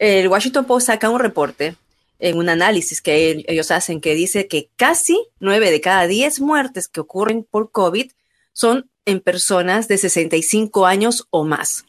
el 0.00 0.28
Washington 0.28 0.64
Post 0.64 0.86
saca 0.86 1.10
un 1.10 1.20
reporte 1.20 1.76
en 2.18 2.38
un 2.38 2.48
análisis 2.48 3.00
que 3.02 3.44
ellos 3.46 3.70
hacen 3.70 4.00
que 4.00 4.14
dice 4.14 4.48
que 4.48 4.70
casi 4.76 5.26
9 5.40 5.70
de 5.70 5.80
cada 5.80 6.06
10 6.06 6.40
muertes 6.40 6.88
que 6.88 7.00
ocurren 7.00 7.44
por 7.44 7.70
COVID 7.70 8.10
son 8.52 8.90
en 9.04 9.20
personas 9.20 9.88
de 9.88 9.98
65 9.98 10.86
años 10.86 11.26
o 11.30 11.44
más. 11.44 11.84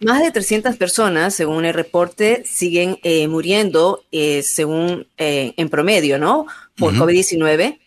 Más 0.00 0.22
de 0.22 0.30
300 0.30 0.76
personas, 0.76 1.34
según 1.34 1.64
el 1.64 1.74
reporte, 1.74 2.44
siguen 2.44 2.98
eh, 3.02 3.26
muriendo, 3.26 4.04
eh, 4.12 4.42
según 4.42 5.08
eh, 5.16 5.54
en 5.56 5.68
promedio, 5.68 6.18
¿no? 6.18 6.46
Por 6.76 6.94
COVID-19. 6.94 7.80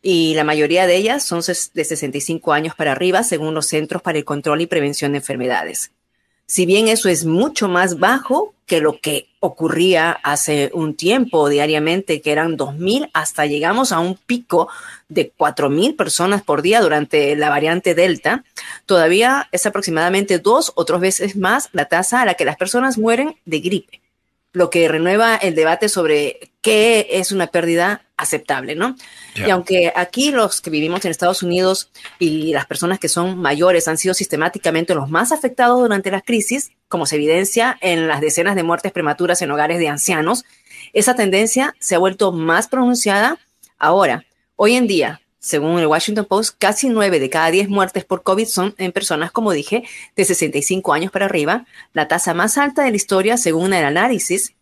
Y 0.00 0.34
la 0.34 0.44
mayoría 0.44 0.86
de 0.86 0.96
ellas 0.96 1.24
son 1.24 1.42
de 1.74 1.84
65 1.84 2.52
años 2.52 2.74
para 2.74 2.92
arriba, 2.92 3.22
según 3.24 3.52
los 3.52 3.66
Centros 3.66 4.00
para 4.00 4.16
el 4.16 4.24
Control 4.24 4.62
y 4.62 4.66
Prevención 4.66 5.12
de 5.12 5.18
Enfermedades. 5.18 5.90
Si 6.50 6.64
bien 6.64 6.88
eso 6.88 7.10
es 7.10 7.26
mucho 7.26 7.68
más 7.68 7.98
bajo 7.98 8.54
que 8.64 8.80
lo 8.80 9.00
que 9.00 9.28
ocurría 9.38 10.12
hace 10.12 10.70
un 10.72 10.94
tiempo 10.94 11.50
diariamente, 11.50 12.22
que 12.22 12.32
eran 12.32 12.56
2.000, 12.56 13.10
hasta 13.12 13.44
llegamos 13.44 13.92
a 13.92 13.98
un 13.98 14.16
pico 14.16 14.68
de 15.10 15.30
4.000 15.30 15.94
personas 15.94 16.42
por 16.42 16.62
día 16.62 16.80
durante 16.80 17.36
la 17.36 17.50
variante 17.50 17.94
Delta, 17.94 18.44
todavía 18.86 19.48
es 19.52 19.66
aproximadamente 19.66 20.38
dos 20.38 20.72
o 20.74 20.86
tres 20.86 21.00
veces 21.00 21.36
más 21.36 21.68
la 21.72 21.84
tasa 21.84 22.22
a 22.22 22.24
la 22.24 22.32
que 22.32 22.46
las 22.46 22.56
personas 22.56 22.96
mueren 22.96 23.36
de 23.44 23.60
gripe 23.60 24.00
lo 24.52 24.70
que 24.70 24.88
renueva 24.88 25.36
el 25.36 25.54
debate 25.54 25.88
sobre 25.88 26.52
qué 26.60 27.06
es 27.10 27.32
una 27.32 27.48
pérdida 27.48 28.02
aceptable, 28.16 28.74
¿no? 28.74 28.96
Y 29.36 29.48
aunque 29.50 29.92
aquí 29.94 30.32
los 30.32 30.60
que 30.60 30.70
vivimos 30.70 31.04
en 31.04 31.10
Estados 31.12 31.42
Unidos 31.42 31.90
y 32.18 32.52
las 32.52 32.66
personas 32.66 32.98
que 32.98 33.08
son 33.08 33.38
mayores 33.38 33.86
han 33.86 33.98
sido 33.98 34.14
sistemáticamente 34.14 34.94
los 34.94 35.08
más 35.08 35.30
afectados 35.30 35.78
durante 35.78 36.10
la 36.10 36.20
crisis, 36.20 36.72
como 36.88 37.06
se 37.06 37.16
evidencia 37.16 37.78
en 37.80 38.08
las 38.08 38.20
decenas 38.20 38.56
de 38.56 38.64
muertes 38.64 38.90
prematuras 38.90 39.40
en 39.42 39.50
hogares 39.50 39.78
de 39.78 39.88
ancianos, 39.88 40.44
esa 40.92 41.14
tendencia 41.14 41.74
se 41.78 41.94
ha 41.94 41.98
vuelto 41.98 42.32
más 42.32 42.66
pronunciada 42.66 43.38
ahora. 43.78 44.24
Hoy 44.56 44.74
en 44.74 44.88
día, 44.88 45.20
según 45.38 45.78
el 45.78 45.86
Washington 45.86 46.24
Post, 46.24 46.56
casi 46.58 46.88
nueve 46.88 47.20
de 47.20 47.30
cada 47.30 47.50
diez 47.50 47.68
muertes 47.68 48.04
por 48.04 48.22
COVID 48.22 48.46
son 48.46 48.74
en 48.78 48.92
personas, 48.92 49.30
como 49.30 49.52
dije, 49.52 49.84
de 50.16 50.24
65 50.24 50.92
años 50.92 51.12
para 51.12 51.26
arriba, 51.26 51.66
la 51.92 52.08
tasa 52.08 52.34
más 52.34 52.58
alta 52.58 52.82
de 52.82 52.90
la 52.90 52.96
historia 52.96 53.36
según 53.36 53.72
el 53.72 53.84
análisis 53.84 54.54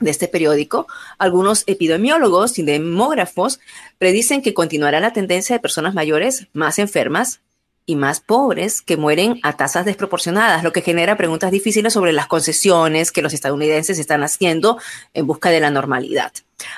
de 0.00 0.10
este 0.10 0.28
periódico. 0.28 0.86
Algunos 1.18 1.64
epidemiólogos 1.66 2.58
y 2.58 2.62
demógrafos 2.62 3.60
predicen 3.98 4.42
que 4.42 4.54
continuará 4.54 5.00
la 5.00 5.12
tendencia 5.12 5.56
de 5.56 5.60
personas 5.60 5.94
mayores 5.94 6.48
más 6.52 6.78
enfermas 6.78 7.40
y 7.86 7.96
más 7.96 8.20
pobres 8.20 8.80
que 8.80 8.96
mueren 8.96 9.40
a 9.42 9.56
tasas 9.56 9.84
desproporcionadas, 9.84 10.64
lo 10.64 10.72
que 10.72 10.80
genera 10.80 11.16
preguntas 11.16 11.50
difíciles 11.50 11.92
sobre 11.92 12.12
las 12.12 12.26
concesiones 12.26 13.12
que 13.12 13.22
los 13.22 13.34
estadounidenses 13.34 13.98
están 13.98 14.22
haciendo 14.22 14.78
en 15.12 15.26
busca 15.26 15.50
de 15.50 15.60
la 15.60 15.70
normalidad. 15.70 16.32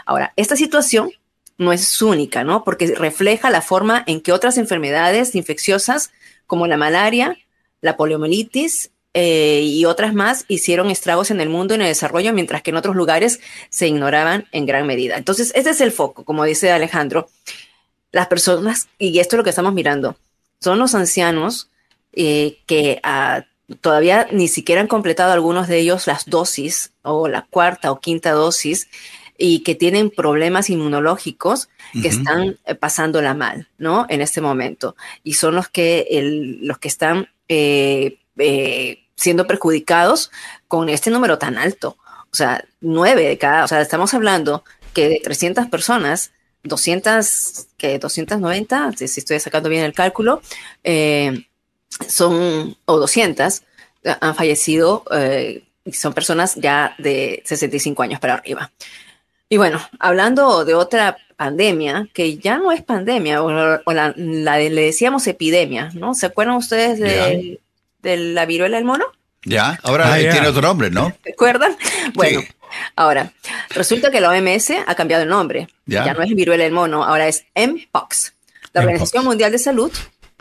Ahora, 0.05 0.33
esta 0.37 0.57
situación 0.57 1.11
no 1.59 1.73
es 1.73 2.03
única, 2.03 2.45
¿no? 2.45 2.65
Porque 2.65 2.95
refleja 2.95 3.51
la 3.51 3.63
forma 3.63 4.05
en 4.07 4.21
que 4.21 4.33
otras 4.33 4.59
enfermedades 4.59 5.35
infecciosas 5.35 6.11
como 6.47 6.67
la 6.67 6.77
malaria, 6.77 7.37
la 7.81 7.97
poliomielitis 7.97 8.91
eh, 9.15 9.63
y 9.65 9.87
otras 9.87 10.13
más 10.13 10.45
hicieron 10.49 10.91
estragos 10.91 11.31
en 11.31 11.41
el 11.41 11.49
mundo 11.49 11.75
en 11.75 11.81
el 11.81 11.89
desarrollo, 11.89 12.33
mientras 12.33 12.63
que 12.63 12.71
en 12.71 12.77
otros 12.77 12.97
lugares 12.97 13.41
se 13.71 13.89
ignoraban 13.89 14.47
en 14.53 14.67
gran 14.67 14.87
medida. 14.87 15.17
Entonces, 15.17 15.53
ese 15.55 15.71
es 15.71 15.81
el 15.81 15.93
foco, 15.93 16.25
como 16.25 16.45
dice 16.45 16.71
Alejandro. 16.71 17.29
Las 18.13 18.27
personas, 18.29 18.89
y 18.99 19.19
esto 19.19 19.37
es 19.37 19.39
lo 19.39 19.45
que 19.45 19.51
estamos 19.51 19.73
mirando, 19.73 20.17
son 20.61 20.79
los 20.79 20.95
ancianos 20.95 21.71
eh, 22.13 22.59
que 22.67 23.01
ah, 23.03 23.45
todavía 23.81 24.29
ni 24.33 24.49
siquiera 24.49 24.81
han 24.81 24.87
completado 24.87 25.33
algunos 25.33 25.69
de 25.69 25.79
ellos 25.79 26.07
las 26.07 26.27
dosis 26.27 26.93
o 27.03 27.29
la 27.29 27.47
cuarta 27.49 27.91
o 27.91 28.01
quinta 28.01 28.33
dosis 28.33 28.89
y 29.39 29.63
que 29.63 29.75
tienen 29.75 30.11
problemas 30.11 30.71
inmunológicos 30.71 31.69
que 32.01 32.09
están 32.09 32.59
eh, 32.65 32.75
pasándola 32.75 33.35
mal, 33.35 33.69
¿no? 33.79 34.07
En 34.09 34.21
este 34.21 34.41
momento. 34.41 34.97
Y 35.23 35.35
son 35.35 35.55
los 35.55 35.69
que, 35.69 36.07
los 36.61 36.79
que 36.79 36.89
están 36.89 37.29
eh, 37.49 38.19
eh, 38.39 39.05
siendo 39.15 39.47
perjudicados 39.47 40.31
con 40.69 40.89
este 40.89 41.11
número 41.11 41.39
tan 41.39 41.59
alto. 41.59 41.97
O 42.31 42.37
sea, 42.37 42.65
nueve 42.81 43.25
de 43.29 43.39
cada, 43.39 43.65
o 43.65 43.69
sea, 43.69 43.81
estamos 43.81 44.13
hablando 44.15 44.65
que 44.93 45.09
de 45.09 45.21
300 45.23 45.67
personas, 45.67 46.33
200, 46.65 47.69
que 47.77 47.99
290, 47.99 48.93
si, 48.97 49.05
estoy 49.05 49.41
sacando 49.41 49.69
bien 49.69 49.85
el 49.85 49.93
cálculo, 49.93 50.41
son, 52.09 52.77
o 52.85 52.99
200, 52.99 53.63
han 54.21 54.35
fallecido, 54.35 55.05
son 55.93 56.13
personas 56.15 56.55
ya 56.57 56.95
de 56.99 57.43
65 57.45 58.03
años 58.03 58.21
para 58.21 58.35
arriba. 58.35 58.73
Y 59.49 59.59
bueno, 59.59 59.81
hablando 60.01 60.65
de 60.65 60.75
otra 60.75 61.19
pandemia, 61.37 62.09
que 62.13 62.39
ya 62.39 62.59
no 62.59 62.73
es 62.73 62.83
pandemia, 62.83 63.43
o, 63.43 63.51
la, 63.93 64.13
le 64.17 64.71
decíamos 64.71 65.27
epidemia, 65.27 65.91
¿no? 65.95 66.15
¿Se 66.15 66.27
acuerdan 66.27 66.57
ustedes 66.57 66.99
de, 66.99 67.61
la 68.03 68.47
viruela 68.47 68.77
del 68.77 68.85
mono? 68.85 69.05
Ya, 69.45 69.79
ahora 69.85 70.13
ah, 70.13 70.19
tiene 70.19 70.49
otro 70.49 70.63
nombre, 70.63 70.91
¿no? 70.91 71.13
¿Se 71.23 71.33
acuerdan? 71.33 71.77
Bueno, 72.15 72.41
ahora, 72.97 73.33
resulta 73.71 74.11
que 74.11 74.21
la 74.21 74.31
OMS 74.31 74.71
ha 74.85 74.95
cambiado 74.97 75.23
el 75.23 75.29
nombre. 75.29 75.69
Ya, 75.85 76.13
no 76.13 76.23
es 76.23 76.35
viruela 76.35 76.65
del 76.65 76.73
mono, 76.73 77.05
ahora 77.05 77.29
es 77.29 77.45
Mpox. 77.55 78.33
La 78.73 78.81
Organización 78.81 79.25
Mundial 79.25 79.53
de 79.53 79.59
Salud 79.59 79.93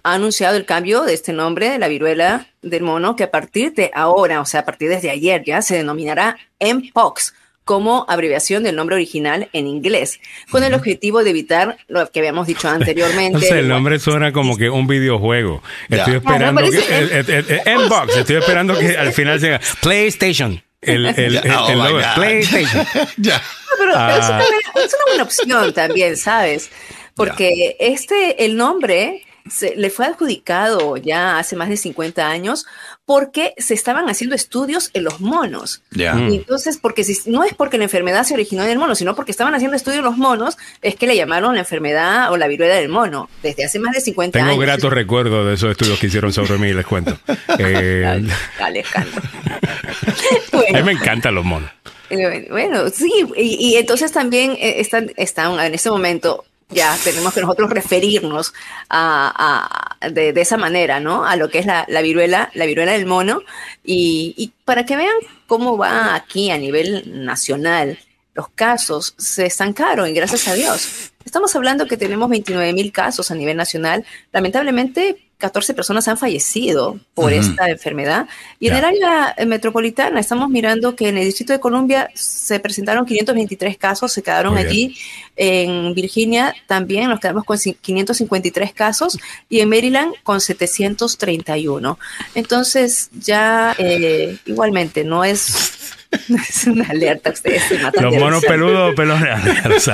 ha 0.04 0.14
anunciado 0.14 0.58
el 0.58 0.66
cambio 0.66 1.04
de 1.04 1.14
este 1.14 1.32
nombre 1.32 1.70
de 1.70 1.78
la 1.78 1.88
viruela 1.88 2.48
del 2.64 2.82
mono, 2.82 3.16
que 3.16 3.24
a 3.24 3.32
partir 3.32 3.74
de 3.76 3.92
ahora, 3.94 4.42
o 4.42 4.46
sea, 4.46 4.62
a 4.62 4.66
partir 4.66 4.90
desde 4.90 5.12
ayer 5.12 5.44
ya, 5.46 5.62
se 5.62 5.76
denominará 5.76 6.38
Mpox 6.60 7.34
como 7.66 8.06
abreviación 8.08 8.64
del 8.64 8.76
nombre 8.76 8.96
original 8.96 9.50
en 9.52 9.68
inglés, 9.68 10.20
con 10.52 10.64
el 10.64 10.74
objetivo 10.76 11.24
de 11.24 11.32
evitar 11.32 11.78
lo 11.88 12.10
que 12.12 12.20
habíamos 12.20 12.46
dicho 12.48 12.70
anteriormente. 12.70 13.50
el 13.60 13.68
nombre 13.68 14.00
suena 14.00 14.32
como 14.32 14.56
que 14.56 14.70
un 14.70 14.88
videojuego. 14.88 15.62
Estoy 15.90 16.16
esperando 16.16 16.62
que, 16.62 18.20
estoy 18.20 18.36
esperando 18.36 18.78
que 18.78 18.96
al 18.96 19.12
final 19.12 19.40
sea 19.40 19.60
PlayStation. 19.82 20.64
El, 20.82 21.08
el, 21.08 21.38
oh 21.38 22.02
PlayStation. 22.14 22.86
ya. 23.18 23.42
pero 23.80 23.92
ah. 23.96 24.18
es, 24.20 24.26
una, 24.28 24.84
es, 24.86 24.94
una, 24.94 25.06
buena 25.08 25.24
opción 25.24 25.74
también, 25.74 26.16
¿sabes? 26.16 26.70
Porque 27.16 27.76
este, 27.80 28.46
el 28.46 28.56
nombre 28.56 29.24
se, 29.50 29.76
le 29.76 29.90
fue 29.90 30.06
adjudicado 30.06 30.98
ya 30.98 31.38
hace 31.38 31.56
más 31.56 31.70
de 31.70 31.78
50 31.78 32.28
años 32.28 32.66
porque 33.06 33.54
se 33.58 33.74
estaban 33.74 34.10
haciendo 34.10 34.36
estudios 34.36 34.90
en 34.94 35.04
los 35.04 35.22
monos. 35.22 35.84
Mm. 35.92 36.34
entonces, 36.34 36.78
porque 36.78 37.04
si, 37.04 37.30
no 37.30 37.44
es 37.44 37.54
porque 37.54 37.78
la 37.78 37.84
enfermedad 37.84 38.24
se 38.24 38.34
originó 38.34 38.64
en 38.64 38.72
el 38.72 38.80
mono, 38.80 38.96
sino 38.96 39.16
porque 39.16 39.32
estaban 39.32 39.54
haciendo 39.54 39.78
estudios 39.78 40.00
en 40.00 40.06
los 40.06 40.18
monos, 40.18 40.58
es 40.82 40.96
que 40.96 41.06
le 41.06 41.16
llamaron 41.16 41.54
la 41.54 41.62
enfermedad 41.62 42.32
o 42.32 42.38
la 42.38 42.48
viruela 42.48 42.76
del 42.76 42.90
mono 42.90 43.30
desde 43.44 43.66
hace 43.66 43.80
más 43.80 43.94
de 43.94 44.02
50 44.02 44.40
años. 44.40 44.50
Tengo 44.50 44.62
gratos 44.62 44.92
recuerdos 44.92 45.46
de 45.46 45.54
esos 45.54 45.72
estudios 45.72 46.00
que 46.00 46.08
hicieron 46.08 46.34
sobre 46.34 46.58
mí, 46.58 46.74
les 46.74 46.86
cuento. 46.86 47.18
Eh, 47.58 48.22
dale, 48.60 48.84
A 48.94 50.78
mí 50.78 50.84
me 50.84 50.92
encantan 50.92 51.36
los 51.36 51.46
monos. 51.46 51.70
Eh, 52.10 52.48
bueno, 52.50 52.90
sí, 52.90 53.12
y, 53.38 53.76
entonces 53.76 54.12
también 54.12 54.52
eh, 54.52 54.76
están, 54.80 55.12
están 55.16 55.60
en 55.60 55.74
este 55.74 55.90
momento 55.90 56.44
ya 56.70 56.98
tenemos 57.04 57.34
que 57.34 57.42
nosotros 57.42 57.70
referirnos 57.70 58.54
a, 58.90 59.98
de, 60.12 60.30
esa 60.36 60.58
manera, 60.58 61.00
¿no? 61.00 61.26
A 61.26 61.36
lo 61.36 61.50
que 61.50 61.60
es 61.60 61.66
la, 61.66 61.86
viruela, 62.02 62.50
la 62.54 62.66
viruela 62.66 62.94
del 62.94 63.06
mono. 63.06 63.42
Y, 63.84 64.54
para 64.66 64.86
que 64.86 64.96
vean 64.96 65.16
cómo 65.48 65.78
va 65.78 66.16
aquí 66.16 66.50
a 66.50 66.58
nivel 66.58 67.26
nacional, 67.26 68.00
los 68.34 68.50
casos 68.50 69.14
se 69.18 69.46
estancaron 69.46 70.10
y 70.10 70.14
gracias 70.14 70.48
a 70.48 70.56
Dios. 70.56 71.12
Estamos 71.24 71.56
hablando 71.56 71.88
que 71.88 71.98
tenemos 71.98 72.30
29 72.30 72.74
mil 72.74 72.92
casos 72.92 73.32
a 73.32 73.36
nivel 73.36 73.58
nacional. 73.58 74.06
Lamentablemente, 74.32 75.25
14 75.38 75.74
personas 75.74 76.08
han 76.08 76.18
fallecido 76.18 76.98
por 77.14 77.34
esta 77.34 77.70
enfermedad. 77.70 78.28
Y 78.60 78.68
en 78.70 78.76
el 78.76 78.86
área 78.86 79.36
metropolitana 79.46 80.20
estamos 80.20 80.50
mirando 80.50 80.96
que 80.96 81.10
en 81.10 81.18
el 81.18 81.26
Distrito 81.26 81.54
de 81.54 81.60
Columbia 81.60 82.10
se 82.14 82.60
presentaron 82.60 83.06
523 83.06 83.78
casos, 83.78 84.14
se 84.14 84.24
quedaron 84.24 84.58
allí. 84.58 84.98
En 85.36 85.94
Virginia 85.94 86.56
también 86.68 87.10
nos 87.10 87.20
quedamos 87.20 87.44
con 87.44 87.58
553 87.58 88.74
casos 88.74 89.20
y 89.50 89.60
en 89.60 89.70
Maryland 89.70 90.14
con 90.24 90.40
731. 90.40 92.00
Entonces 92.34 93.10
ya 93.12 93.76
eh, 93.78 94.38
igualmente 94.46 95.04
no 95.04 95.26
es 95.26 95.96
es 96.50 96.68
una 96.68 96.86
alerta, 96.86 97.32
ustedes 97.32 97.64
Los 98.00 98.16
monos 98.16 98.44
peludos, 98.46 98.96
pelones. 98.96 99.28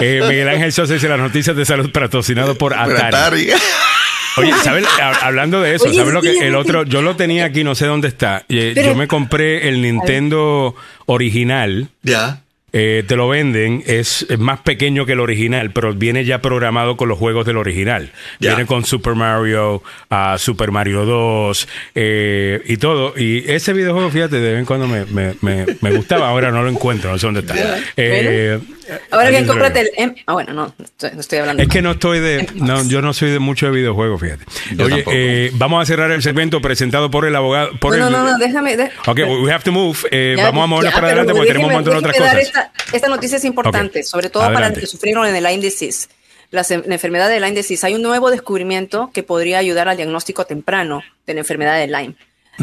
eh, 0.00 0.22
Miguel 0.28 0.48
Ángel 0.48 0.72
Sosa 0.72 0.94
dice 0.94 1.08
las 1.08 1.18
noticias 1.18 1.56
de 1.56 1.64
salud 1.64 1.90
patrocinado 1.90 2.56
por 2.56 2.74
Atari. 2.74 3.50
Oye, 4.40 4.52
¿sabes? 4.62 4.86
Hablando 5.22 5.60
de 5.60 5.74
eso, 5.74 5.92
¿sabes 5.92 6.12
lo 6.12 6.22
que 6.22 6.38
el 6.38 6.54
otro? 6.54 6.84
Yo 6.84 7.02
lo 7.02 7.16
tenía 7.16 7.44
aquí, 7.46 7.64
no 7.64 7.74
sé 7.74 7.86
dónde 7.86 8.08
está. 8.08 8.44
Eh, 8.48 8.74
yo 8.76 8.94
me 8.94 9.06
compré 9.08 9.68
el 9.68 9.82
Nintendo 9.82 10.74
original. 11.06 11.88
Ya. 12.02 12.42
eh, 12.72 13.02
te 13.06 13.16
lo 13.16 13.28
venden, 13.28 13.82
es, 13.86 14.24
es 14.30 14.38
más 14.38 14.60
pequeño 14.60 15.04
que 15.04 15.12
el 15.14 15.20
original, 15.20 15.72
pero 15.72 15.92
viene 15.92 16.24
ya 16.24 16.40
programado 16.40 16.96
con 16.96 17.08
los 17.08 17.18
juegos 17.18 17.44
del 17.44 17.56
original. 17.56 18.12
Ya. 18.38 18.50
Viene 18.50 18.66
con 18.66 18.84
Super 18.84 19.14
Mario, 19.16 19.82
ah, 20.08 20.36
Super 20.38 20.70
Mario 20.70 21.04
2 21.04 21.68
eh, 21.96 22.62
y 22.66 22.76
todo. 22.76 23.12
Y 23.18 23.44
ese 23.50 23.72
videojuego, 23.72 24.08
fíjate, 24.10 24.36
de 24.40 24.50
vez 24.52 24.58
en 24.60 24.66
cuando 24.66 24.86
me, 24.86 25.04
me, 25.06 25.34
me, 25.40 25.66
me 25.80 25.90
gustaba, 25.96 26.28
ahora 26.28 26.52
no 26.52 26.62
lo 26.62 26.68
encuentro, 26.68 27.10
no 27.10 27.18
sé 27.18 27.26
dónde 27.26 27.40
está. 27.40 27.56
Eh, 27.96 28.60
Ahora 29.10 29.30
bien, 29.30 29.46
cómprate 29.46 29.80
el. 29.80 29.90
M- 29.96 30.14
Ah, 30.26 30.32
bueno, 30.34 30.52
no, 30.52 30.74
estoy- 30.82 31.10
no 31.14 31.20
estoy 31.20 31.38
hablando. 31.38 31.62
Es 31.62 31.68
que 31.68 31.82
no 31.82 31.92
estoy 31.92 32.20
de. 32.20 32.48
No, 32.54 32.82
yo 32.84 33.02
no 33.02 33.12
soy 33.12 33.30
de 33.30 33.38
mucho 33.38 33.66
de 33.66 33.72
videojuegos, 33.72 34.20
fíjate. 34.20 34.44
Yo 34.76 34.86
Oye, 34.86 35.04
eh, 35.10 35.50
vamos 35.54 35.82
a 35.82 35.86
cerrar 35.86 36.10
el 36.10 36.22
segmento 36.22 36.60
presentado 36.60 37.10
por 37.10 37.24
el 37.26 37.34
abogado. 37.36 37.70
Por 37.78 37.96
no, 37.98 38.06
el, 38.06 38.12
no, 38.12 38.24
no, 38.24 38.30
no, 38.32 38.38
déjame. 38.38 38.76
de- 38.76 38.90
Ok, 39.06 39.18
we 39.42 39.52
have 39.52 39.64
to 39.64 39.72
move. 39.72 39.98
Eh, 40.10 40.34
Ya, 40.36 40.44
vamos 40.44 40.64
a 40.64 40.66
movernos 40.66 40.94
para 40.94 41.06
adelante 41.08 41.32
porque 41.32 41.48
tenemos 41.48 41.68
un 41.68 41.74
montón 41.74 41.92
de 41.94 41.98
otras 41.98 42.16
cosas. 42.16 42.32
dar 42.32 42.42
Esta, 42.42 42.72
esta 42.92 43.08
noticia 43.08 43.36
es 43.38 43.44
importante, 43.44 44.02
sobre 44.02 44.30
todo 44.30 44.42
para 44.42 44.54
Adelante. 44.56 44.80
los 44.80 44.88
que 44.90 44.96
sufrieron 44.96 45.26
en 45.26 45.34
el 45.36 45.44
Lyme 45.44 45.62
disease. 45.62 46.08
La, 46.52 46.66
la 46.68 46.94
enfermedad 46.94 47.28
de 47.28 47.38
Lyme 47.38 47.52
disease. 47.52 47.86
Hay 47.86 47.94
un 47.94 48.02
nuevo 48.02 48.30
descubrimiento 48.30 49.10
que 49.14 49.22
podría 49.22 49.58
ayudar 49.58 49.88
al 49.88 49.96
diagnóstico 49.96 50.46
temprano 50.46 51.02
de 51.26 51.34
la 51.34 51.40
enfermedad 51.40 51.78
de 51.78 51.86
Lyme. 51.86 52.14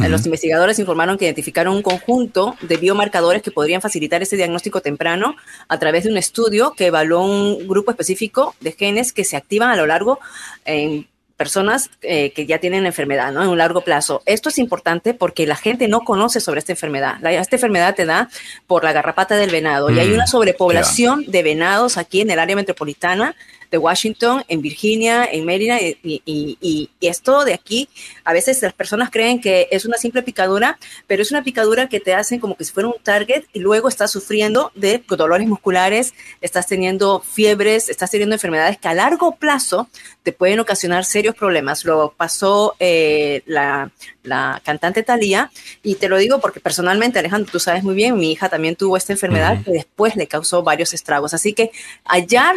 Los 0.09 0.25
investigadores 0.25 0.79
informaron 0.79 1.17
que 1.17 1.25
identificaron 1.25 1.75
un 1.75 1.81
conjunto 1.81 2.55
de 2.61 2.77
biomarcadores 2.77 3.41
que 3.41 3.51
podrían 3.51 3.81
facilitar 3.81 4.21
ese 4.21 4.35
diagnóstico 4.35 4.81
temprano 4.81 5.35
a 5.67 5.79
través 5.79 6.03
de 6.03 6.11
un 6.11 6.17
estudio 6.17 6.73
que 6.77 6.87
evaluó 6.87 7.23
un 7.25 7.67
grupo 7.67 7.91
específico 7.91 8.55
de 8.59 8.71
genes 8.73 9.11
que 9.13 9.23
se 9.23 9.35
activan 9.37 9.69
a 9.69 9.75
lo 9.75 9.87
largo 9.87 10.19
en 10.65 11.07
personas 11.35 11.91
eh, 12.01 12.31
que 12.31 12.47
ya 12.47 12.57
tienen 12.57 12.81
la 12.81 12.89
enfermedad, 12.89 13.31
¿no? 13.31 13.43
En 13.43 13.49
un 13.49 13.59
largo 13.59 13.81
plazo. 13.81 14.23
Esto 14.25 14.49
es 14.49 14.57
importante 14.57 15.13
porque 15.13 15.45
la 15.45 15.55
gente 15.55 15.87
no 15.87 15.99
conoce 16.01 16.39
sobre 16.39 16.59
esta 16.59 16.71
enfermedad. 16.71 17.17
La- 17.21 17.31
esta 17.33 17.57
enfermedad 17.57 17.93
te 17.93 18.05
da 18.05 18.27
por 18.65 18.83
la 18.83 18.91
garrapata 18.91 19.35
del 19.35 19.51
venado 19.51 19.91
y 19.91 19.99
hay 19.99 20.09
Mm, 20.09 20.13
una 20.15 20.25
sobrepoblación 20.25 21.25
de 21.27 21.43
venados 21.43 21.97
aquí 21.97 22.21
en 22.21 22.31
el 22.31 22.39
área 22.39 22.55
metropolitana 22.55 23.35
de 23.71 23.77
Washington, 23.77 24.43
en 24.47 24.61
Virginia, 24.61 25.25
en 25.31 25.45
Maryland, 25.45 25.81
y, 25.81 26.21
y- 26.25 26.57
y- 26.61 26.89
y 26.99 27.07
esto 27.07 27.43
de 27.45 27.53
aquí, 27.53 27.89
a 28.23 28.33
veces 28.33 28.61
las 28.61 28.73
personas 28.73 29.09
creen 29.11 29.41
que 29.41 29.67
es 29.71 29.85
una 29.85 29.97
simple 29.97 30.23
picadura, 30.23 30.77
pero 31.07 31.21
es 31.21 31.31
una 31.31 31.43
picadura 31.43 31.89
que 31.89 31.99
te 31.99 32.13
hacen 32.13 32.39
como 32.39 32.55
que 32.55 32.63
si 32.63 32.71
fuera 32.71 32.89
un 32.89 32.95
target 33.03 33.43
y 33.53 33.59
luego 33.59 33.87
estás 33.89 34.11
sufriendo 34.11 34.71
de 34.75 35.03
dolores 35.07 35.47
musculares, 35.47 36.13
estás 36.41 36.67
teniendo 36.67 37.19
fiebres, 37.19 37.89
estás 37.89 38.11
teniendo 38.11 38.35
enfermedades 38.35 38.77
que 38.77 38.87
a 38.87 38.93
largo 38.93 39.35
plazo 39.35 39.89
te 40.23 40.31
pueden 40.31 40.59
ocasionar 40.59 41.05
serios 41.05 41.35
problemas. 41.35 41.83
Lo 41.85 42.13
pasó 42.15 42.75
eh, 42.79 43.41
la, 43.45 43.91
la 44.23 44.61
cantante 44.63 45.03
Thalía 45.03 45.51
y 45.83 45.95
te 45.95 46.09
lo 46.09 46.17
digo 46.17 46.39
porque 46.39 46.59
personalmente, 46.59 47.19
Alejandro, 47.19 47.51
tú 47.51 47.59
sabes 47.59 47.83
muy 47.83 47.95
bien, 47.95 48.17
mi 48.17 48.31
hija 48.31 48.49
también 48.49 48.75
tuvo 48.75 48.97
esta 48.97 49.13
enfermedad 49.13 49.63
que 49.63 49.71
después 49.71 50.15
le 50.15 50.27
causó 50.27 50.63
varios 50.63 50.93
estragos. 50.93 51.33
Así 51.33 51.53
que 51.53 51.71
hallar 52.05 52.55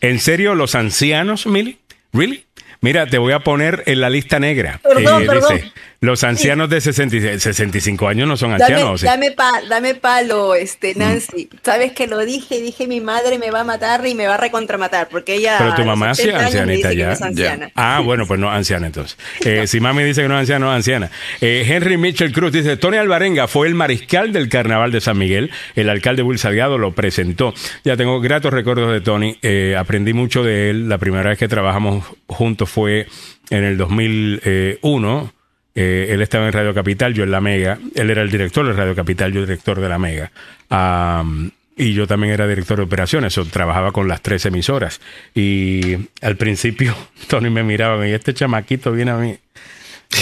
¿en 0.00 0.20
serio 0.20 0.54
los 0.54 0.74
ancianos, 0.74 1.46
Mili? 1.46 1.78
¿Really? 2.12 2.44
Mira, 2.80 3.06
te 3.06 3.18
voy 3.18 3.32
a 3.32 3.40
poner 3.40 3.82
en 3.86 4.00
la 4.00 4.10
lista 4.10 4.38
negra. 4.38 4.80
Eh, 4.84 5.26
perdón. 5.26 5.50
Dice, 5.50 5.72
los 6.00 6.24
ancianos 6.24 6.68
de 6.70 6.80
66 6.80 7.42
65 7.42 8.08
años 8.08 8.28
no 8.28 8.36
son 8.36 8.50
Dame, 8.52 8.64
ancianos. 8.64 9.00
¿sí? 9.00 9.06
dame, 9.06 9.30
pa- 9.32 9.62
dame 9.68 9.94
palo, 9.94 10.54
este, 10.54 10.94
Nancy. 10.94 11.48
Sabes 11.62 11.92
que 11.92 12.06
lo 12.06 12.18
dije, 12.24 12.60
dije 12.60 12.86
mi 12.86 13.00
madre 13.00 13.38
me 13.38 13.50
va 13.50 13.60
a 13.60 13.64
matar 13.64 14.06
y 14.06 14.14
me 14.14 14.26
va 14.26 14.34
a 14.34 14.36
recontramatar 14.38 15.08
porque 15.08 15.34
ella. 15.36 15.56
Pero 15.58 15.74
tu 15.74 15.84
mamá 15.84 16.14
sí 16.14 16.22
80 16.28 16.38
es 16.38 16.54
años 16.54 16.66
me 16.66 16.72
ancianita 16.74 16.92
ya. 17.32 17.56
no. 17.56 17.66
Ah, 17.74 18.00
bueno, 18.04 18.26
pues 18.26 18.38
no, 18.38 18.50
anciana 18.50 18.86
entonces. 18.86 19.16
Eh, 19.44 19.66
si 19.66 19.80
mami 19.80 20.02
dice 20.04 20.22
que 20.22 20.28
no 20.28 20.34
es 20.34 20.40
anciana, 20.40 20.66
no 20.66 20.72
es 20.72 20.76
anciana. 20.76 21.10
Eh, 21.40 21.64
Henry 21.66 21.96
Mitchell 21.96 22.32
Cruz 22.32 22.52
dice, 22.52 22.76
Tony 22.76 22.98
Alvarenga 22.98 23.48
fue 23.48 23.66
el 23.66 23.74
mariscal 23.74 24.32
del 24.32 24.48
carnaval 24.48 24.92
de 24.92 25.00
San 25.00 25.16
Miguel. 25.18 25.50
El 25.74 25.88
alcalde 25.88 26.22
Will 26.22 26.38
Salgado 26.38 26.78
lo 26.78 26.92
presentó. 26.92 27.54
Ya 27.84 27.96
tengo 27.96 28.20
gratos 28.20 28.52
recuerdos 28.52 28.92
de 28.92 29.00
Tony. 29.00 29.38
Eh, 29.42 29.74
aprendí 29.78 30.12
mucho 30.12 30.42
de 30.44 30.70
él. 30.70 30.88
La 30.88 30.98
primera 30.98 31.30
vez 31.30 31.38
que 31.38 31.48
trabajamos 31.48 32.04
juntos 32.26 32.68
fue 32.70 33.06
en 33.50 33.64
el 33.64 33.76
2001. 33.78 35.32
Eh, 35.76 36.08
él 36.10 36.22
estaba 36.22 36.46
en 36.46 36.52
Radio 36.52 36.72
Capital, 36.72 37.12
yo 37.12 37.22
en 37.22 37.30
La 37.30 37.42
Mega. 37.42 37.78
Él 37.94 38.10
era 38.10 38.22
el 38.22 38.30
director 38.30 38.66
de 38.66 38.72
Radio 38.72 38.94
Capital, 38.94 39.32
yo 39.32 39.42
director 39.42 39.78
de 39.78 39.88
La 39.88 39.98
Mega. 39.98 40.32
Am, 40.70 41.50
y 41.76 41.92
yo 41.92 42.06
también 42.06 42.32
era 42.32 42.48
director 42.48 42.78
de 42.78 42.84
operaciones, 42.84 43.36
o 43.36 43.44
trabajaba 43.44 43.92
con 43.92 44.08
las 44.08 44.22
tres 44.22 44.46
emisoras. 44.46 45.02
Y 45.34 45.96
al 46.22 46.36
principio 46.36 46.96
Tony 47.28 47.50
me 47.50 47.62
miraba 47.62 48.08
y 48.08 48.12
este 48.12 48.32
chamaquito 48.32 48.90
viene 48.90 49.10
a 49.10 49.16
mí 49.16 49.38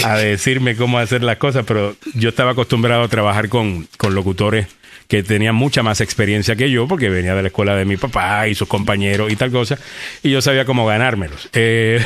a 0.03 0.17
decirme 0.17 0.75
cómo 0.75 0.99
hacer 0.99 1.23
las 1.23 1.37
cosas, 1.37 1.63
pero 1.65 1.95
yo 2.15 2.29
estaba 2.29 2.51
acostumbrado 2.51 3.03
a 3.03 3.07
trabajar 3.07 3.47
con, 3.47 3.87
con 3.97 4.13
locutores 4.13 4.67
que 5.07 5.23
tenían 5.23 5.55
mucha 5.55 5.83
más 5.83 6.01
experiencia 6.01 6.55
que 6.55 6.69
yo, 6.71 6.87
porque 6.87 7.09
venía 7.09 7.35
de 7.35 7.41
la 7.43 7.47
escuela 7.49 7.75
de 7.75 7.85
mi 7.85 7.97
papá 7.97 8.47
y 8.47 8.55
sus 8.55 8.67
compañeros 8.67 9.31
y 9.31 9.35
tal 9.35 9.51
cosa, 9.51 9.77
y 10.23 10.31
yo 10.31 10.41
sabía 10.41 10.65
cómo 10.65 10.85
ganármelos. 10.85 11.49
Eh, 11.53 11.99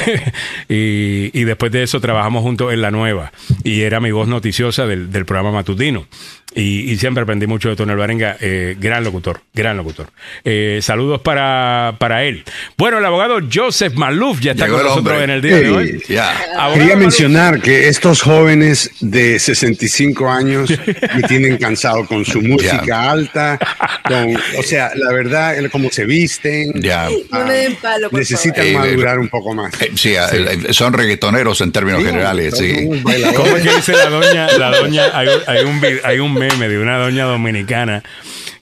y, 0.69 1.31
y 1.39 1.43
después 1.43 1.71
de 1.71 1.83
eso 1.83 1.99
trabajamos 1.99 2.43
juntos 2.43 2.73
en 2.73 2.81
La 2.81 2.91
Nueva, 2.91 3.31
y 3.63 3.81
era 3.81 3.99
mi 3.99 4.11
voz 4.11 4.27
noticiosa 4.27 4.85
del, 4.85 5.11
del 5.11 5.25
programa 5.25 5.51
matutino. 5.51 6.07
Y, 6.55 6.91
y 6.91 6.97
siempre 6.97 7.21
aprendí 7.21 7.45
mucho 7.45 7.69
de 7.69 7.75
Tony 7.75 7.91
Alvarenga, 7.91 8.35
eh, 8.41 8.75
gran 8.79 9.03
locutor, 9.03 9.41
gran 9.53 9.77
locutor. 9.77 10.07
Eh, 10.43 10.79
saludos 10.81 11.21
para, 11.21 11.95
para 11.99 12.23
él. 12.23 12.43
Bueno, 12.75 12.97
el 12.97 13.05
abogado 13.05 13.39
Joseph 13.53 13.93
Maluf 13.93 14.39
ya 14.39 14.53
está 14.53 14.65
Llegó 14.65 14.77
con 14.77 14.87
nosotros 14.87 15.13
hombre. 15.13 15.23
en 15.25 15.29
el 15.29 15.41
día 15.43 15.57
de 15.57 15.69
hoy. 15.69 15.99
Quería 15.99 16.33
Maluf. 16.57 16.95
mencionar 16.95 17.61
que 17.61 17.87
estos 17.87 18.23
jóvenes 18.23 18.89
de 18.99 19.37
65 19.37 20.27
años 20.27 20.73
me 21.15 21.21
tienen 21.27 21.57
cansado 21.57 22.07
con 22.07 22.25
su 22.25 22.41
música 22.41 22.88
alta, 22.91 23.57
con, 24.05 24.35
o 24.57 24.63
sea, 24.63 24.91
la 24.95 25.11
verdad, 25.13 25.55
cómo 25.71 25.89
se 25.91 26.05
visten. 26.05 26.73
Ya. 26.81 27.09
No 27.31 27.45
me 27.45 27.53
den 27.53 27.75
palo, 27.75 28.09
por 28.09 28.19
Necesitan 28.19 28.65
favor. 28.65 28.87
madurar 28.87 29.19
un 29.19 29.29
poco 29.29 29.53
más. 29.53 29.73
Eh, 29.81 29.91
Sí, 29.95 30.13
eh, 30.15 30.71
son 30.73 30.93
reggaetoneros 30.93 31.61
en 31.61 31.71
términos 31.71 32.01
Sí, 32.01 32.07
generales, 32.07 32.53
sí. 32.57 32.89
¿Cómo 33.35 33.57
es 33.57 33.63
que 33.63 33.75
dice 33.75 33.93
la 33.93 34.09
doña? 34.09 34.47
La 34.57 34.77
doña 34.77 35.03
hay, 35.13 35.27
un- 35.27 35.41
hay 35.47 35.63
un, 35.65 35.81
vi- 35.81 35.99
hay 36.03 36.19
un 36.19 36.33
meme 36.33 36.67
de 36.67 36.77
una 36.79 36.97
doña 36.97 37.25
dominicana 37.25 38.03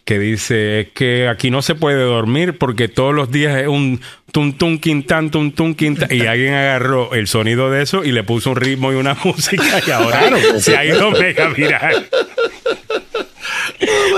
que 0.05 0.19
dice 0.19 0.79
es 0.79 0.87
que 0.93 1.27
aquí 1.27 1.51
no 1.51 1.61
se 1.61 1.75
puede 1.75 2.01
dormir 2.01 2.57
porque 2.57 2.87
todos 2.87 3.13
los 3.13 3.29
días 3.29 3.57
es 3.61 3.67
un 3.67 3.99
tum 4.31 4.53
tum 4.57 4.77
quintan 4.79 5.31
tum 5.31 5.51
tum 5.51 5.75
quintan 5.75 6.07
y 6.09 6.25
alguien 6.27 6.53
agarró 6.53 7.13
el 7.13 7.27
sonido 7.27 7.69
de 7.69 7.83
eso 7.83 8.05
y 8.05 8.13
le 8.13 8.23
puso 8.23 8.51
un 8.51 8.55
ritmo 8.55 8.93
y 8.93 8.95
una 8.95 9.15
música 9.25 9.81
y 9.85 9.91
ahora 9.91 10.19
Claro, 10.29 10.59
se 10.61 10.77
ha 10.77 10.85
ido 10.85 11.11
mega 11.11 11.49
viral. 11.49 12.07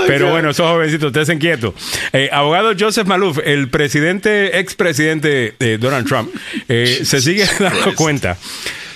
Pero 0.06 0.30
bueno, 0.30 0.50
esos 0.50 0.66
jovencitos, 0.66 1.08
ustedes 1.08 1.26
se 1.26 1.38
quietos. 1.38 1.74
Eh, 2.12 2.28
abogado 2.32 2.72
Joseph 2.78 3.06
Maluf, 3.06 3.38
el 3.44 3.68
presidente, 3.68 4.58
expresidente 4.58 5.54
de 5.58 5.78
Donald 5.78 6.06
Trump, 6.06 6.34
eh, 6.68 7.00
se 7.04 7.20
sigue 7.20 7.46
dando 7.58 7.94
cuenta 7.94 8.36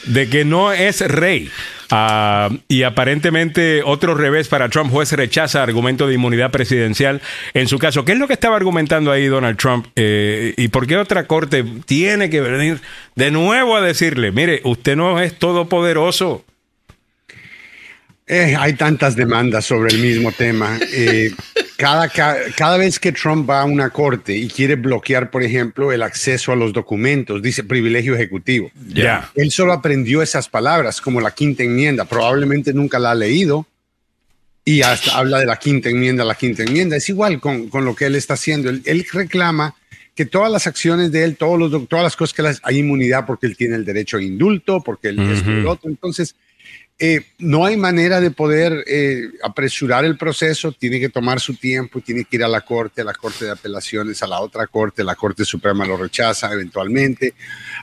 de 0.06 0.28
que 0.28 0.44
no 0.44 0.72
es 0.72 1.00
rey. 1.00 1.50
Ah, 1.90 2.50
y 2.66 2.82
aparentemente 2.82 3.82
otro 3.84 4.14
revés 4.14 4.48
para 4.48 4.68
Trump, 4.68 4.90
juez 4.90 5.12
rechaza 5.12 5.62
argumento 5.62 6.06
de 6.06 6.14
inmunidad 6.14 6.50
presidencial 6.50 7.20
en 7.52 7.68
su 7.68 7.78
caso. 7.78 8.04
¿Qué 8.04 8.12
es 8.12 8.18
lo 8.18 8.26
que 8.26 8.32
estaba 8.32 8.56
argumentando 8.56 9.12
ahí 9.12 9.26
Donald 9.26 9.58
Trump? 9.58 9.86
Eh, 9.94 10.54
¿Y 10.56 10.68
por 10.68 10.86
qué 10.86 10.96
otra 10.96 11.26
corte 11.26 11.64
tiene 11.86 12.30
que 12.30 12.40
venir 12.40 12.80
de 13.14 13.30
nuevo 13.30 13.76
a 13.76 13.80
decirle, 13.80 14.32
mire, 14.32 14.60
usted 14.64 14.96
no 14.96 15.20
es 15.20 15.38
todopoderoso? 15.38 16.44
Eh, 18.26 18.56
hay 18.58 18.72
tantas 18.72 19.16
demandas 19.16 19.66
sobre 19.66 19.94
el 19.94 20.00
mismo 20.00 20.32
tema. 20.32 20.78
Eh, 20.80 21.30
cada, 21.76 22.08
ca- 22.08 22.38
cada 22.56 22.78
vez 22.78 22.98
que 22.98 23.12
Trump 23.12 23.48
va 23.48 23.60
a 23.60 23.64
una 23.66 23.90
corte 23.90 24.34
y 24.34 24.48
quiere 24.48 24.76
bloquear, 24.76 25.30
por 25.30 25.42
ejemplo, 25.42 25.92
el 25.92 26.02
acceso 26.02 26.50
a 26.50 26.56
los 26.56 26.72
documentos, 26.72 27.42
dice 27.42 27.64
privilegio 27.64 28.14
ejecutivo. 28.14 28.70
Ya. 28.88 29.30
Él 29.34 29.50
solo 29.50 29.74
aprendió 29.74 30.22
esas 30.22 30.48
palabras, 30.48 31.02
como 31.02 31.20
la 31.20 31.32
quinta 31.32 31.64
enmienda. 31.64 32.06
Probablemente 32.06 32.72
nunca 32.72 32.98
la 32.98 33.10
ha 33.10 33.14
leído 33.14 33.66
y 34.64 34.80
hasta 34.80 35.18
habla 35.18 35.38
de 35.38 35.44
la 35.46 35.58
quinta 35.58 35.90
enmienda, 35.90 36.24
la 36.24 36.34
quinta 36.34 36.62
enmienda. 36.62 36.96
Es 36.96 37.10
igual 37.10 37.40
con, 37.40 37.68
con 37.68 37.84
lo 37.84 37.94
que 37.94 38.06
él 38.06 38.14
está 38.14 38.34
haciendo. 38.34 38.70
Él, 38.70 38.80
él 38.86 39.04
reclama 39.12 39.74
que 40.14 40.24
todas 40.24 40.50
las 40.50 40.66
acciones 40.66 41.12
de 41.12 41.24
él, 41.24 41.36
todos 41.36 41.58
los, 41.58 41.88
todas 41.88 42.04
las 42.04 42.16
cosas 42.16 42.32
que 42.34 42.40
las, 42.42 42.60
hay 42.62 42.78
inmunidad 42.78 43.26
porque 43.26 43.46
él 43.46 43.56
tiene 43.56 43.76
el 43.76 43.84
derecho 43.84 44.16
a 44.16 44.22
indulto, 44.22 44.80
porque 44.82 45.08
él 45.08 45.18
es 45.18 45.46
el 45.46 45.66
otro. 45.66 45.90
Entonces, 45.90 46.36
eh, 46.98 47.22
no 47.38 47.64
hay 47.64 47.76
manera 47.76 48.20
de 48.20 48.30
poder 48.30 48.84
eh, 48.86 49.28
apresurar 49.42 50.04
el 50.04 50.16
proceso, 50.16 50.70
tiene 50.70 51.00
que 51.00 51.08
tomar 51.08 51.40
su 51.40 51.56
tiempo, 51.56 52.00
tiene 52.00 52.24
que 52.24 52.36
ir 52.36 52.44
a 52.44 52.48
la 52.48 52.60
Corte, 52.60 53.00
a 53.00 53.04
la 53.04 53.14
Corte 53.14 53.46
de 53.46 53.50
Apelaciones, 53.50 54.22
a 54.22 54.28
la 54.28 54.40
otra 54.40 54.68
Corte, 54.68 55.02
la 55.02 55.16
Corte 55.16 55.44
Suprema 55.44 55.84
lo 55.84 55.96
rechaza 55.96 56.52
eventualmente, 56.52 57.34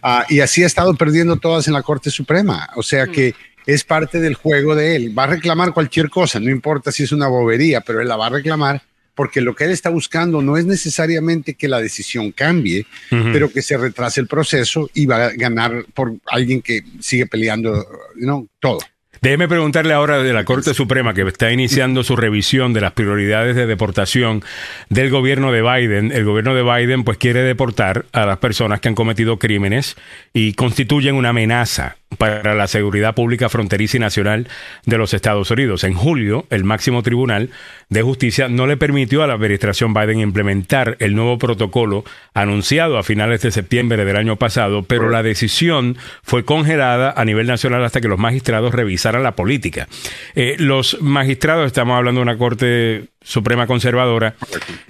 ah, 0.01 0.25
y 0.29 0.39
así 0.39 0.63
ha 0.63 0.67
estado 0.67 0.93
perdiendo 0.93 1.35
todas 1.35 1.67
en 1.67 1.73
la 1.73 1.83
Corte 1.83 2.09
Suprema, 2.09 2.69
o 2.75 2.83
sea 2.83 3.07
que 3.07 3.35
es 3.65 3.83
parte 3.83 4.21
del 4.21 4.35
juego 4.35 4.75
de 4.75 4.95
él, 4.95 5.17
va 5.17 5.25
a 5.25 5.27
reclamar 5.27 5.73
cualquier 5.73 6.09
cosa, 6.09 6.39
no 6.39 6.49
importa 6.49 6.91
si 6.91 7.03
es 7.03 7.11
una 7.11 7.27
bobería, 7.27 7.81
pero 7.81 7.99
él 7.99 8.07
la 8.07 8.15
va 8.15 8.27
a 8.27 8.31
reclamar 8.31 8.81
porque 9.13 9.41
lo 9.41 9.53
que 9.55 9.65
él 9.65 9.71
está 9.71 9.89
buscando 9.89 10.41
no 10.41 10.55
es 10.55 10.65
necesariamente 10.65 11.55
que 11.55 11.67
la 11.67 11.81
decisión 11.81 12.31
cambie, 12.31 12.87
pero 13.09 13.51
que 13.51 13.61
se 13.61 13.77
retrase 13.77 14.21
el 14.21 14.27
proceso 14.27 14.89
y 14.93 15.05
va 15.05 15.25
a 15.25 15.31
ganar 15.31 15.85
por 15.93 16.13
alguien 16.27 16.61
que 16.61 16.81
sigue 17.01 17.27
peleando, 17.27 17.85
¿no? 18.15 18.47
Todo. 18.59 18.79
Déjeme 19.19 19.47
preguntarle 19.47 19.93
ahora 19.93 20.23
de 20.23 20.33
la 20.33 20.45
Corte 20.45 20.73
Suprema, 20.73 21.13
que 21.13 21.21
está 21.21 21.51
iniciando 21.51 22.03
su 22.03 22.15
revisión 22.15 22.73
de 22.73 22.81
las 22.81 22.93
prioridades 22.93 23.55
de 23.55 23.67
deportación 23.67 24.43
del 24.89 25.11
gobierno 25.11 25.51
de 25.51 25.61
Biden. 25.61 26.11
El 26.11 26.25
gobierno 26.25 26.55
de 26.55 26.63
Biden 26.63 27.03
pues 27.03 27.17
quiere 27.19 27.43
deportar 27.43 28.05
a 28.13 28.25
las 28.25 28.39
personas 28.39 28.79
que 28.79 28.87
han 28.87 28.95
cometido 28.95 29.37
crímenes 29.37 29.95
y 30.33 30.53
constituyen 30.53 31.15
una 31.15 31.29
amenaza 31.29 31.97
para 32.17 32.55
la 32.55 32.67
seguridad 32.67 33.15
pública 33.15 33.49
fronteriza 33.49 33.97
y 33.97 33.99
nacional 33.99 34.47
de 34.85 34.97
los 34.97 35.13
Estados 35.13 35.49
Unidos. 35.51 35.83
En 35.83 35.93
julio, 35.93 36.45
el 36.49 36.63
máximo 36.63 37.03
tribunal 37.03 37.49
de 37.89 38.01
justicia 38.01 38.47
no 38.47 38.67
le 38.67 38.77
permitió 38.77 39.23
a 39.23 39.27
la 39.27 39.33
administración 39.33 39.93
Biden 39.93 40.19
implementar 40.19 40.97
el 40.99 41.15
nuevo 41.15 41.37
protocolo 41.37 42.03
anunciado 42.33 42.97
a 42.97 43.03
finales 43.03 43.41
de 43.41 43.51
septiembre 43.51 44.05
del 44.05 44.15
año 44.15 44.37
pasado, 44.37 44.83
pero 44.83 45.09
la 45.09 45.23
decisión 45.23 45.97
fue 46.23 46.45
congelada 46.45 47.13
a 47.15 47.25
nivel 47.25 47.47
nacional 47.47 47.83
hasta 47.83 48.01
que 48.01 48.07
los 48.07 48.19
magistrados 48.19 48.73
revisaran 48.73 49.23
la 49.23 49.35
política. 49.35 49.87
Eh, 50.35 50.55
los 50.59 51.01
magistrados, 51.01 51.67
estamos 51.67 51.97
hablando 51.97 52.19
de 52.19 52.23
una 52.23 52.37
corte 52.37 53.09
Suprema 53.23 53.67
Conservadora, 53.67 54.35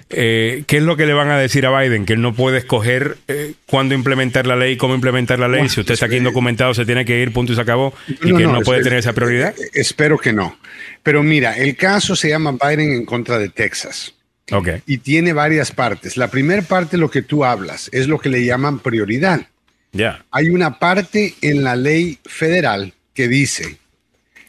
eh, 0.08 0.64
¿qué 0.66 0.78
es 0.78 0.82
lo 0.82 0.96
que 0.96 1.04
le 1.04 1.12
van 1.12 1.30
a 1.30 1.38
decir 1.38 1.66
a 1.66 1.78
Biden? 1.78 2.06
Que 2.06 2.14
él 2.14 2.22
no 2.22 2.34
puede 2.34 2.58
escoger 2.58 3.18
eh, 3.28 3.52
cuándo 3.66 3.94
implementar 3.94 4.46
la 4.46 4.56
ley, 4.56 4.78
cómo 4.78 4.94
implementar 4.94 5.38
la 5.38 5.48
ley. 5.48 5.68
si 5.68 5.80
usted 5.80 5.94
está 5.94 6.06
aquí 6.06 6.16
indocumentado, 6.16 6.72
se 6.72 6.86
tiene 6.86 7.04
que 7.04 7.20
ir, 7.20 7.32
punto 7.32 7.52
y 7.52 7.56
se 7.56 7.60
acabó, 7.60 7.92
y 8.08 8.34
que 8.34 8.46
no, 8.46 8.60
puede 8.62 8.82
tener 8.82 9.00
esa 9.00 9.12
prioridad. 9.12 9.54
Eh, 9.58 9.70
espero 9.74 10.16
que 10.16 10.32
no. 10.32 10.56
Pero 11.02 11.22
mira, 11.22 11.56
el 11.58 11.76
caso 11.76 12.16
se 12.16 12.30
llama 12.30 12.52
Biden 12.52 12.92
en 12.92 13.04
contra 13.04 13.38
de 13.38 13.50
Texas. 13.50 14.14
Okay. 14.50 14.82
Y 14.86 14.98
tiene 14.98 15.34
varias 15.34 15.70
partes. 15.70 16.16
La 16.16 16.28
primera 16.28 16.62
parte, 16.62 16.96
lo 16.96 17.10
que 17.10 17.22
tú 17.22 17.44
hablas, 17.44 17.90
es 17.92 18.08
lo 18.08 18.18
que 18.18 18.28
le 18.28 18.44
llaman 18.44 18.78
prioridad. 18.78 19.46
Ya. 19.92 20.24
Hay 20.30 20.48
una 20.48 20.78
parte 20.78 21.34
en 21.42 21.62
la 21.62 21.76
ley 21.76 22.18
federal 22.24 22.94
que 23.12 23.28
dice 23.28 23.76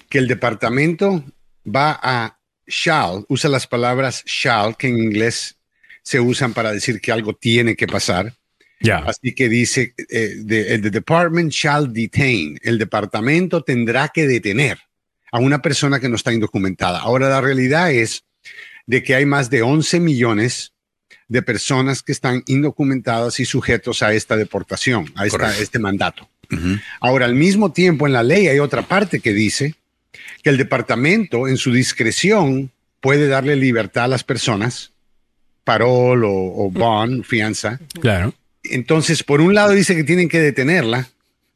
que 0.09 0.19
el 0.19 0.27
departamento 0.27 1.23
va 1.65 1.99
a 2.01 2.37
shall, 2.67 3.25
usa 3.27 3.49
las 3.49 3.67
palabras 3.67 4.23
shall, 4.25 4.75
que 4.77 4.87
en 4.87 4.97
inglés 4.97 5.57
se 6.01 6.19
usan 6.19 6.53
para 6.53 6.71
decir 6.71 6.99
que 7.01 7.11
algo 7.11 7.33
tiene 7.33 7.75
que 7.75 7.87
pasar. 7.87 8.33
Ya. 8.81 8.97
Así 8.97 9.33
que 9.33 9.47
dice, 9.47 9.93
eh, 10.09 10.35
the, 10.45 10.79
the 10.79 10.89
department 10.89 11.51
shall 11.51 11.91
detain. 11.91 12.59
El 12.61 12.77
departamento 12.77 13.63
tendrá 13.63 14.09
que 14.09 14.27
detener 14.27 14.77
a 15.31 15.39
una 15.39 15.61
persona 15.61 15.99
que 15.99 16.09
no 16.09 16.15
está 16.15 16.33
indocumentada. 16.33 16.99
Ahora, 16.99 17.29
la 17.29 17.41
realidad 17.41 17.91
es 17.91 18.25
de 18.85 19.01
que 19.01 19.15
hay 19.15 19.25
más 19.25 19.49
de 19.49 19.61
11 19.61 19.99
millones 19.99 20.73
de 21.27 21.41
personas 21.41 22.03
que 22.03 22.11
están 22.11 22.43
indocumentadas 22.45 23.39
y 23.39 23.45
sujetos 23.45 24.03
a 24.03 24.13
esta 24.13 24.35
deportación, 24.35 25.11
a 25.15 25.25
esta, 25.25 25.57
este 25.57 25.79
mandato. 25.79 26.29
Ahora, 26.99 27.25
al 27.25 27.33
mismo 27.33 27.71
tiempo, 27.71 28.05
en 28.05 28.13
la 28.13 28.21
ley 28.21 28.47
hay 28.47 28.59
otra 28.59 28.83
parte 28.83 29.21
que 29.21 29.33
dice 29.33 29.73
que 30.41 30.49
el 30.49 30.57
departamento 30.57 31.47
en 31.47 31.57
su 31.57 31.71
discreción 31.71 32.71
puede 33.01 33.27
darle 33.27 33.55
libertad 33.55 34.05
a 34.05 34.07
las 34.07 34.23
personas, 34.23 34.91
parol 35.63 36.23
o, 36.25 36.69
bond, 36.71 37.23
fianza. 37.23 37.79
Claro. 37.99 38.33
Entonces, 38.63 39.23
por 39.23 39.41
un 39.41 39.53
lado 39.53 39.71
dice 39.71 39.95
que 39.95 40.03
tienen 40.03 40.29
que 40.29 40.39
detenerla, 40.39 41.09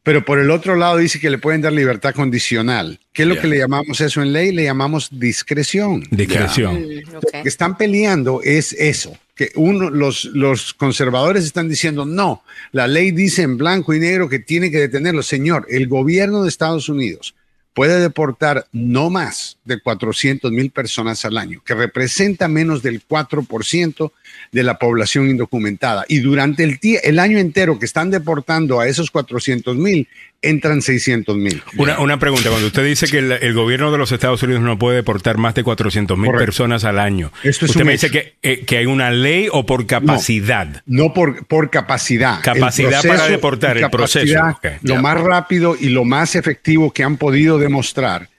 pero 0.03 0.23
por 0.25 0.39
el 0.39 0.51
otro 0.51 0.75
lado 0.75 0.97
dice 0.97 1.19
que 1.19 1.29
le 1.29 1.37
pueden 1.37 1.61
dar 1.61 1.73
libertad 1.73 2.13
condicional. 2.13 2.99
¿Qué 3.13 3.23
es 3.23 3.27
lo 3.29 3.39
que 3.39 3.47
le 3.47 3.57
llamamos 3.57 3.99
eso 4.01 4.21
en 4.21 4.33
ley? 4.33 4.51
Le 4.51 4.63
llamamos 4.63 5.09
discreción. 5.11 6.05
Discreción. 6.11 6.85
Lo 7.11 7.19
que 7.21 7.49
están 7.49 7.77
peleando 7.77 8.41
es 8.43 8.73
eso, 8.73 9.17
que 9.35 9.51
uno, 9.55 9.89
los, 9.89 10.25
los 10.25 10.73
conservadores 10.73 11.45
están 11.45 11.69
diciendo, 11.69 12.05
no, 12.05 12.43
la 12.71 12.87
ley 12.87 13.11
dice 13.11 13.41
en 13.43 13.57
blanco 13.57 13.93
y 13.93 13.99
negro 13.99 14.27
que 14.29 14.39
tiene 14.39 14.69
que 14.69 14.79
detenerlo. 14.79 15.23
Señor, 15.23 15.65
el 15.69 15.87
gobierno 15.87 16.43
de 16.43 16.49
Estados 16.49 16.89
Unidos 16.89 17.35
puede 17.77 18.01
deportar 18.01 18.65
no 18.71 19.11
más 19.11 19.59
de 19.63 19.79
400 19.79 20.51
mil 20.51 20.71
personas 20.71 21.23
al 21.25 21.37
año, 21.37 21.61
que 21.63 21.75
representa 21.75 22.47
menos 22.47 22.81
del 22.81 23.07
4% 23.07 24.11
de 24.51 24.63
la 24.63 24.79
población 24.79 25.29
indocumentada. 25.29 26.03
Y 26.07 26.21
durante 26.21 26.63
el, 26.63 26.79
el 26.81 27.19
año 27.19 27.37
entero 27.37 27.77
que 27.77 27.85
están 27.85 28.09
deportando 28.09 28.79
a 28.79 28.87
esos 28.87 29.11
400 29.11 29.77
mil, 29.77 30.07
entran 30.41 30.81
600 30.81 31.35
mil. 31.35 31.61
Una, 31.77 31.99
una, 31.99 32.19
pregunta, 32.19 32.49
cuando 32.49 32.67
usted 32.67 32.85
dice 32.85 33.07
que 33.07 33.19
el, 33.19 33.53
gobierno 33.53 33.91
de 33.91 33.97
los 33.97 34.11
Estados 34.11 34.41
Unidos 34.43 34.61
no 34.61 34.77
puede 34.77 34.97
deportar 34.97 35.37
más 35.37 35.55
de 35.55 35.63
400 35.63 36.17
mil 36.17 36.31
personas 36.31 36.83
al 36.83 36.99
año, 36.99 37.31
usted 37.43 37.83
me 37.83 37.93
dice 37.93 38.11
que, 38.11 38.35
eh, 38.43 38.63
que, 38.65 38.77
hay 38.77 38.85
una 38.85 39.11
ley 39.11 39.47
o 39.51 39.65
por 39.65 39.85
capacidad. 39.85 40.83
No, 40.85 41.13
por, 41.13 41.45
por 41.45 41.69
capacidad. 41.69 42.41
Capacidad 42.41 43.03
para 43.03 43.27
deportar, 43.27 43.77
el 43.77 43.89
proceso. 43.89 44.39
lo 44.81 44.95
más 44.97 45.19
rápido 45.19 45.75
y 45.79 45.89
lo 45.89 46.05
más 46.05 46.35
efectivo 46.35 46.91
que 46.91 47.03
han 47.03 47.17
podido 47.17 47.57
demostrar 47.57 48.29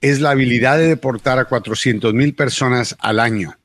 es 0.00 0.20
la 0.20 0.30
habilidad 0.30 0.76
de 0.78 0.88
deportar 0.88 1.38
a 1.38 1.46
400 1.46 2.12
mil 2.12 2.34
personas 2.34 2.96
al 3.00 3.20
año. 3.20 3.56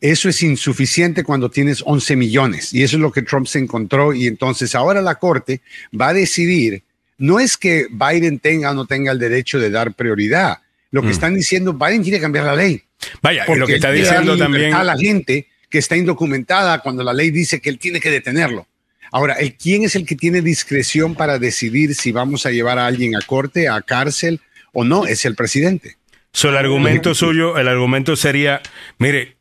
Eso 0.00 0.28
es 0.28 0.42
insuficiente 0.42 1.24
cuando 1.24 1.50
tienes 1.50 1.82
11 1.84 2.16
millones 2.16 2.74
y 2.74 2.82
eso 2.82 2.96
es 2.96 3.00
lo 3.00 3.10
que 3.10 3.22
Trump 3.22 3.46
se 3.46 3.58
encontró 3.58 4.12
y 4.12 4.26
entonces 4.26 4.74
ahora 4.74 5.00
la 5.00 5.14
Corte 5.14 5.62
va 5.98 6.08
a 6.08 6.12
decidir, 6.12 6.82
no 7.18 7.40
es 7.40 7.56
que 7.56 7.86
Biden 7.90 8.38
tenga 8.38 8.70
o 8.70 8.74
no 8.74 8.86
tenga 8.86 9.12
el 9.12 9.18
derecho 9.18 9.58
de 9.58 9.70
dar 9.70 9.94
prioridad, 9.94 10.58
lo 10.90 11.02
que 11.02 11.08
mm. 11.08 11.12
están 11.12 11.34
diciendo, 11.34 11.72
Biden 11.72 12.02
quiere 12.02 12.20
cambiar 12.20 12.44
la 12.44 12.56
ley. 12.56 12.82
Vaya, 13.22 13.44
y 13.48 13.56
lo 13.56 13.66
que 13.66 13.76
está 13.76 13.90
diciendo 13.90 14.36
también... 14.36 14.74
A 14.74 14.84
la 14.84 14.96
gente 14.96 15.48
que 15.68 15.78
está 15.78 15.96
indocumentada 15.96 16.80
cuando 16.80 17.02
la 17.02 17.12
ley 17.12 17.30
dice 17.30 17.60
que 17.60 17.68
él 17.68 17.78
tiene 17.78 18.00
que 18.00 18.10
detenerlo. 18.10 18.66
Ahora, 19.12 19.34
¿el, 19.34 19.54
¿quién 19.54 19.84
es 19.84 19.96
el 19.96 20.06
que 20.06 20.16
tiene 20.16 20.42
discreción 20.42 21.14
para 21.14 21.38
decidir 21.38 21.94
si 21.94 22.12
vamos 22.12 22.46
a 22.46 22.50
llevar 22.50 22.78
a 22.78 22.86
alguien 22.86 23.16
a 23.16 23.20
corte, 23.20 23.68
a 23.68 23.80
cárcel 23.80 24.40
o 24.72 24.84
no? 24.84 25.06
Es 25.06 25.24
el 25.24 25.34
presidente. 25.34 25.96
So, 26.32 26.50
el 26.50 26.56
argumento 26.56 27.14
suyo, 27.14 27.56
el 27.56 27.68
argumento 27.68 28.14
sería, 28.16 28.60
mire, 28.98 29.36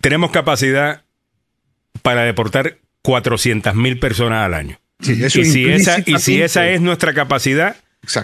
tenemos 0.00 0.30
capacidad 0.30 1.02
para 2.02 2.22
deportar 2.22 2.78
400 3.02 3.74
mil 3.74 3.98
personas 3.98 4.46
al 4.46 4.54
año. 4.54 4.78
Y, 5.02 5.30
si 5.30 5.68
esa, 5.68 5.98
y 6.04 6.18
si 6.18 6.42
esa 6.42 6.68
es 6.68 6.80
nuestra 6.80 7.14
capacidad, 7.14 7.76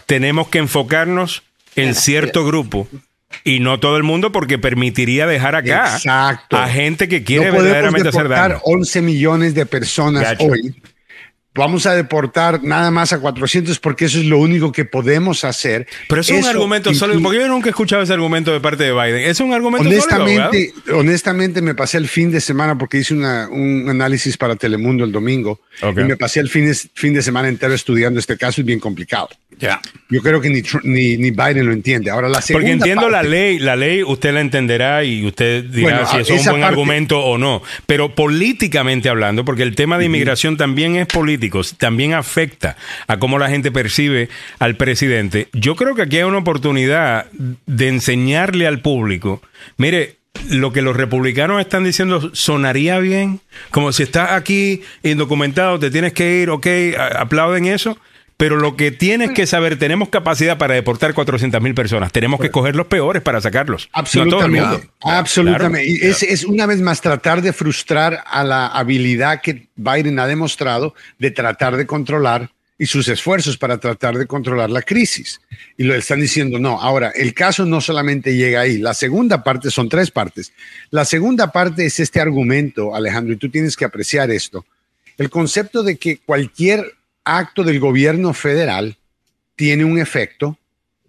tenemos 0.07 0.48
que 0.48 0.59
enfocarnos 0.59 1.43
en 1.74 1.94
cierto 1.94 2.44
grupo. 2.44 2.89
Y 3.44 3.61
no 3.61 3.81
todo 3.81 3.97
el 3.97 4.03
mundo 4.03 4.32
porque 4.32 4.59
permitiría 4.59 5.27
dejar 5.27 5.57
acá 5.57 5.98
a 6.51 6.69
gente 6.69 7.09
que 7.09 7.24
quiere 7.24 7.51
verdaderamente 7.51 8.09
hacer 8.09 8.28
daño. 8.28 8.61
11 8.65 9.03
millones 9.03 9.55
de 9.55 9.66
personas 9.66 10.36
hoy 10.39 10.74
vamos 11.57 11.87
a 11.87 11.95
deportar 11.95 12.62
nada 12.62 12.91
más 12.91 13.12
a 13.12 13.20
400 13.20 13.78
porque 13.78 14.07
eso 14.07 14.19
es 14.19 14.27
lo 14.27 14.39
único 14.39 14.73
que 14.73 14.85
podemos 14.85 15.45
hacer. 15.45 15.87
Pero 16.09 16.20
es 16.20 16.31
un 16.31 16.45
argumento 16.45 16.93
sólido, 16.95 17.20
porque 17.23 17.39
yo 17.39 17.49
nunca 17.49 17.69
he 17.69 17.70
escuchado 17.70 18.03
ese 18.03 18.12
argumento 18.12 18.53
de 18.53 18.61
parte 18.61 18.85
de 18.85 18.93
Biden. 18.93 19.28
Es 19.28 19.41
un 19.41 19.53
argumento 19.53 19.89
honestamente, 19.89 20.73
Honestamente, 20.93 21.62
me 21.62 21.74
pasé 21.74 21.99
el 21.99 22.09
fin 22.09 22.31
de 22.31 22.41
semana 22.41 22.77
porque 22.78 22.99
hice 22.99 23.15
un 23.15 23.87
análisis 23.89 24.37
para 24.37 24.57
Telemundo 24.57 25.05
el 25.05 25.12
domingo 25.12 25.61
y 25.83 26.01
me 26.01 26.16
pasé 26.16 26.41
el 26.41 26.49
fin 26.49 26.66
de, 26.66 26.74
fin 26.74 27.15
de 27.15 27.23
semana 27.23 27.49
entero 27.49 27.74
estudiando 27.74 28.20
este 28.20 28.37
caso, 28.37 28.61
es 28.61 28.66
bien 28.66 28.81
complicado. 28.81 29.28
Ya. 29.59 29.81
Yo 30.11 30.20
creo 30.23 30.41
que 30.41 30.51
ni, 30.51 30.62
ni, 31.16 31.31
Biden 31.31 31.66
lo 31.66 31.73
entiende. 31.73 32.11
Ahora, 32.11 32.28
la 32.28 32.43
Porque 32.53 32.70
entiendo 32.70 33.09
la 33.09 33.23
ley, 33.23 33.59
la 33.59 33.74
ley 33.74 34.03
usted 34.03 34.35
la 34.35 34.41
entenderá 34.41 35.03
y 35.03 35.24
usted 35.24 35.65
dirá 35.65 36.07
si 36.07 36.19
es 36.19 36.31
un 36.31 36.51
buen 36.51 36.62
argumento 36.62 37.20
o 37.20 37.39
no. 37.39 37.62
Pero 37.87 38.15
políticamente 38.15 39.09
hablando, 39.09 39.45
porque 39.45 39.62
el 39.62 39.74
tema 39.74 39.99
de 39.99 40.05
inmigración 40.05 40.57
también 40.57 40.97
es 40.97 41.07
político, 41.07 41.45
también 41.77 42.14
afecta 42.14 42.77
a 43.06 43.18
cómo 43.18 43.39
la 43.39 43.48
gente 43.48 43.73
percibe 43.73 44.28
al 44.59 44.77
presidente. 44.77 45.48
Yo 45.52 45.77
creo 45.77 45.94
que 45.94 46.02
aquí 46.02 46.16
hay 46.16 46.24
una 46.24 46.39
oportunidad 46.39 47.27
de 47.32 47.89
enseñarle 47.89 48.66
al 48.66 48.81
público, 48.81 49.43
mire, 49.77 50.16
lo 50.51 50.73
que 50.73 50.82
los 50.82 50.97
republicanos 50.97 51.60
están 51.60 51.85
diciendo 51.85 52.31
sonaría 52.35 52.98
bien, 52.98 53.40
como 53.70 53.93
si 53.93 54.02
estás 54.02 54.32
aquí 54.32 54.82
indocumentado, 55.02 55.78
te 55.78 55.90
tienes 55.90 56.12
que 56.12 56.43
ir, 56.43 56.51
ok, 56.51 56.66
aplauden 57.16 57.66
eso 57.66 57.98
pero 58.36 58.56
lo 58.56 58.76
que 58.76 58.90
tienes 58.90 59.30
que 59.30 59.46
saber, 59.46 59.78
tenemos 59.78 60.10
capacidad 60.10 60.58
para 60.58 60.74
deportar 60.74 61.14
400 61.14 61.60
mil 61.62 61.74
personas, 61.74 62.12
tenemos 62.12 62.40
que 62.40 62.50
coger 62.50 62.76
los 62.76 62.86
peores 62.86 63.22
para 63.22 63.40
sacarlos. 63.40 63.88
Absolutamente. 63.92 64.88
absolutamente. 65.00 65.88
Y 65.88 65.96
es, 66.04 66.22
es 66.22 66.44
una 66.44 66.66
vez 66.66 66.80
más 66.80 67.00
tratar 67.00 67.40
de 67.40 67.52
frustrar 67.52 68.22
a 68.26 68.44
la 68.44 68.66
habilidad 68.66 69.40
que 69.40 69.68
Biden 69.76 70.18
ha 70.18 70.26
demostrado 70.26 70.94
de 71.18 71.30
tratar 71.30 71.76
de 71.76 71.86
controlar 71.86 72.50
y 72.78 72.86
sus 72.86 73.08
esfuerzos 73.08 73.56
para 73.56 73.78
tratar 73.78 74.18
de 74.18 74.26
controlar 74.26 74.70
la 74.70 74.82
crisis. 74.82 75.40
Y 75.76 75.84
lo 75.84 75.94
están 75.94 76.20
diciendo, 76.20 76.58
no, 76.58 76.80
ahora, 76.80 77.10
el 77.14 77.32
caso 77.32 77.64
no 77.64 77.80
solamente 77.80 78.36
llega 78.36 78.60
ahí, 78.60 78.78
la 78.78 78.92
segunda 78.92 79.42
parte 79.42 79.70
son 79.70 79.88
tres 79.88 80.10
partes. 80.10 80.52
La 80.90 81.04
segunda 81.04 81.52
parte 81.52 81.86
es 81.86 82.00
este 82.00 82.20
argumento, 82.20 82.94
Alejandro, 82.94 83.32
y 83.32 83.38
tú 83.38 83.48
tienes 83.48 83.76
que 83.76 83.84
apreciar 83.84 84.30
esto, 84.30 84.66
el 85.16 85.30
concepto 85.30 85.82
de 85.82 85.96
que 85.96 86.18
cualquier 86.18 86.96
acto 87.27 87.65
del 87.65 87.81
gobierno 87.81 88.32
federal 88.32 88.97
tiene 89.57 89.85
un 89.85 89.98
efecto 89.98 90.57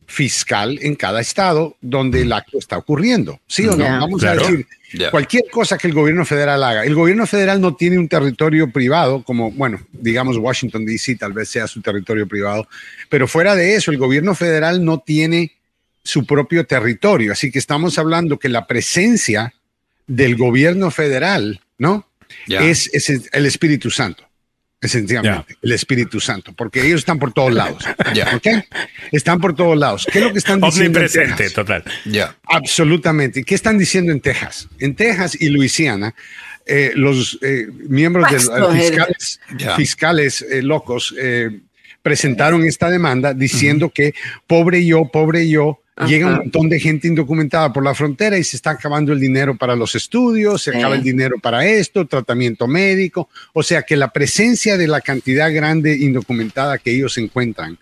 fiscal 0.08 0.80
en 0.82 0.96
cada 0.96 1.22
estado 1.22 1.76
donde 1.82 2.22
el 2.22 2.32
acto 2.32 2.58
está 2.58 2.78
ocurriendo. 2.78 3.40
¿Sí 3.46 3.68
o 3.68 3.76
no? 3.76 3.84
Vamos 3.84 4.24
a 4.24 4.36
decir, 4.36 4.66
cualquier 5.12 5.44
cosa 5.52 5.78
que 5.78 5.88
el 5.88 5.94
gobierno 5.94 6.26
federal 6.26 6.64
haga. 6.64 6.86
El 6.86 6.96
gobierno 6.96 7.28
federal 7.28 7.60
no 7.60 7.76
tiene 7.76 8.00
un 8.00 8.08
territorio 8.08 8.72
privado, 8.72 9.24
como, 9.24 9.52
bueno, 9.52 9.86
digamos 9.92 10.38
Washington, 10.38 10.86
D.C., 10.86 11.18
tal 11.18 11.34
vez 11.34 11.50
sea 11.50 11.68
su 11.68 11.82
territorio 11.82 12.26
privado, 12.26 12.68
pero 13.10 13.28
fuera 13.28 13.56
de 13.56 13.76
eso, 13.76 13.92
el 13.92 13.98
gobierno 13.98 14.34
federal 14.34 14.84
no 14.84 15.00
tiene 15.00 15.52
su 16.04 16.26
propio 16.26 16.66
territorio. 16.66 17.34
Así 17.34 17.52
que 17.52 17.60
estamos 17.60 18.00
hablando 18.00 18.40
que 18.40 18.50
la 18.50 18.66
presencia 18.66 19.54
del 20.08 20.38
gobierno 20.38 20.90
federal, 20.90 21.62
¿no? 21.78 22.08
Es, 22.48 22.90
es 22.94 23.10
el 23.10 23.46
Espíritu 23.46 23.92
Santo 23.92 24.27
esencialmente, 24.82 25.58
el 25.62 25.72
Espíritu 25.72 26.20
Santo, 26.20 26.54
porque 26.54 26.86
ellos 26.86 27.00
están 27.00 27.20
por 27.20 27.34
todos 27.34 27.54
lados. 27.54 27.84
Están 29.12 29.40
por 29.40 29.56
todos 29.56 29.78
lados. 29.78 30.08
¿Qué 30.12 30.20
es 30.20 30.26
lo 30.26 30.32
que 30.34 30.40
están 30.40 30.60
diciendo? 30.60 31.00
Omnipresente, 31.00 31.50
total. 31.50 31.84
Absolutamente. 32.44 33.44
¿Qué 33.44 33.56
están 33.56 33.78
diciendo 33.78 34.12
en 34.12 34.20
Texas? 34.20 34.68
En 34.80 34.96
Texas 34.96 35.38
y 35.40 35.50
Luisiana, 35.50 36.14
eh, 36.66 36.92
los 36.96 37.40
eh, 37.42 37.68
miembros 37.72 38.30
de 38.30 38.60
los 38.60 38.74
fiscales, 38.76 39.40
fiscales 39.78 40.42
eh, 40.42 40.62
locos 40.62 41.16
presentaron 42.08 42.64
esta 42.64 42.90
demanda 42.90 43.34
diciendo 43.34 43.90
que 43.90 44.14
pobre 44.48 44.86
yo, 44.86 45.10
pobre 45.12 45.50
yo, 45.50 45.82
Llega 46.06 46.28
un 46.28 46.36
montón 46.36 46.70
de 46.70 46.80
gente 46.80 47.08
indocumentada 47.08 47.74
por 47.74 47.84
la 47.84 47.96
frontera 47.96 48.38
y 48.38 48.44
se 48.44 48.56
está 48.56 48.70
acabando 48.70 49.14
el 49.14 49.20
dinero 49.20 49.58
para 49.58 49.76
los 49.76 49.96
estudios, 49.96 50.62
se 50.62 50.70
acaba 50.70 50.94
el 50.94 51.02
dinero 51.02 51.38
para 51.42 51.66
esto, 51.66 52.06
tratamiento 52.06 52.68
médico. 52.68 53.30
O 53.54 53.64
sea 53.64 53.82
que 53.82 53.96
la 53.96 54.10
presencia 54.10 54.78
de 54.78 54.88
la 54.88 55.02
cantidad 55.02 55.52
grande 55.52 55.98
indocumentada 55.98 56.78
que 56.78 56.92
ellos 56.92 57.18
encuentran 57.18 57.80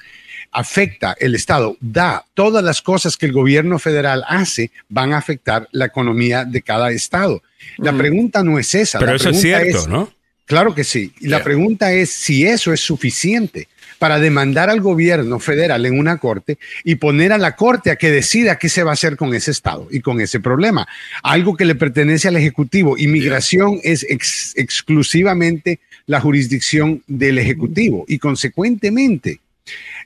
afecta 0.54 1.14
el 1.20 1.36
Estado, 1.36 1.76
da 1.82 2.24
todas 2.34 2.64
las 2.64 2.82
cosas 2.82 3.18
que 3.18 3.26
el 3.26 3.34
gobierno 3.34 3.80
federal 3.80 4.24
hace, 4.30 4.72
van 4.88 5.12
a 5.12 5.18
afectar 5.18 5.68
la 5.74 5.84
economía 5.84 6.46
de 6.46 6.62
cada 6.62 6.92
Estado. 6.92 7.44
La 7.78 7.92
pregunta 7.92 8.46
no 8.46 8.58
es 8.58 8.74
esa. 8.74 8.98
Pero 9.00 9.16
eso 9.18 9.32
es 9.32 9.42
cierto, 9.42 9.90
¿no? 9.90 10.10
Claro 10.46 10.74
que 10.74 10.84
sí. 10.84 11.12
Y 11.20 11.28
la 11.28 11.44
pregunta 11.44 11.92
es 11.92 12.12
si 12.12 12.46
eso 12.46 12.72
es 12.72 12.80
suficiente 12.80 13.68
para 14.00 14.20
demandar 14.20 14.70
al 14.70 14.82
gobierno 14.82 15.40
federal 15.40 15.86
en 15.86 15.98
una 16.00 16.18
corte 16.18 16.58
y 16.84 16.96
poner 16.96 17.32
a 17.32 17.38
la 17.38 17.56
corte 17.56 17.92
a 17.92 17.96
que 17.96 18.12
decida 18.12 18.58
qué 18.58 18.70
se 18.70 18.84
va 18.84 18.92
a 18.92 18.94
hacer 18.94 19.18
con 19.18 19.34
ese 19.34 19.52
estado 19.52 19.88
y 19.92 20.02
con 20.02 20.22
ese 20.22 20.40
problema. 20.40 20.88
Algo 21.24 21.56
que 21.56 21.66
le 21.66 21.76
pertenece 21.76 22.28
al 22.28 22.36
Ejecutivo. 22.36 22.98
Inmigración 22.98 23.80
es 23.84 24.06
exclusivamente 24.56 25.80
la 26.06 26.22
jurisdicción 26.22 27.04
del 27.08 27.38
Ejecutivo 27.38 28.06
y 28.08 28.20
consecuentemente 28.20 29.40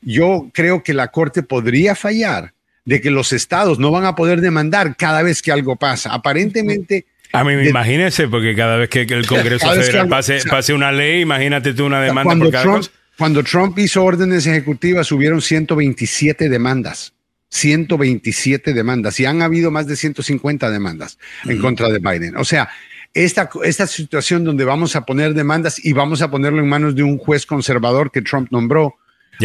yo 0.01 0.49
creo 0.53 0.83
que 0.83 0.93
la 0.93 1.09
corte 1.09 1.43
podría 1.43 1.95
fallar 1.95 2.53
de 2.85 3.01
que 3.01 3.11
los 3.11 3.33
estados 3.33 3.77
no 3.79 3.91
van 3.91 4.05
a 4.05 4.15
poder 4.15 4.41
demandar 4.41 4.95
cada 4.95 5.21
vez 5.21 5.41
que 5.41 5.51
algo 5.51 5.75
pasa. 5.75 6.11
Aparentemente... 6.13 7.05
A 7.31 7.43
mí, 7.43 7.53
imagínese, 7.53 8.27
porque 8.27 8.55
cada 8.55 8.77
vez 8.77 8.89
que 8.89 9.01
el 9.01 9.27
Congreso 9.27 9.69
Federal 9.69 10.07
pase, 10.07 10.39
pase, 10.49 10.73
una 10.73 10.91
ley, 10.91 11.21
imagínate 11.21 11.75
tú 11.75 11.85
una 11.85 12.01
demanda 12.01 12.35
por 12.35 12.49
cada 12.51 12.65
cosa. 12.65 12.91
Cuando 13.19 13.43
Trump 13.43 13.77
hizo 13.77 14.01
órdenes 14.01 14.47
ejecutivas, 14.47 15.11
hubieron 15.11 15.41
127 15.41 16.47
demandas. 16.47 17.13
127 17.49 18.73
demandas 18.73 19.19
y 19.19 19.25
han 19.25 19.41
habido 19.41 19.71
más 19.71 19.87
de 19.87 19.97
150 19.97 20.69
demandas 20.69 21.17
en 21.45 21.59
contra 21.59 21.89
de 21.89 21.99
Biden. 21.99 22.37
O 22.37 22.45
sea, 22.45 22.69
esta, 23.13 23.49
esta 23.63 23.87
situación 23.87 24.45
donde 24.45 24.63
vamos 24.63 24.95
a 24.95 25.05
poner 25.05 25.33
demandas 25.33 25.83
y 25.83 25.91
vamos 25.91 26.21
a 26.21 26.31
ponerlo 26.31 26.59
en 26.59 26.69
manos 26.69 26.95
de 26.95 27.03
un 27.03 27.17
juez 27.17 27.45
conservador 27.45 28.09
que 28.09 28.21
Trump 28.21 28.51
nombró, 28.51 28.95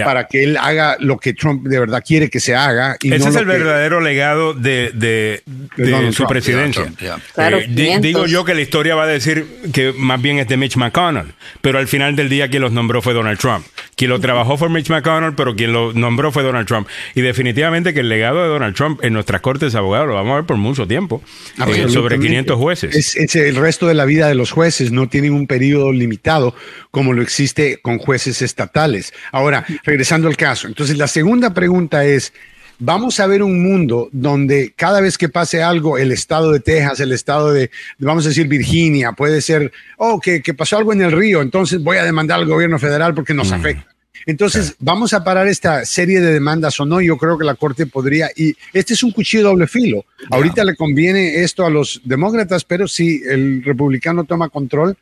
para 0.02 0.26
que 0.26 0.44
él 0.44 0.56
haga 0.56 0.96
lo 0.98 1.18
que 1.18 1.34
Trump 1.34 1.66
de 1.66 1.78
verdad 1.78 2.02
quiere 2.04 2.30
que 2.30 2.40
se 2.40 2.54
haga. 2.54 2.96
Y 3.00 3.12
Ese 3.12 3.28
es 3.28 3.36
el 3.36 3.44
verdadero 3.44 4.00
legado 4.00 4.54
de, 4.54 4.90
de, 4.94 6.12
su 6.12 6.26
presidencia. 6.26 6.92
Eh, 7.36 7.98
digo 8.00 8.26
yo 8.26 8.44
que 8.44 8.54
la 8.54 8.60
historia 8.60 8.94
va 8.94 9.04
a 9.04 9.06
decir 9.06 9.46
que 9.72 9.92
más 9.96 10.20
bien 10.20 10.38
es 10.38 10.48
de 10.48 10.56
Mitch 10.56 10.76
McConnell, 10.76 11.34
pero 11.60 11.78
al 11.78 11.88
final 11.88 12.16
del 12.16 12.28
día 12.28 12.48
quien 12.48 12.62
los 12.62 12.72
nombró 12.72 13.02
fue 13.02 13.14
Donald 13.14 13.38
Trump. 13.38 13.66
Quien 13.96 14.10
lo 14.10 14.20
trabajó 14.20 14.56
fue 14.56 14.68
Mitch 14.68 14.90
McConnell, 14.90 15.34
pero 15.34 15.54
quien 15.54 15.72
lo 15.72 15.92
nombró 15.92 16.32
fue 16.32 16.42
Donald 16.42 16.66
Trump. 16.66 16.88
Y 17.14 17.20
definitivamente 17.20 17.94
que 17.94 18.00
el 18.00 18.08
legado 18.08 18.42
de 18.42 18.48
Donald 18.48 18.74
Trump 18.74 19.04
en 19.04 19.12
nuestras 19.12 19.40
cortes 19.40 19.72
de 19.72 19.78
abogados 19.78 20.08
lo 20.08 20.14
vamos 20.14 20.32
a 20.32 20.36
ver 20.36 20.44
por 20.44 20.56
mucho 20.56 20.86
tiempo. 20.86 21.22
Eh, 21.66 21.88
sobre 21.88 22.18
500 22.18 22.56
jueces. 22.56 22.94
Es, 22.94 23.16
es 23.16 23.36
el 23.36 23.56
resto 23.56 23.86
de 23.86 23.94
la 23.94 24.04
vida 24.04 24.28
de 24.28 24.34
los 24.34 24.50
jueces, 24.50 24.92
no 24.92 25.08
tienen 25.08 25.32
un 25.32 25.46
periodo 25.46 25.92
limitado 25.92 26.54
como 26.90 27.12
lo 27.12 27.22
existe 27.22 27.80
con 27.82 27.98
jueces 27.98 28.40
estatales. 28.40 29.12
Ahora, 29.32 29.66
regresando 29.84 30.28
al 30.28 30.36
caso. 30.36 30.66
Entonces, 30.66 30.96
la 30.96 31.08
segunda 31.08 31.54
pregunta 31.54 32.04
es, 32.04 32.32
vamos 32.78 33.20
a 33.20 33.26
ver 33.26 33.42
un 33.42 33.62
mundo 33.62 34.08
donde 34.12 34.72
cada 34.76 35.00
vez 35.00 35.18
que 35.18 35.28
pase 35.28 35.62
algo, 35.62 35.98
el 35.98 36.12
estado 36.12 36.52
de 36.52 36.60
Texas, 36.60 37.00
el 37.00 37.12
estado 37.12 37.52
de, 37.52 37.70
vamos 37.98 38.24
a 38.26 38.28
decir, 38.28 38.48
Virginia, 38.48 39.12
puede 39.12 39.40
ser, 39.40 39.72
oh, 39.98 40.20
que, 40.20 40.42
pasó 40.54 40.76
algo 40.76 40.92
en 40.92 41.02
el 41.02 41.12
río, 41.12 41.42
entonces 41.42 41.82
voy 41.82 41.98
a 41.98 42.04
demandar 42.04 42.40
al 42.40 42.46
gobierno 42.46 42.78
federal 42.78 43.14
porque 43.14 43.34
nos 43.34 43.50
mm. 43.50 43.54
afecta. 43.54 43.94
Entonces, 44.26 44.74
vamos 44.78 45.12
a 45.12 45.22
parar 45.22 45.48
esta 45.48 45.84
serie 45.84 46.20
de 46.20 46.32
demandas 46.32 46.80
o 46.80 46.86
no. 46.86 47.02
Yo 47.02 47.18
creo 47.18 47.36
que 47.36 47.44
la 47.44 47.56
Corte 47.56 47.86
podría, 47.86 48.30
y 48.34 48.54
este 48.72 48.94
es 48.94 49.02
un 49.02 49.12
cuchillo 49.12 49.44
doble 49.44 49.66
filo. 49.66 50.06
Ahorita 50.30 50.64
le 50.64 50.76
conviene 50.76 51.42
esto 51.42 51.66
a 51.66 51.70
los 51.70 52.00
demócratas, 52.04 52.64
pero 52.64 52.88
si 52.88 53.22
el 53.28 53.62
republicano 53.62 54.24
toma 54.24 54.48
control, 54.48 54.96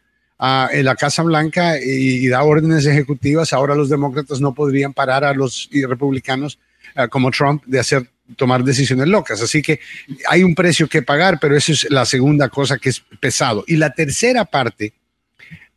en 0.73 0.85
la 0.85 0.97
Casa 0.97 1.23
Blanca 1.23 1.79
y, 1.79 2.27
da 2.27 2.43
órdenes 2.43 2.85
ejecutivas, 2.87 3.53
ahora 3.53 3.77
los 3.77 3.89
demócratas 3.89 4.41
no 4.41 4.53
podrían 4.55 4.93
parar 4.93 5.25
a 5.25 5.35
los 5.35 5.71
republicanos 5.73 6.59
eh, 6.97 7.07
como 7.09 7.31
Trump 7.31 7.63
de 7.65 7.79
hacer 7.79 8.09
tomar 8.37 8.65
decisiones 8.65 9.07
locas. 9.07 9.41
Así 9.41 9.63
que 9.63 9.79
hay 10.29 10.43
un 10.43 10.57
precio 10.57 10.89
que 10.89 11.03
pagar, 11.03 11.39
pero 11.41 11.57
esa 11.57 11.71
es 11.73 11.89
la 11.91 12.05
segunda 12.05 12.49
cosa 12.49 12.79
que 12.79 12.89
es 12.89 13.05
pesado. 13.21 13.63
Y 13.69 13.77
la 13.77 13.95
tercera 13.95 14.45
parte 14.45 14.93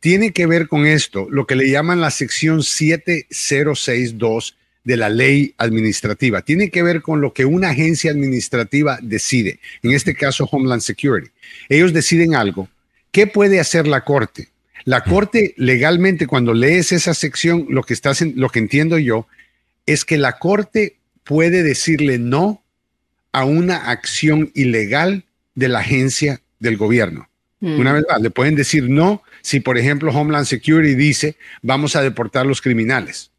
tiene 0.00 0.32
que 0.32 0.46
ver 0.46 0.66
con 0.66 0.84
esto, 0.84 1.28
lo 1.30 1.46
que 1.46 1.54
le 1.54 1.70
llaman 1.70 2.00
la 2.00 2.10
sección 2.10 2.64
7062 2.64 4.56
de 4.82 4.96
la 4.96 5.08
ley 5.08 5.54
administrativa. 5.58 6.42
Tiene 6.42 6.70
que 6.70 6.82
ver 6.82 7.02
con 7.02 7.20
lo 7.20 7.32
que 7.32 7.44
una 7.44 7.70
agencia 7.70 8.10
administrativa 8.10 8.98
decide, 9.00 9.60
en 9.82 9.92
este 9.92 10.14
caso 10.14 10.48
Homeland 10.50 10.82
Security. 10.82 11.30
Ellos 11.68 11.92
deciden 11.92 12.34
algo. 12.34 12.68
¿Qué 13.12 13.28
puede 13.28 13.60
hacer 13.60 13.86
la 13.86 14.04
Corte? 14.04 14.48
La 14.86 15.02
Corte 15.02 15.52
legalmente, 15.56 16.28
cuando 16.28 16.54
lees 16.54 16.92
esa 16.92 17.12
sección, 17.12 17.66
lo 17.68 17.82
que, 17.82 17.92
estás 17.92 18.20
lo 18.22 18.48
que 18.50 18.60
entiendo 18.60 18.98
yo 18.98 19.26
es 19.84 20.04
que 20.04 20.16
la 20.16 20.38
Corte 20.38 20.96
puede 21.24 21.64
decirle 21.64 22.20
no 22.20 22.62
a 23.32 23.44
una 23.44 23.90
acción 23.90 24.52
ilegal 24.54 25.24
de 25.56 25.68
la 25.68 25.80
agencia 25.80 26.40
del 26.60 26.76
gobierno. 26.76 27.28
Mm. 27.58 27.80
Una 27.80 27.92
vez 27.94 28.04
más, 28.08 28.22
le 28.22 28.30
pueden 28.30 28.54
decir 28.54 28.88
no 28.88 29.24
si, 29.42 29.58
por 29.58 29.76
ejemplo, 29.76 30.12
Homeland 30.12 30.46
Security 30.46 30.94
dice 30.94 31.34
vamos 31.62 31.96
a 31.96 32.02
deportar 32.02 32.46
los 32.46 32.62
criminales, 32.62 33.32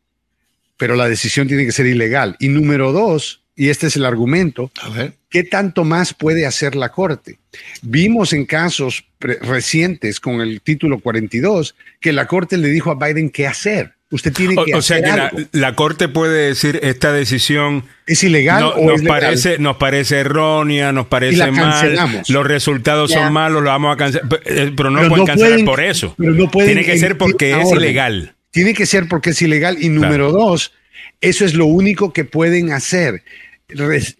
pero 0.76 0.98
la 0.98 1.08
decisión 1.08 1.48
tiene 1.48 1.66
que 1.66 1.72
ser 1.72 1.86
ilegal. 1.86 2.36
Y 2.40 2.50
número 2.50 2.92
dos, 2.92 3.42
y 3.58 3.70
este 3.70 3.88
es 3.88 3.96
el 3.96 4.06
argumento, 4.06 4.72
a 4.82 4.90
ver. 4.90 5.14
¿qué 5.30 5.44
tanto 5.44 5.84
más 5.84 6.14
puede 6.14 6.46
hacer 6.46 6.76
la 6.76 6.90
Corte? 6.90 7.40
Vimos 7.82 8.32
en 8.32 8.46
casos 8.46 9.04
recientes 9.20 10.20
con 10.20 10.42
el 10.42 10.62
título 10.62 11.00
42 11.00 11.76
que 12.00 12.14
la 12.14 12.28
Corte 12.28 12.58
le 12.58 12.70
dijo 12.70 12.92
a 12.92 12.96
Biden 12.96 13.32
qué 13.32 13.48
hacer. 13.48 13.94
Usted 14.10 14.32
tiene 14.32 14.56
que 14.64 14.74
o, 14.74 14.82
sea 14.82 15.02
que 15.02 15.48
La, 15.52 15.76
Corte 15.76 16.08
puede 16.08 16.48
decir 16.48 16.80
esta 16.82 17.12
decisión 17.12 17.84
es 18.06 18.24
ilegal 18.24 18.64
o 18.64 18.86
nos 18.86 19.02
es 19.02 19.08
parece 19.08 19.58
nos 19.58 19.76
parece 19.76 20.20
errónea, 20.20 20.94
nos 20.94 21.08
parece 21.08 21.52
mal, 21.52 22.24
los 22.30 22.48
resultados 22.48 23.12
son 23.12 23.34
malos, 23.34 23.64
lo 23.64 23.70
vamos 23.70 23.94
a 23.94 23.98
cancelar, 23.98 24.30
eh, 24.46 24.72
pero 24.78 24.92
no, 24.92 25.10
pueden 25.10 25.26
cancelar 25.26 25.66
por 25.66 25.82
eso. 25.82 26.16
tiene 26.18 26.86
que 26.86 26.98
ser 26.98 27.18
porque 27.18 27.60
es 27.60 27.72
ilegal. 27.72 28.36
Tiene 28.52 28.74
que 28.74 28.86
ser 28.86 29.10
porque 29.10 29.32
es 29.32 29.42
ilegal 29.42 29.78
y 29.82 29.90
número 29.90 30.32
dos, 30.32 30.72
eso 31.20 31.44
es 31.44 31.54
lo 31.54 31.66
único 31.66 32.14
que 32.14 32.24
pueden 32.24 32.72
hacer. 32.72 33.24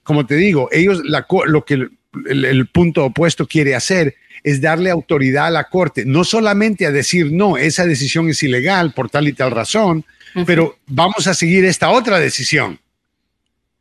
Como 0.04 0.26
te 0.26 0.36
digo, 0.36 0.70
ellos 0.72 1.02
lo 1.04 1.66
que 1.66 1.88
el, 2.30 2.68
punto 2.68 3.06
opuesto 3.06 3.48
quiere 3.48 3.76
hacer 3.76 4.16
es 4.44 4.62
darle 4.62 4.90
autoridad 4.90 5.48
a 5.48 5.52
la 5.52 5.64
Corte, 5.66 6.06
no 6.06 6.24
solamente 6.24 6.86
a 6.86 6.92
decir, 6.92 7.32
no, 7.32 7.58
esa 7.58 7.86
decisión 7.86 8.30
es 8.30 8.44
ilegal 8.44 8.94
por 8.94 9.10
tal 9.10 9.28
y 9.28 9.34
tal 9.34 9.52
razón, 9.52 10.06
pero 10.46 10.78
vamos 10.88 11.28
a 11.28 11.34
seguir 11.34 11.66
esta 11.66 11.90
otra 11.90 12.20
decisión. 12.20 12.80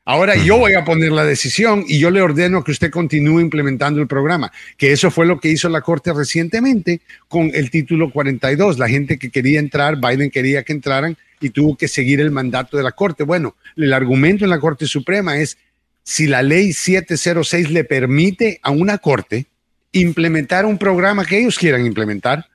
Ahora 0.09 0.37
yo 0.37 0.57
voy 0.57 0.75
a 0.75 0.85
poner 0.85 1.11
la 1.11 1.25
decisión 1.25 1.85
y 1.89 1.99
yo 1.99 2.13
le 2.13 2.23
ordeno 2.23 2.63
que 2.63 2.71
usted 2.71 2.93
continúe 2.93 3.41
implementando 3.41 4.01
el 4.01 4.07
programa, 4.07 4.53
que 4.77 4.93
eso 4.93 5.11
fue 5.11 5.27
lo 5.27 5.41
que 5.41 5.49
hizo 5.49 5.69
la 5.69 5.81
Corte 5.81 6.13
recientemente 6.13 7.01
con 7.27 7.51
el 7.53 7.73
título 7.73 8.13
42. 8.13 8.79
La 8.79 8.89
gente 8.89 9.19
que 9.19 9.31
quería 9.31 9.59
entrar, 9.59 9.97
Biden 9.97 10.31
quería 10.31 10.63
que 10.63 10.73
entraran 10.73 11.17
y 11.41 11.51
tuvo 11.51 11.77
que 11.77 11.89
seguir 11.89 12.21
el 12.21 12.31
mandato 12.31 12.77
de 12.77 12.85
la 12.85 12.93
Corte. 12.93 13.25
Bueno, 13.25 13.57
el 13.77 13.93
argumento 13.93 14.45
en 14.45 14.51
la 14.51 14.61
Corte 14.61 14.87
Suprema 14.87 15.39
es 15.39 15.59
si 16.05 16.29
la 16.29 16.41
ley 16.41 16.73
706 16.73 17.73
le 17.73 17.83
permite 17.83 18.61
a 18.63 18.71
una 18.71 18.99
Corte 18.99 19.47
implementar 19.91 20.67
un 20.67 20.79
programa 20.79 21.25
que 21.25 21.41
ellos 21.41 21.59
quieran 21.59 21.85
implementar, 21.85 22.47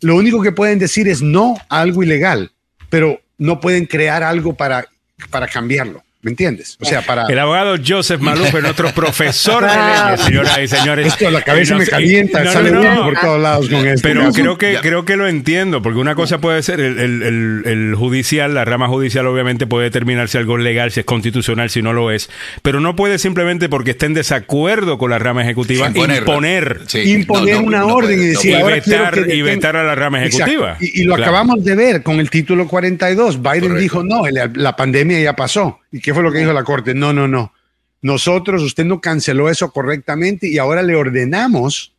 lo 0.00 0.16
único 0.16 0.42
que 0.42 0.50
pueden 0.50 0.80
decir 0.80 1.06
es 1.06 1.22
no 1.22 1.54
a 1.68 1.80
algo 1.80 2.02
ilegal, 2.02 2.50
pero 2.90 3.20
no 3.38 3.60
pueden 3.60 3.86
crear 3.86 4.24
algo 4.24 4.56
para, 4.56 4.88
para 5.30 5.46
cambiarlo. 5.46 6.02
¿Me 6.24 6.30
entiendes? 6.30 6.76
O 6.80 6.84
sea, 6.84 7.02
para. 7.02 7.26
El 7.26 7.36
abogado 7.40 7.74
Joseph 7.84 8.20
Maluf, 8.20 8.54
nuestro 8.54 8.92
profesor 8.92 9.64
de 9.64 9.70
leyes, 10.06 10.20
señoras 10.20 10.58
y 10.62 10.68
señores. 10.68 11.06
Esto 11.08 11.28
la 11.32 11.42
cabeza 11.42 11.74
me 11.76 11.84
calienta, 11.84 12.44
no, 12.44 12.52
sale 12.52 12.70
no, 12.70 13.02
por 13.04 13.18
todos 13.18 13.40
lados 13.42 13.68
con 13.68 13.84
esto. 13.88 14.06
Pero 14.06 14.30
creo 14.32 14.56
que, 14.56 14.78
creo 14.80 15.04
que 15.04 15.16
lo 15.16 15.26
entiendo, 15.26 15.82
porque 15.82 15.98
una 15.98 16.14
cosa 16.14 16.38
puede 16.40 16.62
ser 16.62 16.78
el, 16.80 17.00
el- 17.00 17.22
el- 17.24 17.62
el 17.66 17.94
judicial, 17.96 18.54
la 18.54 18.64
rama 18.64 18.86
judicial 18.86 19.26
obviamente 19.26 19.66
puede 19.66 19.86
determinar 19.86 20.28
si 20.28 20.38
algo 20.38 20.56
es 20.58 20.62
legal, 20.62 20.92
si 20.92 21.00
es 21.00 21.06
constitucional, 21.06 21.70
si 21.70 21.82
no 21.82 21.92
lo 21.92 22.12
es, 22.12 22.30
pero 22.62 22.78
no 22.78 22.94
puede 22.94 23.18
simplemente 23.18 23.68
porque 23.68 23.90
esté 23.90 24.06
en 24.06 24.14
desacuerdo 24.14 24.98
con 24.98 25.10
la 25.10 25.18
rama 25.18 25.42
ejecutiva 25.42 25.88
imponer, 25.88 26.82
Sí, 26.86 27.00
imponer 27.14 27.56
no, 27.56 27.60
no, 27.62 27.66
una 27.66 27.78
no 27.80 27.86
orden 27.96 28.16
puede, 28.16 28.24
y 28.24 28.26
decir 28.28 28.50
y 28.52 28.54
ahora 28.54 28.80
quiero 28.80 29.04
vetar, 29.06 29.24
que 29.26 29.34
y 29.34 29.42
vetar 29.42 29.76
a 29.76 29.82
la 29.82 29.96
rama 29.96 30.24
ejecutiva. 30.24 30.76
Y, 30.80 31.00
y 31.00 31.04
lo 31.04 31.16
Claro. 31.16 31.32
acabamos 31.32 31.64
de 31.64 31.74
ver 31.74 32.02
con 32.04 32.20
el 32.20 32.30
título 32.30 32.68
42. 32.68 33.42
Biden 33.42 33.60
Correcto. 33.60 33.74
dijo, 33.80 34.04
no, 34.04 34.22
la 34.54 34.76
pandemia 34.76 35.18
ya 35.20 35.34
pasó. 35.34 35.80
¿Y 35.92 36.00
qué 36.00 36.14
fue 36.14 36.22
lo 36.22 36.32
que 36.32 36.38
dijo 36.38 36.52
la 36.52 36.64
Corte? 36.64 36.94
No, 36.94 37.12
no, 37.12 37.28
no. 37.28 37.52
Nosotros, 38.00 38.62
usted 38.62 38.84
no 38.84 39.00
canceló 39.00 39.48
eso 39.48 39.70
correctamente 39.70 40.48
y 40.48 40.58
ahora 40.58 40.82
le 40.82 40.96
ordenamos 40.96 41.94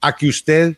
a 0.00 0.16
que 0.16 0.28
usted 0.28 0.76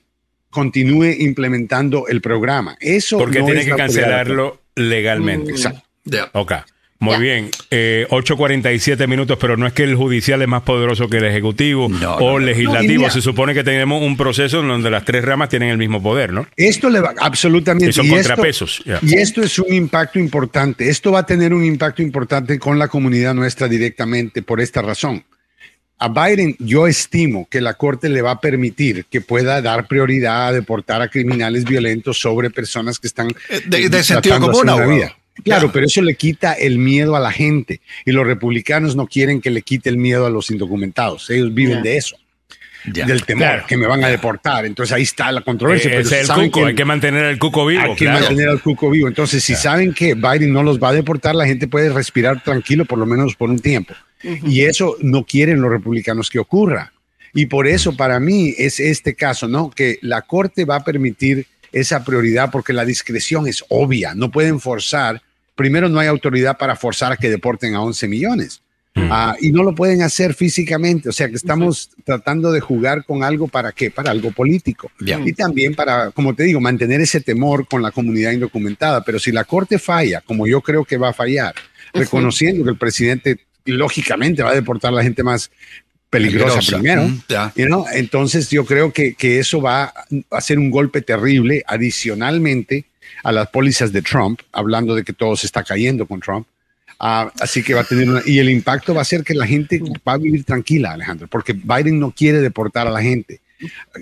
continúe 0.50 1.14
implementando 1.18 2.08
el 2.08 2.20
programa. 2.20 2.76
Eso 2.80 3.18
Porque 3.18 3.40
no 3.40 3.46
tiene 3.46 3.60
es 3.60 3.66
que 3.66 3.76
cancelarlo 3.76 4.62
legalmente. 4.74 5.52
Exacto. 5.52 5.82
Ya. 6.04 6.30
Ok. 6.32 6.52
Muy 6.98 7.12
Ya. 7.12 7.18
bien, 7.18 7.50
eh, 7.70 8.06
8.47 8.08 9.06
minutos, 9.06 9.36
pero 9.40 9.56
no 9.58 9.66
es 9.66 9.72
que 9.74 9.82
el 9.84 9.96
judicial 9.96 10.40
es 10.40 10.48
más 10.48 10.62
poderoso 10.62 11.08
que 11.08 11.18
el 11.18 11.24
ejecutivo 11.26 11.88
No, 11.90 12.14
o 12.16 12.38
no, 12.40 12.46
legislativo. 12.46 13.04
No, 13.04 13.10
Se 13.10 13.20
supone 13.20 13.52
que 13.52 13.62
tenemos 13.64 14.02
un 14.02 14.16
proceso 14.16 14.60
en 14.60 14.68
donde 14.68 14.90
las 14.90 15.04
tres 15.04 15.22
ramas 15.24 15.48
tienen 15.50 15.68
el 15.68 15.76
mismo 15.78 16.02
poder, 16.02 16.32
¿no? 16.32 16.46
Esto 16.56 16.88
le 16.88 17.00
va 17.00 17.14
absolutamente. 17.18 17.90
Y 17.90 17.92
son 17.92 18.06
esto- 18.06 18.16
contrapesos, 18.16 18.82
ya. 18.86 18.98
Y 19.02 19.14
esto 19.16 19.42
es 19.42 19.58
un 19.58 19.72
impacto 19.74 20.18
importante. 20.18 20.88
Esto 20.88 21.12
va 21.12 21.20
a 21.20 21.26
tener 21.26 21.52
un 21.52 21.64
impacto 21.64 22.00
importante 22.02 22.58
con 22.58 22.78
la 22.78 22.88
comunidad 22.88 23.34
nuestra 23.34 23.68
directamente 23.68 24.40
por 24.42 24.60
esta 24.60 24.80
razón. 24.80 25.22
A 25.98 26.08
Biden 26.08 26.56
yo 26.58 26.86
estimo 26.86 27.46
que 27.50 27.60
la 27.60 27.74
Corte 27.74 28.08
le 28.08 28.20
va 28.22 28.32
a 28.32 28.40
permitir 28.40 29.06
que 29.10 29.20
pueda 29.22 29.60
dar 29.62 29.86
prioridad 29.86 30.48
a 30.48 30.52
deportar 30.52 31.00
a 31.02 31.08
criminales 31.08 31.64
violentos 31.64 32.18
sobre 32.18 32.50
personas 32.50 32.98
que 32.98 33.06
están 33.06 33.28
Eh, 33.50 33.60
de- 33.66 33.84
eh, 33.84 33.88
de 33.88 34.02
sentido 34.02 34.36
tratando 34.38 34.52
común, 34.52 35.00
Claro, 35.44 35.70
pero 35.72 35.86
eso 35.86 36.02
le 36.02 36.14
quita 36.14 36.54
el 36.54 36.78
miedo 36.78 37.14
a 37.16 37.20
la 37.20 37.30
gente 37.30 37.80
y 38.04 38.12
los 38.12 38.26
republicanos 38.26 38.96
no 38.96 39.06
quieren 39.06 39.40
que 39.40 39.50
le 39.50 39.62
quite 39.62 39.88
el 39.90 39.96
miedo 39.98 40.26
a 40.26 40.30
los 40.30 40.50
indocumentados. 40.50 41.28
Ellos 41.30 41.52
viven 41.52 41.82
de 41.82 41.96
eso, 41.98 42.16
Ya. 42.92 43.04
del 43.06 43.24
temor 43.24 43.42
Claro. 43.46 43.64
que 43.68 43.76
me 43.76 43.86
van 43.86 44.02
a 44.04 44.08
deportar. 44.08 44.64
Entonces 44.64 44.92
ahí 44.94 45.02
está 45.02 45.30
la 45.32 45.42
controversia. 45.42 45.88
Eh, 45.88 45.90
pero 45.90 46.00
ese 46.00 46.08
si 46.08 46.14
es 46.16 46.20
el 46.22 46.26
saben 46.26 46.50
cuco, 46.50 46.60
que- 46.60 46.66
hay 46.70 46.74
que 46.74 46.84
mantener 46.84 47.24
el 47.26 47.38
cuco 47.38 47.66
vivo. 47.66 47.82
hay 47.82 47.94
que 47.96 48.04
claro. 48.06 48.20
mantener 48.20 48.48
al 48.48 48.60
cuco 48.62 48.90
vivo. 48.90 49.08
Entonces, 49.08 49.44
si 49.44 49.54
saben 49.54 49.92
que 49.92 50.14
Biden 50.14 50.52
no 50.52 50.62
los 50.62 50.78
va 50.82 50.88
a 50.88 50.92
deportar, 50.92 51.34
la 51.34 51.46
gente 51.46 51.68
puede 51.68 51.90
respirar 51.90 52.42
tranquilo, 52.42 52.84
por 52.84 52.98
lo 52.98 53.06
menos 53.06 53.34
por 53.36 53.50
un 53.50 53.58
tiempo. 53.58 53.94
Y 54.44 54.62
eso 54.62 54.96
no 55.00 55.24
quieren 55.24 55.60
los 55.60 55.70
republicanos 55.70 56.30
que 56.30 56.38
ocurra. 56.38 56.92
Y 57.34 57.46
por 57.46 57.66
eso, 57.66 57.94
para 57.96 58.18
mí, 58.18 58.54
es 58.56 58.80
este 58.80 59.14
caso, 59.14 59.46
¿no? 59.46 59.70
Que 59.70 59.98
la 60.00 60.22
Corte 60.22 60.64
va 60.64 60.76
a 60.76 60.84
permitir 60.84 61.46
esa 61.72 62.02
prioridad 62.04 62.50
porque 62.50 62.72
la 62.72 62.86
discreción 62.86 63.46
es 63.46 63.62
obvia. 63.68 64.14
No 64.14 64.30
pueden 64.30 64.58
forzar. 64.60 65.20
Primero, 65.56 65.88
no 65.88 65.98
hay 65.98 66.06
autoridad 66.06 66.56
para 66.58 66.76
forzar 66.76 67.10
a 67.12 67.16
que 67.16 67.28
deporten 67.28 67.74
a 67.74 67.80
11 67.82 68.06
millones. 68.08 68.62
Ah, 68.98 69.36
y 69.40 69.50
no 69.52 69.62
lo 69.62 69.74
pueden 69.74 70.00
hacer 70.00 70.32
físicamente. 70.32 71.10
O 71.10 71.12
sea, 71.12 71.28
que 71.28 71.34
estamos 71.36 71.90
tratando 72.04 72.50
de 72.50 72.60
jugar 72.60 73.04
con 73.04 73.22
algo 73.24 73.46
para 73.46 73.72
qué? 73.72 73.90
Para 73.90 74.10
algo 74.10 74.30
político. 74.30 74.90
Y 75.26 75.34
también 75.34 75.74
para, 75.74 76.12
como 76.12 76.34
te 76.34 76.44
digo, 76.44 76.60
mantener 76.60 77.02
ese 77.02 77.20
temor 77.20 77.68
con 77.68 77.82
la 77.82 77.90
comunidad 77.90 78.32
indocumentada. 78.32 79.04
Pero 79.04 79.18
si 79.18 79.32
la 79.32 79.44
Corte 79.44 79.78
falla, 79.78 80.22
como 80.22 80.46
yo 80.46 80.62
creo 80.62 80.84
que 80.86 80.96
va 80.96 81.10
a 81.10 81.12
fallar, 81.12 81.54
reconociendo 81.92 82.64
que 82.64 82.70
el 82.70 82.78
presidente 82.78 83.40
lógicamente 83.66 84.42
va 84.42 84.50
a 84.52 84.54
deportar 84.54 84.92
a 84.92 84.96
la 84.96 85.02
gente 85.02 85.22
más 85.22 85.50
peligrosa, 86.08 86.54
Peligrosa. 86.60 86.76
primero, 86.78 87.02
Mm, 87.08 87.22
ya. 87.28 87.52
you 87.56 87.66
know, 87.66 87.84
entonces 87.92 88.48
yo 88.48 88.64
creo 88.64 88.92
que, 88.94 89.14
que 89.14 89.38
eso 89.40 89.60
va 89.60 89.92
a 90.30 90.40
ser 90.40 90.58
un 90.58 90.70
golpe 90.70 91.02
terrible 91.02 91.64
adicionalmente 92.10 92.86
a 93.26 93.32
las 93.32 93.48
pólizas 93.48 93.90
de 93.92 94.02
Trump, 94.02 94.40
hablando 94.52 94.94
de 94.94 95.02
que 95.02 95.12
todo 95.12 95.34
se 95.36 95.46
está 95.46 95.64
cayendo 95.64 96.06
con 96.06 96.20
Trump. 96.20 96.46
Ah, 97.00 97.30
así 97.40 97.62
que 97.62 97.74
va 97.74 97.80
a 97.80 97.84
tener 97.84 98.08
una, 98.08 98.22
y 98.24 98.38
el 98.38 98.48
impacto 98.48 98.94
va 98.94 99.02
a 99.02 99.04
ser 99.04 99.24
que 99.24 99.34
la 99.34 99.46
gente 99.46 99.80
va 100.06 100.12
a 100.12 100.16
vivir 100.16 100.44
tranquila, 100.44 100.92
Alejandro, 100.92 101.26
porque 101.28 101.52
Biden 101.52 101.98
no 101.98 102.12
quiere 102.12 102.40
deportar 102.40 102.86
a 102.86 102.90
la 102.90 103.02
gente. 103.02 103.40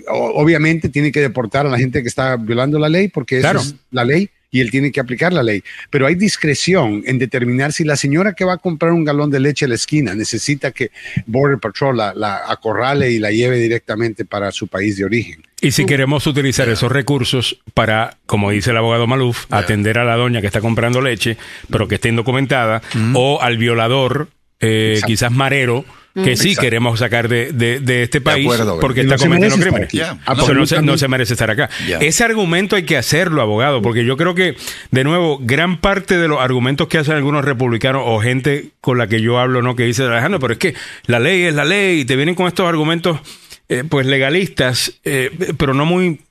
O- 0.09 0.41
obviamente 0.41 0.89
tiene 0.89 1.11
que 1.11 1.21
deportar 1.21 1.65
a 1.65 1.69
la 1.69 1.77
gente 1.77 2.01
que 2.03 2.07
está 2.07 2.35
violando 2.37 2.77
la 2.77 2.87
ley, 2.87 3.07
porque 3.07 3.39
esa 3.39 3.47
es 3.61 3.75
la 3.91 4.05
ley 4.05 4.29
y 4.55 4.61
él 4.61 4.71
tiene 4.71 4.89
que 4.89 5.01
aplicar 5.01 5.33
la 5.33 5.43
ley. 5.43 5.61
Pero 5.89 6.07
hay 6.07 6.15
discreción 6.15 7.03
en 7.05 7.19
determinar 7.19 7.73
si 7.73 7.83
la 7.83 7.97
señora 7.97 8.31
que 8.31 8.45
va 8.45 8.53
a 8.53 8.57
comprar 8.57 8.93
un 8.93 9.03
galón 9.03 9.29
de 9.29 9.41
leche 9.41 9.65
a 9.65 9.67
la 9.67 9.75
esquina 9.75 10.15
necesita 10.15 10.71
que 10.71 10.91
Border 11.25 11.59
Patrol 11.59 11.97
la, 11.97 12.13
la 12.13 12.43
acorrale 12.47 13.11
y 13.11 13.19
la 13.19 13.31
lleve 13.31 13.57
directamente 13.57 14.23
para 14.23 14.53
su 14.53 14.67
país 14.67 14.95
de 14.95 15.03
origen. 15.03 15.43
Y 15.59 15.71
si 15.71 15.85
queremos 15.85 16.25
utilizar 16.25 16.69
esos 16.69 16.89
recursos 16.89 17.59
para, 17.73 18.15
como 18.25 18.51
dice 18.51 18.71
el 18.71 18.77
abogado 18.77 19.07
Maluf, 19.07 19.45
atender 19.49 19.97
a 19.97 20.05
la 20.05 20.15
doña 20.15 20.39
que 20.39 20.47
está 20.47 20.61
comprando 20.61 21.01
leche, 21.01 21.35
pero 21.69 21.89
que 21.89 21.95
esté 21.95 22.07
indocumentada, 22.07 22.81
o 23.13 23.41
al 23.41 23.57
violador, 23.57 24.29
eh, 24.61 25.01
quizás 25.05 25.33
marero, 25.33 25.83
que 26.23 26.37
sí 26.37 26.49
Exacto. 26.49 26.61
queremos 26.61 26.99
sacar 26.99 27.27
de, 27.27 27.51
de- 27.51 27.81
de 27.81 28.03
este 28.03 28.21
país 28.21 28.45
acuerdo, 28.45 28.79
porque 28.79 29.03
no 29.03 29.13
está 29.15 29.25
cometiendo 29.27 29.57
crímenes. 29.57 29.89
Porque 29.89 29.97
no 29.97 30.05
se, 30.05 30.15
no 30.15 30.21
Absolutamente. 30.25 30.97
se 30.97 31.07
merece 31.09 31.33
estar 31.33 31.51
acá. 31.51 31.69
Ese 31.99 32.23
argumento 32.23 32.77
hay 32.77 32.83
que 32.83 32.95
hacerlo, 32.95 33.41
abogado, 33.41 33.81
porque 33.81 34.05
yo 34.05 34.15
creo 34.15 34.33
que, 34.33 34.55
de 34.91 35.03
nuevo, 35.03 35.39
gran 35.41 35.77
parte 35.81 36.17
de 36.17 36.27
los 36.29 36.39
argumentos 36.39 36.87
que 36.87 36.97
hacen 36.99 37.15
algunos 37.15 37.43
republicanos 37.43 38.03
o 38.05 38.19
gente 38.21 38.69
con 38.79 38.97
la 38.97 39.07
que 39.07 39.21
yo 39.21 39.39
hablo, 39.39 39.61
¿no? 39.61 39.75
Que 39.75 39.83
dice, 39.83 40.03
Alejandro, 40.03 40.39
pero 40.39 40.53
es 40.53 40.59
que 40.59 40.73
la 41.05 41.19
ley 41.19 41.43
es 41.43 41.53
la 41.53 41.65
ley 41.65 41.99
y 42.01 42.05
te 42.05 42.15
vienen 42.15 42.35
con 42.35 42.47
estos 42.47 42.65
argumentos, 42.67 43.19
eh, 43.67 43.83
pues 43.89 44.05
legalistas, 44.07 44.93
eh, 45.03 45.31
pero 45.57 45.73
no 45.73 45.85
muy 45.85 46.21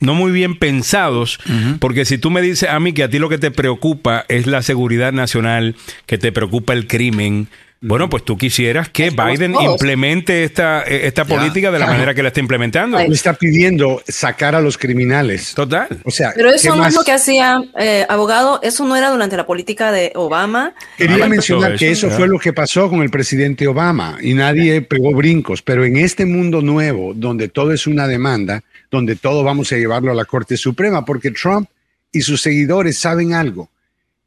no 0.00 0.14
muy 0.14 0.30
bien 0.32 0.56
pensados, 0.56 1.38
porque 1.80 2.04
si 2.04 2.18
tú 2.18 2.30
me 2.30 2.40
dices 2.40 2.68
a 2.70 2.78
mí 2.78 2.92
que 2.92 3.02
a 3.02 3.10
ti 3.10 3.18
lo 3.18 3.28
que 3.28 3.36
te 3.36 3.50
preocupa 3.50 4.24
es 4.28 4.46
la 4.46 4.62
seguridad 4.62 5.12
nacional, 5.12 5.74
que 6.06 6.18
te 6.18 6.30
preocupa 6.30 6.72
el 6.72 6.86
crimen, 6.86 7.48
bueno, 7.80 8.10
pues 8.10 8.24
tú 8.24 8.36
quisieras 8.36 8.88
que 8.88 9.06
Estamos 9.06 9.32
Biden 9.32 9.52
todos. 9.52 9.72
implemente 9.72 10.42
esta, 10.42 10.82
eh, 10.82 11.06
esta 11.06 11.24
Ya. 11.24 11.36
política 11.36 11.70
de 11.70 11.78
la 11.78 11.86
manera 11.86 12.12
que 12.14 12.22
la 12.22 12.28
está 12.28 12.40
implementando. 12.40 12.98
Le 12.98 13.06
está 13.06 13.34
pidiendo 13.34 14.02
sacar 14.08 14.54
a 14.56 14.60
los 14.60 14.76
criminales. 14.76 15.54
Total. 15.54 15.86
O 16.04 16.10
sea, 16.10 16.32
Pero 16.34 16.50
¿qué 16.50 16.56
eso 16.56 16.74
no 16.74 16.84
es 16.86 16.94
lo 16.94 17.04
que 17.04 17.12
hacía 17.12 17.60
eh, 17.78 18.04
abogado, 18.08 18.58
eso 18.62 18.84
no 18.84 18.96
era 18.96 19.10
durante 19.10 19.36
la 19.36 19.46
política 19.46 19.92
de 19.92 20.10
Obama. 20.16 20.74
Quería 20.96 21.26
Ah, 21.26 21.28
mencionar 21.28 21.76
que 21.76 21.90
eso, 21.92 22.06
eso 22.06 22.08
ya. 22.08 22.16
fue 22.16 22.26
lo 22.28 22.38
que 22.40 22.52
pasó 22.52 22.88
con 22.90 23.02
el 23.02 23.10
presidente 23.10 23.66
Obama 23.68 24.18
y 24.20 24.34
nadie 24.34 24.82
pegó 24.82 25.12
brincos, 25.12 25.62
pero 25.62 25.84
en 25.84 25.96
este 25.98 26.26
mundo 26.26 26.62
nuevo, 26.62 27.12
donde 27.14 27.48
todo 27.48 27.72
es 27.72 27.86
una 27.86 28.08
demanda, 28.08 28.62
donde 28.90 29.14
todo 29.16 29.44
vamos 29.44 29.70
a 29.72 29.76
llevarlo 29.76 30.10
a 30.10 30.14
la 30.14 30.24
Corte 30.24 30.56
Suprema, 30.56 31.04
porque 31.04 31.30
Trump 31.30 31.68
y 32.10 32.22
sus 32.22 32.40
seguidores 32.42 32.98
saben 32.98 33.34
algo, 33.34 33.68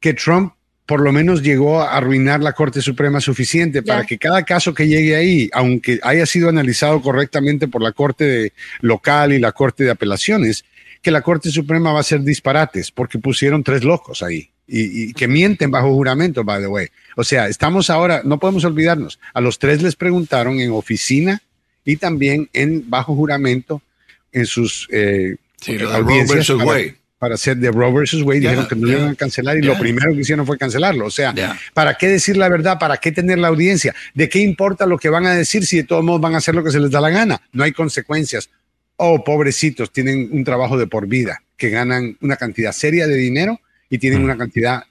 que 0.00 0.14
Trump 0.14 0.54
por 0.86 1.00
lo 1.00 1.12
menos 1.12 1.42
llegó 1.42 1.80
a 1.80 1.96
arruinar 1.96 2.40
la 2.40 2.52
Corte 2.52 2.82
Suprema 2.82 3.20
suficiente 3.20 3.82
para 3.82 4.04
que 4.04 4.18
cada 4.18 4.42
caso 4.44 4.74
que 4.74 4.88
llegue 4.88 5.14
ahí, 5.16 5.48
aunque 5.52 6.00
haya 6.02 6.26
sido 6.26 6.48
analizado 6.48 7.00
correctamente 7.00 7.68
por 7.68 7.82
la 7.82 7.92
Corte 7.92 8.24
de- 8.24 8.52
local 8.80 9.32
y 9.32 9.38
la 9.38 9.52
Corte 9.52 9.84
de 9.84 9.90
Apelaciones, 9.90 10.64
que 11.00 11.10
la 11.10 11.22
Corte 11.22 11.50
Suprema 11.50 11.92
va 11.92 11.98
a 11.98 12.00
hacer 12.02 12.20
disparates 12.22 12.90
porque 12.90 13.18
pusieron 13.18 13.62
tres 13.64 13.84
locos 13.84 14.22
ahí 14.22 14.50
y, 14.66 15.10
y 15.10 15.12
que 15.14 15.28
mienten 15.28 15.70
bajo 15.70 15.92
juramento, 15.94 16.44
by 16.44 16.60
the 16.60 16.66
way. 16.68 16.88
O 17.16 17.24
sea, 17.24 17.48
estamos 17.48 17.88
ahora, 17.90 18.22
no 18.24 18.38
podemos 18.38 18.64
olvidarnos, 18.64 19.18
a 19.34 19.40
los 19.40 19.58
tres 19.58 19.82
les 19.82 19.96
preguntaron 19.96 20.60
en 20.60 20.72
oficina 20.72 21.42
y 21.84 21.96
también 21.96 22.48
en 22.52 22.88
bajo 22.90 23.14
juramento 23.14 23.82
en 24.32 24.46
sus 24.46 24.88
eh, 24.92 25.36
Sí, 25.60 25.76
audiencias 25.80 26.28
Roe 26.28 26.34
versus 26.36 26.58
para- 26.58 26.68
Wade. 26.70 26.96
Para 27.22 27.36
hacer 27.36 27.56
de 27.56 27.70
Roe 27.70 27.92
versus 27.92 28.20
Wade, 28.22 28.40
dijeron 28.40 28.66
que 28.66 28.74
no 28.74 28.84
lo 28.84 28.98
iban 28.98 29.08
a 29.10 29.14
cancelar 29.14 29.56
y 29.56 29.62
lo 29.62 29.78
primero 29.78 30.12
que 30.12 30.22
hicieron 30.22 30.44
fue 30.44 30.58
cancelarlo. 30.58 31.06
O 31.06 31.10
sea. 31.10 31.32
¿para 31.72 31.94
qué 31.94 32.08
decir 32.08 32.36
la 32.36 32.48
verdad? 32.48 32.80
¿Para 32.80 32.96
qué 32.96 33.12
tener 33.12 33.38
la 33.38 33.46
audiencia? 33.46 33.94
¿De 34.12 34.28
qué 34.28 34.40
importa 34.40 34.86
lo 34.86 34.98
que 34.98 35.08
van 35.08 35.26
a 35.26 35.32
decir 35.32 35.64
si 35.64 35.76
de 35.76 35.84
todos 35.84 36.02
modos 36.02 36.20
van 36.20 36.34
a 36.34 36.38
hacer 36.38 36.52
lo 36.52 36.64
que 36.64 36.72
se 36.72 36.80
les 36.80 36.90
da 36.90 37.00
la 37.00 37.10
gana? 37.10 37.40
No 37.52 37.62
hay 37.62 37.70
consecuencias. 37.70 38.50
Oh, 38.96 39.22
pobrecitos, 39.22 39.92
tienen 39.92 40.30
un 40.32 40.42
trabajo 40.42 40.76
de 40.76 40.88
por 40.88 41.06
vida, 41.06 41.44
que 41.56 41.70
ganan 41.70 42.16
una 42.22 42.34
cantidad 42.34 42.72
seria 42.72 43.06
de 43.06 43.14
dinero 43.14 43.60
y 43.92 43.98
tienen 43.98 44.24
una 44.24 44.38
cantidad 44.38 44.84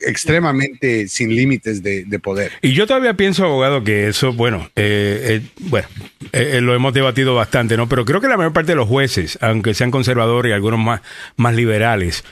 extremadamente 0.00 1.08
sin 1.08 1.34
límites 1.34 1.82
de, 1.82 2.04
de 2.04 2.18
poder. 2.18 2.52
Y 2.62 2.72
yo 2.72 2.86
todavía 2.86 3.14
pienso, 3.14 3.44
abogado, 3.44 3.84
que 3.84 4.08
eso, 4.08 4.32
bueno, 4.32 4.70
eh, 4.76 5.42
eh, 5.42 5.48
bueno, 5.60 5.86
eh, 6.32 6.52
eh, 6.54 6.60
lo 6.62 6.74
hemos 6.74 6.94
debatido 6.94 7.34
bastante, 7.34 7.76
¿no? 7.76 7.86
Pero 7.88 8.04
creo 8.06 8.20
que 8.22 8.28
la 8.28 8.38
mayor 8.38 8.54
parte 8.54 8.72
de 8.72 8.76
los 8.76 8.88
jueces, 8.88 9.38
aunque 9.42 9.74
sean 9.74 9.90
conservadores 9.90 10.50
y 10.50 10.54
algunos 10.54 10.80
más, 10.80 11.02
más 11.36 11.54
liberales, 11.54 12.24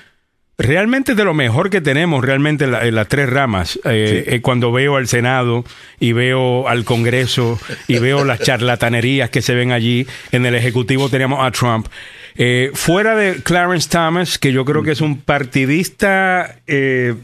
realmente 0.56 1.12
es 1.12 1.18
de 1.18 1.24
lo 1.24 1.34
mejor 1.34 1.68
que 1.68 1.80
tenemos 1.82 2.24
realmente 2.24 2.64
en, 2.64 2.70
la- 2.70 2.86
en 2.86 2.94
las 2.94 3.08
tres 3.08 3.28
ramas. 3.28 3.78
Eh, 3.84 4.24
eh, 4.28 4.40
cuando 4.40 4.72
veo 4.72 4.96
al 4.96 5.08
Senado 5.08 5.64
y 6.00 6.12
veo 6.12 6.68
al 6.68 6.84
Congreso 6.84 7.60
y 7.86 7.98
veo 7.98 8.24
las 8.24 8.40
charlatanerías 8.40 9.28
que 9.30 9.42
se 9.42 9.54
ven 9.54 9.72
allí, 9.72 10.06
en 10.32 10.46
el 10.46 10.54
Ejecutivo 10.54 11.08
teníamos 11.10 11.44
a 11.44 11.50
Trump. 11.50 11.86
Eh, 12.36 12.70
fuera 12.74 13.15
de 13.16 13.36
Clarence 13.43 13.89
Thomas, 13.89 14.39
que 14.39 14.52
yo 14.52 14.65
creo 14.65 14.82
que 14.82 14.93
es 14.93 15.01
un 15.01 15.20
partidista... 15.20 16.56
eh, 16.66 17.15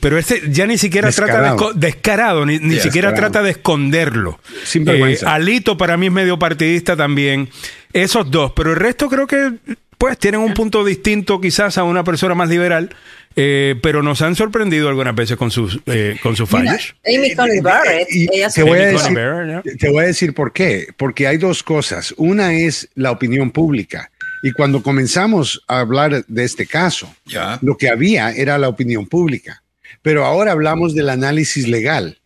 pero 0.00 0.16
este 0.16 0.40
ya 0.50 0.66
ni 0.66 0.78
siquiera 0.78 1.12
trata 1.12 1.42
de 1.54 1.72
Descarado. 1.74 2.46
ni, 2.46 2.58
ni 2.58 2.76
siquiera 2.80 3.10
descarado. 3.10 3.32
trata 3.32 3.42
de 3.44 3.50
esconderlo. 3.50 4.40
Sin 4.64 4.82
Eh, 4.82 4.92
vergüenza. 4.92 5.34
Alito 5.34 5.76
para 5.76 5.98
mí 5.98 6.06
es 6.06 6.12
medio 6.12 6.38
partidista 6.38 6.96
también. 6.96 7.50
Esos 7.92 8.30
dos, 8.30 8.52
pero 8.56 8.70
el 8.70 8.76
resto 8.76 9.10
creo 9.10 9.26
que 9.26 9.52
pues 9.98 10.16
tienen 10.16 10.40
un 10.40 10.54
punto 10.54 10.82
distinto 10.86 11.38
quizás 11.38 11.76
a 11.76 11.82
una 11.84 12.02
persona 12.02 12.34
más 12.34 12.48
liberal, 12.48 12.88
eh, 13.36 13.74
pero 13.82 14.02
nos 14.02 14.22
han 14.22 14.34
sorprendido 14.36 14.88
algunas 14.88 15.14
veces 15.14 15.36
con 15.36 15.50
sus 15.50 15.78
eh, 15.84 16.16
con 16.22 16.34
sus 16.34 16.50
Mira, 16.50 16.72
fallos. 16.72 16.94
Amy 17.06 17.34
Coney 17.34 17.60
Barrett, 17.60 18.08
te 18.08 18.62
voy, 18.62 18.78
a 18.78 18.84
Amy 18.84 18.92
decir, 18.94 19.08
Coney 19.14 19.22
Barrett, 19.22 19.54
¿no? 19.54 19.62
te 19.78 19.90
voy 19.90 20.04
a 20.04 20.06
decir 20.06 20.32
por 20.32 20.54
qué. 20.54 20.86
Porque 20.96 21.26
hay 21.26 21.36
dos 21.36 21.62
cosas. 21.62 22.14
Una 22.16 22.54
es 22.54 22.88
la 22.94 23.10
opinión 23.10 23.50
pública. 23.50 24.10
Y 24.42 24.52
cuando 24.52 24.82
comenzamos 24.82 25.62
a 25.66 25.80
hablar 25.80 26.24
de 26.26 26.44
este 26.44 26.66
caso, 26.66 27.14
Ya. 27.26 27.58
lo 27.62 27.76
que 27.76 27.88
había 27.88 28.30
era 28.32 28.56
la 28.58 28.68
opinión 28.68 29.06
pública. 29.06 29.62
Pero 30.02 30.24
ahora 30.24 30.52
hablamos 30.52 30.94
del 30.94 31.10
análisis 31.10 31.68
legal. 31.68 32.18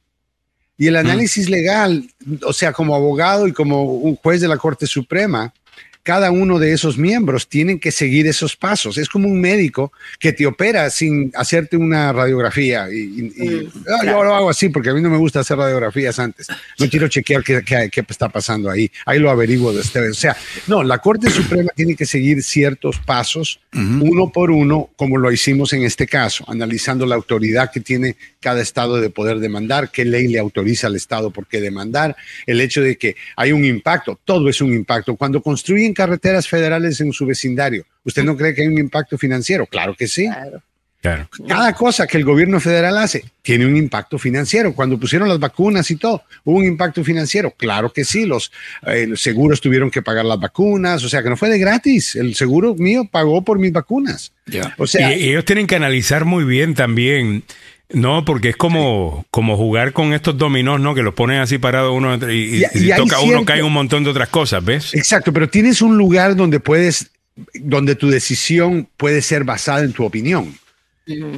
Y 0.76 0.88
el 0.88 0.96
análisis 0.96 1.48
legal, 1.48 2.08
o 2.44 2.52
sea, 2.52 2.72
como 2.72 2.94
abogado 2.94 3.46
y 3.48 3.52
como 3.52 3.84
un 3.84 4.16
juez 4.16 4.40
de 4.40 4.48
la 4.48 4.56
Corte 4.56 4.86
Suprema, 4.86 5.52
cada 6.04 6.30
uno 6.30 6.58
de 6.60 6.72
esos 6.72 6.96
miembros 6.98 7.48
tienen 7.48 7.80
que 7.80 7.90
seguir 7.90 8.26
esos 8.28 8.54
pasos. 8.56 8.98
Es 8.98 9.08
como 9.08 9.26
un 9.26 9.40
médico 9.40 9.90
que 10.20 10.32
te 10.32 10.46
opera 10.46 10.88
sin 10.90 11.32
hacerte 11.34 11.76
una 11.78 12.12
radiografía. 12.12 12.88
Y, 12.92 12.96
y- 12.98 13.32
y- 13.42 13.68
ah, 13.88 14.04
Yo 14.04 14.22
lo 14.22 14.34
hago 14.34 14.50
así 14.50 14.68
porque 14.68 14.90
a 14.90 14.94
mí 14.94 15.00
no 15.00 15.08
me 15.08 15.16
gusta 15.16 15.40
hacer 15.40 15.56
radiografías 15.56 16.18
antes. 16.18 16.46
No 16.78 16.88
quiero 16.90 17.08
chequear 17.08 17.42
qué, 17.42 17.62
qué- 17.64 17.88
qué 17.90 18.04
está 18.06 18.28
pasando 18.28 18.70
ahí. 18.70 18.90
Ahí 19.06 19.18
lo 19.18 19.30
averiguo 19.30 19.72
de 19.72 19.80
ustedes. 19.80 20.10
O 20.10 20.20
sea, 20.20 20.36
no, 20.66 20.82
la 20.82 20.98
Corte 20.98 21.30
Suprema 21.30 21.70
tiene 21.74 21.96
que 21.96 22.04
seguir 22.06 22.42
ciertos 22.42 22.98
pasos, 22.98 23.60
uno 23.72 24.30
por 24.30 24.50
uno, 24.50 24.90
como 24.96 25.16
lo 25.16 25.32
hicimos 25.32 25.72
en 25.72 25.84
este 25.84 26.06
caso, 26.06 26.44
analizando 26.48 27.06
la 27.06 27.14
autoridad 27.14 27.70
que 27.72 27.80
tiene 27.80 28.16
cada 28.40 28.60
estado 28.60 29.00
de 29.00 29.08
poder 29.08 29.38
demandar, 29.38 29.90
qué 29.90 30.04
ley 30.04 30.28
le 30.28 30.38
autoriza 30.38 30.86
al 30.88 30.96
estado 30.96 31.30
por 31.30 31.46
qué 31.46 31.62
demandar, 31.62 32.14
el 32.46 32.60
hecho 32.60 32.82
de 32.82 32.98
que 32.98 33.16
hay 33.36 33.52
un 33.52 33.64
impacto, 33.64 34.20
todo 34.22 34.50
es 34.50 34.60
un 34.60 34.74
impacto. 34.74 35.16
Cuando 35.16 35.42
construyen 35.42 35.93
carreteras 35.94 36.48
federales 36.48 37.00
en 37.00 37.12
su 37.12 37.26
vecindario, 37.26 37.84
¿usted 38.04 38.24
no 38.24 38.36
cree 38.36 38.54
que 38.54 38.62
hay 38.62 38.68
un 38.68 38.78
impacto 38.78 39.16
financiero? 39.16 39.66
Claro 39.66 39.94
que 39.94 40.08
sí. 40.08 40.28
Claro. 41.00 41.28
Cada 41.46 41.74
cosa 41.74 42.06
que 42.06 42.16
el 42.16 42.24
gobierno 42.24 42.58
federal 42.60 42.96
hace 42.96 43.26
tiene 43.42 43.66
un 43.66 43.76
impacto 43.76 44.18
financiero. 44.18 44.74
Cuando 44.74 44.98
pusieron 44.98 45.28
las 45.28 45.38
vacunas 45.38 45.90
y 45.90 45.96
todo, 45.96 46.22
hubo 46.44 46.56
un 46.56 46.64
impacto 46.64 47.04
financiero. 47.04 47.50
Claro 47.50 47.92
que 47.92 48.06
sí, 48.06 48.24
los, 48.24 48.50
eh, 48.86 49.06
los 49.06 49.20
seguros 49.20 49.60
tuvieron 49.60 49.90
que 49.90 50.00
pagar 50.00 50.24
las 50.24 50.40
vacunas, 50.40 51.04
o 51.04 51.08
sea 51.10 51.22
que 51.22 51.28
no 51.28 51.36
fue 51.36 51.50
de 51.50 51.58
gratis. 51.58 52.16
El 52.16 52.34
seguro 52.34 52.74
mío 52.74 53.06
pagó 53.10 53.44
por 53.44 53.58
mis 53.58 53.70
vacunas. 53.70 54.32
O 54.78 54.86
sea, 54.86 55.14
y, 55.14 55.24
y 55.24 55.28
ellos 55.28 55.44
tienen 55.44 55.66
que 55.66 55.76
analizar 55.76 56.24
muy 56.24 56.44
bien 56.44 56.74
también. 56.74 57.44
No, 57.90 58.24
porque 58.24 58.48
es 58.50 58.56
como, 58.56 59.26
como 59.30 59.56
jugar 59.56 59.92
con 59.92 60.14
estos 60.14 60.36
dominós, 60.38 60.80
¿no? 60.80 60.94
Que 60.94 61.02
los 61.02 61.14
ponen 61.14 61.40
así 61.40 61.58
parados 61.58 61.92
uno 61.94 62.14
y, 62.30 62.64
y- 62.74 62.90
toca 62.96 63.20
uno, 63.20 63.44
cae 63.44 63.62
un 63.62 63.72
montón 63.72 64.04
de 64.04 64.10
otras 64.10 64.28
cosas, 64.30 64.64
¿ves? 64.64 64.94
Exacto, 64.94 65.32
pero 65.32 65.48
tienes 65.48 65.82
un 65.82 65.96
lugar 65.98 66.34
donde 66.34 66.60
puedes, 66.60 67.10
donde 67.54 67.94
tu 67.94 68.08
decisión 68.08 68.88
puede 68.96 69.20
ser 69.22 69.44
basada 69.44 69.80
en 69.84 69.92
tu 69.92 70.04
opinión. 70.04 70.54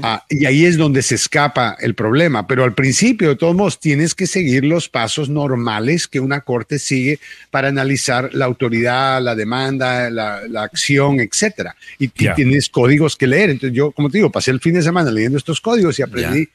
Ah, 0.03 0.25
y 0.29 0.47
ahí 0.47 0.65
es 0.65 0.77
donde 0.77 1.03
se 1.03 1.17
escapa 1.17 1.77
el 1.81 1.95
problema. 1.95 2.47
Pero 2.47 2.65
al 2.65 2.75
principio, 2.75 3.31
de 3.31 3.37
todos 3.37 3.55
modos, 3.55 3.81
tienes 3.81 4.15
que 4.15 4.27
seguir 4.27 4.65
los 4.65 4.89
pasos 4.89 5.29
normales 5.29 6.07
que 6.07 6.21
una 6.21 6.43
corte 6.43 6.79
sigue 6.79 7.19
para 7.51 7.69
analizar 7.69 8.31
la 8.33 8.45
autoridad, 8.45 9.21
la 9.21 9.35
demanda, 9.35 10.09
la, 10.11 10.47
la 10.49 10.63
acción, 10.63 11.21
etcétera. 11.21 11.75
Y 11.99 12.09
tienes 12.09 12.69
códigos 12.69 13.17
que 13.17 13.27
leer. 13.27 13.51
Entonces, 13.51 13.77
yo, 13.77 13.91
como 13.91 14.09
te 14.09 14.19
digo, 14.19 14.31
pasé 14.31 14.53
el 14.53 14.61
fin 14.61 14.75
de 14.75 14.83
semana 14.83 15.11
leyendo 15.11 15.39
estos 15.39 15.61
códigos 15.61 15.99
y 15.99 16.03
aprendí 16.03 16.49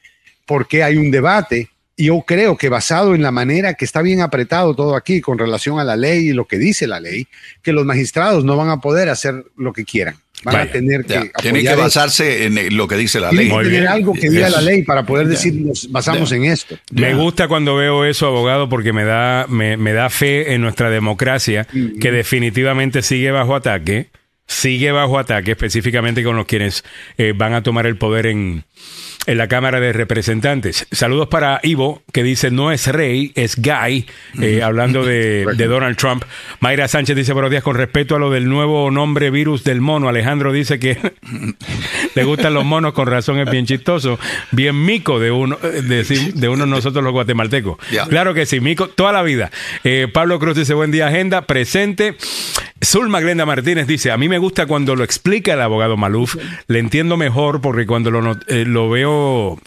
por 0.46 0.66
qué 0.66 0.82
hay 0.82 0.96
un 0.96 1.10
debate. 1.10 1.68
Y 1.94 2.06
yo 2.06 2.22
creo 2.26 2.56
que 2.56 2.70
basado 2.70 3.14
en 3.14 3.22
la 3.22 3.30
manera 3.30 3.74
que 3.74 3.84
está 3.84 4.00
bien 4.00 4.22
apretado 4.22 4.74
todo 4.74 4.96
aquí 4.96 5.20
con 5.20 5.38
relación 5.38 5.78
a 5.78 5.84
la 5.84 5.96
ley 5.96 6.28
y 6.28 6.32
lo 6.32 6.46
que 6.46 6.56
dice 6.56 6.86
la 6.86 7.00
ley, 7.00 7.28
que 7.62 7.72
los 7.72 7.84
magistrados 7.84 8.44
no 8.44 8.56
van 8.56 8.70
a 8.70 8.80
poder 8.80 9.10
hacer 9.10 9.44
lo 9.56 9.74
que 9.74 9.84
quieran. 9.84 10.16
Van 10.44 10.56
a 10.56 10.66
tener 10.66 11.04
que. 11.04 11.30
Tiene 11.40 11.62
que 11.62 11.74
basarse 11.74 12.46
en 12.46 12.58
eh, 12.58 12.70
lo 12.70 12.88
que 12.88 12.96
dice 12.96 13.20
la 13.20 13.30
ley. 13.32 13.48
que 13.48 13.62
tener 13.64 13.86
algo 13.88 14.12
que 14.14 14.28
diga 14.30 14.48
Eso. 14.48 14.56
la 14.56 14.62
ley 14.62 14.82
para 14.82 15.04
poder 15.04 15.28
decir 15.28 15.54
nos 15.54 15.90
basamos 15.90 16.30
Ya. 16.30 16.36
en 16.36 16.44
esto. 16.44 16.76
Me 16.92 17.14
gusta 17.14 17.48
cuando 17.48 17.76
veo 17.76 18.04
eso, 18.04 18.26
abogado, 18.26 18.68
porque 18.68 18.92
me 18.92 19.04
da, 19.04 19.46
me, 19.48 19.76
me 19.76 19.92
da 19.92 20.10
fe 20.10 20.54
en 20.54 20.62
nuestra 20.62 20.90
democracia, 20.90 21.66
que 22.00 22.10
definitivamente 22.10 23.02
sigue 23.02 23.30
bajo 23.30 23.54
ataque, 23.54 24.08
sigue 24.46 24.90
bajo 24.92 25.18
ataque, 25.18 25.52
específicamente 25.52 26.22
con 26.22 26.36
los 26.36 26.46
quienes 26.46 26.84
eh, 27.18 27.32
van 27.36 27.54
a 27.54 27.62
tomar 27.62 27.86
el 27.86 27.96
poder 27.96 28.26
en, 28.26 28.64
en 29.26 29.38
la 29.38 29.48
Cámara 29.48 29.80
de 29.80 29.92
Representantes. 29.92 30.86
Saludos 30.90 31.28
para 31.28 31.60
Ivo, 31.62 32.02
que 32.12 32.22
dice 32.22 32.50
no 32.50 32.72
es 32.72 32.86
rey, 32.88 33.32
es 33.34 33.56
Guy, 33.56 34.06
eh, 34.40 34.62
hablando 34.62 35.04
de, 35.04 35.46
de 35.56 35.66
Donald 35.66 35.96
Trump. 35.96 36.24
Mayra 36.60 36.88
Sánchez 36.88 37.16
dice 37.16 37.32
buenos 37.32 37.50
días 37.50 37.62
con 37.62 37.76
respecto 37.76 38.16
a 38.16 38.18
lo 38.18 38.30
del 38.30 38.48
nuevo 38.48 38.90
nombre 38.90 39.30
virus 39.30 39.64
del 39.64 39.80
mono. 39.80 40.08
Alejandro 40.08 40.52
dice 40.52 40.78
que 40.78 40.98
le 42.14 42.24
gustan 42.24 42.54
los 42.54 42.64
monos, 42.64 42.92
con 42.92 43.06
razón 43.06 43.38
es 43.38 43.50
bien 43.50 43.66
chistoso. 43.66 44.18
Bien 44.50 44.84
mico 44.84 45.20
de 45.20 45.30
uno 45.30 45.56
de, 45.56 46.32
de 46.34 46.48
uno 46.48 46.64
de 46.64 46.70
nosotros 46.70 47.02
los 47.04 47.12
guatemaltecos. 47.12 47.78
Claro 48.08 48.34
que 48.34 48.46
sí, 48.46 48.60
mico 48.60 48.88
toda 48.88 49.12
la 49.12 49.22
vida. 49.22 49.50
Eh, 49.84 50.08
Pablo 50.12 50.38
Cruz 50.38 50.56
dice 50.56 50.74
buen 50.74 50.90
día, 50.90 51.06
agenda, 51.08 51.42
presente. 51.42 52.16
Zulma 52.84 53.20
Glenda 53.20 53.46
Martínez 53.46 53.86
dice, 53.86 54.10
a 54.10 54.16
mí 54.16 54.28
me 54.28 54.38
gusta 54.38 54.66
cuando 54.66 54.96
lo 54.96 55.04
explica 55.04 55.54
el 55.54 55.60
abogado 55.60 55.96
Maluf, 55.96 56.36
le 56.66 56.80
entiendo 56.80 57.16
mejor 57.16 57.60
porque 57.60 57.86
cuando 57.86 58.10
lo, 58.10 58.36
eh, 58.48 58.64
lo 58.66 58.90
veo, 58.90 59.11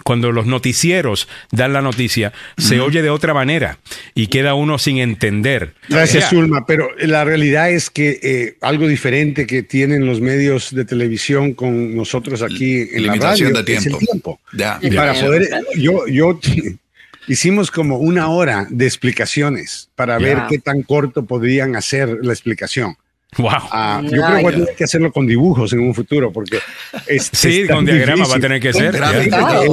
cuando 0.03 0.31
los 0.31 0.45
noticieros 0.45 1.27
dan 1.51 1.73
la 1.73 1.81
noticia, 1.81 2.33
se 2.57 2.79
oye 2.79 3.01
de 3.01 3.09
otra 3.09 3.33
manera 3.33 3.79
y 4.13 4.27
queda 4.27 4.53
uno 4.53 4.77
sin 4.77 4.97
entender. 4.97 5.73
Gracias. 5.89 6.29
Zulma. 6.29 6.65
Pero 6.65 6.89
la 6.99 7.23
realidad 7.23 7.69
es 7.71 7.89
que 7.89 8.19
eh, 8.23 8.57
algo 8.61 8.87
diferente 8.87 9.45
que 9.47 9.63
tienen 9.63 10.05
los 10.05 10.21
medios 10.21 10.73
de 10.73 10.85
televisión 10.85 11.53
con 11.53 11.95
nosotros 11.95 12.41
aquí 12.41 12.81
en 12.81 13.07
la 13.07 13.13
Limitación 13.13 13.53
radio 13.53 13.63
de 13.63 13.73
es 13.73 13.77
el 13.85 13.97
tiempo. 13.97 13.99
tiempo. 13.99 14.39
Ya. 14.53 14.79
Y 14.81 14.89
Ya. 14.89 14.95
para 15.01 15.13
poder, 15.13 15.49
yo, 15.75 16.07
yo 16.07 16.39
hicimos 17.27 17.71
como 17.71 17.97
una 17.97 18.29
hora 18.29 18.67
de 18.69 18.85
explicaciones 18.85 19.89
para 19.95 20.17
ver 20.19 20.43
qué 20.49 20.59
tan 20.59 20.83
corto 20.83 21.25
podrían 21.25 21.75
hacer 21.75 22.19
la 22.21 22.33
explicación. 22.33 22.95
Wow. 23.37 23.51
Ah, 23.71 24.01
yo 24.03 24.09
creo 24.11 24.27
que 24.37 24.41
voy 24.43 24.53
a 24.53 24.55
tener 24.57 24.75
que 24.75 24.83
hacerlo 24.85 25.11
con 25.11 25.27
dibujos 25.27 25.73
en 25.73 25.79
un 25.81 25.93
futuro 25.93 26.31
porque 26.31 26.59
es, 27.07 27.29
Sí, 27.33 27.61
es 27.61 27.69
con 27.69 27.85
diagrama 27.85 28.23
difícil. 28.23 28.31
va 28.33 28.37
a 28.37 28.39
tener 28.39 28.61
que 28.61 28.73
ser. 28.73 28.95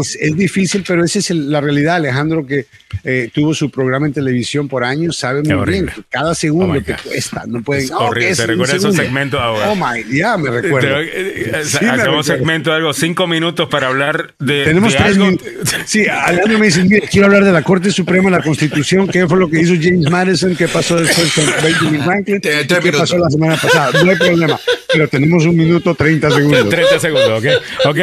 Es, 0.01 0.16
es 0.20 0.36
difícil, 0.36 0.84
pero 0.86 1.05
esa 1.05 1.18
es 1.20 1.30
el- 1.30 1.51
la 1.51 1.60
realidad. 1.60 1.97
Alejandro, 1.97 2.44
que 2.47 2.66
eh, 3.05 3.30
tuvo 3.32 3.55
su 3.55 3.70
programa 3.70 4.06
en 4.06 4.12
televisión 4.12 4.68
por 4.68 4.84
años, 4.84 5.16
sabe 5.16 5.43
muy 5.43 5.52
horrible. 5.52 5.80
bien 5.82 5.94
que 5.94 6.02
cada 6.10 6.34
segundo 6.34 6.78
Oh 6.78 6.82
que 6.82 6.94
cuesta. 6.94 7.44
No 7.47 7.62
pueden. 7.62 7.84
Es 7.84 7.90
"Oh, 7.93 8.06
horrible. 8.06 8.34
¿Te 8.36 8.47
recuerdas 8.47 8.76
esos 8.76 8.82
segundo". 8.94 9.02
segmentos 9.02 9.40
ahora? 9.40 9.70
Oh 9.70 9.76
my, 9.76 10.16
ya 10.16 10.36
me 10.36 10.51
recuerdo. 10.51 11.01
Eh, 11.01 11.10
eh, 11.14 11.62
Sí, 11.64 11.76
hagamos 11.78 11.98
recuerdo. 11.98 12.22
segmento 12.24 12.70
de 12.70 12.76
algo, 12.76 12.93
cinco 12.93 13.26
minutos 13.26 13.68
para 13.68 13.86
hablar 13.89 14.34
de, 14.39 14.64
Tenemos 14.64 14.93
de 14.93 14.98
tres 14.98 15.09
algo. 15.12 15.24
minutos. 15.26 15.48
Sí, 15.86 16.06
Alejandro 16.06 16.59
me 16.59 16.66
dice, 16.66 16.84
mire, 16.84 17.02
quiero 17.10 17.26
hablar 17.26 17.44
de 17.44 17.52
la 17.52 17.62
Corte 17.62 17.90
Suprema, 17.90 18.28
la 18.30 18.43
Constitución, 18.43 19.06
qué 19.09 19.26
fue 19.28 19.39
lo 19.39 19.48
que 19.48 19.60
hizo 19.60 19.74
James 19.80 20.10
Madison, 20.10 20.55
qué 20.56 20.68
pasó 20.68 20.97
después 20.97 21.32
con 21.32 21.44
Benjamin 21.62 22.02
Franklin, 22.02 22.40
qué 22.40 22.93
pasó 22.93 23.18
la 23.18 23.30
semana 23.30 23.52
pasada. 23.57 24.03
No 24.05 24.11
hay 24.11 24.16
problema, 24.16 24.59
pero 24.93 25.09
tenemos 25.09 25.45
un 25.45 25.57
minuto 25.57 25.95
30 25.95 26.31
segundos. 26.31 26.69
30 26.70 26.99
segundos, 27.01 27.31
ok. 27.39 27.87
Ok. 27.87 27.99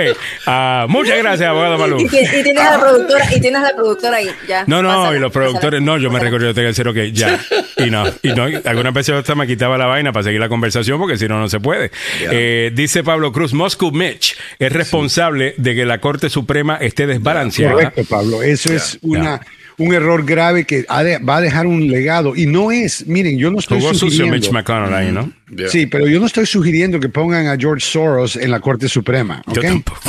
Ah, 0.47 0.85
muchas 0.89 1.17
gracias, 1.17 1.49
abogado 1.49 1.77
Malú. 1.77 1.99
Y, 1.99 2.07
ti- 2.07 2.17
y 2.19 2.43
tienes 2.43 2.63
a 2.63 2.71
la 2.77 2.79
productora, 2.79 3.25
y 3.35 3.39
tienes 3.41 3.59
a 3.61 3.63
la 3.63 3.75
productora 3.75 4.17
ahí, 4.17 4.29
ya. 4.47 4.63
No, 4.67 4.81
no, 4.81 4.89
Pásala, 4.89 5.17
y 5.17 5.19
los 5.19 5.31
productores, 5.31 5.81
no, 5.81 5.97
yo 5.97 6.09
me 6.11 6.19
recuerdo, 6.19 6.47
yo 6.47 6.53
tengo 6.53 6.65
que 6.71 6.83
decir, 6.83 6.87
ok, 6.87 6.97
ya. 7.13 7.39
Y 7.77 7.89
no, 7.89 8.03
y 8.21 8.29
no, 8.29 8.45
algunas 8.65 8.93
veces 8.93 9.15
hasta 9.15 9.35
me 9.35 9.47
quitaba 9.47 9.77
la 9.77 9.85
vaina 9.85 10.11
para 10.11 10.23
seguir 10.23 10.39
la 10.39 10.49
conversación 10.49 10.99
porque 10.99 11.17
si 11.17 11.27
no, 11.27 11.39
no 11.39 11.47
se 11.49 11.59
puede. 11.59 11.91
Eh, 12.19 12.71
dice 12.73 13.03
Pablo 13.03 13.31
Cruz, 13.31 13.53
Moscow 13.53 13.91
Mitch 13.91 14.35
es 14.59 14.71
responsable 14.71 15.53
de 15.57 15.75
que 15.75 15.85
la 15.85 15.99
Corte 15.99 16.29
Suprema 16.29 16.75
esté 16.77 17.07
desbalanceada. 17.07 17.73
Correcto, 17.73 18.03
Pablo. 18.09 18.43
Eso 18.43 18.73
es 18.73 18.97
una, 19.01 19.39
un 19.79 19.93
error 19.93 20.25
grave 20.25 20.65
que 20.65 20.85
va 20.87 21.37
a 21.37 21.41
dejar 21.41 21.65
un 21.65 21.87
legado. 21.87 22.35
Y 22.35 22.45
no 22.45 22.71
es, 22.71 23.07
miren, 23.07 23.37
yo 23.37 23.49
no 23.49 23.59
estoy 23.59 23.79
Jugó 23.79 23.93
sugiriendo. 23.93 24.35
Mitch 24.35 24.51
McConnell 24.51 24.93
ahí, 24.93 25.11
¿no? 25.11 25.31
Sí, 25.69 25.87
pero 25.87 26.05
yo 26.05 26.19
no 26.19 26.27
estoy 26.27 26.45
sugiriendo 26.45 26.99
que 26.99 27.09
pongan 27.09 27.47
a 27.47 27.57
George 27.57 27.83
Soros 27.83 28.35
en 28.35 28.51
la 28.51 28.59
Corte 28.59 28.87
Suprema. 28.87 29.41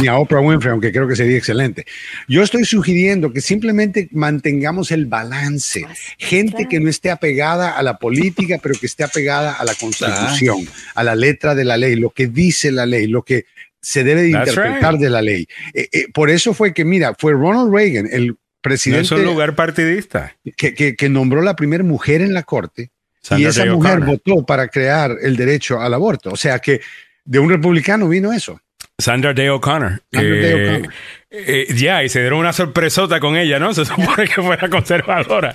Ni 0.00 0.08
a 0.08 0.16
Oprah 0.18 0.40
Winfrey, 0.40 0.72
aunque 0.72 0.92
creo 0.92 1.08
que 1.08 1.16
sería 1.16 1.38
excelente. 1.38 1.86
Yo 2.28 2.42
estoy 2.42 2.64
sugiriendo 2.64 3.32
que 3.32 3.40
simplemente 3.40 4.08
mantengamos 4.12 4.90
el 4.90 5.06
balance. 5.06 5.86
Gente 6.18 6.66
que 6.68 6.80
no 6.80 6.90
esté 6.90 7.10
apegada 7.10 7.70
a 7.70 7.82
la 7.82 7.96
política, 7.96 8.58
pero 8.62 8.74
que 8.78 8.86
esté 8.86 9.04
apegada 9.04 9.52
a 9.52 9.64
la 9.64 9.74
Constitución, 9.74 10.66
a 10.94 11.04
la 11.04 11.14
letra 11.14 11.54
de 11.54 11.64
la 11.64 11.76
ley, 11.76 11.94
lo 11.94 12.10
que 12.10 12.26
dice 12.26 12.72
la 12.72 12.86
ley, 12.86 13.06
lo 13.06 13.22
que 13.22 13.46
se 13.80 14.04
debe 14.04 14.22
de 14.22 14.30
interpretar 14.30 14.94
right. 14.94 15.02
de 15.02 15.10
la 15.10 15.22
ley. 15.22 15.46
Eh, 15.72 15.88
eh, 15.92 16.06
por 16.12 16.28
eso 16.28 16.52
fue 16.52 16.74
que, 16.74 16.84
mira, 16.84 17.14
fue 17.18 17.32
Ronald 17.32 17.72
Reagan, 17.72 18.08
el 18.10 18.36
No 18.60 18.68
presidente 18.70 19.02
es 19.06 19.10
un 19.12 19.24
lugar 19.24 19.54
partidista. 19.54 20.36
que, 20.56 20.74
que- 20.74 20.94
que 20.96 21.08
nombró 21.08 21.40
la 21.42 21.56
primera 21.56 21.82
mujer 21.84 22.20
en 22.20 22.34
la 22.34 22.42
corte 22.42 22.90
y 23.36 23.44
esa 23.44 23.64
mujer 23.66 24.00
votó 24.00 24.44
para 24.44 24.68
crear 24.68 25.16
el 25.22 25.36
derecho 25.36 25.80
al 25.80 25.94
aborto. 25.94 26.30
O 26.30 26.36
sea 26.36 26.58
que 26.58 26.80
de 27.24 27.38
un 27.38 27.48
republicano 27.50 28.08
vino 28.08 28.32
eso. 28.32 28.60
Sandra 28.98 29.32
Day 29.32 29.48
O'Connor. 29.48 30.02
Sandra 30.12 30.30
Day 30.36 30.52
Eh, 30.52 30.68
O'Connor. 30.72 30.92
eh, 31.30 31.66
ya, 31.74 32.04
y 32.04 32.10
se 32.10 32.20
dieron 32.20 32.38
una 32.40 32.52
sorpresota 32.52 33.18
con 33.18 33.34
ella, 33.36 33.58
¿no? 33.58 33.72
Se 33.72 33.84
supone 33.86 34.28
que 34.28 34.42
fuera 34.42 34.68
conservadora. 34.68 35.54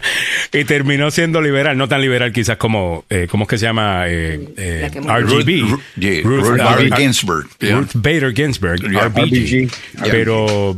Y 0.51 0.63
terminó 0.63 1.11
siendo 1.11 1.41
liberal, 1.43 1.77
no 1.77 1.87
tan 1.87 2.01
liberal 2.01 2.31
quizás 2.33 2.57
como, 2.57 3.05
eh, 3.09 3.27
¿cómo 3.29 3.43
es 3.43 3.49
que 3.49 3.57
se 3.59 3.65
llama? 3.65 4.05
Eh, 4.07 4.49
eh. 4.57 4.89
RGB. 4.91 5.61
Ruth- 5.61 6.23
Ruth, 6.23 6.43
Ruth 6.47 6.57
Bader 6.57 6.93
Ginsburg, 6.95 7.47
yeah. 7.59 7.75
Ruth 7.77 7.91
Bader 7.93 8.33
Ginsburg, 8.33 8.81
Yeah, 8.91 9.09
RBG. 9.09 9.69
RBG. 9.69 9.71
Pero 10.09 10.75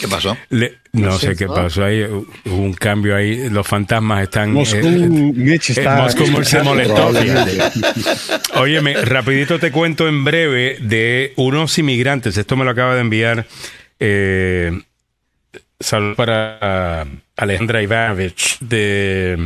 ¿Qué 0.00 0.08
pasó? 0.08 0.36
le- 0.50 0.74
no 0.92 1.06
No 1.10 1.18
sé 1.18 1.28
sé, 1.28 1.36
qué 1.36 1.46
pasó 1.46 1.84
ahí, 1.84 2.00
hu- 2.02 2.26
hubo 2.46 2.56
un 2.56 2.72
cambio 2.74 3.16
ahí, 3.16 3.48
los 3.50 3.66
fantasmas 3.66 4.22
están... 4.22 4.52
Moscú, 4.52 4.76
eh, 4.86 5.52
eh, 5.54 5.58
está. 5.66 5.96
Moscú 5.96 6.44
se 6.44 6.62
molestó. 6.62 7.10
Óyeme, 8.54 8.94
rapidito 9.04 9.58
te 9.58 9.70
cuento 9.72 10.08
en 10.08 10.24
breve 10.24 10.78
de 10.80 11.32
unos 11.36 11.76
inmigrantes. 11.78 12.36
Esto 12.36 12.56
me 12.56 12.64
lo 12.64 12.70
acaba 12.70 12.94
de 12.94 13.00
enviar. 13.00 13.46
Eh, 13.98 14.72
salud 15.80 16.14
para 16.14 16.58
ah, 16.60 17.04
Alejandra 17.36 17.82
Ivanovich 17.82 18.58
de, 18.60 19.36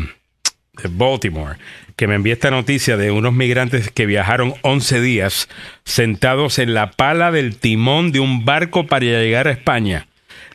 de 0.82 0.88
Baltimore, 0.90 1.56
que 1.96 2.06
me 2.06 2.14
envía 2.14 2.34
esta 2.34 2.50
noticia 2.50 2.96
de 2.96 3.10
unos 3.10 3.32
migrantes 3.32 3.90
que 3.90 4.06
viajaron 4.06 4.54
11 4.62 5.00
días 5.00 5.48
sentados 5.84 6.58
en 6.58 6.74
la 6.74 6.90
pala 6.90 7.30
del 7.32 7.56
timón 7.56 8.12
de 8.12 8.20
un 8.20 8.44
barco 8.44 8.86
para 8.86 9.04
llegar 9.04 9.48
a 9.48 9.52
España. 9.52 10.06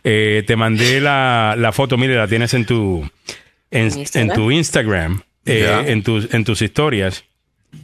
Eh, 0.04 0.44
te 0.46 0.56
mandé 0.56 1.00
la, 1.00 1.56
la 1.58 1.72
foto, 1.72 1.98
mire, 1.98 2.16
la 2.16 2.28
tienes 2.28 2.54
en 2.54 2.66
tu, 2.66 3.10
en, 3.72 3.92
¿En 3.92 4.00
Instagram? 4.00 4.30
en 4.30 4.36
tu 4.36 4.52
Instagram, 4.52 5.22
eh, 5.46 5.84
en, 5.88 6.04
tus, 6.04 6.34
en 6.34 6.44
tus 6.44 6.62
historias 6.62 7.24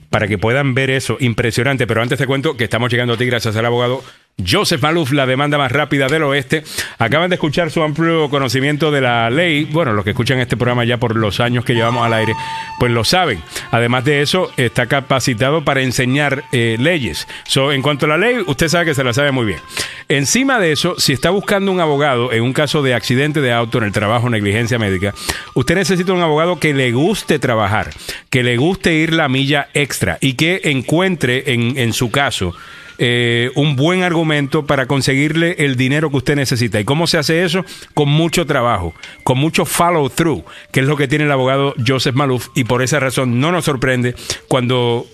para 0.10 0.28
que 0.28 0.38
puedan 0.38 0.74
ver 0.74 0.90
eso. 0.90 1.18
Impresionante. 1.20 1.88
Pero 1.88 2.02
antes 2.02 2.18
te 2.18 2.28
cuento 2.28 2.58
que 2.58 2.64
estamos 2.66 2.92
llegando 2.92 3.14
a 3.14 3.18
ti 3.18 3.26
gracias 3.26 3.56
al 3.56 3.66
abogado 3.66 4.04
Joseph 4.46 4.82
Maluf, 4.82 5.12
la 5.12 5.26
demanda 5.26 5.58
más 5.58 5.72
rápida 5.72 6.08
del 6.08 6.24
oeste. 6.24 6.64
Acaban 6.98 7.30
de 7.30 7.36
escuchar 7.36 7.72
su 7.72 7.82
amplio 7.84 8.30
conocimiento 8.30 8.92
de 8.92 9.02
la 9.02 9.30
ley. 9.30 9.66
Bueno, 9.66 9.94
los 9.94 10.04
que 10.04 10.12
escuchan 10.12 10.40
este 10.40 10.58
programa 10.58 10.86
ya 10.86 10.98
por 10.98 11.16
los 11.16 11.40
años 11.40 11.66
que 11.66 11.74
llevamos 11.74 12.06
al 12.06 12.14
aire, 12.14 12.34
pues 12.80 12.92
lo 12.92 13.04
saben. 13.04 13.42
Además 13.72 14.06
de 14.06 14.22
eso, 14.22 14.52
está 14.58 14.88
capacitado 14.88 15.64
para 15.64 15.82
enseñar 15.82 16.44
eh, 16.52 16.78
leyes. 16.80 17.28
So, 17.46 17.72
en 17.72 17.82
cuanto 17.82 18.06
a 18.06 18.10
la 18.10 18.18
ley, 18.18 18.38
usted 18.46 18.68
sabe 18.68 18.86
que 18.86 18.96
se 18.96 19.04
la 19.04 19.14
sabe 19.14 19.32
muy 19.32 19.46
bien. 19.46 19.60
Encima 20.08 20.60
de 20.60 20.72
eso, 20.72 20.96
si 20.98 21.14
está 21.14 21.30
buscando 21.30 21.72
un 21.72 21.80
abogado 21.80 22.32
en 22.32 22.42
un 22.42 22.54
caso 22.54 22.82
de 22.82 22.96
accidente 22.96 23.42
de 23.42 23.54
auto 23.54 23.78
en 23.78 23.84
el 23.84 23.92
trabajo, 23.92 24.30
negligencia 24.30 24.80
médica, 24.80 25.14
usted 25.54 25.76
necesita 25.76 26.14
un 26.14 26.22
abogado 26.22 26.60
que 26.60 26.74
le 26.74 26.92
guste 26.92 27.38
trabajar, 27.38 27.92
que 28.32 28.44
le 28.44 28.58
guste 28.58 28.94
ir 28.94 29.14
la 29.14 29.30
milla 29.30 29.70
extra 29.74 30.18
y 30.20 30.34
que 30.34 30.62
encuentre 30.64 31.54
en, 31.54 31.78
en 31.78 31.94
su 31.94 32.10
caso 32.10 32.56
eh, 33.02 33.50
un 33.56 33.78
buen 33.78 34.04
argumento 34.04 34.66
para 34.66 34.86
conseguirle 34.86 35.56
el 35.60 35.78
dinero 35.78 36.10
que 36.10 36.18
usted 36.18 36.36
necesita. 36.36 36.80
¿Y 36.80 36.86
cómo 36.86 37.08
se 37.08 37.18
hace 37.18 37.44
eso? 37.44 37.64
Con 37.94 38.10
mucho 38.10 38.46
trabajo, 38.46 38.94
con 39.24 39.38
mucho 39.38 39.66
follow 39.66 40.10
through, 40.10 40.44
que 40.72 40.82
es 40.82 40.86
lo 40.86 40.98
que 40.98 41.08
tiene 41.08 41.24
el 41.24 41.32
abogado 41.32 41.74
Joseph 41.86 42.16
Maluf 42.16 42.50
y 42.56 42.66
por 42.66 42.84
esa 42.84 43.00
razón 43.00 43.40
no 43.40 43.54
nos 43.54 43.66
sorprende 43.66 44.16
cuando 44.50 45.08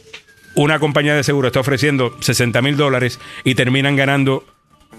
una 0.56 0.80
compañía 0.80 1.16
de 1.16 1.24
seguro 1.24 1.48
está 1.48 1.60
ofreciendo 1.60 2.16
60 2.22 2.62
mil 2.62 2.76
dólares 2.76 3.20
y 3.44 3.56
terminan 3.56 3.96
ganando 3.96 4.46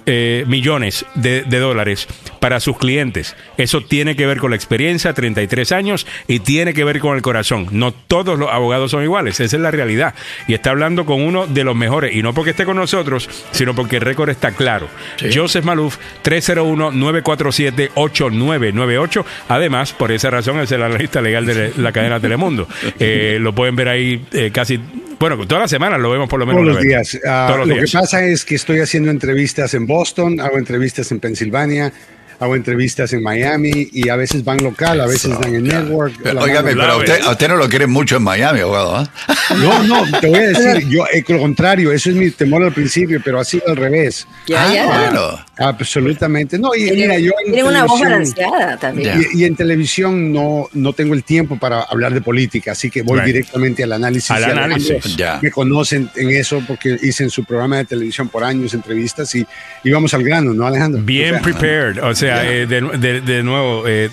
eh, 0.07 0.45
millones 0.47 1.05
de, 1.15 1.43
de 1.43 1.59
dólares 1.59 2.07
para 2.41 2.61
sus 2.61 2.79
clientes. 2.79 3.37
Eso 3.57 3.81
tiene 3.81 4.15
que 4.17 4.27
ver 4.27 4.39
con 4.39 4.51
la 4.51 4.57
experiencia, 4.57 5.13
33 5.13 5.73
años, 5.73 6.07
y 6.29 6.39
tiene 6.41 6.75
que 6.75 6.85
ver 6.85 7.01
con 7.01 7.17
el 7.17 7.23
corazón. 7.23 7.67
No 7.73 7.93
todos 7.93 8.39
los 8.39 8.51
abogados 8.51 8.93
son 8.93 9.03
iguales, 9.03 9.41
esa 9.41 9.57
es 9.57 9.63
la 9.63 9.71
realidad. 9.71 10.15
Y 10.47 10.53
está 10.55 10.71
hablando 10.71 11.05
con 11.07 11.23
uno 11.23 11.47
de 11.47 11.65
los 11.65 11.75
mejores, 11.75 12.15
y 12.15 12.23
no 12.23 12.35
porque 12.35 12.51
esté 12.51 12.65
con 12.65 12.77
nosotros, 12.77 13.29
sino 13.51 13.75
porque 13.75 13.97
el 13.97 14.03
récord 14.03 14.31
está 14.31 14.53
claro. 14.53 14.89
Joseph 15.35 15.65
Maluf, 15.65 15.97
301-947-8998. 16.25 19.25
Además, 19.49 19.93
por 19.93 20.13
esa 20.13 20.31
razón, 20.31 20.61
es 20.61 20.71
el 20.73 20.83
analista 20.83 21.21
legal 21.21 21.45
de 21.47 21.73
la 21.77 21.93
cadena 21.93 22.21
Telemundo. 22.21 22.67
Eh, 22.99 23.37
lo 23.41 23.55
pueden 23.55 23.77
ver 23.77 23.89
ahí 23.89 24.25
eh, 24.33 24.51
casi, 24.53 24.81
bueno, 25.19 25.47
todas 25.47 25.63
las 25.63 25.71
semanas 25.71 26.01
lo 26.01 26.11
vemos 26.11 26.29
por 26.29 26.39
lo 26.39 26.47
menos. 26.47 26.63
Todos 26.63 26.75
los 26.75 26.83
días. 26.85 27.21
Ah, 27.27 27.47
Todos 27.49 27.61
los 27.61 27.69
lo 27.69 27.75
días. 27.75 27.91
que 27.91 27.99
pasa 27.99 28.25
es 28.25 28.45
que 28.45 28.55
estoy 28.55 28.81
haciendo 28.81 29.11
entrevistas 29.11 29.75
en 29.75 29.87
Boston, 29.87 30.41
hago 30.41 30.59
entrevistas 30.59 31.11
en 31.13 31.21
Pensilvania, 31.21 31.93
hago 32.39 32.55
entrevistas 32.57 33.13
en 33.13 33.23
Miami 33.23 33.89
y 33.93 34.09
a 34.09 34.17
veces 34.17 34.45
van 34.45 34.59
local, 34.63 35.01
a 35.01 35.07
veces 35.07 35.31
dan 35.41 35.55
en 35.55 35.65
network. 35.65 36.15
la 36.25 36.41
Óigame, 36.43 36.75
mano- 36.75 36.81
pero 36.81 36.93
a 36.93 36.97
usted, 36.99 37.21
a 37.27 37.31
usted 37.33 37.49
no 37.49 37.57
lo 37.57 37.69
quieren 37.69 37.91
mucho 37.91 38.17
en 38.17 38.23
Miami, 38.23 38.61
abogado. 38.61 38.97
¿ah? 38.97 39.11
No, 39.57 39.83
no, 39.85 40.21
te 40.21 40.27
voy 40.29 40.39
a 40.39 40.49
decir, 40.49 40.89
yo, 40.91 41.05
eh, 41.13 41.25
lo 41.29 41.39
contrario, 41.39 41.93
eso 41.93 42.11
es 42.11 42.17
mi 42.17 42.31
temor 42.31 42.63
al 42.65 42.73
principio, 42.73 43.21
pero 43.25 43.41
ha 43.41 43.45
sido 43.45 43.65
al 43.69 43.77
revés. 43.77 44.27
Ya, 44.47 44.65
Ah, 44.69 44.75
ya. 44.75 44.87
bueno. 44.87 45.47
Absolutamente. 45.59 46.59
No, 46.59 46.75
y 46.75 46.91
mira, 46.91 47.19
yo 47.19 47.33
en 47.45 47.53
Tiene 47.53 47.69
una 47.69 47.85
voz 47.85 48.01
televisión- 48.01 48.37
balanceada 48.51 48.77
también. 48.77 49.25
Y, 49.33 49.41
y 49.41 49.45
en 49.45 49.57
televisión 49.57 50.33
no, 50.33 50.69
no 50.75 50.93
tengo 50.93 51.15
el 51.15 51.23
tiempo 51.25 51.59
para 51.59 51.83
hablar 51.83 52.13
de 52.13 52.21
política, 52.21 52.73
así 52.73 52.91
que 52.91 53.03
voy 53.03 53.17
Right. 53.21 53.27
directamente 53.27 53.83
al 53.83 53.93
análisis. 53.93 54.31
Al 54.31 54.45
análisis, 54.45 55.17
ya. 55.17 55.39
Me 55.43 55.51
conocen 55.51 56.11
en 56.17 56.31
eso 56.31 56.63
porque 56.67 56.99
hice 57.03 57.25
en 57.25 57.31
su 57.31 57.45
programa 57.45 57.79
de 57.79 57.85
televisión 57.87 58.29
por 58.29 58.45
años 58.45 58.75
entrevistas 58.75 59.35
y 59.35 59.47
íbamos 59.85 60.13
al 60.13 60.23
grano, 60.23 60.53
¿no, 60.53 60.67
Alejandro? 60.67 61.01
Bien 61.03 61.31
O 61.31 61.39
sea, 61.39 61.43
prepared, 61.43 62.03
o 62.05 62.15
sea, 62.15 62.26
eh, 62.29 62.67
de, 62.67 62.81
de- 62.99 63.21
de 63.21 63.43
nuevo, 63.43 63.87
eh, 63.89 64.11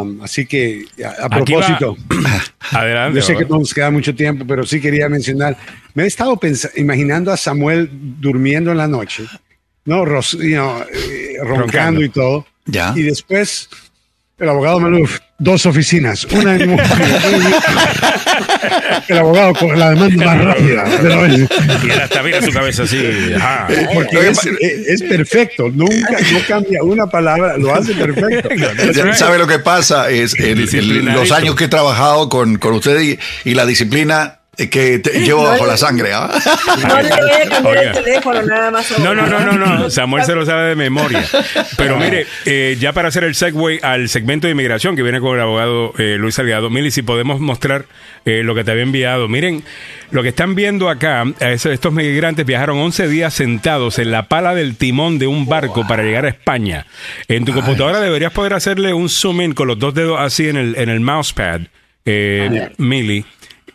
Um, 0.00 0.22
así 0.22 0.46
que, 0.46 0.86
a, 1.04 1.26
a 1.26 1.28
propósito, 1.28 1.96
Adelante. 2.70 3.16
yo 3.20 3.22
sé 3.22 3.36
que 3.36 3.44
no 3.44 3.58
nos 3.58 3.74
queda 3.74 3.90
mucho 3.90 4.14
tiempo, 4.14 4.44
pero 4.46 4.64
sí 4.64 4.80
quería 4.80 5.08
mencionar, 5.08 5.56
me 5.94 6.04
he 6.04 6.06
estado 6.06 6.38
imaginando 6.76 7.30
a 7.30 7.36
Samuel 7.36 7.90
durmiendo 7.92 8.70
en 8.70 8.78
la 8.78 8.88
noche, 8.88 9.24
¿no? 9.84 10.04
Ros- 10.06 10.32
you 10.40 10.54
know, 10.54 10.80
eh, 10.92 11.34
roncando, 11.40 11.60
Roncando. 11.64 12.02
y 12.02 12.08
todo. 12.08 12.46
Y 12.96 13.02
después, 13.02 13.68
el 14.42 14.48
abogado 14.48 14.80
Maluf, 14.80 15.20
dos 15.38 15.64
oficinas, 15.66 16.24
una 16.26 16.56
en 16.56 16.76
El 19.08 19.18
abogado 19.18 19.54
con 19.54 19.78
la 19.78 19.90
demanda 19.90 20.24
más 20.26 20.44
rápida. 20.44 20.84
Y 21.84 21.90
él 21.90 22.00
hasta 22.00 22.22
mira 22.22 22.42
su 22.42 22.50
cabeza 22.52 22.82
así. 22.84 22.98
ajá. 23.36 23.68
porque 23.94 24.32
es, 24.88 25.02
perfecto, 25.02 25.68
nunca 25.72 26.16
no 26.32 26.38
cambia 26.46 26.82
una 26.82 27.06
palabra, 27.06 27.56
lo 27.56 27.74
hace 27.74 27.94
perfecto. 27.94 28.48
Ya 28.94 29.14
¿Sabe 29.14 29.38
lo 29.38 29.46
que 29.46 29.58
pasa? 29.58 30.10
Es 30.10 30.34
el- 30.38 30.44
el- 30.46 30.58
Disciplinadito. 30.58 31.20
los 31.20 31.32
años 31.32 31.54
que 31.56 31.64
he 31.64 31.68
trabajado 31.68 32.28
con, 32.28 32.58
con 32.58 32.74
usted 32.74 33.00
y, 33.00 33.18
y 33.44 33.54
la 33.54 33.64
disciplina 33.66 34.38
que 34.54 34.98
te- 34.98 35.20
llevo 35.24 35.44
No 35.44 35.48
bajo 35.48 35.64
le- 35.64 35.70
la 35.72 35.76
sangre. 35.78 36.10
¿ah? 36.12 36.30
No 36.86 37.00
le 37.02 37.08
voy 37.08 37.30
a 37.30 37.48
cambiar 37.48 37.66
Oiga. 37.78 37.82
el 37.92 38.04
teléfono 38.04 38.42
nada 38.42 38.70
más. 38.70 38.98
No, 38.98 39.14
no, 39.14 39.26
no, 39.26 39.40
no, 39.40 39.52
no. 39.56 39.90
Samuel 39.90 40.24
se 40.24 40.34
lo 40.34 40.44
sabe 40.44 40.68
de 40.68 40.74
memoria. 40.76 41.24
Pero 41.78 41.96
mire, 41.96 42.26
eh, 42.44 42.76
ya 42.78 42.92
para 42.92 43.08
hacer 43.08 43.24
el 43.24 43.34
segue 43.34 43.80
al 43.82 44.10
segmento 44.10 44.46
de 44.46 44.50
inmigración 44.52 44.94
que 44.94 45.02
viene 45.02 45.20
con 45.20 45.34
el 45.36 45.40
abogado 45.42 45.94
eh, 45.96 46.16
Luis 46.18 46.34
Salgado, 46.34 46.68
Mili, 46.68 46.90
si 46.90 47.00
podemos 47.00 47.40
mostrar 47.40 47.86
eh, 48.26 48.42
lo 48.44 48.54
que 48.54 48.62
te 48.62 48.70
había 48.72 48.82
enviado. 48.82 49.26
Miren, 49.26 49.64
lo 50.10 50.22
que 50.22 50.28
están 50.28 50.54
viendo 50.54 50.90
acá, 50.90 51.24
es- 51.40 51.64
estos 51.64 51.92
migrantes 51.94 52.44
viajaron 52.44 52.76
11 52.78 53.08
días 53.08 53.32
sentados 53.32 53.98
en 53.98 54.10
la 54.10 54.28
pala 54.28 54.54
del 54.54 54.76
timón 54.76 55.18
de 55.18 55.26
un 55.28 55.46
barco 55.46 55.86
para 55.88 56.02
llegar 56.02 56.26
a 56.26 56.28
España. 56.28 56.86
En 57.26 57.46
tu 57.46 57.54
computadora 57.54 58.00
deberías 58.00 58.32
poder 58.32 58.52
hacerle 58.52 58.92
un 58.92 59.08
zoom 59.08 59.40
in 59.40 59.52
con 59.54 59.66
los 59.66 59.78
dos 59.78 59.94
dedos 59.94 60.20
así 60.20 60.46
en 60.50 60.58
el, 60.58 60.74
en 60.76 60.90
el 60.90 61.00
mousepad, 61.00 61.62
eh, 62.04 62.68
Mili. 62.76 63.24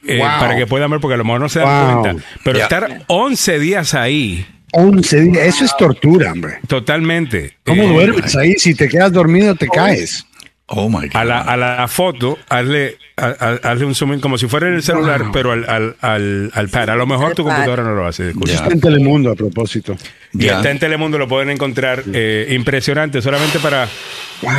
Eh, 0.07 0.17
Wow. 0.19 0.27
Para 0.39 0.55
que 0.55 0.65
puedan 0.67 0.89
ver, 0.91 0.99
porque 0.99 1.15
a 1.15 1.17
lo 1.17 1.23
mejor 1.25 1.41
no 1.41 1.49
se 1.49 1.59
dan 1.59 1.93
Wow. 1.93 2.01
cuenta. 2.03 2.23
Pero 2.43 2.59
estar 2.59 3.03
11 3.07 3.59
días 3.59 3.93
ahí, 3.93 4.45
11 4.73 5.21
días, 5.21 5.37
eso 5.45 5.65
es 5.65 5.75
tortura, 5.77 6.31
hombre. 6.31 6.59
Totalmente. 6.67 7.57
¿Cómo 7.65 7.83
Eh, 7.83 7.87
duermes 7.87 8.35
ahí? 8.35 8.53
Si 8.57 8.75
te 8.75 8.87
quedas 8.89 9.11
dormido, 9.11 9.55
te 9.55 9.67
caes. 9.67 10.25
Oh 10.69 10.89
my 10.89 11.07
God. 11.07 11.15
A 11.15 11.23
la, 11.23 11.39
a 11.41 11.55
la 11.55 11.87
foto, 11.87 12.37
hazle, 12.49 12.97
a- 13.15 13.27
a- 13.39 13.71
hazle 13.71 13.85
un 13.85 13.95
zoom 13.95 14.15
in 14.15 14.19
como 14.19 14.37
si 14.37 14.47
fuera 14.47 14.67
en 14.67 14.73
el 14.73 14.83
celular, 14.83 15.21
pero 15.31 15.53
al, 15.53 15.63
al, 15.69 15.95
al, 16.01 16.51
al 16.53 16.67
pad. 16.67 16.89
A 16.89 16.95
lo 16.97 17.07
mejor 17.07 17.33
tu 17.35 17.43
computadora 17.45 17.83
no 17.83 17.93
lo 17.95 18.05
hace. 18.05 18.25
disculpa. 18.25 18.49
Ya. 18.49 18.55
Está 18.57 18.73
en 18.73 18.81
Telemundo 18.81 19.31
a 19.31 19.35
propósito. 19.35 19.95
Y 20.33 20.43
Ya. 20.47 20.57
está 20.57 20.69
en 20.69 20.79
Telemundo, 20.79 21.17
lo 21.17 21.25
pueden 21.29 21.51
encontrar 21.51 22.03
eh, 22.13 22.47
impresionante. 22.51 23.21
Solamente 23.21 23.59
para. 23.59 23.87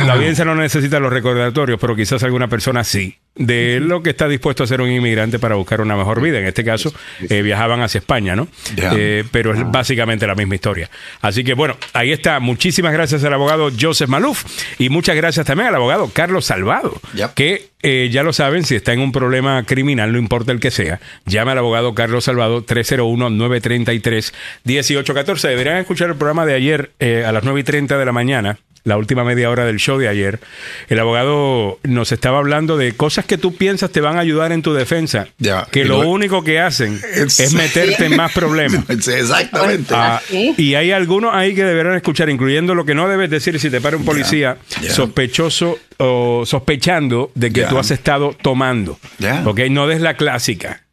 La 0.07 0.13
audiencia 0.13 0.43
no 0.43 0.55
necesita 0.55 0.99
los 0.99 1.13
recordatorios, 1.13 1.79
pero 1.79 1.95
quizás 1.95 2.23
alguna 2.23 2.47
persona 2.47 2.83
sí. 2.83 3.15
De 3.35 3.79
lo 3.79 4.01
que 4.03 4.09
está 4.09 4.27
dispuesto 4.27 4.65
a 4.65 4.67
ser 4.67 4.81
un 4.81 4.89
inmigrante 4.89 5.39
para 5.39 5.55
buscar 5.55 5.79
una 5.79 5.95
mejor 5.95 6.21
vida. 6.21 6.39
En 6.39 6.45
este 6.45 6.65
caso, 6.65 6.93
eh, 7.29 7.41
viajaban 7.41 7.81
hacia 7.81 7.99
España, 7.99 8.35
¿no? 8.35 8.49
Eh, 8.75 9.23
pero 9.31 9.53
es 9.53 9.61
básicamente 9.71 10.27
la 10.27 10.35
misma 10.35 10.55
historia. 10.55 10.89
Así 11.21 11.45
que 11.45 11.53
bueno, 11.53 11.77
ahí 11.93 12.11
está. 12.11 12.41
Muchísimas 12.41 12.91
gracias 12.91 13.23
al 13.23 13.33
abogado 13.33 13.71
Joseph 13.79 14.09
Maluf 14.09 14.43
y 14.77 14.89
muchas 14.89 15.15
gracias 15.15 15.45
también 15.45 15.69
al 15.69 15.75
abogado 15.75 16.09
Carlos 16.11 16.43
Salvado, 16.45 16.99
que 17.35 17.69
eh, 17.81 18.09
ya 18.11 18.23
lo 18.23 18.33
saben, 18.33 18.65
si 18.65 18.75
está 18.75 18.91
en 18.91 18.99
un 18.99 19.13
problema 19.13 19.63
criminal, 19.63 20.11
no 20.11 20.17
importa 20.17 20.51
el 20.51 20.59
que 20.59 20.69
sea, 20.69 20.99
llame 21.25 21.53
al 21.53 21.59
abogado 21.59 21.95
Carlos 21.95 22.25
Salvado 22.25 22.65
301-933-1814. 22.65 25.47
Deberían 25.47 25.77
escuchar 25.77 26.09
el 26.09 26.17
programa 26.17 26.45
de 26.45 26.55
ayer 26.55 26.91
a 27.25 27.31
las 27.31 27.45
9 27.45 27.61
y 27.61 27.63
30 27.63 27.97
de 27.97 28.05
la 28.05 28.11
mañana. 28.11 28.59
La 28.85 28.97
última 28.97 29.23
media 29.23 29.49
hora 29.49 29.65
del 29.65 29.77
show 29.77 29.97
de 29.97 30.07
ayer, 30.07 30.39
el 30.87 30.99
abogado 30.99 31.79
nos 31.83 32.11
estaba 32.11 32.37
hablando 32.39 32.77
de 32.77 32.93
cosas 32.93 33.25
que 33.25 33.37
tú 33.37 33.55
piensas 33.55 33.91
te 33.91 33.99
van 34.01 34.17
a 34.17 34.21
ayudar 34.21 34.51
en 34.51 34.61
tu 34.61 34.73
defensa, 34.73 35.27
que 35.71 35.81
Y 35.81 35.83
lo 35.83 36.01
lo- 36.03 36.09
único 36.09 36.43
que 36.43 36.59
hacen 36.59 36.99
Es- 37.13 37.39
es 37.39 37.53
meterte 37.53 38.05
en 38.05 38.15
más 38.15 38.31
problemas. 38.33 38.85
Exactamente. 38.89 39.93
Ah, 39.95 40.21
¿Sí? 40.27 40.53
y 40.57 40.75
hay 40.75 40.91
algunos 40.91 41.33
ahí 41.35 41.53
que 41.53 41.63
deberán 41.65 41.95
escuchar, 41.95 42.29
incluyendo 42.29 42.73
lo 42.73 42.85
que 42.85 42.95
no 42.95 43.07
debes 43.09 43.29
decir 43.29 43.59
si 43.59 43.69
te 43.69 43.81
para 43.81 43.97
un 43.97 44.05
policía 44.05 44.57
sospechoso 44.89 45.77
o 45.97 46.43
sospechando 46.45 47.31
de 47.35 47.51
que 47.51 47.63
tú 47.63 47.77
has 47.77 47.91
estado 47.91 48.35
tomando. 48.41 48.97
Ya. 49.19 49.43
Ok, 49.45 49.59
no 49.69 49.87
des 49.87 50.01
la 50.01 50.15
clásica. 50.15 50.83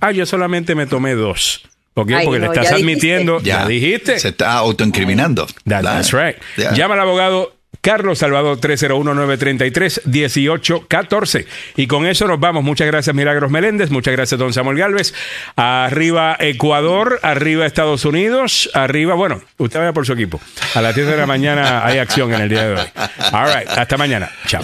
Ah, 0.00 0.10
yo 0.12 0.26
solamente 0.26 0.74
me 0.74 0.86
tomé 0.86 1.14
dos. 1.14 1.62
Ok, 1.98 2.10
Ay, 2.14 2.26
porque 2.26 2.40
le 2.40 2.46
estás 2.46 2.68
ya 2.70 2.76
admitiendo, 2.76 3.40
ya, 3.40 3.66
dijiste. 3.66 4.20
Se 4.20 4.28
está 4.28 4.52
autoincriminando. 4.52 5.46
That- 5.66 5.82
that's 5.82 6.12
right. 6.12 6.36
Llama 6.74 6.94
al 6.94 7.00
abogado 7.00 7.56
Carlos 7.80 8.18
Salvador 8.18 8.58
301-933-1814. 8.60 11.46
Y 11.76 11.86
con 11.86 12.06
eso 12.06 12.26
nos 12.26 12.40
vamos. 12.40 12.64
Muchas 12.64 12.86
gracias, 12.86 13.14
Milagros 13.14 13.50
Meléndez. 13.50 13.90
Muchas 13.90 14.12
gracias, 14.12 14.38
don 14.38 14.52
Samuel 14.52 14.76
Galvez. 14.76 15.14
Arriba 15.56 16.36
Ecuador, 16.40 17.18
arriba 17.22 17.64
Estados 17.64 18.04
Unidos, 18.04 18.70
arriba, 18.74 19.14
bueno, 19.14 19.40
usted 19.58 19.78
vaya 19.78 19.92
por 19.92 20.04
su 20.04 20.12
equipo. 20.12 20.40
A 20.74 20.82
las 20.82 20.94
10 20.94 21.06
de 21.08 21.16
la 21.16 21.26
mañana 21.26 21.86
hay 21.86 21.98
acción 21.98 22.32
en 22.34 22.40
el 22.42 22.48
día 22.48 22.66
de 22.68 22.74
hoy. 22.74 22.86
All 23.32 23.46
right, 23.54 23.68
hasta 23.68 23.96
mañana. 23.96 24.30
Chao. 24.46 24.62